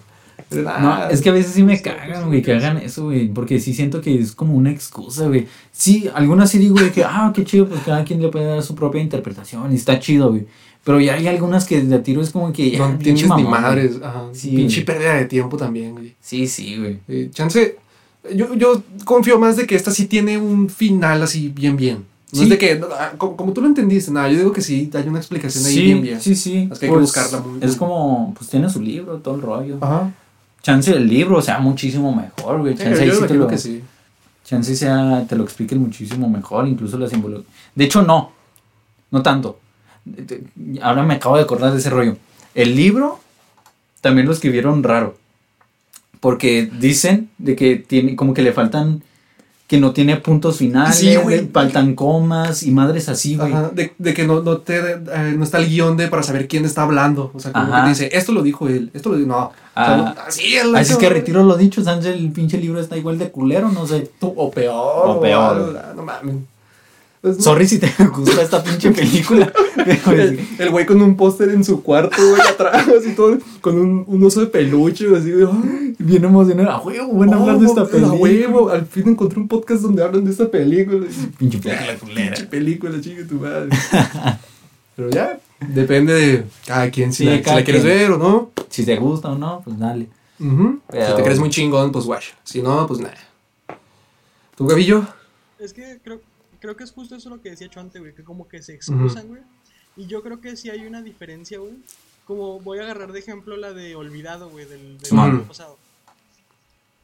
No, 0.52 1.08
es 1.10 1.22
que 1.22 1.30
a 1.30 1.34
veces 1.34 1.54
sí 1.54 1.64
me 1.64 1.82
cagan, 1.82 2.28
güey, 2.28 2.42
que 2.42 2.52
hagan 2.52 2.76
eso, 2.78 3.06
güey, 3.06 3.30
porque 3.30 3.60
sí 3.62 3.74
siento 3.74 4.02
que 4.02 4.20
es 4.20 4.34
como 4.34 4.54
una 4.54 4.70
excusa, 4.70 5.28
güey. 5.28 5.48
Sí, 5.72 6.10
algunas 6.14 6.50
sí 6.50 6.58
digo 6.58 6.78
de 6.78 6.92
que, 6.92 7.06
ah, 7.06 7.32
qué 7.34 7.46
chido, 7.46 7.68
pues 7.68 7.80
cada 7.86 8.04
quien 8.04 8.22
le 8.22 8.28
puede 8.28 8.46
dar 8.46 8.62
su 8.62 8.76
propia 8.76 9.02
interpretación 9.02 9.72
y 9.72 9.76
está 9.76 9.98
chido, 10.00 10.32
güey. 10.32 10.46
Pero 10.84 11.00
ya 11.00 11.14
hay 11.14 11.28
algunas 11.28 11.66
que 11.66 11.82
de 11.82 12.00
tiro 12.00 12.22
es 12.22 12.32
como 12.32 12.52
que 12.52 12.72
ya, 12.72 12.80
no 12.80 12.86
entiendes 12.92 13.30
ni 13.36 13.44
madres. 13.44 13.98
Ajá, 14.04 14.26
Sí, 14.34 14.50
pinche 14.56 14.82
pérdida 14.82 15.16
de 15.16 15.26
tiempo 15.26 15.56
también, 15.58 15.92
güey. 15.92 16.16
Sí, 16.20 16.48
sí, 16.48 16.78
güey. 16.78 17.00
Eh, 17.08 17.30
chance, 17.32 17.78
yo, 18.36 18.54
yo 18.56 18.82
confío 19.06 19.38
más 19.40 19.58
de 19.58 19.68
que 19.68 19.76
esta 19.76 19.92
sí 19.92 20.06
tiene 20.08 20.38
un 20.40 20.70
final 20.70 21.22
así 21.22 21.50
bien, 21.50 21.78
bien. 21.78 22.06
No 22.34 22.38
Sí. 22.40 22.44
es 22.44 22.50
de 22.50 22.58
que, 22.58 22.82
ah, 22.98 23.12
como, 23.18 23.36
como 23.36 23.54
tú 23.54 23.62
lo 23.62 23.68
entendiste, 23.68 24.10
nada, 24.10 24.30
yo 24.30 24.38
digo 24.38 24.52
que 24.54 24.62
sí, 24.62 24.90
hay 24.94 25.08
una 25.08 25.20
explicación 25.20 25.66
ahí 25.66 25.74
Sí, 25.74 25.84
bien, 25.84 26.02
bien. 26.02 26.22
sí, 26.22 26.34
sí. 26.34 26.70
Es 26.72 26.80
que 26.80 26.86
hay 26.88 26.92
que 26.94 26.98
buscarla 26.98 27.40
muy 27.42 27.56
Es 27.56 27.60
bien. 27.66 27.76
como, 27.78 28.34
pues 28.36 28.50
tiene 28.50 28.70
su 28.70 28.82
libro, 28.82 29.18
todo 29.18 29.36
el 29.36 29.42
rollo. 29.42 29.78
Ajá. 29.82 30.12
Chance 30.64 30.92
el 30.96 31.08
libro 31.08 31.42
sea 31.42 31.60
muchísimo 31.60 32.16
mejor, 32.16 32.62
güey. 32.62 32.76
Sí, 32.78 32.84
Chance 32.84 33.02
ahí 33.04 33.08
yo 33.10 33.16
sí 33.16 33.28
te 33.28 33.34
lo, 33.34 33.48
que 33.48 33.58
sí. 33.58 33.82
chance 34.46 34.76
sea, 34.76 35.26
te 35.28 35.36
lo 35.36 35.44
expliquen 35.44 35.80
muchísimo 35.80 36.30
mejor, 36.30 36.68
incluso 36.68 36.98
la 36.98 37.08
simbología. 37.10 37.46
De 37.76 37.84
hecho, 37.86 38.02
no. 38.02 38.32
No 39.12 39.22
tanto. 39.22 39.60
Ahora 40.82 41.04
me 41.04 41.16
acabo 41.16 41.38
de 41.38 41.44
acordar 41.44 41.72
de 41.74 41.80
ese 41.80 41.90
rollo. 41.90 42.18
El 42.56 42.76
libro 42.76 43.20
también 44.02 44.28
lo 44.28 44.34
escribieron 44.34 44.84
raro. 44.84 45.16
Porque 46.20 46.70
dicen 46.80 47.30
de 47.38 47.56
que 47.56 47.76
tiene, 47.78 48.16
como 48.16 48.34
que 48.34 48.42
le 48.44 48.54
faltan, 48.54 49.02
que 49.68 49.80
no 49.80 49.92
tiene 49.92 50.18
puntos 50.18 50.58
finales, 50.58 50.96
Sí, 50.98 51.16
güey. 51.16 51.48
faltan 51.48 51.96
comas 51.96 52.62
y 52.62 52.72
madres 52.72 53.10
así, 53.10 53.38
güey. 53.38 53.52
Ajá, 53.52 53.70
de, 53.74 53.94
de 53.98 54.14
que 54.14 54.28
no, 54.28 54.42
no, 54.42 54.58
te, 54.58 54.78
eh, 54.78 55.34
no 55.36 55.44
está 55.44 55.58
el 55.58 55.68
guion 55.70 55.98
de 55.98 56.10
para 56.10 56.22
saber 56.22 56.48
quién 56.48 56.66
está 56.66 56.84
hablando. 56.84 57.32
O 57.34 57.40
sea, 57.40 57.52
como 57.54 57.66
Ajá. 57.66 57.78
que 57.78 57.82
te 57.84 57.90
dice, 57.90 58.10
esto 58.18 58.34
lo 58.34 58.44
dijo 58.44 58.68
él, 58.68 58.92
esto 58.94 59.10
lo 59.10 59.16
dijo. 59.16 59.30
No. 59.30 59.46
O 59.46 59.52
sea, 59.74 59.94
Ah. 59.94 59.98
no- 60.16 60.22
así 60.28 60.56
es. 60.56 60.66
Así 60.76 60.92
es 60.94 60.98
que 61.00 61.10
retiro 61.10 61.44
lo 61.44 61.58
dicho, 61.58 61.84
Sánchez, 61.84 62.16
el 62.16 62.32
pinche 62.32 62.58
libro 62.60 62.80
está 62.80 62.98
igual 62.98 63.18
de 63.18 63.30
culero, 63.32 63.72
no 63.72 63.88
sé. 63.88 64.12
O 64.20 64.52
peor. 64.52 65.10
O 65.10 65.22
peor. 65.22 65.80
no 65.96 66.04
mames. 66.04 66.36
No. 67.24 67.34
Sorry 67.36 67.68
si 67.68 67.78
te 67.78 67.88
gusta 68.16 68.42
esta 68.42 68.64
pinche 68.64 68.90
película. 68.92 69.52
El 70.58 70.70
güey 70.72 70.86
con 70.88 71.00
un 71.04 71.16
póster 71.16 71.50
en 71.50 71.64
su 71.64 71.84
cuarto, 71.84 72.16
güey, 72.18 72.42
atrás, 72.42 72.88
así 73.00 73.14
todo, 73.16 73.38
con 73.62 73.78
un, 73.78 74.04
un 74.08 74.24
oso 74.24 74.40
de 74.42 74.48
peluche, 74.48 75.06
así, 75.16 75.32
güey. 75.32 75.46
ay, 75.46 75.96
Bien 76.00 76.24
emocionado. 76.26 76.72
A 76.72 76.82
huevo, 76.82 77.14
van 77.14 77.32
a 77.34 77.38
hablar 77.38 77.60
de 77.60 77.68
esta 77.68 77.82
oh, 77.84 77.86
a 77.86 77.90
película. 77.90 78.14
huevo, 78.20 78.70
al 78.70 78.86
fin 78.88 79.10
encontré 79.10 79.40
un 79.40 79.48
podcast 79.48 79.82
donde 79.84 80.04
hablan 80.04 80.26
de 80.26 80.32
esta 80.32 80.50
película. 80.50 81.06
Pinche 81.38 81.58
película 81.62 81.96
culera. 82.00 82.32
Pinche 82.36 82.46
película, 82.50 83.02
chinga 83.02 83.28
tu 83.28 83.36
madre. 83.36 83.70
Pero 84.96 85.10
ya, 85.12 85.40
depende 85.60 86.14
de 86.14 86.46
cada 86.66 86.90
quien, 86.90 87.14
si, 87.14 87.24
Sí, 87.26 87.30
la, 87.30 87.38
si 87.44 87.50
la 87.56 87.64
quieres 87.64 87.84
quien. 87.84 87.98
ver 87.98 88.12
o 88.12 88.18
no. 88.18 88.50
Si 88.70 88.84
te 88.84 88.96
gusta 88.98 89.30
o 89.32 89.38
no, 89.38 89.62
pues 89.64 89.78
dale. 89.78 90.08
Pero- 90.40 91.08
Si 91.08 91.16
te 91.18 91.24
crees 91.24 91.40
muy 91.40 91.50
chingón, 91.52 91.92
pues 91.92 92.06
guay. 92.06 92.22
Si 92.44 92.64
no, 92.64 92.88
pues 92.88 93.00
nada. 93.00 93.14
¿Tu 94.56 94.66
Gavillo? 94.66 95.06
Es 95.60 95.72
que 95.74 96.00
creo, 96.04 96.20
creo 96.62 96.78
que 96.78 96.86
es 96.86 96.92
justo 96.92 97.16
eso 97.16 97.30
lo 97.30 97.42
que 97.42 97.50
decía 97.50 97.70
Chante, 97.70 98.00
güey, 98.00 98.14
que 98.14 98.24
como 98.24 98.48
que 98.48 98.62
se 98.62 98.74
excusan, 98.74 99.28
güey. 99.28 99.42
Y 99.98 100.08
yo 100.08 100.24
creo 100.24 100.40
que 100.40 100.56
sí 100.56 100.70
hay 100.70 100.86
una 100.86 101.02
diferencia, 101.02 101.60
güey. 101.60 101.74
Como 102.26 102.62
voy 102.62 102.80
a 102.80 102.84
agarrar 102.84 103.12
de 103.12 103.20
ejemplo 103.20 103.58
la 103.58 103.74
de 103.74 103.96
Olvidado, 103.96 104.50
güey, 104.50 104.66
del, 104.66 104.98
año 105.12 105.44
pasado. 105.44 105.78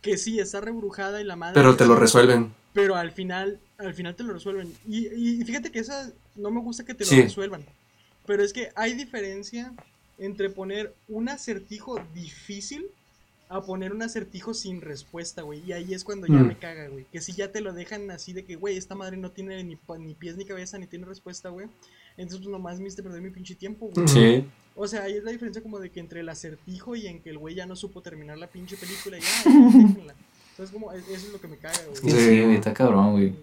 Que 0.01 0.17
sí, 0.17 0.39
está 0.39 0.61
rebrujada 0.61 1.19
y 1.19 1.25
la 1.25 1.35
madre. 1.35 1.55
Pero 1.55 1.75
te 1.75 1.85
lo 1.85 1.95
resuelven. 1.95 2.53
Pero 2.71 2.95
al 2.95 3.11
final, 3.11 3.59
al 3.77 3.93
final 3.93 4.15
te 4.15 4.23
lo 4.23 4.31
resuelven. 4.33 4.73
Y, 4.87 5.07
y 5.07 5.43
fíjate 5.43 5.71
que 5.71 5.79
esa 5.79 6.11
no 6.35 6.51
me 6.51 6.61
gusta 6.61 6.85
que 6.85 6.93
te 6.93 7.03
lo 7.03 7.09
Sí. 7.09 7.21
resuelvan. 7.23 7.65
Pero 8.25 8.43
es 8.43 8.53
que 8.53 8.69
hay 8.75 8.93
diferencia 8.93 9.73
entre 10.19 10.49
poner 10.49 10.93
un 11.07 11.29
acertijo 11.29 11.99
difícil 12.13 12.85
a 13.49 13.61
poner 13.61 13.93
un 13.93 14.01
acertijo 14.01 14.53
sin 14.53 14.81
respuesta, 14.81 15.41
güey. 15.41 15.61
Y 15.65 15.71
ahí 15.73 15.93
es 15.93 16.03
cuando 16.03 16.27
ya 16.27 16.33
Mm. 16.35 16.47
me 16.47 16.57
caga, 16.57 16.87
güey. 16.89 17.05
Que 17.11 17.21
si 17.21 17.31
ya 17.31 17.51
te 17.51 17.61
lo 17.61 17.71
dejan 17.73 18.11
así 18.11 18.33
de 18.33 18.43
que, 18.43 18.55
güey, 18.55 18.75
esta 18.77 18.93
madre 18.95 19.15
no 19.17 19.31
tiene 19.31 19.63
ni, 19.63 19.75
pa- 19.77 19.97
ni 19.97 20.13
pies 20.15 20.35
ni 20.35 20.43
cabeza, 20.45 20.77
ni 20.77 20.87
tiene 20.87 21.05
respuesta, 21.05 21.49
güy. 21.49 21.65
Entonces, 22.17 22.39
pues 22.39 22.49
nomás 22.51 22.79
me 22.79 22.85
hiciste 22.87 23.03
perder 23.03 23.21
mi 23.21 23.29
pinche 23.29 23.55
tiempo, 23.55 23.89
güey. 23.93 24.07
Sí. 24.07 24.45
O 24.75 24.87
sea, 24.87 25.03
ahí 25.03 25.13
es 25.13 25.23
la 25.23 25.31
diferencia 25.31 25.61
como 25.61 25.79
de 25.79 25.89
que 25.91 25.99
entre 25.99 26.19
el 26.21 26.29
acertijo 26.29 26.95
y 26.95 27.07
en 27.07 27.21
que 27.21 27.29
el 27.29 27.37
güey 27.37 27.55
ya 27.55 27.65
no 27.65 27.75
supo 27.75 28.01
terminar 28.01 28.37
la 28.37 28.47
pinche 28.47 28.75
película 28.75 29.17
y 29.17 29.21
ya, 29.21 29.27
déjenla. 29.95 30.15
Entonces, 30.51 30.73
como, 30.73 30.91
e- 30.91 30.97
eso 30.99 31.27
es 31.27 31.31
lo 31.31 31.39
que 31.39 31.47
me 31.47 31.57
caga, 31.57 31.79
güey. 31.85 32.11
Sí, 32.11 32.41
güey, 32.43 32.55
está 32.55 32.73
cabrón, 32.73 33.11
güey. 33.13 33.33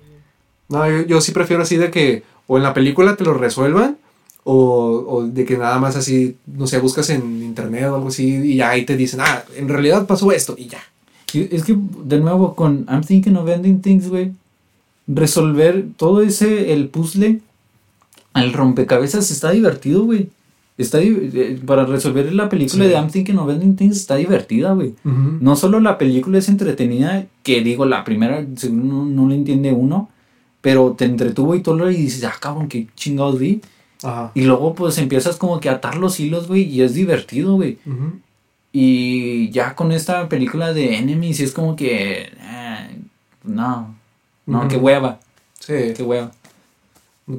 No, 0.68 0.90
yo, 0.90 1.06
yo 1.06 1.20
sí 1.20 1.32
prefiero 1.32 1.62
así 1.62 1.76
de 1.76 1.90
que 1.90 2.22
o 2.46 2.56
en 2.58 2.62
la 2.62 2.74
película 2.74 3.16
te 3.16 3.24
lo 3.24 3.34
resuelvan 3.34 3.98
o, 4.44 5.04
o 5.08 5.22
de 5.26 5.44
que 5.44 5.56
nada 5.56 5.78
más 5.78 5.96
así, 5.96 6.36
no 6.46 6.66
sé, 6.66 6.78
buscas 6.78 7.08
en 7.10 7.42
internet 7.42 7.84
o 7.86 7.94
algo 7.96 8.08
así 8.08 8.26
y 8.26 8.56
ya 8.56 8.70
ahí 8.70 8.84
te 8.84 8.96
dicen, 8.96 9.20
ah, 9.22 9.42
en 9.56 9.68
realidad 9.68 10.06
pasó 10.06 10.30
esto 10.32 10.54
y 10.58 10.66
ya. 10.66 10.80
Y 11.32 11.48
Es 11.54 11.64
que, 11.64 11.76
de 12.04 12.20
nuevo, 12.20 12.54
con 12.54 12.86
I'm 12.88 13.02
Thinking 13.02 13.36
of 13.36 13.48
Ending 13.48 13.80
Things, 13.80 14.08
güey, 14.08 14.32
resolver 15.06 15.86
todo 15.96 16.22
ese, 16.22 16.72
el 16.72 16.88
puzzle, 16.88 17.40
el 18.34 18.52
rompecabezas 18.52 19.30
está 19.30 19.50
divertido, 19.50 20.04
güey. 20.04 20.28
Está 20.76 20.98
eh, 21.00 21.60
para 21.64 21.86
resolver 21.86 22.32
la 22.34 22.48
película 22.48 22.84
Sí. 22.84 22.90
de 22.90 22.96
I'm 22.96 23.08
Thinking 23.10 23.38
of 23.38 23.48
Ending 23.50 23.76
Things 23.76 23.96
está 23.96 24.16
divertida, 24.16 24.72
güey. 24.72 24.94
No 25.04 25.54
solo 25.54 25.78
la 25.78 25.98
película 25.98 26.38
es 26.38 26.48
entretenida, 26.48 27.26
que 27.44 27.60
digo, 27.62 27.86
la 27.86 28.02
primera 28.04 28.44
no, 28.70 29.04
no 29.04 29.28
le 29.28 29.36
entiende 29.36 29.72
uno, 29.72 30.08
pero 30.60 30.92
te 30.98 31.04
entretuvo 31.04 31.54
y 31.54 31.60
todo 31.60 31.76
lo 31.76 31.90
y 31.90 31.96
dices, 31.96 32.24
ah, 32.24 32.34
cabrón, 32.40 32.66
qué 32.68 32.88
chingados 32.96 33.38
vi. 33.38 33.60
Ajá. 34.04 34.30
Y 34.34 34.42
luego 34.42 34.74
pues 34.74 34.98
empiezas 34.98 35.36
como 35.36 35.58
que 35.60 35.68
a 35.68 35.72
atar 35.72 35.96
los 35.96 36.20
hilos, 36.20 36.46
güey, 36.46 36.62
y 36.62 36.82
es 36.82 36.94
divertido, 36.94 37.54
güey. 37.54 37.78
Y 38.72 39.50
ya 39.50 39.74
con 39.74 39.92
esta 39.92 40.28
película 40.28 40.72
de 40.72 40.96
Enemies 40.96 41.40
es 41.40 41.52
como 41.52 41.76
que, 41.76 42.32
eh, 42.40 42.98
no, 43.44 43.94
no, 44.46 44.58
Ujú. 44.58 44.68
qué 44.68 44.76
hueva, 44.76 45.20
Sí. 45.60 45.92
qué 45.96 46.02
hueva. 46.02 46.32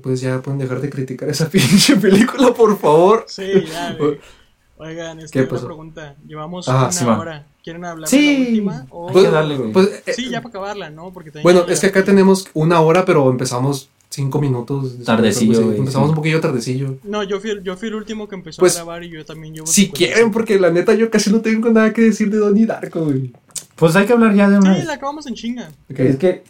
Pues 0.02 0.22
ya 0.22 0.42
pueden 0.42 0.60
dejar 0.60 0.82
de 0.82 0.90
criticar 0.90 1.30
esa 1.30 1.50
pinche 1.52 1.96
película, 1.98 2.54
por 2.54 2.78
favor. 2.80 3.26
Sí, 3.28 3.66
ya, 3.72 3.94
güey. 4.00 4.20
Oigan, 4.78 5.20
este, 5.20 5.32
¿Qué 5.40 5.42
una 5.44 5.50
pasó? 5.52 5.66
pregunta. 5.68 6.16
Llevamos 6.28 6.68
una 6.68 6.92
sí, 6.92 7.06
hora. 7.06 7.46
¿Quieren 7.64 7.86
hablar 7.86 8.10
Sí. 8.10 8.28
de 8.28 8.34
la 8.34 8.48
última? 8.50 8.88
O... 8.90 9.08
Hay 9.08 9.14
Pues, 9.14 9.26
que 9.26 9.32
darle, 9.32 9.58
güey. 9.58 9.72
pues, 9.72 10.04
eh, 10.06 10.14
Sí, 10.14 10.30
ya 10.30 10.40
para 10.42 10.50
acabarla, 10.50 10.90
¿no? 10.90 11.12
Porque 11.14 11.32
Bueno, 11.44 11.66
ya- 11.66 11.74
es 11.74 11.80
que 11.80 11.88
acá 11.88 12.04
tenemos 12.04 12.48
una 12.54 12.82
hora, 12.82 13.06
pero 13.06 13.30
empezamos 13.30 13.90
cinco 14.10 14.40
minutos. 14.40 14.84
después, 14.84 15.06
Tardecillo, 15.06 15.72
Empezamos 15.74 16.08
sí. 16.08 16.10
un 16.12 16.16
poquillo 16.16 16.40
tardecillo. 16.42 16.98
No, 17.04 17.24
yo 17.24 17.40
fui, 17.40 17.50
el- 17.52 17.64
yo 17.64 17.76
fui 17.76 17.90
el 17.90 17.96
último 17.96 18.28
que 18.28 18.36
empezó 18.36 18.60
Pues, 18.62 18.74
a 18.76 18.80
grabar 18.84 19.04
y 19.04 19.10
yo 19.10 19.26
también 19.26 19.54
llevo... 19.56 19.68
Si 19.68 19.84
55. 19.86 19.98
quieren, 19.98 20.32
porque 20.32 20.60
la 20.60 20.70
neta 20.72 20.94
yo 20.94 21.10
casi 21.10 21.32
no 21.32 21.42
tengo 21.42 21.70
nada 21.70 21.92
que 21.94 22.02
decir 22.02 22.30
de 22.30 22.38
Donnie 22.38 22.66
Darko, 22.66 23.06
güey. 23.06 23.32
Pues 23.76 23.96
hay 23.96 24.06
que 24.06 24.14
hablar 24.14 24.34
ya 24.36 24.50
de 24.50 24.58
una 24.58 24.74
Sí, 24.74 24.80
vez. 24.80 24.88
la 24.88 24.94
acabamos 24.94 25.28
en 25.28 25.34
chinga. 25.36 25.70
Es 25.90 26.16
que, 26.18 26.44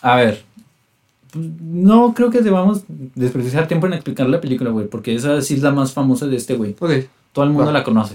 a 0.00 0.16
ver, 0.16 0.42
pues, 1.30 1.44
no 1.60 2.14
creo 2.14 2.30
que 2.30 2.40
debamos 2.40 2.82
desperdiciar 2.88 3.68
tiempo 3.68 3.86
en 3.86 3.92
explicar 3.92 4.26
la 4.28 4.40
película, 4.40 4.70
güey, 4.70 4.86
porque 4.86 5.14
esa 5.14 5.42
sí 5.42 5.54
es 5.54 5.60
la 5.62 5.72
más 5.72 5.92
famosa 5.92 6.26
de 6.26 6.36
este 6.36 6.54
güey. 6.54 6.74
Ok. 6.78 6.90
Todo 7.32 7.44
el 7.44 7.50
mundo 7.50 7.66
Va. 7.66 7.72
la 7.72 7.84
conoce. 7.84 8.14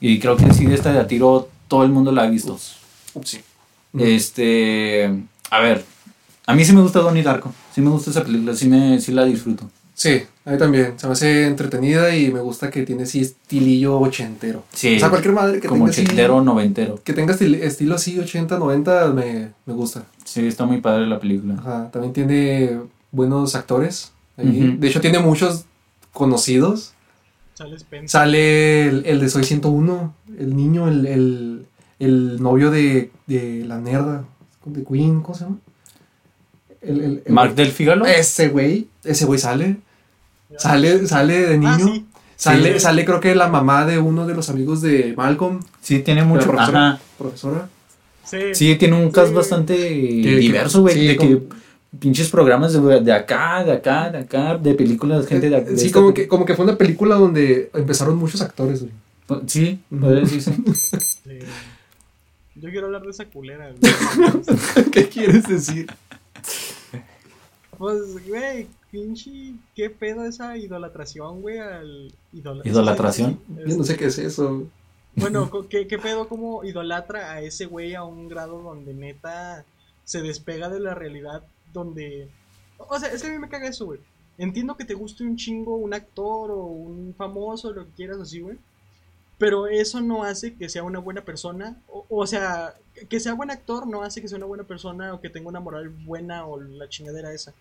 Y 0.00 0.18
creo 0.18 0.36
que 0.36 0.52
sí, 0.52 0.66
de 0.66 0.74
esta 0.74 0.92
de 0.92 0.98
a 0.98 1.06
tiro, 1.06 1.48
todo 1.68 1.84
el 1.84 1.90
mundo 1.90 2.10
la 2.10 2.24
ha 2.24 2.26
visto. 2.28 2.54
Ups, 3.14 3.28
sí. 3.30 3.38
Este, 3.96 5.10
a 5.50 5.60
ver, 5.60 5.84
a 6.46 6.54
mí 6.54 6.64
sí 6.64 6.72
me 6.72 6.80
gusta 6.82 7.00
Donnie 7.00 7.22
Darko. 7.22 7.52
Sí 7.74 7.80
me 7.80 7.90
gusta 7.90 8.10
esa 8.10 8.24
película, 8.24 8.54
sí, 8.54 8.68
me, 8.68 9.00
sí 9.00 9.12
la 9.12 9.24
disfruto. 9.24 9.68
Sí, 9.94 10.22
a 10.44 10.50
mí 10.50 10.58
también. 10.58 10.92
Se 10.98 11.06
me 11.06 11.14
hace 11.14 11.46
entretenida 11.46 12.14
y 12.14 12.30
me 12.30 12.40
gusta 12.40 12.70
que 12.70 12.82
tiene 12.84 13.04
así 13.04 13.20
estilillo 13.22 13.98
ochentero. 13.98 14.62
Sí. 14.72 14.96
O 14.96 15.00
sea, 15.00 15.08
cualquier 15.08 15.32
madre 15.32 15.58
que 15.58 15.68
Como 15.68 15.84
tenga 15.86 15.90
así- 15.92 16.02
ochentero, 16.02 16.42
noventero. 16.44 17.00
Que 17.02 17.14
tenga 17.14 17.34
estil- 17.34 17.54
estilo 17.62 17.94
así 17.94 18.18
80, 18.18 18.58
90, 18.58 19.08
me, 19.14 19.52
me 19.64 19.72
gusta. 19.72 20.04
Sí, 20.24 20.46
está 20.46 20.66
muy 20.66 20.82
padre 20.82 21.06
la 21.06 21.18
película. 21.18 21.54
Ajá, 21.54 21.90
también 21.90 22.12
tiene 22.12 22.78
buenos 23.10 23.54
actores. 23.54 24.12
ahí. 24.36 24.76
De 24.78 24.88
hecho, 24.88 25.00
tiene 25.00 25.18
muchos 25.18 25.64
conocidos. 26.12 26.92
Sale 27.54 27.76
Spencer. 27.76 28.08
Sale 28.10 28.86
el, 28.88 29.06
el 29.06 29.20
de 29.20 29.28
Soy 29.30 29.44
101, 29.44 30.14
el 30.38 30.54
niño, 30.54 30.88
el, 30.88 31.06
el, 31.06 31.66
el 31.98 32.42
novio 32.42 32.70
de, 32.70 33.10
de 33.26 33.64
la 33.66 33.78
nerda, 33.80 34.24
de 34.66 34.84
Queen, 34.84 35.22
¿cómo 35.22 35.34
se 35.34 35.44
llama? 35.44 35.56
El, 36.86 37.00
el- 37.00 37.22
el- 37.26 37.32
Mark 37.32 37.54
del 37.54 37.72
Fígalo. 37.72 38.06
Ese 38.06 38.48
güey, 38.48 38.86
ese 39.04 39.24
güey 39.24 39.38
sale. 39.38 39.76
Sale, 40.58 41.06
sale 41.06 41.40
de 41.48 41.58
niño. 41.58 41.70
Ah, 41.72 41.92
sí. 41.94 42.06
Sale, 42.36 42.74
Sí. 42.74 42.80
sale 42.80 43.04
creo 43.04 43.18
que 43.20 43.34
la 43.34 43.48
mamá 43.48 43.86
de 43.86 43.98
uno 43.98 44.26
de 44.26 44.34
los 44.34 44.48
amigos 44.50 44.80
de 44.82 45.14
Malcolm, 45.16 45.60
Sí, 45.80 46.00
tiene 46.00 46.22
mucho. 46.24 46.46
profesora. 46.50 46.88
Ajá. 46.90 47.00
profesora. 47.18 47.68
Sí. 48.24 48.38
Sí, 48.54 48.76
tiene 48.76 48.96
un 49.02 49.10
cast 49.10 49.28
Sí. 49.30 49.34
bastante 49.34 49.74
que- 49.76 50.36
diverso, 50.38 50.82
güey. 50.82 50.94
sí, 50.94 51.06
de 51.06 51.16
que 51.16 51.42
pinches 51.98 52.28
programas 52.28 52.72
de, 52.74 53.00
de 53.00 53.12
acá, 53.12 53.64
de 53.64 53.72
acá, 53.72 54.10
de 54.10 54.18
acá, 54.18 54.56
de 54.58 54.74
películas, 54.74 55.26
gente 55.26 55.48
de, 55.48 55.60
de 55.62 55.78
sí, 55.78 55.90
como 55.90 56.12
que, 56.12 56.28
como 56.28 56.44
que 56.44 56.54
fue 56.54 56.64
una 56.66 56.76
película 56.76 57.14
donde 57.16 57.70
empezaron 57.72 58.16
muchos 58.18 58.40
actores, 58.42 58.80
güey. 58.82 58.92
Sí, 59.46 59.80
podría 59.88 60.20
decirse. 60.20 60.52
Sí. 61.26 61.38
Yo 62.56 62.70
quiero 62.70 62.86
hablar 62.86 63.02
de 63.02 63.10
esa 63.10 63.24
culera. 63.26 63.70
güey. 63.70 63.92
¿Qué 64.92 65.08
quieres 65.08 65.46
decir? 65.48 65.86
Pues, 67.78 68.26
güey, 68.28 68.66
pinche, 68.90 69.54
¿qué 69.74 69.90
pedo 69.90 70.24
esa 70.24 70.56
idolatración, 70.56 71.42
güey? 71.42 71.58
Al 71.58 72.12
idola- 72.32 72.62
¿Idolatración? 72.64 73.40
Es- 73.58 73.70
Yo 73.70 73.76
no 73.78 73.84
sé 73.84 73.96
qué 73.96 74.06
es 74.06 74.18
eso. 74.18 74.64
Bueno, 75.14 75.50
¿qué, 75.70 75.86
¿qué 75.86 75.98
pedo 75.98 76.28
como 76.28 76.62
idolatra 76.64 77.32
a 77.32 77.40
ese 77.40 77.64
güey 77.66 77.94
a 77.94 78.04
un 78.04 78.28
grado 78.28 78.60
donde 78.62 78.92
neta 78.92 79.64
se 80.04 80.20
despega 80.20 80.68
de 80.68 80.78
la 80.80 80.94
realidad 80.94 81.42
donde... 81.72 82.28
O 82.78 82.98
sea, 82.98 83.10
es 83.10 83.22
que 83.22 83.28
a 83.28 83.32
mí 83.32 83.38
me 83.38 83.48
caga 83.48 83.68
eso, 83.68 83.86
güey. 83.86 84.00
Entiendo 84.38 84.76
que 84.76 84.84
te 84.84 84.92
guste 84.92 85.24
un 85.24 85.36
chingo 85.36 85.76
un 85.76 85.94
actor 85.94 86.50
o 86.50 86.64
un 86.66 87.14
famoso, 87.16 87.72
lo 87.72 87.86
que 87.86 87.92
quieras 87.92 88.18
así, 88.20 88.40
güey. 88.40 88.58
Pero 89.38 89.66
eso 89.66 90.00
no 90.02 90.24
hace 90.24 90.54
que 90.54 90.68
sea 90.68 90.82
una 90.82 90.98
buena 90.98 91.22
persona. 91.22 91.80
O, 91.88 92.04
o 92.10 92.26
sea, 92.26 92.74
que 93.08 93.18
sea 93.20 93.32
buen 93.34 93.50
actor 93.50 93.86
no 93.86 94.02
hace 94.02 94.20
que 94.20 94.28
sea 94.28 94.36
una 94.36 94.46
buena 94.46 94.64
persona 94.64 95.14
o 95.14 95.20
que 95.20 95.30
tenga 95.30 95.48
una 95.48 95.60
moral 95.60 95.88
buena 95.88 96.46
o 96.46 96.60
la 96.60 96.88
chingadera 96.90 97.32
esa. 97.32 97.54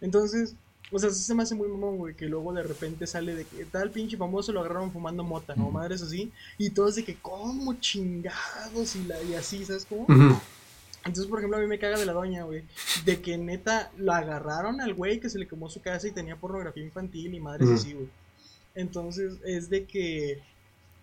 Entonces, 0.00 0.54
o 0.92 0.98
sea, 0.98 1.10
se 1.10 1.34
me 1.34 1.42
hace 1.42 1.54
muy 1.54 1.68
mamón, 1.68 1.98
güey, 1.98 2.14
que 2.14 2.26
luego 2.26 2.52
de 2.52 2.62
repente 2.62 3.06
sale 3.06 3.34
de 3.34 3.44
que 3.44 3.64
tal 3.64 3.90
pinche 3.90 4.16
famoso 4.16 4.52
lo 4.52 4.60
agarraron 4.60 4.90
fumando 4.90 5.22
mota, 5.22 5.54
¿no? 5.54 5.70
Madres 5.70 6.02
así. 6.02 6.32
Y 6.58 6.70
todos 6.70 6.96
de 6.96 7.04
que, 7.04 7.16
¿cómo 7.16 7.74
chingados? 7.74 8.96
Y, 8.96 9.04
la, 9.04 9.22
y 9.22 9.34
así, 9.34 9.64
¿sabes 9.64 9.86
cómo? 9.88 10.06
Entonces, 11.04 11.26
por 11.26 11.38
ejemplo, 11.38 11.58
a 11.58 11.60
mí 11.60 11.66
me 11.66 11.78
caga 11.78 11.98
de 11.98 12.06
la 12.06 12.12
doña, 12.12 12.42
güey. 12.44 12.62
De 13.04 13.20
que 13.20 13.38
neta 13.38 13.90
lo 13.96 14.12
agarraron 14.12 14.80
al 14.80 14.94
güey 14.94 15.20
que 15.20 15.30
se 15.30 15.38
le 15.38 15.46
quemó 15.48 15.70
su 15.70 15.80
casa 15.80 16.08
y 16.08 16.12
tenía 16.12 16.36
pornografía 16.36 16.84
infantil 16.84 17.34
y 17.34 17.40
madres 17.40 17.68
Ujú. 17.68 17.76
así, 17.78 17.92
güey. 17.94 18.08
Entonces, 18.74 19.34
es 19.44 19.70
de 19.70 19.84
que. 19.84 20.42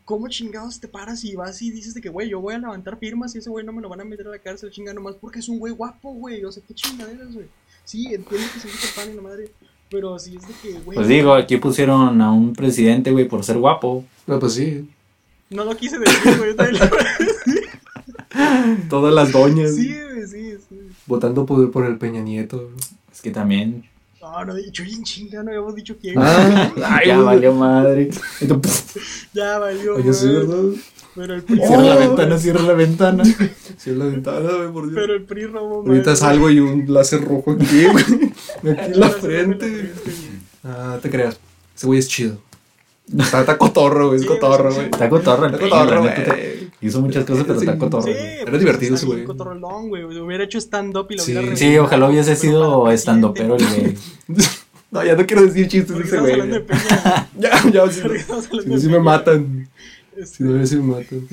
¿Cómo 0.06 0.30
chingados 0.30 0.80
te 0.80 0.88
paras 0.88 1.26
y 1.26 1.36
vas 1.36 1.62
y 1.62 1.70
dices 1.70 1.93
de 1.93 2.00
que, 2.00 2.08
güey, 2.08 2.30
yo 2.30 2.39
voy 2.39 2.54
a 2.54 2.60
levantar 2.60 2.98
firmas 2.98 3.36
y 3.36 3.39
ese 3.39 3.50
güey 3.50 3.66
no 3.66 3.74
me 3.74 3.82
lo 3.82 3.89
van 3.89 4.00
a 4.00 4.06
meter 4.06 4.26
a 4.28 4.32
la 4.32 4.39
cárcel, 4.39 4.72
chinga, 4.72 4.93
nomás 4.93 5.16
porque 5.16 5.39
es 5.39 5.50
un 5.50 5.60
güey 5.60 5.74
guapo, 5.74 6.14
güey? 6.14 6.45
O 6.45 6.52
sea, 6.52 6.64
qué 6.66 6.74
chingaderas, 6.74 7.34
güey. 7.34 7.48
Sí, 7.88 8.14
entiendo 8.14 8.48
que 8.54 8.60
se 8.60 8.68
dice 8.68 8.88
pan 8.96 9.10
y 9.14 9.16
la 9.16 9.22
madre, 9.22 9.50
pero 9.90 10.20
sí 10.20 10.36
es 10.36 10.46
de 10.46 10.54
que, 10.62 10.78
güey. 10.80 10.96
Pues 10.98 11.08
digo, 11.08 11.34
aquí 11.34 11.56
pusieron 11.56 12.20
a 12.22 12.32
un 12.34 12.52
presidente, 12.54 13.12
güey, 13.12 13.26
por 13.30 13.46
ser 13.46 13.58
guapo. 13.58 14.04
No, 14.28 14.38
pues 14.40 14.54
sí. 14.56 14.90
No 15.50 15.64
lo 15.64 15.76
quise 15.78 15.98
decir, 15.98 16.38
güey. 16.38 16.54
Todas 18.90 19.14
las 19.14 19.32
doñas 19.32 19.76
Sí, 19.76 19.94
güey, 20.12 20.28
sí, 20.28 20.54
sí. 20.70 20.76
votando 21.06 21.46
por, 21.46 21.70
por 21.72 21.86
el 21.86 21.98
Peña 21.98 22.22
Nieto. 22.22 22.70
Es 23.12 23.22
que 23.22 23.32
también. 23.32 23.86
No, 24.22 24.44
no, 24.44 24.56
dicho 24.56 24.84
bien 24.84 25.04
chinga, 25.04 25.42
no 25.42 25.50
habíamos 25.52 25.74
dicho 25.76 25.96
quién. 26.00 26.16
Ah, 26.18 26.72
ay, 26.86 27.04
ya 27.08 27.16
güey. 27.16 27.26
valió 27.26 27.54
madre. 27.54 28.10
Entonces, 28.42 28.86
Ya 29.34 29.58
valió, 29.60 29.96
Oye, 29.96 30.14
sí, 30.14 30.28
güey. 30.28 30.38
¿verdad? 30.46 30.64
Pero 31.18 31.34
el 31.34 31.41
PRI. 31.43 31.57
cierra 31.57 31.82
la 31.84 31.95
ventana, 31.95 32.38
cierra 32.38 32.61
la 32.61 32.74
ventana. 32.74 33.24
En 33.86 33.99
la 33.99 34.05
ventana, 34.05 34.49
güey, 34.57 34.72
por 34.72 34.84
Dios. 34.89 34.93
Pero 34.95 35.13
el 35.15 35.24
PRI 35.24 35.45
robó. 35.47 35.82
Ahorita 35.88 36.15
salgo 36.15 36.49
y 36.49 36.59
un 36.59 36.86
láser 36.88 37.24
rojo 37.24 37.51
aquí, 37.53 37.86
güey. 37.86 38.03
Aquí 38.78 38.91
en 38.91 38.99
la 38.99 39.09
frente. 39.09 39.91
Ah, 40.63 40.97
te 41.01 41.09
creas. 41.09 41.39
Ese 41.76 41.88
güey 41.88 41.99
es 41.99 42.07
chido. 42.07 42.38
Está, 43.18 43.41
está 43.41 43.57
cotorro, 43.57 44.07
güey. 44.07 44.18
Es 44.18 44.24
Sí, 44.24 44.28
cotorro, 44.28 44.74
güey. 44.74 44.86
Está 44.86 45.09
cotorro 45.09 45.45
el 45.47 45.53
Está 45.55 45.70
cotorro, 45.70 46.01
güey. 46.01 46.13
Hizo 46.82 47.01
muchas 47.01 47.24
cosas, 47.26 47.45
pero 47.47 47.59
Sí. 47.59 47.65
está 47.65 47.78
cotorro. 47.80 48.03
Sí, 48.03 48.11
pues, 48.47 48.59
divertido 48.59 48.95
está 48.95 49.05
ese 49.05 49.05
güey. 49.05 49.24
cotorrolón, 49.24 49.89
güey. 49.89 50.03
Hubiera 50.03 50.43
hecho 50.43 50.57
stand-up 50.59 51.07
y 51.09 51.15
lo 51.18 51.24
Sí. 51.24 51.32
hubiera 51.32 51.55
Sí, 51.55 51.65
Sí, 51.72 51.78
ojalá 51.78 52.09
hubiese 52.09 52.36
sido 52.36 52.84
presidente. 52.84 53.28
pero 53.36 53.55
el 53.55 53.65
güey. 53.65 53.95
No, 54.89 55.03
ya 55.03 55.15
no 55.18 55.26
quiero 55.26 55.45
decir 55.45 55.68
chistes 55.68 55.97
de 55.97 56.03
ese 56.03 56.18
güey. 56.18 56.63
Ya, 57.38 57.61
ya, 57.72 57.84
si 57.91 58.88
me 58.88 58.99
matan. 58.99 59.68
Si 60.26 60.43
no, 60.43 60.65
sí 60.65 60.76
me 60.78 60.84
matan. 60.84 61.28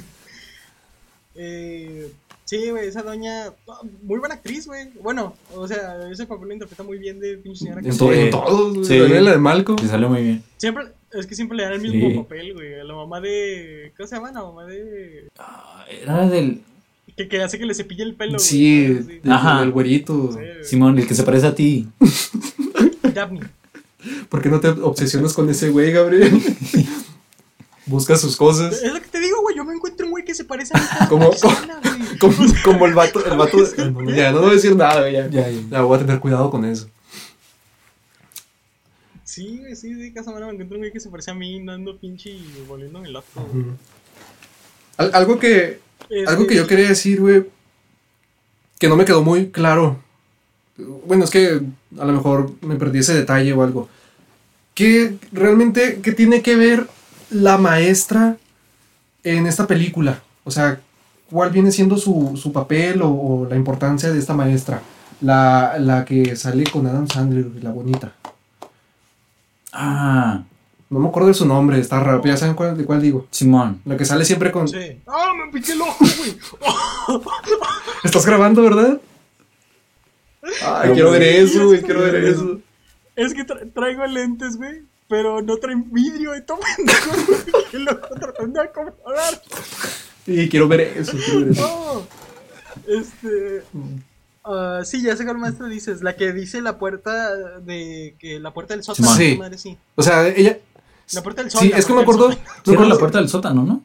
eh, 1.34 2.10
sí, 2.44 2.70
güey, 2.70 2.88
esa 2.88 3.02
doña. 3.02 3.52
Muy 4.02 4.18
buena 4.18 4.36
actriz, 4.36 4.66
güey. 4.66 4.88
Bueno, 5.02 5.34
o 5.54 5.66
sea, 5.66 6.08
ese 6.10 6.26
papel 6.26 6.48
lo 6.48 6.54
interpreta 6.54 6.82
muy 6.82 6.98
bien 6.98 7.18
de 7.20 7.36
pinche 7.38 7.60
señora 7.60 7.80
que 7.82 7.88
En, 7.88 7.96
to- 7.98 8.12
Sí. 8.12 8.18
en 8.20 8.30
todos, 8.30 8.74
güey. 8.74 8.84
Sí. 8.86 8.98
La 8.98 9.30
de 9.32 9.38
Malcolm. 9.38 9.78
Le 9.82 9.88
salió 9.88 10.08
muy 10.08 10.22
bien. 10.22 10.42
Siempre, 10.58 10.84
es 11.12 11.26
que 11.26 11.34
siempre 11.34 11.56
le 11.56 11.64
dan 11.64 11.72
el 11.74 11.80
mismo 11.80 12.08
Sí. 12.10 12.16
papel, 12.18 12.54
güey. 12.54 12.74
A 12.80 12.84
la 12.84 12.94
mamá 12.94 13.20
de. 13.20 13.92
¿Cómo 13.96 14.06
se 14.06 14.16
llama? 14.16 14.32
La 14.32 14.42
mamá 14.42 14.64
de. 14.66 15.28
Ah, 15.38 15.84
Era 16.02 16.28
del. 16.28 16.62
Que, 17.16 17.28
que 17.28 17.42
hace 17.42 17.58
que 17.58 17.66
le 17.66 17.74
cepille 17.74 18.02
el 18.02 18.14
pelo, 18.14 18.32
güey. 18.32 18.40
Sí, 18.44 18.86
del- 18.88 19.20
Ajá. 19.30 19.60
del 19.60 19.70
güerito. 19.70 20.28
Sí, 20.32 20.38
güey. 20.38 20.64
Simón, 20.64 20.98
el 20.98 21.06
que 21.06 21.14
se 21.14 21.22
parece 21.22 21.46
a 21.46 21.54
ti. 21.54 21.88
Daphne. 23.14 23.40
¿Por 24.28 24.42
qué 24.42 24.48
no 24.50 24.60
te 24.60 24.68
obsesionas 24.68 25.32
con 25.32 25.48
ese 25.48 25.70
güey, 25.70 25.90
Gabriel? 25.92 26.30
busca 27.86 28.16
sus 28.16 28.36
cosas. 28.36 28.82
Es 28.82 28.92
lo 28.92 29.00
que 29.00 29.08
te 29.08 29.20
digo, 29.20 29.40
güey. 29.42 29.56
Yo 29.56 29.64
me 29.64 29.74
encuentro 29.74 30.06
un 30.06 30.12
güey 30.12 30.24
que 30.24 30.34
se 30.34 30.44
parece 30.44 30.72
a 30.76 30.80
mí. 31.02 31.06
Como- 31.08 31.26
güey. 31.28 31.38
Como, 32.20 32.36
como 32.64 32.86
el 32.86 32.94
vato, 32.94 33.24
el 33.26 33.36
vato. 33.36 33.58
Ya, 34.14 34.30
no 34.32 34.40
voy 34.40 34.50
a 34.50 34.54
decir 34.54 34.76
nada, 34.76 35.10
ya. 35.10 35.28
Ya, 35.28 35.48
ya. 35.50 35.60
Ya 35.70 35.82
voy 35.82 35.96
a 35.96 36.00
tener 36.00 36.20
cuidado 36.20 36.48
con 36.50 36.64
eso. 36.64 36.88
Sí, 39.24 39.58
güey, 39.58 39.74
sí, 39.74 39.94
de 39.94 40.12
casa 40.12 40.30
mano 40.32 40.46
me 40.46 40.52
encuentro 40.52 40.76
un 40.76 40.82
güey 40.82 40.92
que 40.92 41.00
se 41.00 41.08
parece 41.08 41.30
a 41.30 41.34
mí, 41.34 41.64
dando 41.64 41.96
pinche 41.98 42.30
y 42.30 42.64
volviéndome 42.68 43.08
loco. 43.10 43.26
güey. 43.52 43.64
Al- 44.96 45.10
algo 45.14 45.38
que, 45.38 45.80
Es 46.10 46.28
algo 46.28 46.46
que 46.46 46.54
yo 46.54 46.66
quería 46.66 46.88
decir, 46.88 47.20
güey, 47.20 47.44
que 48.78 48.88
no 48.88 48.96
me 48.96 49.04
quedó 49.04 49.22
muy 49.22 49.50
claro. 49.50 49.98
Bueno, 50.76 51.24
es 51.24 51.30
que 51.30 51.60
a 51.98 52.04
lo 52.04 52.12
mejor 52.12 52.52
me 52.60 52.76
perdí 52.76 53.00
ese 53.00 53.14
detalle 53.14 53.52
o 53.52 53.62
algo. 53.62 53.88
¿Qué 54.74 55.16
realmente, 55.32 56.00
qué 56.02 56.12
tiene 56.12 56.42
que 56.42 56.56
ver 56.56 56.88
la 57.30 57.58
maestra 57.58 58.36
en 59.22 59.46
esta 59.46 59.66
película? 59.66 60.20
O 60.44 60.50
sea, 60.50 60.80
¿cuál 61.30 61.50
viene 61.50 61.72
siendo 61.72 61.96
su, 61.96 62.36
su 62.40 62.52
papel 62.52 63.02
o, 63.02 63.08
o 63.10 63.46
la 63.48 63.56
importancia 63.56 64.10
de 64.12 64.18
esta 64.18 64.34
maestra? 64.34 64.80
La, 65.20 65.76
la 65.78 66.04
que 66.04 66.36
sale 66.36 66.64
con 66.64 66.86
Adam 66.86 67.08
Sandler, 67.08 67.46
la 67.62 67.70
bonita. 67.70 68.12
Ah, 69.72 70.42
No 70.90 70.98
me 71.00 71.08
acuerdo 71.08 71.28
de 71.28 71.34
su 71.34 71.46
nombre, 71.46 71.78
está 71.80 71.98
raro, 72.00 72.20
pero 72.20 72.34
ya 72.34 72.38
saben 72.38 72.54
cuál, 72.54 72.76
de 72.76 72.84
cuál 72.84 73.00
digo. 73.02 73.26
Simón. 73.30 73.80
La 73.84 73.96
que 73.96 74.04
sale 74.04 74.24
siempre 74.24 74.52
con... 74.52 74.68
Sí. 74.68 75.00
¡Ah, 75.06 75.32
me 75.34 75.50
piqué 75.52 75.72
el 75.72 75.80
ojo, 75.82 76.04
güey! 76.18 76.36
¿Estás 78.04 78.26
grabando, 78.26 78.62
verdad? 78.62 79.00
Ay, 80.62 80.90
quiero 80.92 81.10
ver 81.10 81.22
eso, 81.22 81.66
güey, 81.68 81.82
quiero 81.82 82.00
ver 82.02 82.16
eso. 82.16 82.60
Es 83.16 83.32
que 83.32 83.46
tra- 83.46 83.72
traigo 83.72 84.04
lentes, 84.06 84.56
güey, 84.56 84.82
pero 85.14 85.40
no 85.42 85.56
traen 85.58 85.92
vidrio 85.92 86.34
y 86.36 86.42
todo 86.42 86.58
que 87.70 87.78
lo 87.78 87.96
tratando 88.00 88.60
de 88.60 88.66
acomodar. 88.66 89.40
Y 90.26 90.48
quiero 90.48 90.66
ver 90.66 90.80
eso, 90.80 91.12
quiero 91.24 91.38
ver 91.40 91.48
eso. 91.50 91.62
No. 92.84 92.92
Este. 92.92 93.62
ah, 94.42 94.80
sí, 94.84 95.02
ya 95.02 95.14
sé 95.16 95.24
cuál 95.24 95.38
maestra 95.38 95.68
dices. 95.68 96.02
La 96.02 96.16
que 96.16 96.32
dice 96.32 96.60
la 96.60 96.78
puerta 96.78 97.36
de. 97.60 98.16
que 98.18 98.40
La 98.40 98.52
puerta 98.52 98.74
del 98.74 98.82
sótano. 98.82 99.14
Sí. 99.14 99.36
madre, 99.38 99.56
sí. 99.56 99.78
O 99.94 100.02
sea, 100.02 100.26
ella... 100.26 100.58
La 101.12 101.22
puerta 101.22 101.42
del 101.42 101.52
Sí, 101.52 101.58
sótano. 101.58 101.76
es 101.76 101.86
que 101.86 101.92
me 101.92 102.02
acuerdo... 102.02 102.28
me 102.30 102.34
acuerdo- 102.34 102.84
la 102.88 102.96
puerta 102.98 103.18
del 103.18 103.28
sótano, 103.28 103.62
¿no? 103.62 103.82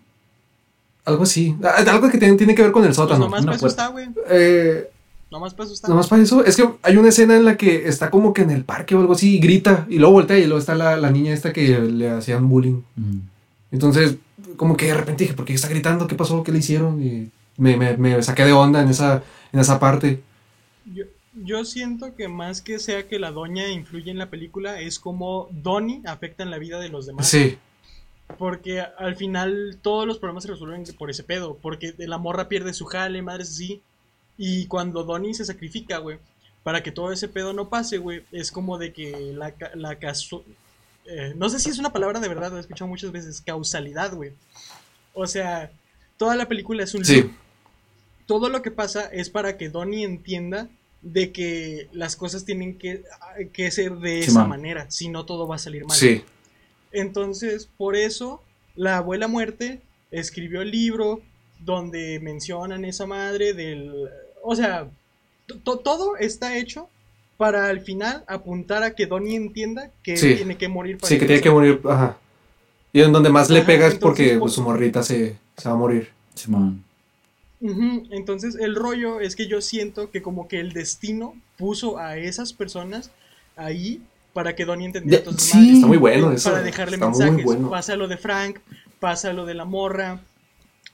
Algo 1.06 1.24
así. 1.24 1.56
Ah, 1.64 1.84
Algo 1.92 2.10
que 2.10 2.18
tiene, 2.18 2.38
tiene 2.38 2.56
que 2.56 2.64
ver 2.64 2.72
con 2.72 2.82
el 2.82 2.88
Pues 2.90 2.96
sótano. 2.96 3.26
nomás 3.26 3.44
una 3.44 3.52
puerta. 3.52 3.68
está, 3.68 3.88
güey. 3.90 4.08
Eh, 4.30 4.90
Nomás 5.32 5.54
para 5.54 5.66
eso 5.66 5.74
está. 5.74 5.88
nomás 5.88 6.08
para 6.08 6.24
eso. 6.24 6.44
Es 6.44 6.56
que 6.56 6.68
hay 6.82 6.98
una 6.98 7.10
escena 7.10 7.36
en 7.36 7.46
la 7.46 7.56
que 7.56 7.88
está 7.88 8.10
como 8.10 8.34
que 8.34 8.42
en 8.42 8.50
el 8.50 8.64
parque 8.64 8.96
o 8.96 9.00
algo 9.00 9.14
así 9.14 9.36
y 9.36 9.40
grita. 9.40 9.86
Y 9.90 10.00
luego 10.00 10.14
voltea 10.14 10.40
y 10.40 10.46
luego 10.46 10.60
está 10.60 10.76
la, 10.76 10.98
la 10.98 11.12
niña 11.12 11.34
esta 11.34 11.54
que 11.54 11.80
le 11.80 12.10
hacían 12.10 12.50
bullying. 12.50 12.82
Mm. 12.96 13.20
Entonces, 13.72 14.16
como 14.56 14.76
que 14.76 14.88
de 14.88 14.96
repente 14.96 15.24
dije, 15.24 15.36
¿por 15.36 15.46
qué 15.46 15.54
está 15.54 15.68
gritando? 15.68 16.08
¿Qué 16.08 16.16
pasó? 16.16 16.44
¿Qué 16.44 16.52
le 16.52 16.60
hicieron? 16.60 17.04
Y 17.04 17.30
me, 17.58 17.78
me, 17.78 17.96
me 17.98 18.24
saqué 18.24 18.44
de 18.46 18.54
onda 18.54 18.82
en 18.82 18.90
esa, 18.90 19.24
en 19.54 19.60
esa 19.60 19.80
parte. 19.80 20.22
Yo, 20.86 21.06
yo 21.34 21.64
siento 21.64 22.16
que 22.16 22.28
más 22.28 22.62
que 22.62 22.80
sea 22.80 23.08
que 23.08 23.20
la 23.20 23.32
doña 23.32 23.68
influye 23.70 24.10
en 24.10 24.18
la 24.18 24.30
película, 24.30 24.82
es 24.82 25.00
como 25.00 25.48
Donnie 25.52 26.02
afecta 26.06 26.44
en 26.44 26.50
la 26.50 26.58
vida 26.58 26.80
de 26.80 26.90
los 26.90 27.06
demás. 27.06 27.28
Sí. 27.28 27.58
Porque 28.38 28.82
al 28.82 29.16
final 29.16 29.80
todos 29.82 30.08
los 30.08 30.18
problemas 30.18 30.44
se 30.44 30.52
resuelven 30.52 30.84
por 30.98 31.10
ese 31.10 31.24
pedo. 31.24 31.58
Porque 31.62 31.94
la 31.98 32.18
morra 32.18 32.48
pierde 32.48 32.74
su 32.74 32.86
jale, 32.86 33.22
madres 33.22 33.50
así. 33.50 33.82
Y 34.42 34.68
cuando 34.68 35.04
Donnie 35.04 35.34
se 35.34 35.44
sacrifica, 35.44 35.98
güey, 35.98 36.18
para 36.64 36.82
que 36.82 36.92
todo 36.94 37.12
ese 37.12 37.28
pedo 37.28 37.52
no 37.52 37.68
pase, 37.70 37.98
güey, 37.98 38.24
es 38.32 38.52
como 38.54 38.78
de 38.78 38.94
que 38.94 39.34
la, 39.36 39.54
la 39.76 39.98
eh, 41.06 41.34
no 41.36 41.50
sé 41.50 41.60
si 41.60 41.70
es 41.70 41.78
una 41.78 41.92
palabra 41.92 42.22
de 42.22 42.30
verdad, 42.30 42.50
lo 42.52 42.58
he 42.58 42.62
escuchado 42.62 42.88
muchas 42.88 43.12
veces, 43.12 43.42
causalidad, 43.42 44.14
güey. 44.14 44.32
O 45.14 45.28
sea, 45.28 45.70
toda 46.18 46.36
la 46.38 46.48
película 46.48 46.84
es 46.86 46.94
un 46.96 47.04
Sí. 47.04 47.22
loop. 47.22 47.32
Todo 48.28 48.48
lo 48.48 48.62
que 48.62 48.72
pasa 48.72 49.08
es 49.12 49.30
para 49.30 49.58
que 49.58 49.70
Donnie 49.70 50.06
entienda 50.06 50.70
de 51.02 51.32
que 51.34 51.90
las 51.92 52.16
cosas 52.16 52.46
tienen 52.46 52.78
que, 52.78 53.04
que 53.52 53.72
ser 53.72 53.96
de 53.98 54.22
Sí, 54.24 54.30
esa 54.30 54.42
man. 54.42 54.50
manera, 54.50 54.90
si 54.90 55.10
no 55.10 55.26
todo 55.26 55.48
va 55.48 55.56
a 55.56 55.60
salir 55.60 55.84
mal. 55.86 55.98
Sí. 55.98 56.24
Entonces, 56.94 57.68
por 57.78 57.96
eso, 57.98 58.42
la 58.76 58.98
abuela 58.98 59.28
muerte 59.28 59.82
escribió 60.12 60.62
el 60.62 60.72
libro 60.72 61.22
donde 61.60 62.20
mencionan 62.22 62.86
esa 62.86 63.06
madre 63.06 63.54
del... 63.54 64.10
O 64.44 64.56
sea, 64.56 64.88
to- 65.64 65.80
todo 65.80 66.18
está 66.18 66.58
hecho 66.58 66.90
para 67.38 67.68
al 67.68 67.82
final 67.82 68.24
apuntar 68.28 68.84
a 68.84 68.96
que 68.96 69.06
Donnie 69.06 69.36
entienda 69.36 69.92
que 70.04 70.18
Sí. 70.18 70.36
tiene 70.36 70.58
que 70.58 70.68
morir 70.68 70.98
para 70.98 71.08
Sí, 71.10 71.18
que 71.20 71.26
tiene 71.26 71.42
que 71.42 71.50
morir. 71.52 71.82
Ajá. 71.86 72.18
Y 72.92 73.02
en 73.02 73.12
donde 73.14 73.30
más 73.30 73.50
le 73.50 73.62
pega 73.62 73.88
es 73.88 73.94
entonces, 73.94 74.00
porque 74.00 74.30
por- 74.32 74.40
pues, 74.42 74.54
su 74.54 74.62
morrita 74.64 75.04
se, 75.04 75.38
se 75.58 75.70
va 75.70 75.76
a 75.76 75.78
morir. 75.78 76.10
Simón. 76.36 76.84
Entonces, 77.62 78.56
el 78.56 78.76
rollo 78.76 79.20
es 79.20 79.36
que 79.36 79.48
yo 79.48 79.62
siento 79.62 80.10
que 80.12 80.22
como 80.22 80.48
que 80.48 80.60
el 80.62 80.72
destino 80.72 81.36
puso 81.58 81.98
a 81.98 82.18
esas 82.18 82.54
personas 82.54 83.12
ahí 83.58 84.02
para 84.34 84.56
que 84.56 84.64
Donnie 84.66 84.86
entendiera 84.88 85.24
esas 85.30 85.42
sí. 85.44 85.74
Está 85.76 85.88
muy 85.88 85.98
bueno 85.98 86.32
eso. 86.32 86.50
para 86.52 86.62
dejarle 86.64 86.96
Está 86.96 87.10
muy 87.10 87.20
mensajes. 87.20 87.46
bueno. 87.46 87.70
Pasa 87.70 87.96
lo 87.98 88.08
de 88.08 88.18
Frank, 88.18 88.60
pasa 89.02 89.34
lo 89.34 89.46
de 89.46 89.54
la 89.56 89.66
morra, 89.66 90.22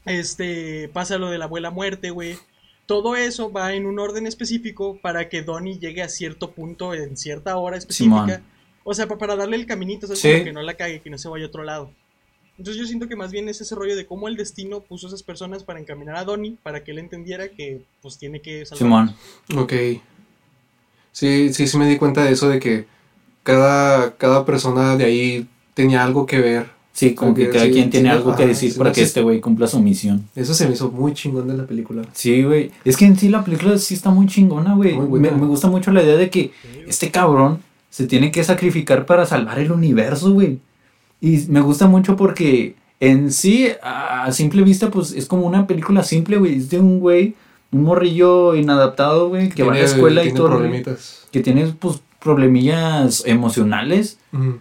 este, 0.06 0.90
pasa 0.92 1.18
lo 1.20 1.30
de 1.30 1.38
la 1.38 1.46
abuela 1.46 1.70
muerte, 1.70 2.10
güey. 2.10 2.38
Todo 2.86 3.16
eso 3.16 3.52
va 3.52 3.74
en 3.74 3.86
un 3.88 3.98
orden 4.00 4.28
específico 4.28 5.00
para 5.02 5.28
que 5.28 5.42
Donnie 5.42 5.80
llegue 5.80 6.04
a 6.04 6.10
cierto 6.10 6.52
punto 6.52 6.94
en 6.94 7.18
cierta 7.18 7.58
hora 7.58 7.78
específica. 7.78 8.26
Simón. 8.26 8.44
O 8.84 8.94
sea, 8.94 9.08
pa- 9.08 9.18
para 9.18 9.36
darle 9.36 9.56
el 9.56 9.66
caminito, 9.66 10.06
¿sabes? 10.06 10.20
Sí. 10.20 10.32
Como 10.32 10.44
que 10.44 10.54
no 10.54 10.62
la 10.62 10.76
cague, 10.76 11.02
que 11.02 11.10
no 11.10 11.18
se 11.18 11.28
vaya 11.28 11.46
a 11.46 11.48
otro 11.48 11.64
lado. 11.64 11.92
Entonces 12.58 12.80
yo 12.80 12.88
siento 12.88 13.08
que 13.10 13.16
más 13.16 13.32
bien 13.32 13.50
es 13.50 13.60
ese 13.60 13.74
rollo 13.76 13.96
de 13.96 14.06
cómo 14.06 14.28
el 14.28 14.38
destino 14.38 14.80
puso 14.82 15.08
a 15.08 15.10
esas 15.10 15.24
personas 15.24 15.64
para 15.64 15.80
encaminar 15.80 16.16
a 16.16 16.24
Donnie, 16.24 16.58
para 16.64 16.84
que 16.84 16.92
él 16.92 17.00
entendiera 17.00 17.50
que 17.50 17.82
pues 18.02 18.18
tiene 18.18 18.42
que 18.42 18.66
salvar. 18.66 18.78
Simón. 18.78 19.16
Ok. 19.58 19.74
Sí, 21.12 21.54
sí, 21.54 21.68
sí 21.68 21.78
me 21.78 21.88
di 21.88 21.98
cuenta 21.98 22.24
de 22.24 22.32
eso, 22.32 22.50
de 22.50 22.60
que 22.60 22.86
cada, 23.44 24.16
cada 24.18 24.46
persona 24.46 24.96
de 24.98 25.06
ahí 25.06 25.48
tenía 25.74 26.04
algo 26.04 26.26
que 26.26 26.40
ver. 26.40 26.70
Sí, 26.96 27.14
como 27.14 27.34
que 27.34 27.50
cada 27.50 27.66
sí, 27.66 27.72
quien 27.72 27.90
tiene 27.90 28.10
sí, 28.10 28.16
algo 28.16 28.34
que 28.38 28.48
decir 28.48 28.72
sí, 28.72 28.78
para 28.78 28.94
que 28.94 29.02
este 29.02 29.22
güey 29.22 29.42
cumpla 29.42 29.68
su 29.68 29.82
misión. 29.82 30.30
Eso 30.34 30.54
se 30.54 30.66
me 30.66 30.76
hizo 30.76 30.90
muy 30.92 31.14
chingón 31.14 31.46
de 31.50 31.58
la 31.58 31.68
película. 31.68 32.04
Sí, 32.14 32.42
güey. 32.44 32.72
Es 32.86 32.96
que 32.96 33.06
en 33.06 33.20
sí 33.20 33.28
la 33.28 33.44
película 33.44 33.78
sí 33.78 33.96
está 33.96 34.12
muy 34.12 34.28
chingona, 34.28 34.76
güey. 34.76 34.98
Me, 34.98 35.30
me 35.30 35.46
gusta 35.46 35.68
mucho 35.68 35.92
la 35.92 36.02
idea 36.02 36.16
de 36.16 36.30
que 36.30 36.52
este 36.88 37.12
cabrón 37.12 37.60
se 37.90 38.08
tiene 38.08 38.32
que 38.32 38.46
sacrificar 38.46 39.06
para 39.06 39.26
salvar 39.26 39.60
el 39.60 39.74
universo, 39.74 40.32
güey. 40.32 40.60
Y 41.20 41.46
me 41.50 41.60
gusta 41.60 41.88
mucho 41.88 42.16
porque 42.16 42.76
en 43.02 43.30
sí, 43.34 43.68
a 43.84 44.32
simple 44.32 44.62
vista, 44.64 44.90
pues 44.90 45.12
es 45.12 45.26
como 45.26 45.46
una 45.46 45.68
película 45.68 46.02
simple, 46.02 46.38
güey. 46.38 46.56
Es 46.56 46.70
de 46.70 46.80
un 46.80 47.02
güey, 47.02 47.36
un 47.72 47.84
morrillo 47.84 48.56
inadaptado, 48.56 49.28
güey, 49.28 49.50
que 49.50 49.64
va 49.64 49.74
a 49.74 49.76
la 49.76 49.82
escuela 49.82 50.24
y 50.24 50.34
todo. 50.34 50.48
problemitas. 50.48 51.28
Que 51.30 51.42
tiene, 51.42 51.68
pues, 51.78 52.00
problemillas 52.24 53.24
emocionales. 53.26 54.18
Ujú. 54.32 54.60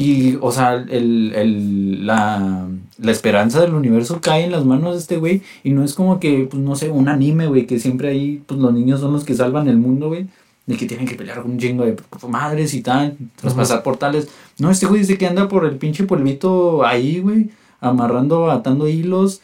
Y, 0.00 0.36
o 0.40 0.52
sea, 0.52 0.74
el, 0.74 1.32
el- 1.34 2.06
la, 2.06 2.68
la 2.98 3.10
esperanza 3.10 3.60
del 3.60 3.74
universo 3.74 4.20
cae 4.22 4.44
en 4.44 4.52
las 4.52 4.64
manos 4.64 4.92
de 4.94 5.00
este 5.00 5.16
güey. 5.16 5.42
Y 5.64 5.70
no 5.72 5.82
es 5.82 5.94
como 5.94 6.20
que, 6.20 6.46
pues, 6.48 6.62
no 6.62 6.76
sé, 6.76 6.90
un 6.90 7.08
anime, 7.08 7.48
güey, 7.48 7.66
que 7.66 7.80
siempre 7.80 8.08
ahí, 8.10 8.40
pues, 8.46 8.60
los 8.60 8.72
niños 8.72 9.00
son 9.00 9.12
los 9.12 9.24
que 9.24 9.34
salvan 9.34 9.66
el 9.66 9.76
mundo, 9.78 10.06
güey. 10.08 10.26
De 10.66 10.76
que 10.76 10.86
tienen 10.86 11.06
que 11.08 11.16
pelear 11.16 11.42
con 11.42 11.50
un 11.50 11.58
chingo 11.58 11.84
de 11.84 11.96
madres 12.28 12.74
y 12.74 12.82
tal, 12.82 13.16
traspasar 13.40 13.82
portales. 13.82 14.28
No, 14.58 14.70
este 14.70 14.86
güey 14.86 15.00
dice 15.00 15.18
que 15.18 15.26
anda 15.26 15.48
por 15.48 15.64
el 15.64 15.76
pinche 15.78 16.04
pueblito 16.04 16.84
ahí, 16.86 17.18
güey, 17.20 17.50
amarrando, 17.80 18.50
atando 18.52 18.86
hilos. 18.86 19.40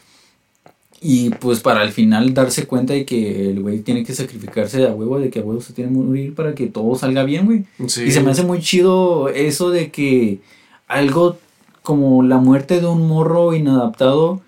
Y 1.06 1.28
pues 1.28 1.60
para 1.60 1.82
al 1.82 1.92
final 1.92 2.32
darse 2.32 2.66
cuenta 2.66 2.94
de 2.94 3.04
que 3.04 3.50
el 3.50 3.60
güey 3.60 3.80
tiene 3.80 4.04
que 4.04 4.14
sacrificarse 4.14 4.78
de 4.78 4.88
a 4.88 4.94
huevo, 4.94 5.18
de 5.18 5.28
que 5.28 5.40
a 5.40 5.42
huevo 5.42 5.60
se 5.60 5.74
tiene 5.74 5.90
que 5.90 5.98
morir 5.98 6.34
para 6.34 6.54
que 6.54 6.66
todo 6.66 6.94
salga 6.94 7.24
bien, 7.24 7.44
güey. 7.44 7.66
Sí. 7.88 8.04
Y 8.04 8.10
se 8.10 8.22
me 8.22 8.30
hace 8.30 8.42
muy 8.42 8.60
chido 8.60 9.28
eso 9.28 9.68
de 9.68 9.90
que 9.90 10.38
algo 10.88 11.36
como 11.82 12.22
la 12.22 12.38
muerte 12.38 12.80
de 12.80 12.86
un 12.86 13.06
morro 13.06 13.52
inadaptado 13.52 14.40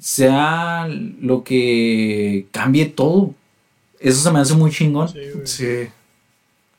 sea 0.00 0.88
lo 0.88 1.44
que 1.44 2.48
cambie 2.50 2.86
todo. 2.86 3.30
Eso 4.00 4.20
se 4.20 4.32
me 4.32 4.40
hace 4.40 4.54
muy 4.54 4.72
chingón. 4.72 5.08
Sí. 5.08 5.20
Sí. 5.44 5.88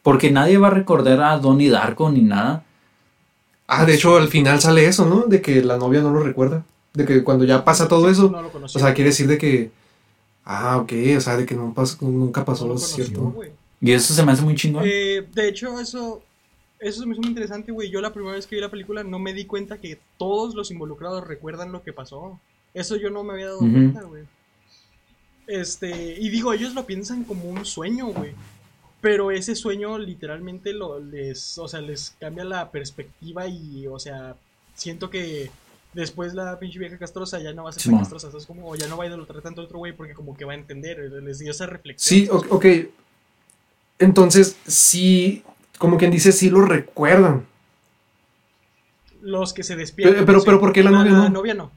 Porque 0.03 0.29
nadie 0.29 0.57
va 0.57 0.67
a 0.67 0.71
recordar 0.71 1.21
a 1.21 1.37
Donnie 1.37 1.69
Darko 1.69 2.11
ni 2.11 2.21
nada. 2.21 2.65
Ah, 3.65 3.85
de 3.85 3.93
hecho, 3.93 4.17
al 4.17 4.27
final 4.27 4.59
sale 4.59 4.87
eso, 4.87 5.05
¿no? 5.05 5.21
De 5.21 5.41
que 5.41 5.63
la 5.63 5.77
novia 5.77 6.01
no 6.01 6.11
lo 6.11 6.19
recuerda. 6.19 6.65
De 6.95 7.05
que 7.05 7.23
cuando 7.23 7.45
ya 7.45 7.63
pasa 7.63 7.87
todo 7.87 8.09
eso, 8.09 8.29
No 8.31 8.41
lo 8.41 8.51
o 8.53 8.67
sea, 8.67 8.93
quiere 8.93 9.09
decir 9.11 9.27
de 9.27 9.37
que. 9.37 9.71
Ah, 10.45 10.77
ok, 10.77 10.91
o 11.17 11.21
sea, 11.21 11.37
de 11.37 11.45
que 11.45 11.55
no 11.55 11.73
pas- 11.73 11.99
nunca 12.01 12.45
pasó, 12.45 12.63
No 12.65 12.73
lo 12.73 12.75
conoció, 12.75 13.03
cierto. 13.05 13.35
Y 13.81 13.91
eso 13.91 14.13
se 14.13 14.23
me 14.23 14.31
hace 14.31 14.41
muy 14.43 14.55
chingón. 14.55 14.83
Eh, 14.85 15.27
de 15.33 15.47
hecho, 15.49 15.79
eso, 15.79 16.21
eso 16.79 17.01
se 17.01 17.05
me 17.05 17.13
hizo 17.13 17.21
muy 17.21 17.29
interesante, 17.29 17.71
güey. 17.71 17.89
Yo 17.89 17.99
la 18.01 18.13
primera 18.13 18.35
vez 18.35 18.47
que 18.47 18.55
vi 18.55 18.61
la 18.61 18.71
película 18.71 19.03
no 19.03 19.19
me 19.19 19.33
di 19.33 19.45
cuenta 19.45 19.79
que 19.79 19.99
todos 20.17 20.55
los 20.55 20.71
involucrados 20.71 21.27
recuerdan 21.27 21.71
lo 21.71 21.83
que 21.83 21.93
pasó. 21.93 22.39
Eso 22.73 22.95
yo 22.95 23.09
no 23.09 23.23
me 23.23 23.33
había 23.33 23.47
dado 23.47 23.59
cuenta, 23.59 24.03
güey. 24.03 24.23
Este, 25.47 26.17
y 26.19 26.29
digo, 26.29 26.53
ellos 26.53 26.73
lo 26.73 26.85
piensan 26.85 27.23
como 27.23 27.45
un 27.45 27.65
sueño, 27.65 28.07
güey. 28.07 28.31
Pero 29.01 29.29
ese 29.29 29.55
sueño 29.55 29.97
literalmente 29.99 30.73
lo, 30.73 30.99
les, 30.99 31.57
o 31.59 31.67
sea, 31.67 31.81
les 31.81 32.15
cambia 32.19 32.43
la 32.43 32.71
perspectiva 32.71 33.47
y, 33.47 33.85
o 33.87 33.99
sea, 33.99 34.35
siento 34.73 35.09
que 35.09 35.51
Después 35.95 36.33
la 36.35 36.59
pinche 36.59 36.77
vieja 36.77 36.97
castrosa 36.97 37.39
ya 37.39 37.53
no 37.53 37.63
va 37.63 37.69
a 37.69 37.73
ser 37.73 37.81
Simón. 37.83 37.99
tan 37.99 38.03
castrosa, 38.03 38.29
¿sabes? 38.29 38.45
Como, 38.45 38.69
o 38.69 38.75
ya 38.75 38.87
no 38.87 38.97
va 38.97 39.05
a 39.05 39.07
idolatrar 39.07 39.41
tanto 39.41 39.61
a 39.61 39.63
otro 39.63 39.77
güey 39.79 39.93
porque 39.93 40.13
como 40.13 40.35
que 40.35 40.43
va 40.45 40.51
a 40.51 40.55
entender, 40.55 40.99
les 41.23 41.39
dio 41.39 41.49
esa 41.51 41.65
reflexión. 41.65 42.19
Sí, 42.19 42.29
ok. 42.49 42.65
Entonces, 43.99 44.57
sí, 44.67 45.43
como 45.79 45.97
quien 45.97 46.11
dice, 46.11 46.31
sí 46.33 46.49
lo 46.49 46.61
recuerdan. 46.61 47.45
Los 49.21 49.53
que 49.53 49.63
se 49.63 49.75
despiertan. 49.75 50.15
Pero- 50.15 50.25
pero- 50.25 50.39
sí. 50.41 50.45
pero 50.45 50.59
¿por 50.59 50.73
qué 50.73 50.83
la 50.83 50.91
novia 50.91 51.11
La 51.13 51.17
no? 51.17 51.29
novia 51.29 51.53
no, 51.53 51.71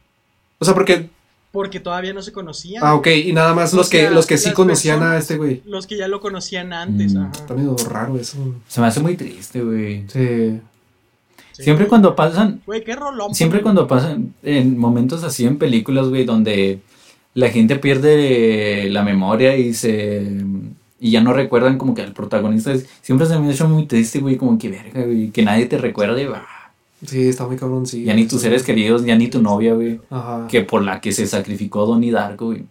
O 0.58 0.64
sea, 0.64 0.74
porque. 0.74 1.08
porque 1.52 1.80
todavía 1.80 2.12
no 2.12 2.20
se 2.20 2.32
conocían. 2.32 2.82
Ah, 2.84 2.94
ok, 2.94 3.06
y 3.06 3.32
nada 3.32 3.54
más 3.54 3.72
O 3.72 3.76
los 3.78 3.88
que, 3.88 4.10
los 4.10 4.26
que 4.26 4.36
sí 4.36 4.52
conocían 4.52 5.02
a 5.02 5.16
este 5.16 5.36
güey. 5.36 5.62
Los 5.64 5.86
que 5.86 5.96
ya 5.96 6.08
lo 6.08 6.20
conocían 6.20 6.72
antes, 6.72 7.14
Mm. 7.14 7.18
ajá. 7.22 7.30
Está 7.32 7.54
medio 7.54 7.76
raro 7.88 8.18
eso. 8.18 8.54
Se 8.66 8.80
me 8.80 8.88
hace 8.88 9.00
muy 9.00 9.16
triste, 9.16 9.62
güey. 9.62 10.04
Sí. 10.08 10.60
Sí. 11.58 11.64
Siempre 11.64 11.88
cuando 11.88 12.14
pasan, 12.16 12.62
Güey, 12.66 12.84
qué 12.84 12.94
rolón. 12.94 13.34
siempre 13.34 13.62
cuando 13.62 13.86
pasan 13.88 14.32
en 14.44 14.78
momentos 14.78 15.24
así 15.24 15.44
en 15.44 15.58
películas, 15.58 16.08
güey, 16.08 16.24
donde 16.24 16.78
la 17.34 17.50
gente 17.50 17.76
pierde 17.76 18.88
la 18.90 19.02
memoria 19.02 19.56
y 19.56 19.74
se 19.74 20.44
y 21.00 21.10
ya 21.12 21.20
no 21.20 21.32
recuerdan 21.32 21.76
como 21.78 21.94
que 21.94 22.02
al 22.02 22.12
protagonista 22.12 22.72
es- 22.72 22.86
siempre 23.02 23.26
se 23.26 23.38
me 23.38 23.48
ha 23.48 23.52
hecho 23.52 23.68
muy 23.68 23.86
triste, 23.86 24.20
güey, 24.20 24.36
como 24.36 24.56
que 24.58 24.68
verga, 24.68 25.02
güey, 25.04 25.30
que 25.30 25.42
nadie 25.42 25.66
te 25.66 25.78
recuerde, 25.78 26.26
bah, 26.26 26.46
Sí, 27.06 27.28
está 27.28 27.46
muy 27.46 27.56
cabrón, 27.56 27.86
sí. 27.86 28.02
ya 28.04 28.14
ni 28.14 28.26
tus 28.26 28.40
seres 28.40 28.62
queridos, 28.64 29.04
ya 29.04 29.14
ni 29.16 29.28
tu 29.28 29.40
novia, 29.42 29.74
güey, 29.74 30.00
Ajá. 30.10 30.46
que 30.48 30.62
por 30.62 30.82
la 30.82 31.00
que 31.00 31.12
se 31.12 31.26
sacrificó 31.28 31.86
Donnie 31.86 32.10
Darko, 32.10 32.46
güey. 32.46 32.64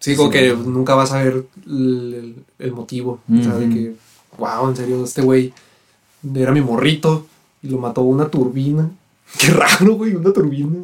Sí, 0.00 0.14
como 0.16 0.30
Sí. 0.32 0.38
que 0.38 0.54
nunca 0.54 0.94
vas 0.94 1.12
a 1.12 1.22
ver 1.22 1.44
el, 1.66 2.14
el- 2.14 2.34
el 2.66 2.72
motivo. 2.72 3.20
O 3.32 3.42
sea, 3.42 3.54
de 3.54 3.68
que, 3.68 3.92
wow, 4.38 4.68
en 4.70 4.76
serio, 4.76 5.04
este 5.04 5.22
güey 5.22 5.52
era 6.34 6.52
mi 6.52 6.60
morrito 6.60 7.26
y 7.62 7.68
lo 7.68 7.78
mató 7.78 8.02
una 8.02 8.28
turbina. 8.28 8.90
Qué 9.38 9.48
raro, 9.48 9.94
güey, 9.94 10.14
una 10.14 10.32
turbina. 10.32 10.78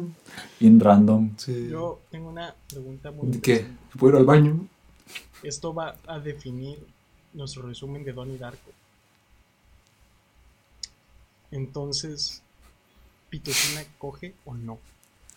Bien 0.59 0.79
random. 0.79 1.31
Sí. 1.37 1.67
Yo 1.69 1.99
tengo 2.11 2.29
una 2.29 2.53
pregunta 2.69 3.11
muy 3.11 3.27
¿De 3.29 3.41
¿Qué? 3.41 3.65
¿Puedo 3.97 4.13
ir 4.13 4.19
al 4.19 4.25
baño? 4.25 4.67
Esto 5.43 5.73
va 5.73 5.95
a 6.07 6.19
definir 6.19 6.79
nuestro 7.33 7.63
resumen 7.63 8.03
de 8.03 8.13
Donnie 8.13 8.37
Darko. 8.37 8.71
Entonces, 11.51 12.41
¿Pitocina 13.29 13.83
coge 13.97 14.33
o 14.45 14.53
no? 14.53 14.79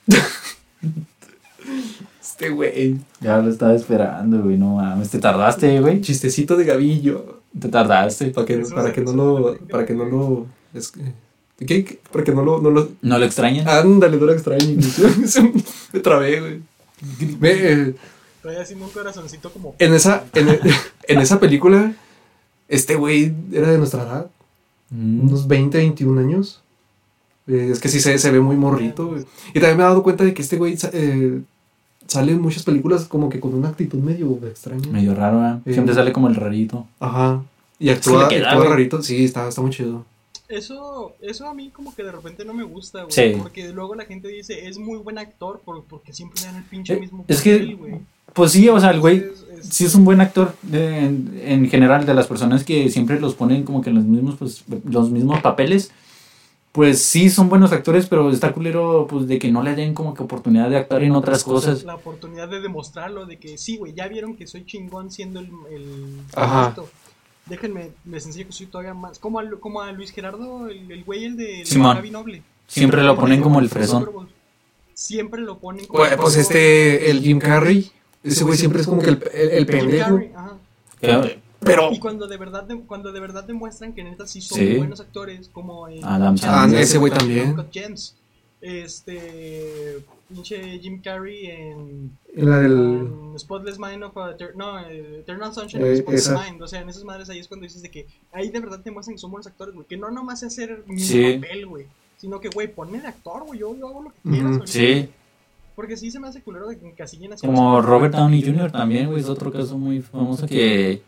Este 2.20 2.51
güey. 2.51 2.99
Ya 3.20 3.39
lo 3.39 3.51
estaba 3.51 3.74
esperando, 3.74 4.43
güey, 4.43 4.57
no 4.57 4.76
mames, 4.76 5.11
te 5.11 5.18
tardaste, 5.18 5.80
güey. 5.80 6.01
Chistecito 6.01 6.57
de 6.57 6.64
gavillo. 6.64 7.41
Te 7.59 7.68
tardaste. 7.68 8.30
Para 8.30 8.47
que, 8.47 8.59
para 8.59 8.93
que 8.93 9.01
no 9.01 9.12
lo. 9.12 9.59
Para 9.68 9.84
que 9.84 9.95
no 9.95 10.05
lo. 10.05 10.47
Es, 10.72 10.89
que- 10.89 11.12
¿qué? 11.59 11.84
¿Qué? 11.84 11.98
Para 12.12 12.24
que 12.24 12.32
no 12.32 12.42
lo. 12.42 12.61
No 12.61 12.70
lo 12.70 12.88
¿No 13.02 13.18
lo 13.18 13.24
extrañas? 13.24 13.66
ándale, 13.66 14.16
no 14.16 14.26
lo 14.26 14.32
extraño. 14.32 14.76
Me 15.92 16.00
trabé, 16.00 16.40
güey. 16.40 16.61
Ve, 17.38 17.72
eh, 17.72 17.94
Estoy 18.36 18.56
haciendo 18.56 18.84
un 18.86 18.90
corazoncito 18.92 19.50
como... 19.50 19.74
en, 19.78 19.94
esa, 19.94 20.24
en, 20.34 20.48
en 21.09 21.18
esa 21.18 21.40
película, 21.40 21.92
este 22.68 22.94
güey 22.94 23.32
era 23.52 23.70
de 23.70 23.78
nuestra 23.78 24.02
edad. 24.02 24.30
Mm. 24.90 25.28
unos 25.28 25.46
20, 25.46 25.78
21 25.78 26.20
años. 26.20 26.62
Eh, 27.46 27.70
es 27.72 27.80
que 27.80 27.88
sí 27.88 28.00
se, 28.00 28.18
se 28.18 28.30
ve 28.30 28.40
muy 28.40 28.56
morrito, 28.56 29.09
güey. 29.09 29.24
Y 29.50 29.61
también 29.61 29.76
me 29.76 29.82
he 29.82 29.86
dado 29.86 30.02
cuenta 30.02 30.24
de 30.24 30.34
que 30.34 30.42
este 30.42 30.56
güey 30.56 30.76
eh, 30.92 31.40
sale 32.06 32.32
en 32.32 32.40
muchas 32.40 32.62
películas 32.62 33.04
como 33.04 33.28
que 33.28 33.40
con 33.40 33.54
una 33.54 33.68
actitud 33.68 33.98
medio 33.98 34.38
extraña. 34.46 34.88
Medio 34.90 35.14
raro, 35.14 35.61
¿eh? 35.66 35.72
Siempre 35.72 35.94
sale 35.94 36.12
como 36.12 36.28
el 36.28 36.34
rarito. 36.34 36.86
Ajá. 37.00 37.42
Y 37.78 37.90
Es 37.90 38.00
que 38.00 38.11
actúa, 38.11 38.28
queda, 38.28 38.54
rarito. 38.54 39.02
Sí, 39.02 39.24
está, 39.24 39.48
está 39.48 39.61
muy 39.61 39.70
chido. 39.70 40.04
Eso, 40.49 41.14
eso 41.20 41.46
a 41.46 41.55
mí 41.55 41.70
como 41.70 41.94
que 41.94 42.03
de 42.03 42.11
repente 42.12 42.44
no 42.44 42.55
me 42.55 42.62
gusta, 42.64 43.03
güey. 43.03 43.12
Sí. 43.12 43.36
Porque 43.38 43.68
luego 43.72 43.94
la 43.94 44.05
gente 44.07 44.28
dice, 44.28 44.66
es 44.66 44.78
muy 44.78 44.99
buen 44.99 45.18
actor 45.18 45.61
por- 45.64 45.84
porque 45.84 46.12
siempre 46.12 46.40
le 46.40 46.46
dan 46.46 46.57
el 46.57 46.64
pinche 46.64 46.94
Eh, 46.94 47.01
mismo 47.01 47.24
es 47.28 47.42
que- 47.42 47.74
güey. 47.74 48.01
Pues 48.34 48.53
sí, 48.53 48.68
o 48.68 48.78
sea, 48.78 48.90
el 48.90 49.01
güey 49.01 49.18
Entonces, 49.18 49.46
es- 49.66 49.74
sí 49.74 49.84
es 49.84 49.94
un 49.94 50.05
buen 50.05 50.20
actor 50.20 50.55
de- 50.62 50.99
en, 51.05 51.40
en 51.44 51.68
general 51.68 52.07
de 52.07 52.14
las 52.14 52.26
personas 52.26 52.64
que 52.64 52.88
siempre 52.90 53.18
los 53.20 53.34
ponen 53.34 53.64
como 53.64 53.80
que 53.82 53.90
en 53.90 53.96
los 53.96 54.05
mismos, 54.05 54.36
pues, 54.38 54.64
los 54.84 55.11
mismos 55.11 55.40
papeles. 55.42 55.90
Pues 56.72 57.03
sí 57.03 57.28
son 57.30 57.49
buenos 57.49 57.72
actores, 57.72 58.07
pero 58.07 58.30
está 58.30 58.53
culero 58.53 59.07
pues 59.09 59.26
de 59.26 59.38
que 59.38 59.51
no 59.51 59.62
le 59.62 59.74
den 59.74 59.94
como 59.94 60.14
que 60.14 60.22
oportunidad 60.22 60.68
de 60.70 60.76
actuar 60.76 61.03
en 61.03 61.12
otras 61.12 61.42
cosas. 61.42 61.82
La 61.84 61.94
oportunidad 61.96 62.49
de 62.49 62.61
demostrarlo, 62.61 63.26
de 63.26 63.38
que 63.38 63.59
sí, 63.59 63.78
güey, 63.78 63.94
ya 63.94 64.07
vieron 64.07 64.36
que 64.36 64.46
soy 64.46 64.64
chingón 64.64 65.11
siendo 65.11 65.40
el... 65.40 65.51
el 65.70 66.20
Ajá. 66.36 66.74
Déjenme, 67.49 67.90
les 68.05 68.26
enseño 68.26 68.46
que 68.46 68.53
soy 68.53 68.66
todavía 68.66 68.94
más... 68.94 69.18
Como 69.18 69.38
a, 69.40 69.44
como 69.61 69.80
a 69.80 69.90
Luis 69.92 70.11
Gerardo, 70.11 70.68
el, 70.68 70.90
el 70.90 71.05
güey, 71.05 71.24
el 71.24 71.36
de 71.36 71.64
Simón. 71.64 71.96
Gaby 71.96 72.11
Noble. 72.11 72.42
Siempre 72.66 73.03
lo 73.03 73.16
ponen 73.16 73.40
como 73.40 73.61
el 73.61 73.68
fresón. 73.68 74.28
Siempre 74.94 75.40
lo 75.40 75.59
ponen 75.59 75.86
como 75.86 75.99
Pues, 76.01 76.16
pues 76.16 76.36
este, 76.36 77.11
el 77.11 77.20
Jim 77.20 77.38
Carrey. 77.38 77.90
Ese 78.22 78.44
güey 78.44 78.59
siempre 78.59 78.80
es 78.82 78.86
como 78.86 79.01
que 79.01 79.11
el, 79.11 79.22
el, 79.32 79.49
el 79.51 79.59
Jim 79.59 79.66
pendejo. 79.66 80.20
Carrey, 81.01 81.42
Pero. 81.61 81.92
Y 81.92 81.99
cuando 81.99 82.26
de 82.26 82.36
verdad 82.36 82.64
de- 82.64 82.80
cuando 82.80 83.12
de 83.12 83.20
verdad 83.20 83.44
demuestran 83.44 83.92
que 83.92 84.03
neta 84.05 84.26
sí 84.26 84.40
son 84.40 84.59
Sí. 84.59 84.76
buenos 84.76 85.01
actores, 85.01 85.49
como 85.53 85.88
en 85.88 86.05
Adam 86.05 86.34
Ah, 86.34 86.38
Sandler. 86.38 86.82
ese 86.82 86.99
güey 86.99 87.12
también. 87.12 87.51
Uncut 87.51 87.72
Gems, 87.72 88.16
este 88.61 89.98
pinche 90.28 90.78
Jim 90.80 91.00
Carrey 91.02 91.46
en, 91.46 92.18
La 92.34 92.59
del. 92.59 92.72
en 92.72 93.38
Spotless 93.38 93.78
Mind 93.78 94.02
of 94.04 94.16
a 94.18 94.36
no, 94.56 94.78
eh, 94.80 95.20
Eternal 95.20 95.52
Sunshine 95.54 95.84
Eh, 95.84 95.96
Spotless 95.98 96.26
esa. 96.28 96.42
Mind, 96.44 96.62
o 96.62 96.68
sea, 96.68 96.80
en 96.80 96.88
esas 96.88 97.04
madres 97.04 97.30
ahí 97.30 97.38
es 97.38 97.48
cuando 97.48 97.64
dices 97.64 97.82
de 97.82 97.90
que 97.90 98.06
ahí 98.32 98.50
de 98.50 98.61
verdad 98.61 98.80
te 98.80 98.90
muestran 98.90 99.14
que 99.16 99.20
son 99.20 99.30
buenos 99.30 99.46
actores, 99.46 99.74
güey, 99.74 99.86
que 99.86 99.96
no 99.96 100.11
nomás 100.11 100.42
es 100.42 100.52
hacer 100.52 100.82
mi 100.86 100.98
Sí. 101.00 101.38
papel, 101.40 101.66
güey, 101.66 101.86
sino 102.18 102.40
que 102.40 102.48
güey, 102.48 102.68
ponme 102.72 103.00
de 103.00 103.06
actor, 103.09 103.44
güey, 103.46 103.61
yo, 103.61 103.74
yo 103.76 103.88
hago 103.88 104.02
lo 104.02 104.11
que 104.11 104.30
quieras, 104.30 104.61
Sí. 104.70 105.09
Porque 105.74 105.96
sí 105.96 106.11
se 106.11 106.18
me 106.18 106.26
hace 106.26 106.42
culero 106.42 106.68
de 106.68 106.76
que 106.76 106.88
encasillen 106.88 107.32
así. 107.34 107.46
como 107.46 107.80
Robert 107.80 108.12
Downey 108.14 108.42
Jr. 108.42 108.72
también, 108.72 109.06
güey, 109.09 109.20
es 109.20 109.28
otro 109.28 109.52
caso 109.52 109.78
muy 109.78 110.02
famoso 110.02 110.46
que 110.46 111.02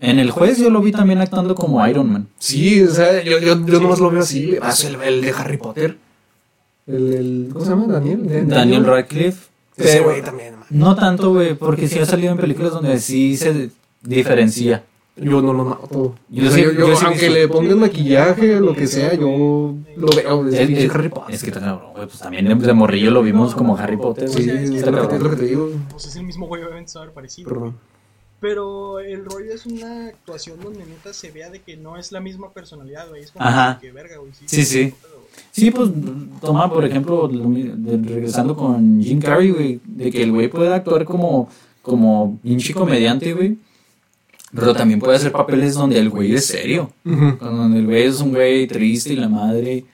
en 0.00 0.18
el 0.18 0.30
juez 0.30 0.56
yo 0.58 0.70
lo 0.70 0.80
vi 0.80 0.92
también 0.92 1.20
actuando 1.20 1.54
como 1.54 1.86
Iron 1.86 2.10
Man. 2.10 2.28
Sí, 2.38 2.82
o 2.82 2.90
sea, 2.90 3.22
yo, 3.22 3.38
yo, 3.38 3.66
yo 3.66 3.80
nomás 3.80 3.98
lo 4.00 4.10
veo 4.10 4.20
así. 4.20 4.56
Ah, 4.62 4.72
el, 4.86 4.94
el 5.02 5.20
de 5.20 5.30
Harry 5.32 5.58
Potter. 5.58 5.98
El, 6.88 7.12
el, 7.14 7.48
¿Cómo 7.52 7.64
se 7.64 7.70
llama? 7.70 7.86
Daniel. 7.86 8.48
Daniel 8.48 8.84
Radcliffe. 8.84 9.46
Ese 9.76 10.00
güey 10.00 10.22
también, 10.22 10.54
man. 10.56 10.64
No 10.70 10.96
tanto, 10.96 11.32
güey, 11.32 11.54
porque 11.54 11.86
sí 11.86 11.98
ha 12.00 12.06
salido 12.06 12.32
en 12.32 12.38
películas 12.38 12.72
donde 12.72 12.98
sí 12.98 13.36
se 13.36 13.70
diferencia. 14.02 14.84
Yo 15.16 15.42
no 15.42 15.52
lo 15.52 15.64
noto. 15.64 16.14
Yo 16.28 16.46
O 16.46 16.50
sea, 16.50 16.54
sí- 16.54 16.62
yo, 16.62 16.72
yo, 16.72 16.88
yo 16.88 16.96
sí 16.96 17.04
he 17.04 17.08
aunque 17.08 17.28
visto. 17.28 17.34
le 17.40 17.48
pongan 17.48 17.78
maquillaje, 17.80 18.60
lo 18.60 18.72
que 18.74 18.86
sea, 18.86 19.14
yo 19.14 19.74
lo 19.96 20.06
veo 20.16 20.46
Es, 20.48 20.90
Harry 20.94 21.08
Potter. 21.08 21.34
es 21.34 21.42
que 21.42 21.50
cabrón, 21.50 21.92
güey, 21.92 22.06
pues 22.06 22.18
también 22.20 22.46
de, 22.58 22.72
morrillo 22.72 23.10
lo 23.10 23.22
vimos 23.22 23.54
como 23.54 23.76
Harry 23.76 23.96
Potter. 23.96 24.28
Sí, 24.28 24.48
es 24.48 24.70
lo 24.70 24.74
que 24.76 24.78
te, 24.80 24.84
cabrón. 24.92 25.14
es 25.16 25.22
lo 25.22 25.30
que 25.30 25.36
te 25.36 25.44
digo. 25.46 25.70
Pues 25.90 26.06
es 26.06 26.14
el 26.16 26.22
mismo 26.24 26.46
güey, 26.46 26.62
obviamente 26.62 26.92
se 26.92 26.98
va 26.98 27.02
a 27.02 27.06
ver 27.06 27.14
parecido. 27.14 27.48
Perdón. 27.48 27.76
Pero 28.40 29.00
el 29.00 29.24
rollo 29.24 29.52
es 29.52 29.66
una 29.66 30.06
actuación 30.06 30.60
donde 30.60 30.86
neta 30.86 31.12
se 31.12 31.32
vea 31.32 31.50
de 31.50 31.60
que 31.62 31.76
no 31.76 31.96
es 31.96 32.12
la 32.12 32.20
misma 32.20 32.52
personalidad, 32.52 33.08
güey. 33.08 33.22
Es 33.24 33.32
como 33.32 33.44
Ajá. 33.44 33.78
que 33.80 33.90
verga, 33.90 34.18
güey. 34.18 34.30
Sí, 34.32 34.44
sí. 34.46 34.64
Sí, 34.64 34.94
pues 35.70 35.90
toma, 36.40 36.70
por 36.72 36.84
ejemplo, 36.84 37.28
lo 37.28 37.44
mi- 37.48 37.62
de- 37.64 37.96
regresando 38.14 38.54
con 38.56 39.00
Jim 39.02 39.20
Carrey, 39.20 39.50
güey, 39.50 39.80
de 39.84 40.10
que 40.10 40.22
el 40.22 40.32
güey 40.32 40.48
puede 40.48 40.72
actuar 40.72 41.04
como, 41.04 41.48
como 41.82 42.38
pinche 42.42 42.72
comediante, 42.74 43.32
güey. 43.34 43.58
Pero 44.54 44.74
también 44.74 44.98
puede 44.98 45.16
hacer 45.16 45.30
papeles 45.30 45.74
donde 45.74 45.98
el 45.98 46.08
güey 46.08 46.34
es 46.34 46.46
serio. 46.46 46.90
Ujú. 47.04 47.36
Donde 47.40 47.80
el 47.80 47.86
güey 47.86 48.04
es 48.04 48.20
un 48.20 48.30
güey 48.30 48.66
triste 48.66 49.12
y 49.12 49.16
la 49.16 49.28
madre. 49.28 49.84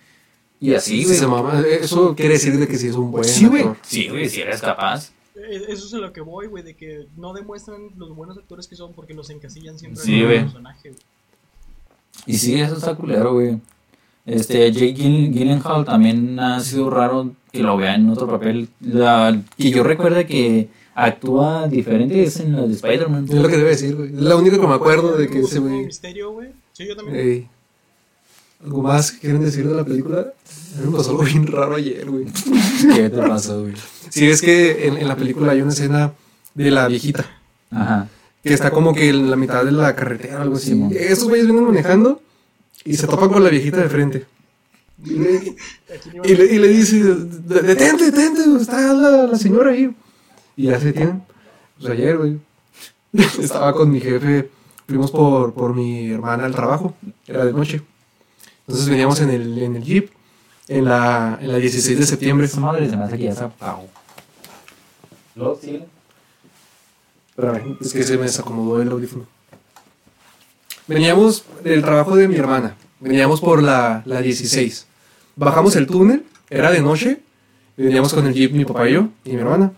Y 0.60 0.72
así, 0.74 0.98
Sí, 1.00 1.04
güey. 1.04 1.16
se 1.16 1.26
mama. 1.26 1.60
Eso 1.80 2.14
quiere 2.14 2.34
decir 2.34 2.56
de 2.58 2.68
que 2.68 2.78
sí 2.78 2.86
es 2.86 2.94
un 2.94 3.10
buen 3.10 3.24
Sí, 3.24 3.46
güey. 3.46 3.62
actor. 3.62 3.76
Sí, 3.82 4.08
güey, 4.08 4.28
si 4.28 4.40
eres 4.42 4.60
capaz. 4.60 5.10
Eh, 5.34 5.64
Eso 5.68 5.86
es 5.88 5.94
a 5.94 5.98
lo 5.98 6.12
que 6.12 6.20
voy, 6.20 6.46
güey, 6.46 6.62
de 6.62 6.74
que 6.74 7.06
no 7.16 7.32
demuestran 7.34 7.88
los 7.96 8.14
buenos 8.14 8.38
actores 8.38 8.68
que 8.68 8.76
son 8.76 8.92
porque 8.92 9.12
los 9.12 9.28
encasillan 9.30 9.76
siempre 9.78 10.00
Sí, 10.02 10.22
en 10.22 10.30
el 10.30 10.42
personaje, 10.44 10.90
güey. 10.90 11.00
Y 12.26 12.38
sí, 12.38 12.54
eso 12.60 12.76
está 12.76 12.94
culero, 12.94 13.32
güey. 13.34 13.58
Este, 14.26 14.72
Jake 14.72 14.94
Gyllen- 14.94 15.32
Gyllenhaal 15.32 15.84
también 15.84 16.38
ha 16.40 16.60
sido 16.60 16.88
raro 16.90 17.32
que 17.52 17.62
lo 17.62 17.76
vea 17.76 17.94
en 17.94 18.08
otro 18.10 18.26
papel. 18.26 18.68
La, 18.80 19.38
que 19.58 19.70
yo 19.70 19.82
recuerde 19.82 20.26
que 20.26 20.68
actúa 20.94 21.68
diferente 21.68 22.22
es 22.22 22.40
en 22.40 22.56
la 22.56 22.62
de 22.66 22.72
Spider-Man. 22.74 23.26
Es 23.28 23.34
lo 23.34 23.48
que 23.48 23.56
debe 23.56 23.70
decir, 23.70 23.94
güey. 23.96 24.08
Es 24.14 24.20
la 24.22 24.36
única 24.36 24.58
que 24.58 24.66
me 24.66 24.74
acuerdo 24.74 25.16
de 25.16 25.28
que 25.28 25.40
ese 25.40 25.58
güey. 25.58 25.84
misterio, 25.86 26.32
güey. 26.32 26.48
Sí, 26.72 26.86
yo 26.88 26.96
también. 26.96 27.16
Ey. 27.18 27.48
¿Algo 28.64 28.82
más 28.82 29.12
que 29.12 29.18
quieren 29.20 29.42
decir 29.42 29.68
de 29.68 29.74
la 29.74 29.84
película? 29.84 30.20
A 30.20 30.80
mí 30.80 30.90
me 30.90 30.96
pasó 30.96 31.10
algo 31.10 31.22
bien 31.24 31.46
raro 31.46 31.76
ayer, 31.76 32.08
güey. 32.10 32.24
¿Qué 32.94 33.10
te 33.10 33.18
pasó, 33.18 33.60
güey? 33.62 33.74
Sí, 34.08 34.26
es 34.26 34.40
que 34.40 34.86
en, 34.86 34.96
en 34.96 35.06
la 35.08 35.16
película 35.16 35.52
hay 35.52 35.60
una 35.60 35.72
escena 35.72 36.12
de 36.54 36.70
la 36.70 36.88
viejita 36.88 37.26
Ajá. 37.70 38.08
que 38.42 38.54
está 38.54 38.70
como 38.70 38.94
que 38.94 39.08
en 39.10 39.28
la 39.30 39.36
mitad 39.36 39.64
de 39.64 39.72
la 39.72 39.94
carretera 39.94 40.38
o 40.38 40.42
algo 40.42 40.56
así. 40.56 40.80
Estos 40.92 41.28
güeyes 41.28 41.46
vienen 41.46 41.64
manejando 41.66 42.22
y 42.84 42.96
se 42.96 43.06
topan 43.06 43.30
con 43.30 43.42
la 43.42 43.50
viejita 43.50 43.78
de 43.78 43.88
frente. 43.88 44.26
Y 45.04 45.10
le, 45.10 45.56
y 46.24 46.34
le, 46.36 46.44
y 46.54 46.58
le 46.58 46.68
dice, 46.68 47.02
"De- 47.02 47.62
detente, 47.62 48.10
detente, 48.10 48.42
está 48.60 48.92
la, 48.92 49.26
la 49.26 49.38
señora 49.38 49.70
ahí. 49.70 49.94
Y 50.56 50.64
ya 50.64 50.78
se 50.78 50.86
detienen. 50.86 51.22
Pues 51.78 51.90
ayer, 51.90 52.16
güey, 52.16 52.38
estaba 53.40 53.72
con 53.72 53.90
mi 53.90 54.00
jefe, 54.00 54.50
fuimos 54.86 55.10
por, 55.10 55.52
por 55.52 55.74
mi 55.74 56.10
hermana 56.10 56.44
al 56.44 56.54
trabajo, 56.54 56.94
era 57.26 57.44
de 57.44 57.52
noche. 57.52 57.82
Entonces 58.66 58.88
veníamos 58.88 59.20
en 59.20 59.30
el, 59.30 59.58
en 59.58 59.76
el 59.76 59.82
jeep 59.84 60.10
en 60.68 60.84
la, 60.86 61.38
en 61.42 61.52
la 61.52 61.58
16 61.58 61.98
de 61.98 62.06
septiembre. 62.06 62.48
Madre 62.58 62.88
se 62.88 62.96
me 62.96 63.04
hace 63.04 63.18
que 63.18 63.24
ya 63.24 63.34
se 63.34 63.44
apagó. 63.44 63.86
¿Lo 65.34 65.56
sigue? 65.56 65.84
Espérame, 67.30 67.76
es 67.80 67.92
que 67.92 68.02
se 68.04 68.16
me 68.16 68.22
desacomodó 68.22 68.80
el 68.80 68.90
audífono. 68.90 69.26
Veníamos 70.86 71.44
del 71.62 71.82
trabajo 71.82 72.16
de 72.16 72.28
mi 72.28 72.36
hermana. 72.36 72.76
Veníamos 73.00 73.40
por 73.40 73.62
la, 73.62 74.02
la 74.04 74.20
16. 74.20 74.86
Bajamos 75.36 75.76
el 75.76 75.86
túnel, 75.86 76.24
era 76.50 76.70
de 76.70 76.80
noche. 76.80 77.20
Veníamos 77.76 78.14
con 78.14 78.26
el 78.26 78.34
jeep, 78.34 78.52
mi 78.52 78.64
papá 78.64 78.88
y 78.88 78.92
yo, 78.92 79.08
y 79.24 79.32
mi 79.32 79.40
hermana. 79.40 79.72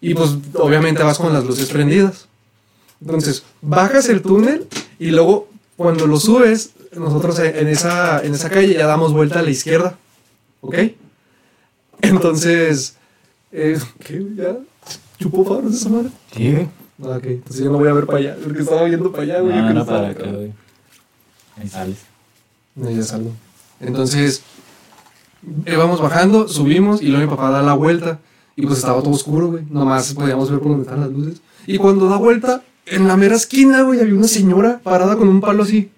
Y 0.00 0.14
pues, 0.14 0.36
obviamente, 0.54 1.02
vas 1.02 1.18
con 1.18 1.32
las 1.32 1.44
luces 1.44 1.68
prendidas. 1.68 2.28
Entonces, 3.00 3.44
bajas 3.60 4.08
el 4.08 4.22
túnel 4.22 4.66
y 4.98 5.10
luego, 5.10 5.48
cuando 5.76 6.06
lo 6.06 6.18
subes, 6.18 6.72
nosotros 6.96 7.38
en 7.38 7.68
esa, 7.68 8.22
en 8.24 8.34
esa 8.34 8.50
calle 8.50 8.74
ya 8.74 8.86
damos 8.86 9.12
vuelta 9.12 9.40
a 9.40 9.42
la 9.42 9.50
izquierda. 9.50 9.98
¿Ok? 10.60 10.76
Entonces, 12.02 12.96
eh, 13.52 13.78
¿qué? 14.04 14.24
¿Ya? 14.36 14.56
¿Chupó 15.18 15.44
faros 15.44 15.74
esa 15.74 15.88
madre? 15.88 16.10
Sí. 16.34 16.66
Ah, 17.02 17.16
ok. 17.16 17.24
Entonces 17.24 17.64
yo 17.64 17.70
no 17.70 17.78
voy 17.78 17.88
a 17.88 17.92
ver 17.92 18.06
para 18.06 18.18
allá, 18.18 18.36
porque 18.42 18.60
estaba 18.62 18.84
viendo 18.84 19.10
para 19.10 19.22
allá, 19.24 19.40
güey. 19.40 19.54
yo 19.54 19.62
No, 19.62 19.68
que 19.68 19.74
no, 19.74 19.80
estaba 19.80 19.98
para 20.00 20.10
acá. 20.12 20.26
güey. 20.30 20.52
Ahí 21.56 21.68
sales. 21.68 21.96
No, 22.74 22.90
ya 22.90 23.02
salgo. 23.02 23.32
Entonces, 23.80 24.42
íbamos 25.66 26.00
bajando, 26.00 26.48
subimos 26.48 27.02
y 27.02 27.06
luego 27.08 27.24
mi 27.30 27.30
papá 27.36 27.50
da 27.50 27.62
la 27.62 27.74
vuelta. 27.74 28.20
Y 28.56 28.66
pues 28.66 28.78
estaba 28.78 29.00
todo 29.02 29.12
oscuro, 29.12 29.48
güey. 29.48 29.64
Nomás 29.70 30.12
podíamos 30.14 30.50
ver 30.50 30.60
por 30.60 30.68
donde 30.72 30.84
están 30.84 31.00
las 31.00 31.10
luces. 31.10 31.40
Y 31.66 31.78
cuando 31.78 32.08
da 32.08 32.16
vuelta, 32.16 32.62
en 32.86 33.08
la 33.08 33.16
mera 33.16 33.36
esquina, 33.36 33.82
güey, 33.82 34.00
había 34.00 34.14
una 34.14 34.28
señora 34.28 34.80
parada 34.82 35.16
con 35.16 35.28
un 35.28 35.40
palo 35.40 35.62
así. 35.62 35.90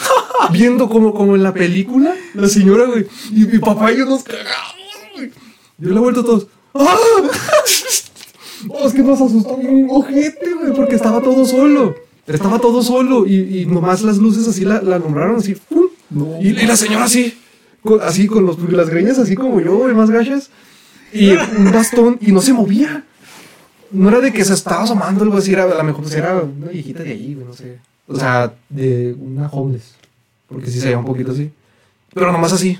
Viendo 0.52 0.88
como, 0.88 1.12
como 1.14 1.34
en 1.34 1.42
la 1.42 1.52
película, 1.52 2.14
la 2.34 2.48
señora, 2.48 2.84
güey. 2.84 3.06
Y 3.32 3.46
mi 3.46 3.58
papá 3.58 3.92
y 3.92 3.98
yo 3.98 4.06
nos 4.06 4.22
cagamos, 4.22 4.76
güey. 5.16 5.32
Dio 5.78 5.92
la 5.92 6.00
vuelta 6.00 6.20
a 6.20 6.24
todos. 6.24 6.46
¡Ah! 6.74 6.96
Oh, 8.68 8.86
es 8.86 8.92
que 8.94 9.02
nos 9.02 9.20
asustó 9.20 9.56
bien 9.56 9.86
ojete, 9.90 10.52
güey, 10.54 10.72
porque 10.74 10.94
estaba 10.96 11.20
todo 11.20 11.44
solo. 11.44 11.94
Estaba 12.26 12.58
todo 12.58 12.82
solo 12.82 13.26
y, 13.26 13.60
y 13.60 13.66
nomás 13.66 14.02
las 14.02 14.16
luces 14.18 14.48
así 14.48 14.64
la, 14.64 14.80
la 14.80 14.98
nombraron 14.98 15.36
así. 15.36 15.54
¡pum! 15.68 15.84
Y, 16.40 16.48
y 16.48 16.66
la 16.66 16.76
señora 16.76 17.04
así, 17.04 17.34
con- 17.82 18.00
así 18.00 18.26
con 18.26 18.46
los, 18.46 18.58
las 18.72 18.88
greñas 18.88 19.18
así 19.18 19.34
como 19.36 19.60
yo, 19.60 19.76
güey, 19.76 19.94
más 19.94 20.10
gachas. 20.10 20.50
Y 21.12 21.30
un 21.30 21.70
bastón 21.72 22.18
y 22.20 22.32
no 22.32 22.40
se 22.40 22.52
movía. 22.52 23.04
No 23.90 24.08
era 24.08 24.20
de 24.20 24.32
que 24.32 24.44
se 24.44 24.54
estaba 24.54 24.82
asomando 24.84 25.22
algo 25.22 25.36
así, 25.36 25.52
era, 25.52 25.64
a 25.64 25.74
lo 25.74 25.84
mejor 25.84 26.02
pues, 26.02 26.14
era 26.14 26.42
una 26.42 26.68
viejita 26.68 27.02
de 27.02 27.12
allí, 27.12 27.34
güey, 27.34 27.46
no 27.46 27.52
sé. 27.52 27.78
O 28.08 28.16
sea, 28.18 28.52
de 28.68 29.14
una 29.20 29.48
homeless. 29.48 29.94
Porque 30.48 30.70
sí 30.70 30.78
se 30.80 30.86
veía 30.86 30.98
un 30.98 31.04
poquito 31.04 31.32
así. 31.32 31.50
Pero 32.12 32.32
nomás 32.32 32.52
así. 32.52 32.78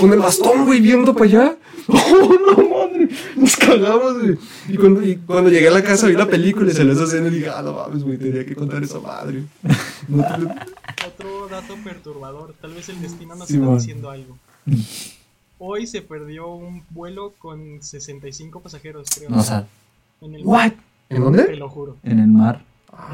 Con 0.00 0.12
el 0.12 0.18
bastón, 0.18 0.64
güey, 0.66 0.80
viendo 0.80 1.12
para 1.14 1.24
allá. 1.26 1.56
¡Oh, 1.88 2.34
no, 2.56 2.68
madre! 2.68 3.08
Nos 3.36 3.56
cagamos, 3.56 4.20
güey. 4.20 4.38
Y 4.68 4.76
cuando, 4.76 5.02
y 5.02 5.16
cuando 5.16 5.50
llegué 5.50 5.68
a 5.68 5.72
la 5.72 5.82
casa 5.82 6.06
vi 6.08 6.14
la 6.14 6.26
película 6.26 6.70
y 6.70 6.74
se 6.74 6.90
esa 6.90 7.04
escena 7.04 7.28
y 7.28 7.30
dije, 7.30 7.48
ah, 7.48 7.62
no 7.62 7.72
mames, 7.74 8.02
güey, 8.02 8.18
tenía 8.18 8.44
que 8.44 8.54
contar 8.54 8.82
esa 8.82 8.98
madre. 9.00 9.44
No 10.08 10.22
te- 10.22 11.06
Otro 11.06 11.48
dato 11.48 11.74
perturbador, 11.84 12.54
tal 12.60 12.74
vez 12.74 12.88
el 12.88 13.00
destino 13.00 13.34
nos 13.36 13.48
Sí, 13.48 13.54
está 13.54 13.66
man. 13.66 13.78
diciendo 13.78 14.10
algo. 14.10 14.36
Hoy 15.58 15.86
se 15.86 16.02
perdió 16.02 16.48
un 16.48 16.84
vuelo 16.90 17.32
con 17.38 17.82
65 17.82 18.60
pasajeros, 18.60 19.06
creo. 19.16 19.30
No, 19.30 19.38
o 19.38 19.42
sea, 19.42 19.66
en 20.20 20.34
el 20.34 20.42
¿what? 20.44 20.72
¿En 21.08 21.16
Te 21.16 21.18
dónde? 21.18 21.56
lo 21.56 21.68
juro. 21.70 21.96
En 22.02 22.18
el 22.18 22.26
mar. 22.28 22.62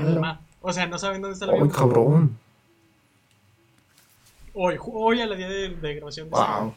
En 0.00 0.06
el 0.08 0.18
mar. 0.20 0.40
O 0.60 0.72
sea, 0.72 0.86
no 0.86 0.98
saben 0.98 1.20
dónde 1.22 1.34
está 1.34 1.44
el 1.44 1.50
Ay, 1.52 1.56
avión. 1.58 1.70
cabrón. 1.70 2.38
Hoy, 4.54 4.76
hoy 4.80 5.20
a 5.20 5.26
la 5.26 5.36
día 5.36 5.48
de, 5.48 5.68
de 5.70 5.94
grabación. 5.94 6.28
de 6.28 6.36
Wow. 6.36 6.74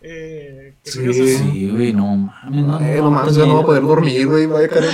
Eh, 0.00 0.74
Sí. 0.84 0.98
curioso, 0.98 1.20
¿no? 1.44 1.52
Sí, 1.52 1.70
güey, 1.70 1.92
no 1.92 2.16
mames. 2.16 2.64
No, 2.64 2.80
Eh, 2.80 2.96
no 2.98 3.10
mames, 3.10 3.34
ya 3.36 3.46
no 3.46 3.54
voy 3.54 3.62
a 3.62 3.66
poder 3.66 3.82
dormir, 3.82 4.26
güey. 4.26 4.46
Vaya 4.46 4.66
a 4.66 4.68
caer 4.68 4.84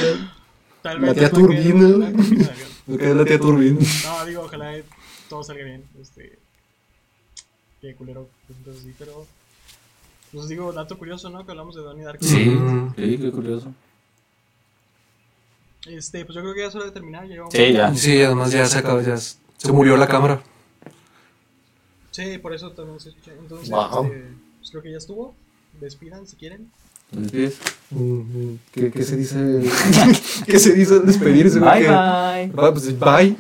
Tal 0.83 1.01
La 1.01 1.07
vez 1.09 1.15
tía 1.15 1.23
después 1.29 1.47
que- 1.49 1.71
Turbina, 1.71 1.89
güey. 1.97 2.37
la. 2.39 2.53
Me 2.87 3.15
la 3.15 3.25
tía 3.25 3.39
Turbina. 3.39 3.81
No, 4.05 4.25
digo, 4.27 4.43
ojalá 4.43 4.77
eh, 4.77 4.85
todo 5.29 5.43
salga 5.43 5.65
bien. 5.65 5.85
Este. 6.01 6.39
Qué 7.81 7.95
culero. 7.95 8.29
pues, 8.47 8.59
Entonces 8.59 8.83
sí, 8.83 8.95
pero. 8.99 9.27
Pues 10.33 10.49
digo, 10.49 10.73
dato 10.73 10.99
curioso, 10.99 11.31
¿no? 11.31 11.45
Que 11.47 11.53
hablamos 11.53 11.77
de 11.77 11.83
Donnie 11.83 12.05
Darko. 12.05 12.25
Sí, 12.25 12.57
sí, 12.97 13.19
qué 13.19 13.31
curioso. 13.31 13.73
Este, 15.87 16.25
pues 16.25 16.35
yo 16.35 16.41
creo 16.43 16.55
que 16.55 16.61
ya 16.61 16.67
es 16.67 16.75
hora 16.75 16.87
de 16.87 16.91
terminar. 16.91 17.27
ya 17.29 17.37
Sí, 17.51 17.73
ya. 17.73 17.95
Sí, 17.95 18.23
además 18.23 18.51
ya 18.51 18.65
se 18.67 18.79
acabó, 18.79 19.01
ya 19.01 19.17
se 19.17 19.39
murió 19.73 19.97
la 19.97 20.09
cámara. 20.09 20.43
Sí, 22.15 22.39
por 22.39 22.55
eso 22.55 22.71
también 22.71 23.01
se 23.01 23.09
escucha. 23.09 23.33
Entonces, 23.37 23.71
Wow. 23.71 24.05
este, 24.05 24.25
pues 24.61 24.71
creo 24.71 24.83
que 24.85 24.93
ya 24.93 24.99
estuvo. 24.99 25.35
Despidan 25.81 26.27
si 26.29 26.37
quieren. 26.37 26.71
Entonces, 27.13 27.59
¿Qué, 28.73 28.93
qué 28.93 29.03
se 29.03 29.17
dice? 29.17 29.63
¿Qué 30.47 30.59
se 30.61 30.73
dice 30.75 30.95
al 30.95 31.07
despedirse? 31.07 31.59
bye 31.59 31.81
Que- 31.81 31.89
bye. 31.89 32.53
Va, 32.53 32.73
pues, 32.73 32.97
bye. 32.99 33.37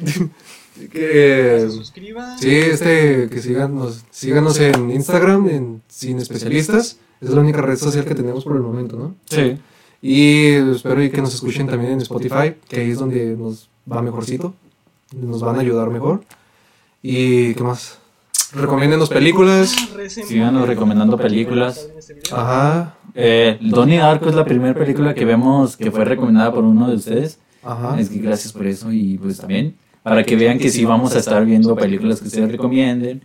que, 0.91 1.59
se 1.61 1.71
suscriban. 1.71 2.37
sí, 2.39 2.51
este, 2.51 3.29
que 3.31 3.41
síganos, 3.41 4.05
síganos 4.11 4.59
en 4.59 4.91
Instagram, 4.91 5.49
en 5.49 5.83
Sin 5.89 6.19
Especialistas. 6.19 6.99
Es 7.21 7.31
la 7.31 7.41
única 7.41 7.63
red 7.63 7.77
social 7.77 8.05
que 8.05 8.15
tenemos 8.17 8.43
por 8.45 8.57
el 8.57 8.63
momento, 8.63 8.97
¿no? 8.97 9.15
Sí. 9.31 9.57
Y 10.03 10.47
espero 10.75 11.01
y 11.03 11.11
que 11.11 11.23
nos 11.23 11.33
escuchen 11.35 11.69
también 11.69 11.93
en 11.93 12.01
Spotify, 12.01 12.57
que 12.69 12.81
ahí 12.81 12.91
es 12.91 12.99
donde 12.99 13.37
nos 13.37 13.69
va 13.91 14.03
mejorcito. 14.03 14.53
Nos 15.17 15.41
van 15.41 15.57
a 15.57 15.61
ayudar 15.61 15.91
mejor. 15.91 16.25
¿Y 17.03 17.55
qué 17.55 17.63
más? 17.63 17.99
Recomiéndenos 18.55 19.09
películas. 19.09 19.75
Síganos 20.09 20.69
recomendando 20.69 21.17
películas. 21.17 21.89
Ajá, 22.33 22.97
Eh, 23.17 23.59
Donnie 23.61 23.99
Darko 23.99 24.29
es 24.29 24.35
la 24.35 24.45
primera 24.45 24.75
película 24.75 25.15
que 25.15 25.25
vemos 25.25 25.77
que 25.77 25.91
fue 25.91 26.05
recomendada 26.05 26.53
por 26.53 26.65
uno 26.65 26.89
de 26.89 26.97
ustedes. 26.97 27.39
ajá. 27.63 27.99
Es 28.01 28.09
que 28.11 28.19
gracias 28.19 28.53
por 28.53 28.67
eso 28.67 28.93
y 28.93 29.19
pues 29.19 29.39
también 29.39 29.77
para 30.03 30.23
que 30.25 30.37
vean 30.37 30.59
que 30.59 30.69
sí 30.69 30.85
vamos 30.85 31.15
a 31.15 31.19
estar 31.21 31.45
viendo 31.45 31.75
películas 31.77 32.21
que 32.21 32.27
ustedes 32.29 32.51
recomienden. 32.51 33.23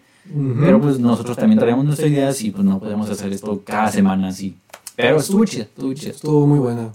Pero 0.62 0.80
pues 0.80 1.00
nosotros 1.00 1.36
también 1.38 1.60
traemos 1.60 1.84
nuestras 1.86 2.10
ideas 2.12 2.42
y 2.44 2.52
pues 2.52 2.64
no 2.64 2.80
podemos 2.80 3.10
hacer 3.10 3.32
esto 3.34 3.62
cada 3.66 3.92
semana 3.92 4.28
así. 4.28 4.56
Pero 4.96 5.18
estuvo 5.18 5.44
chido, 5.46 5.64
estuvo. 5.64 5.92
Estuvo 5.94 6.46
muy 6.48 6.60
buena. 6.60 6.92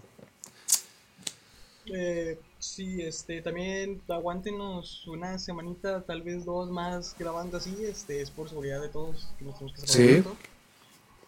Eh, 1.87 2.39
sí, 2.65 3.03
este, 3.03 3.43
también 3.43 4.01
aguántenos 4.09 5.07
una 5.07 5.39
semanita, 5.39 6.03
tal 6.03 6.23
vez 6.23 6.45
dos 6.45 6.71
más 6.71 7.15
grabando 7.19 7.57
así, 7.59 7.75
este, 7.89 8.21
es 8.23 8.31
por 8.31 8.49
seguridad 8.49 8.81
de 8.81 8.89
todos 8.89 9.29
que 9.39 9.45
nos 9.45 9.55
tenemos 9.59 9.73
que 9.81 9.87
sacar 9.87 9.95
Sí. 10.07 10.23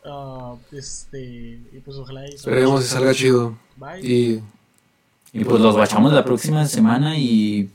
Ah, 0.05 0.55
este, 0.73 1.21
y 1.21 1.81
pues 1.85 1.97
ojalá 1.97 2.29
y 2.29 2.35
Esperemos 2.35 2.81
que 2.81 2.87
salga 2.87 3.13
chido. 3.13 3.57
Bye. 3.77 4.01
Y 4.07 4.43
Y 5.33 5.45
pues 5.45 5.61
los 5.61 5.75
guachamos 5.75 6.13
la 6.13 6.25
próxima 6.25 6.65
semana 6.67 7.19
y 7.19 7.69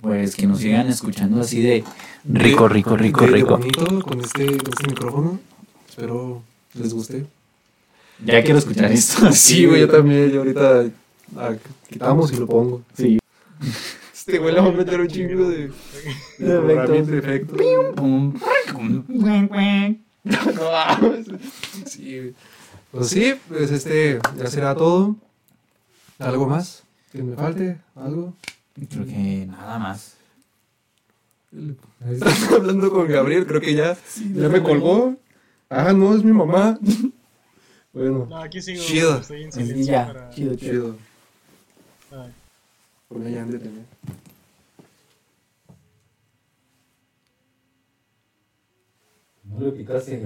pues 0.00 0.36
que 0.36 0.46
nos 0.46 0.60
sigan 0.60 0.86
escuchando 0.88 1.40
así 1.40 1.60
de 1.60 1.82
rico, 2.24 2.68
rico, 2.68 2.96
rico, 2.96 3.22
de- 3.22 3.26
de 3.28 3.32
rico. 3.32 3.56
bonito 3.58 4.00
con 4.02 4.20
este, 4.20 4.46
con 4.46 4.68
este 4.72 4.86
micrófono. 4.86 5.40
Espero 5.88 6.42
les 6.74 6.94
guste. 6.94 7.26
Ya 8.24 8.42
quiero 8.42 8.58
escuchar 8.58 8.92
esto. 8.92 9.26
Sí, 9.32 9.64
güey, 9.66 9.80
yo 9.80 9.88
también. 9.88 10.30
Yo 10.30 10.40
ahorita 10.40 10.84
ah, 11.36 11.54
quitamos 11.88 12.32
y 12.32 12.36
lo 12.36 12.46
pongo. 12.46 12.82
Sí. 12.94 13.18
Este 14.28 14.40
güey 14.40 14.54
le 14.54 14.60
va 14.60 14.68
a 14.68 14.72
meter 14.72 15.00
un 15.00 15.08
chingo 15.08 15.48
de, 15.48 15.72
de 16.38 17.18
efectos. 17.18 17.58
Pum. 17.96 18.34
No. 19.08 19.48
Sí. 21.86 22.34
Pues 22.90 23.08
sí, 23.08 23.34
pues 23.48 23.70
este 23.70 24.18
ya 24.36 24.46
será 24.48 24.74
todo. 24.74 25.16
¿Algo 26.18 26.46
más? 26.46 26.82
¿Que 27.10 27.22
me 27.22 27.36
falte? 27.36 27.78
¿Algo? 27.94 28.34
Creo 28.90 29.06
que 29.06 29.46
nada 29.46 29.78
más. 29.78 30.16
Estás 32.10 32.52
hablando 32.52 32.90
con 32.90 33.08
Gabriel, 33.08 33.46
creo 33.46 33.60
que 33.62 33.74
ya, 33.74 33.96
ya 34.34 34.48
me 34.50 34.62
colgó. 34.62 35.16
Ah, 35.70 35.92
no, 35.92 36.14
es 36.14 36.22
mi 36.22 36.32
mamá. 36.32 36.78
Bueno, 37.92 38.26
No, 38.28 38.38
aquí 38.38 38.60
sigo, 38.60 38.82
Chido. 38.82 39.18
estoy 39.18 39.44
en 39.44 39.52
silencio 39.52 39.84
ya, 39.92 40.06
para... 40.06 40.30
chido, 40.30 40.54
chido. 40.54 40.72
chido. 40.72 41.07
Ay. 43.10 43.16
Por 43.16 43.26
allá 43.26 43.42
han 43.42 43.50
de 43.50 43.58
tener. 43.58 43.84
No 49.44 49.60
le 49.60 49.72
picaste 49.72 50.20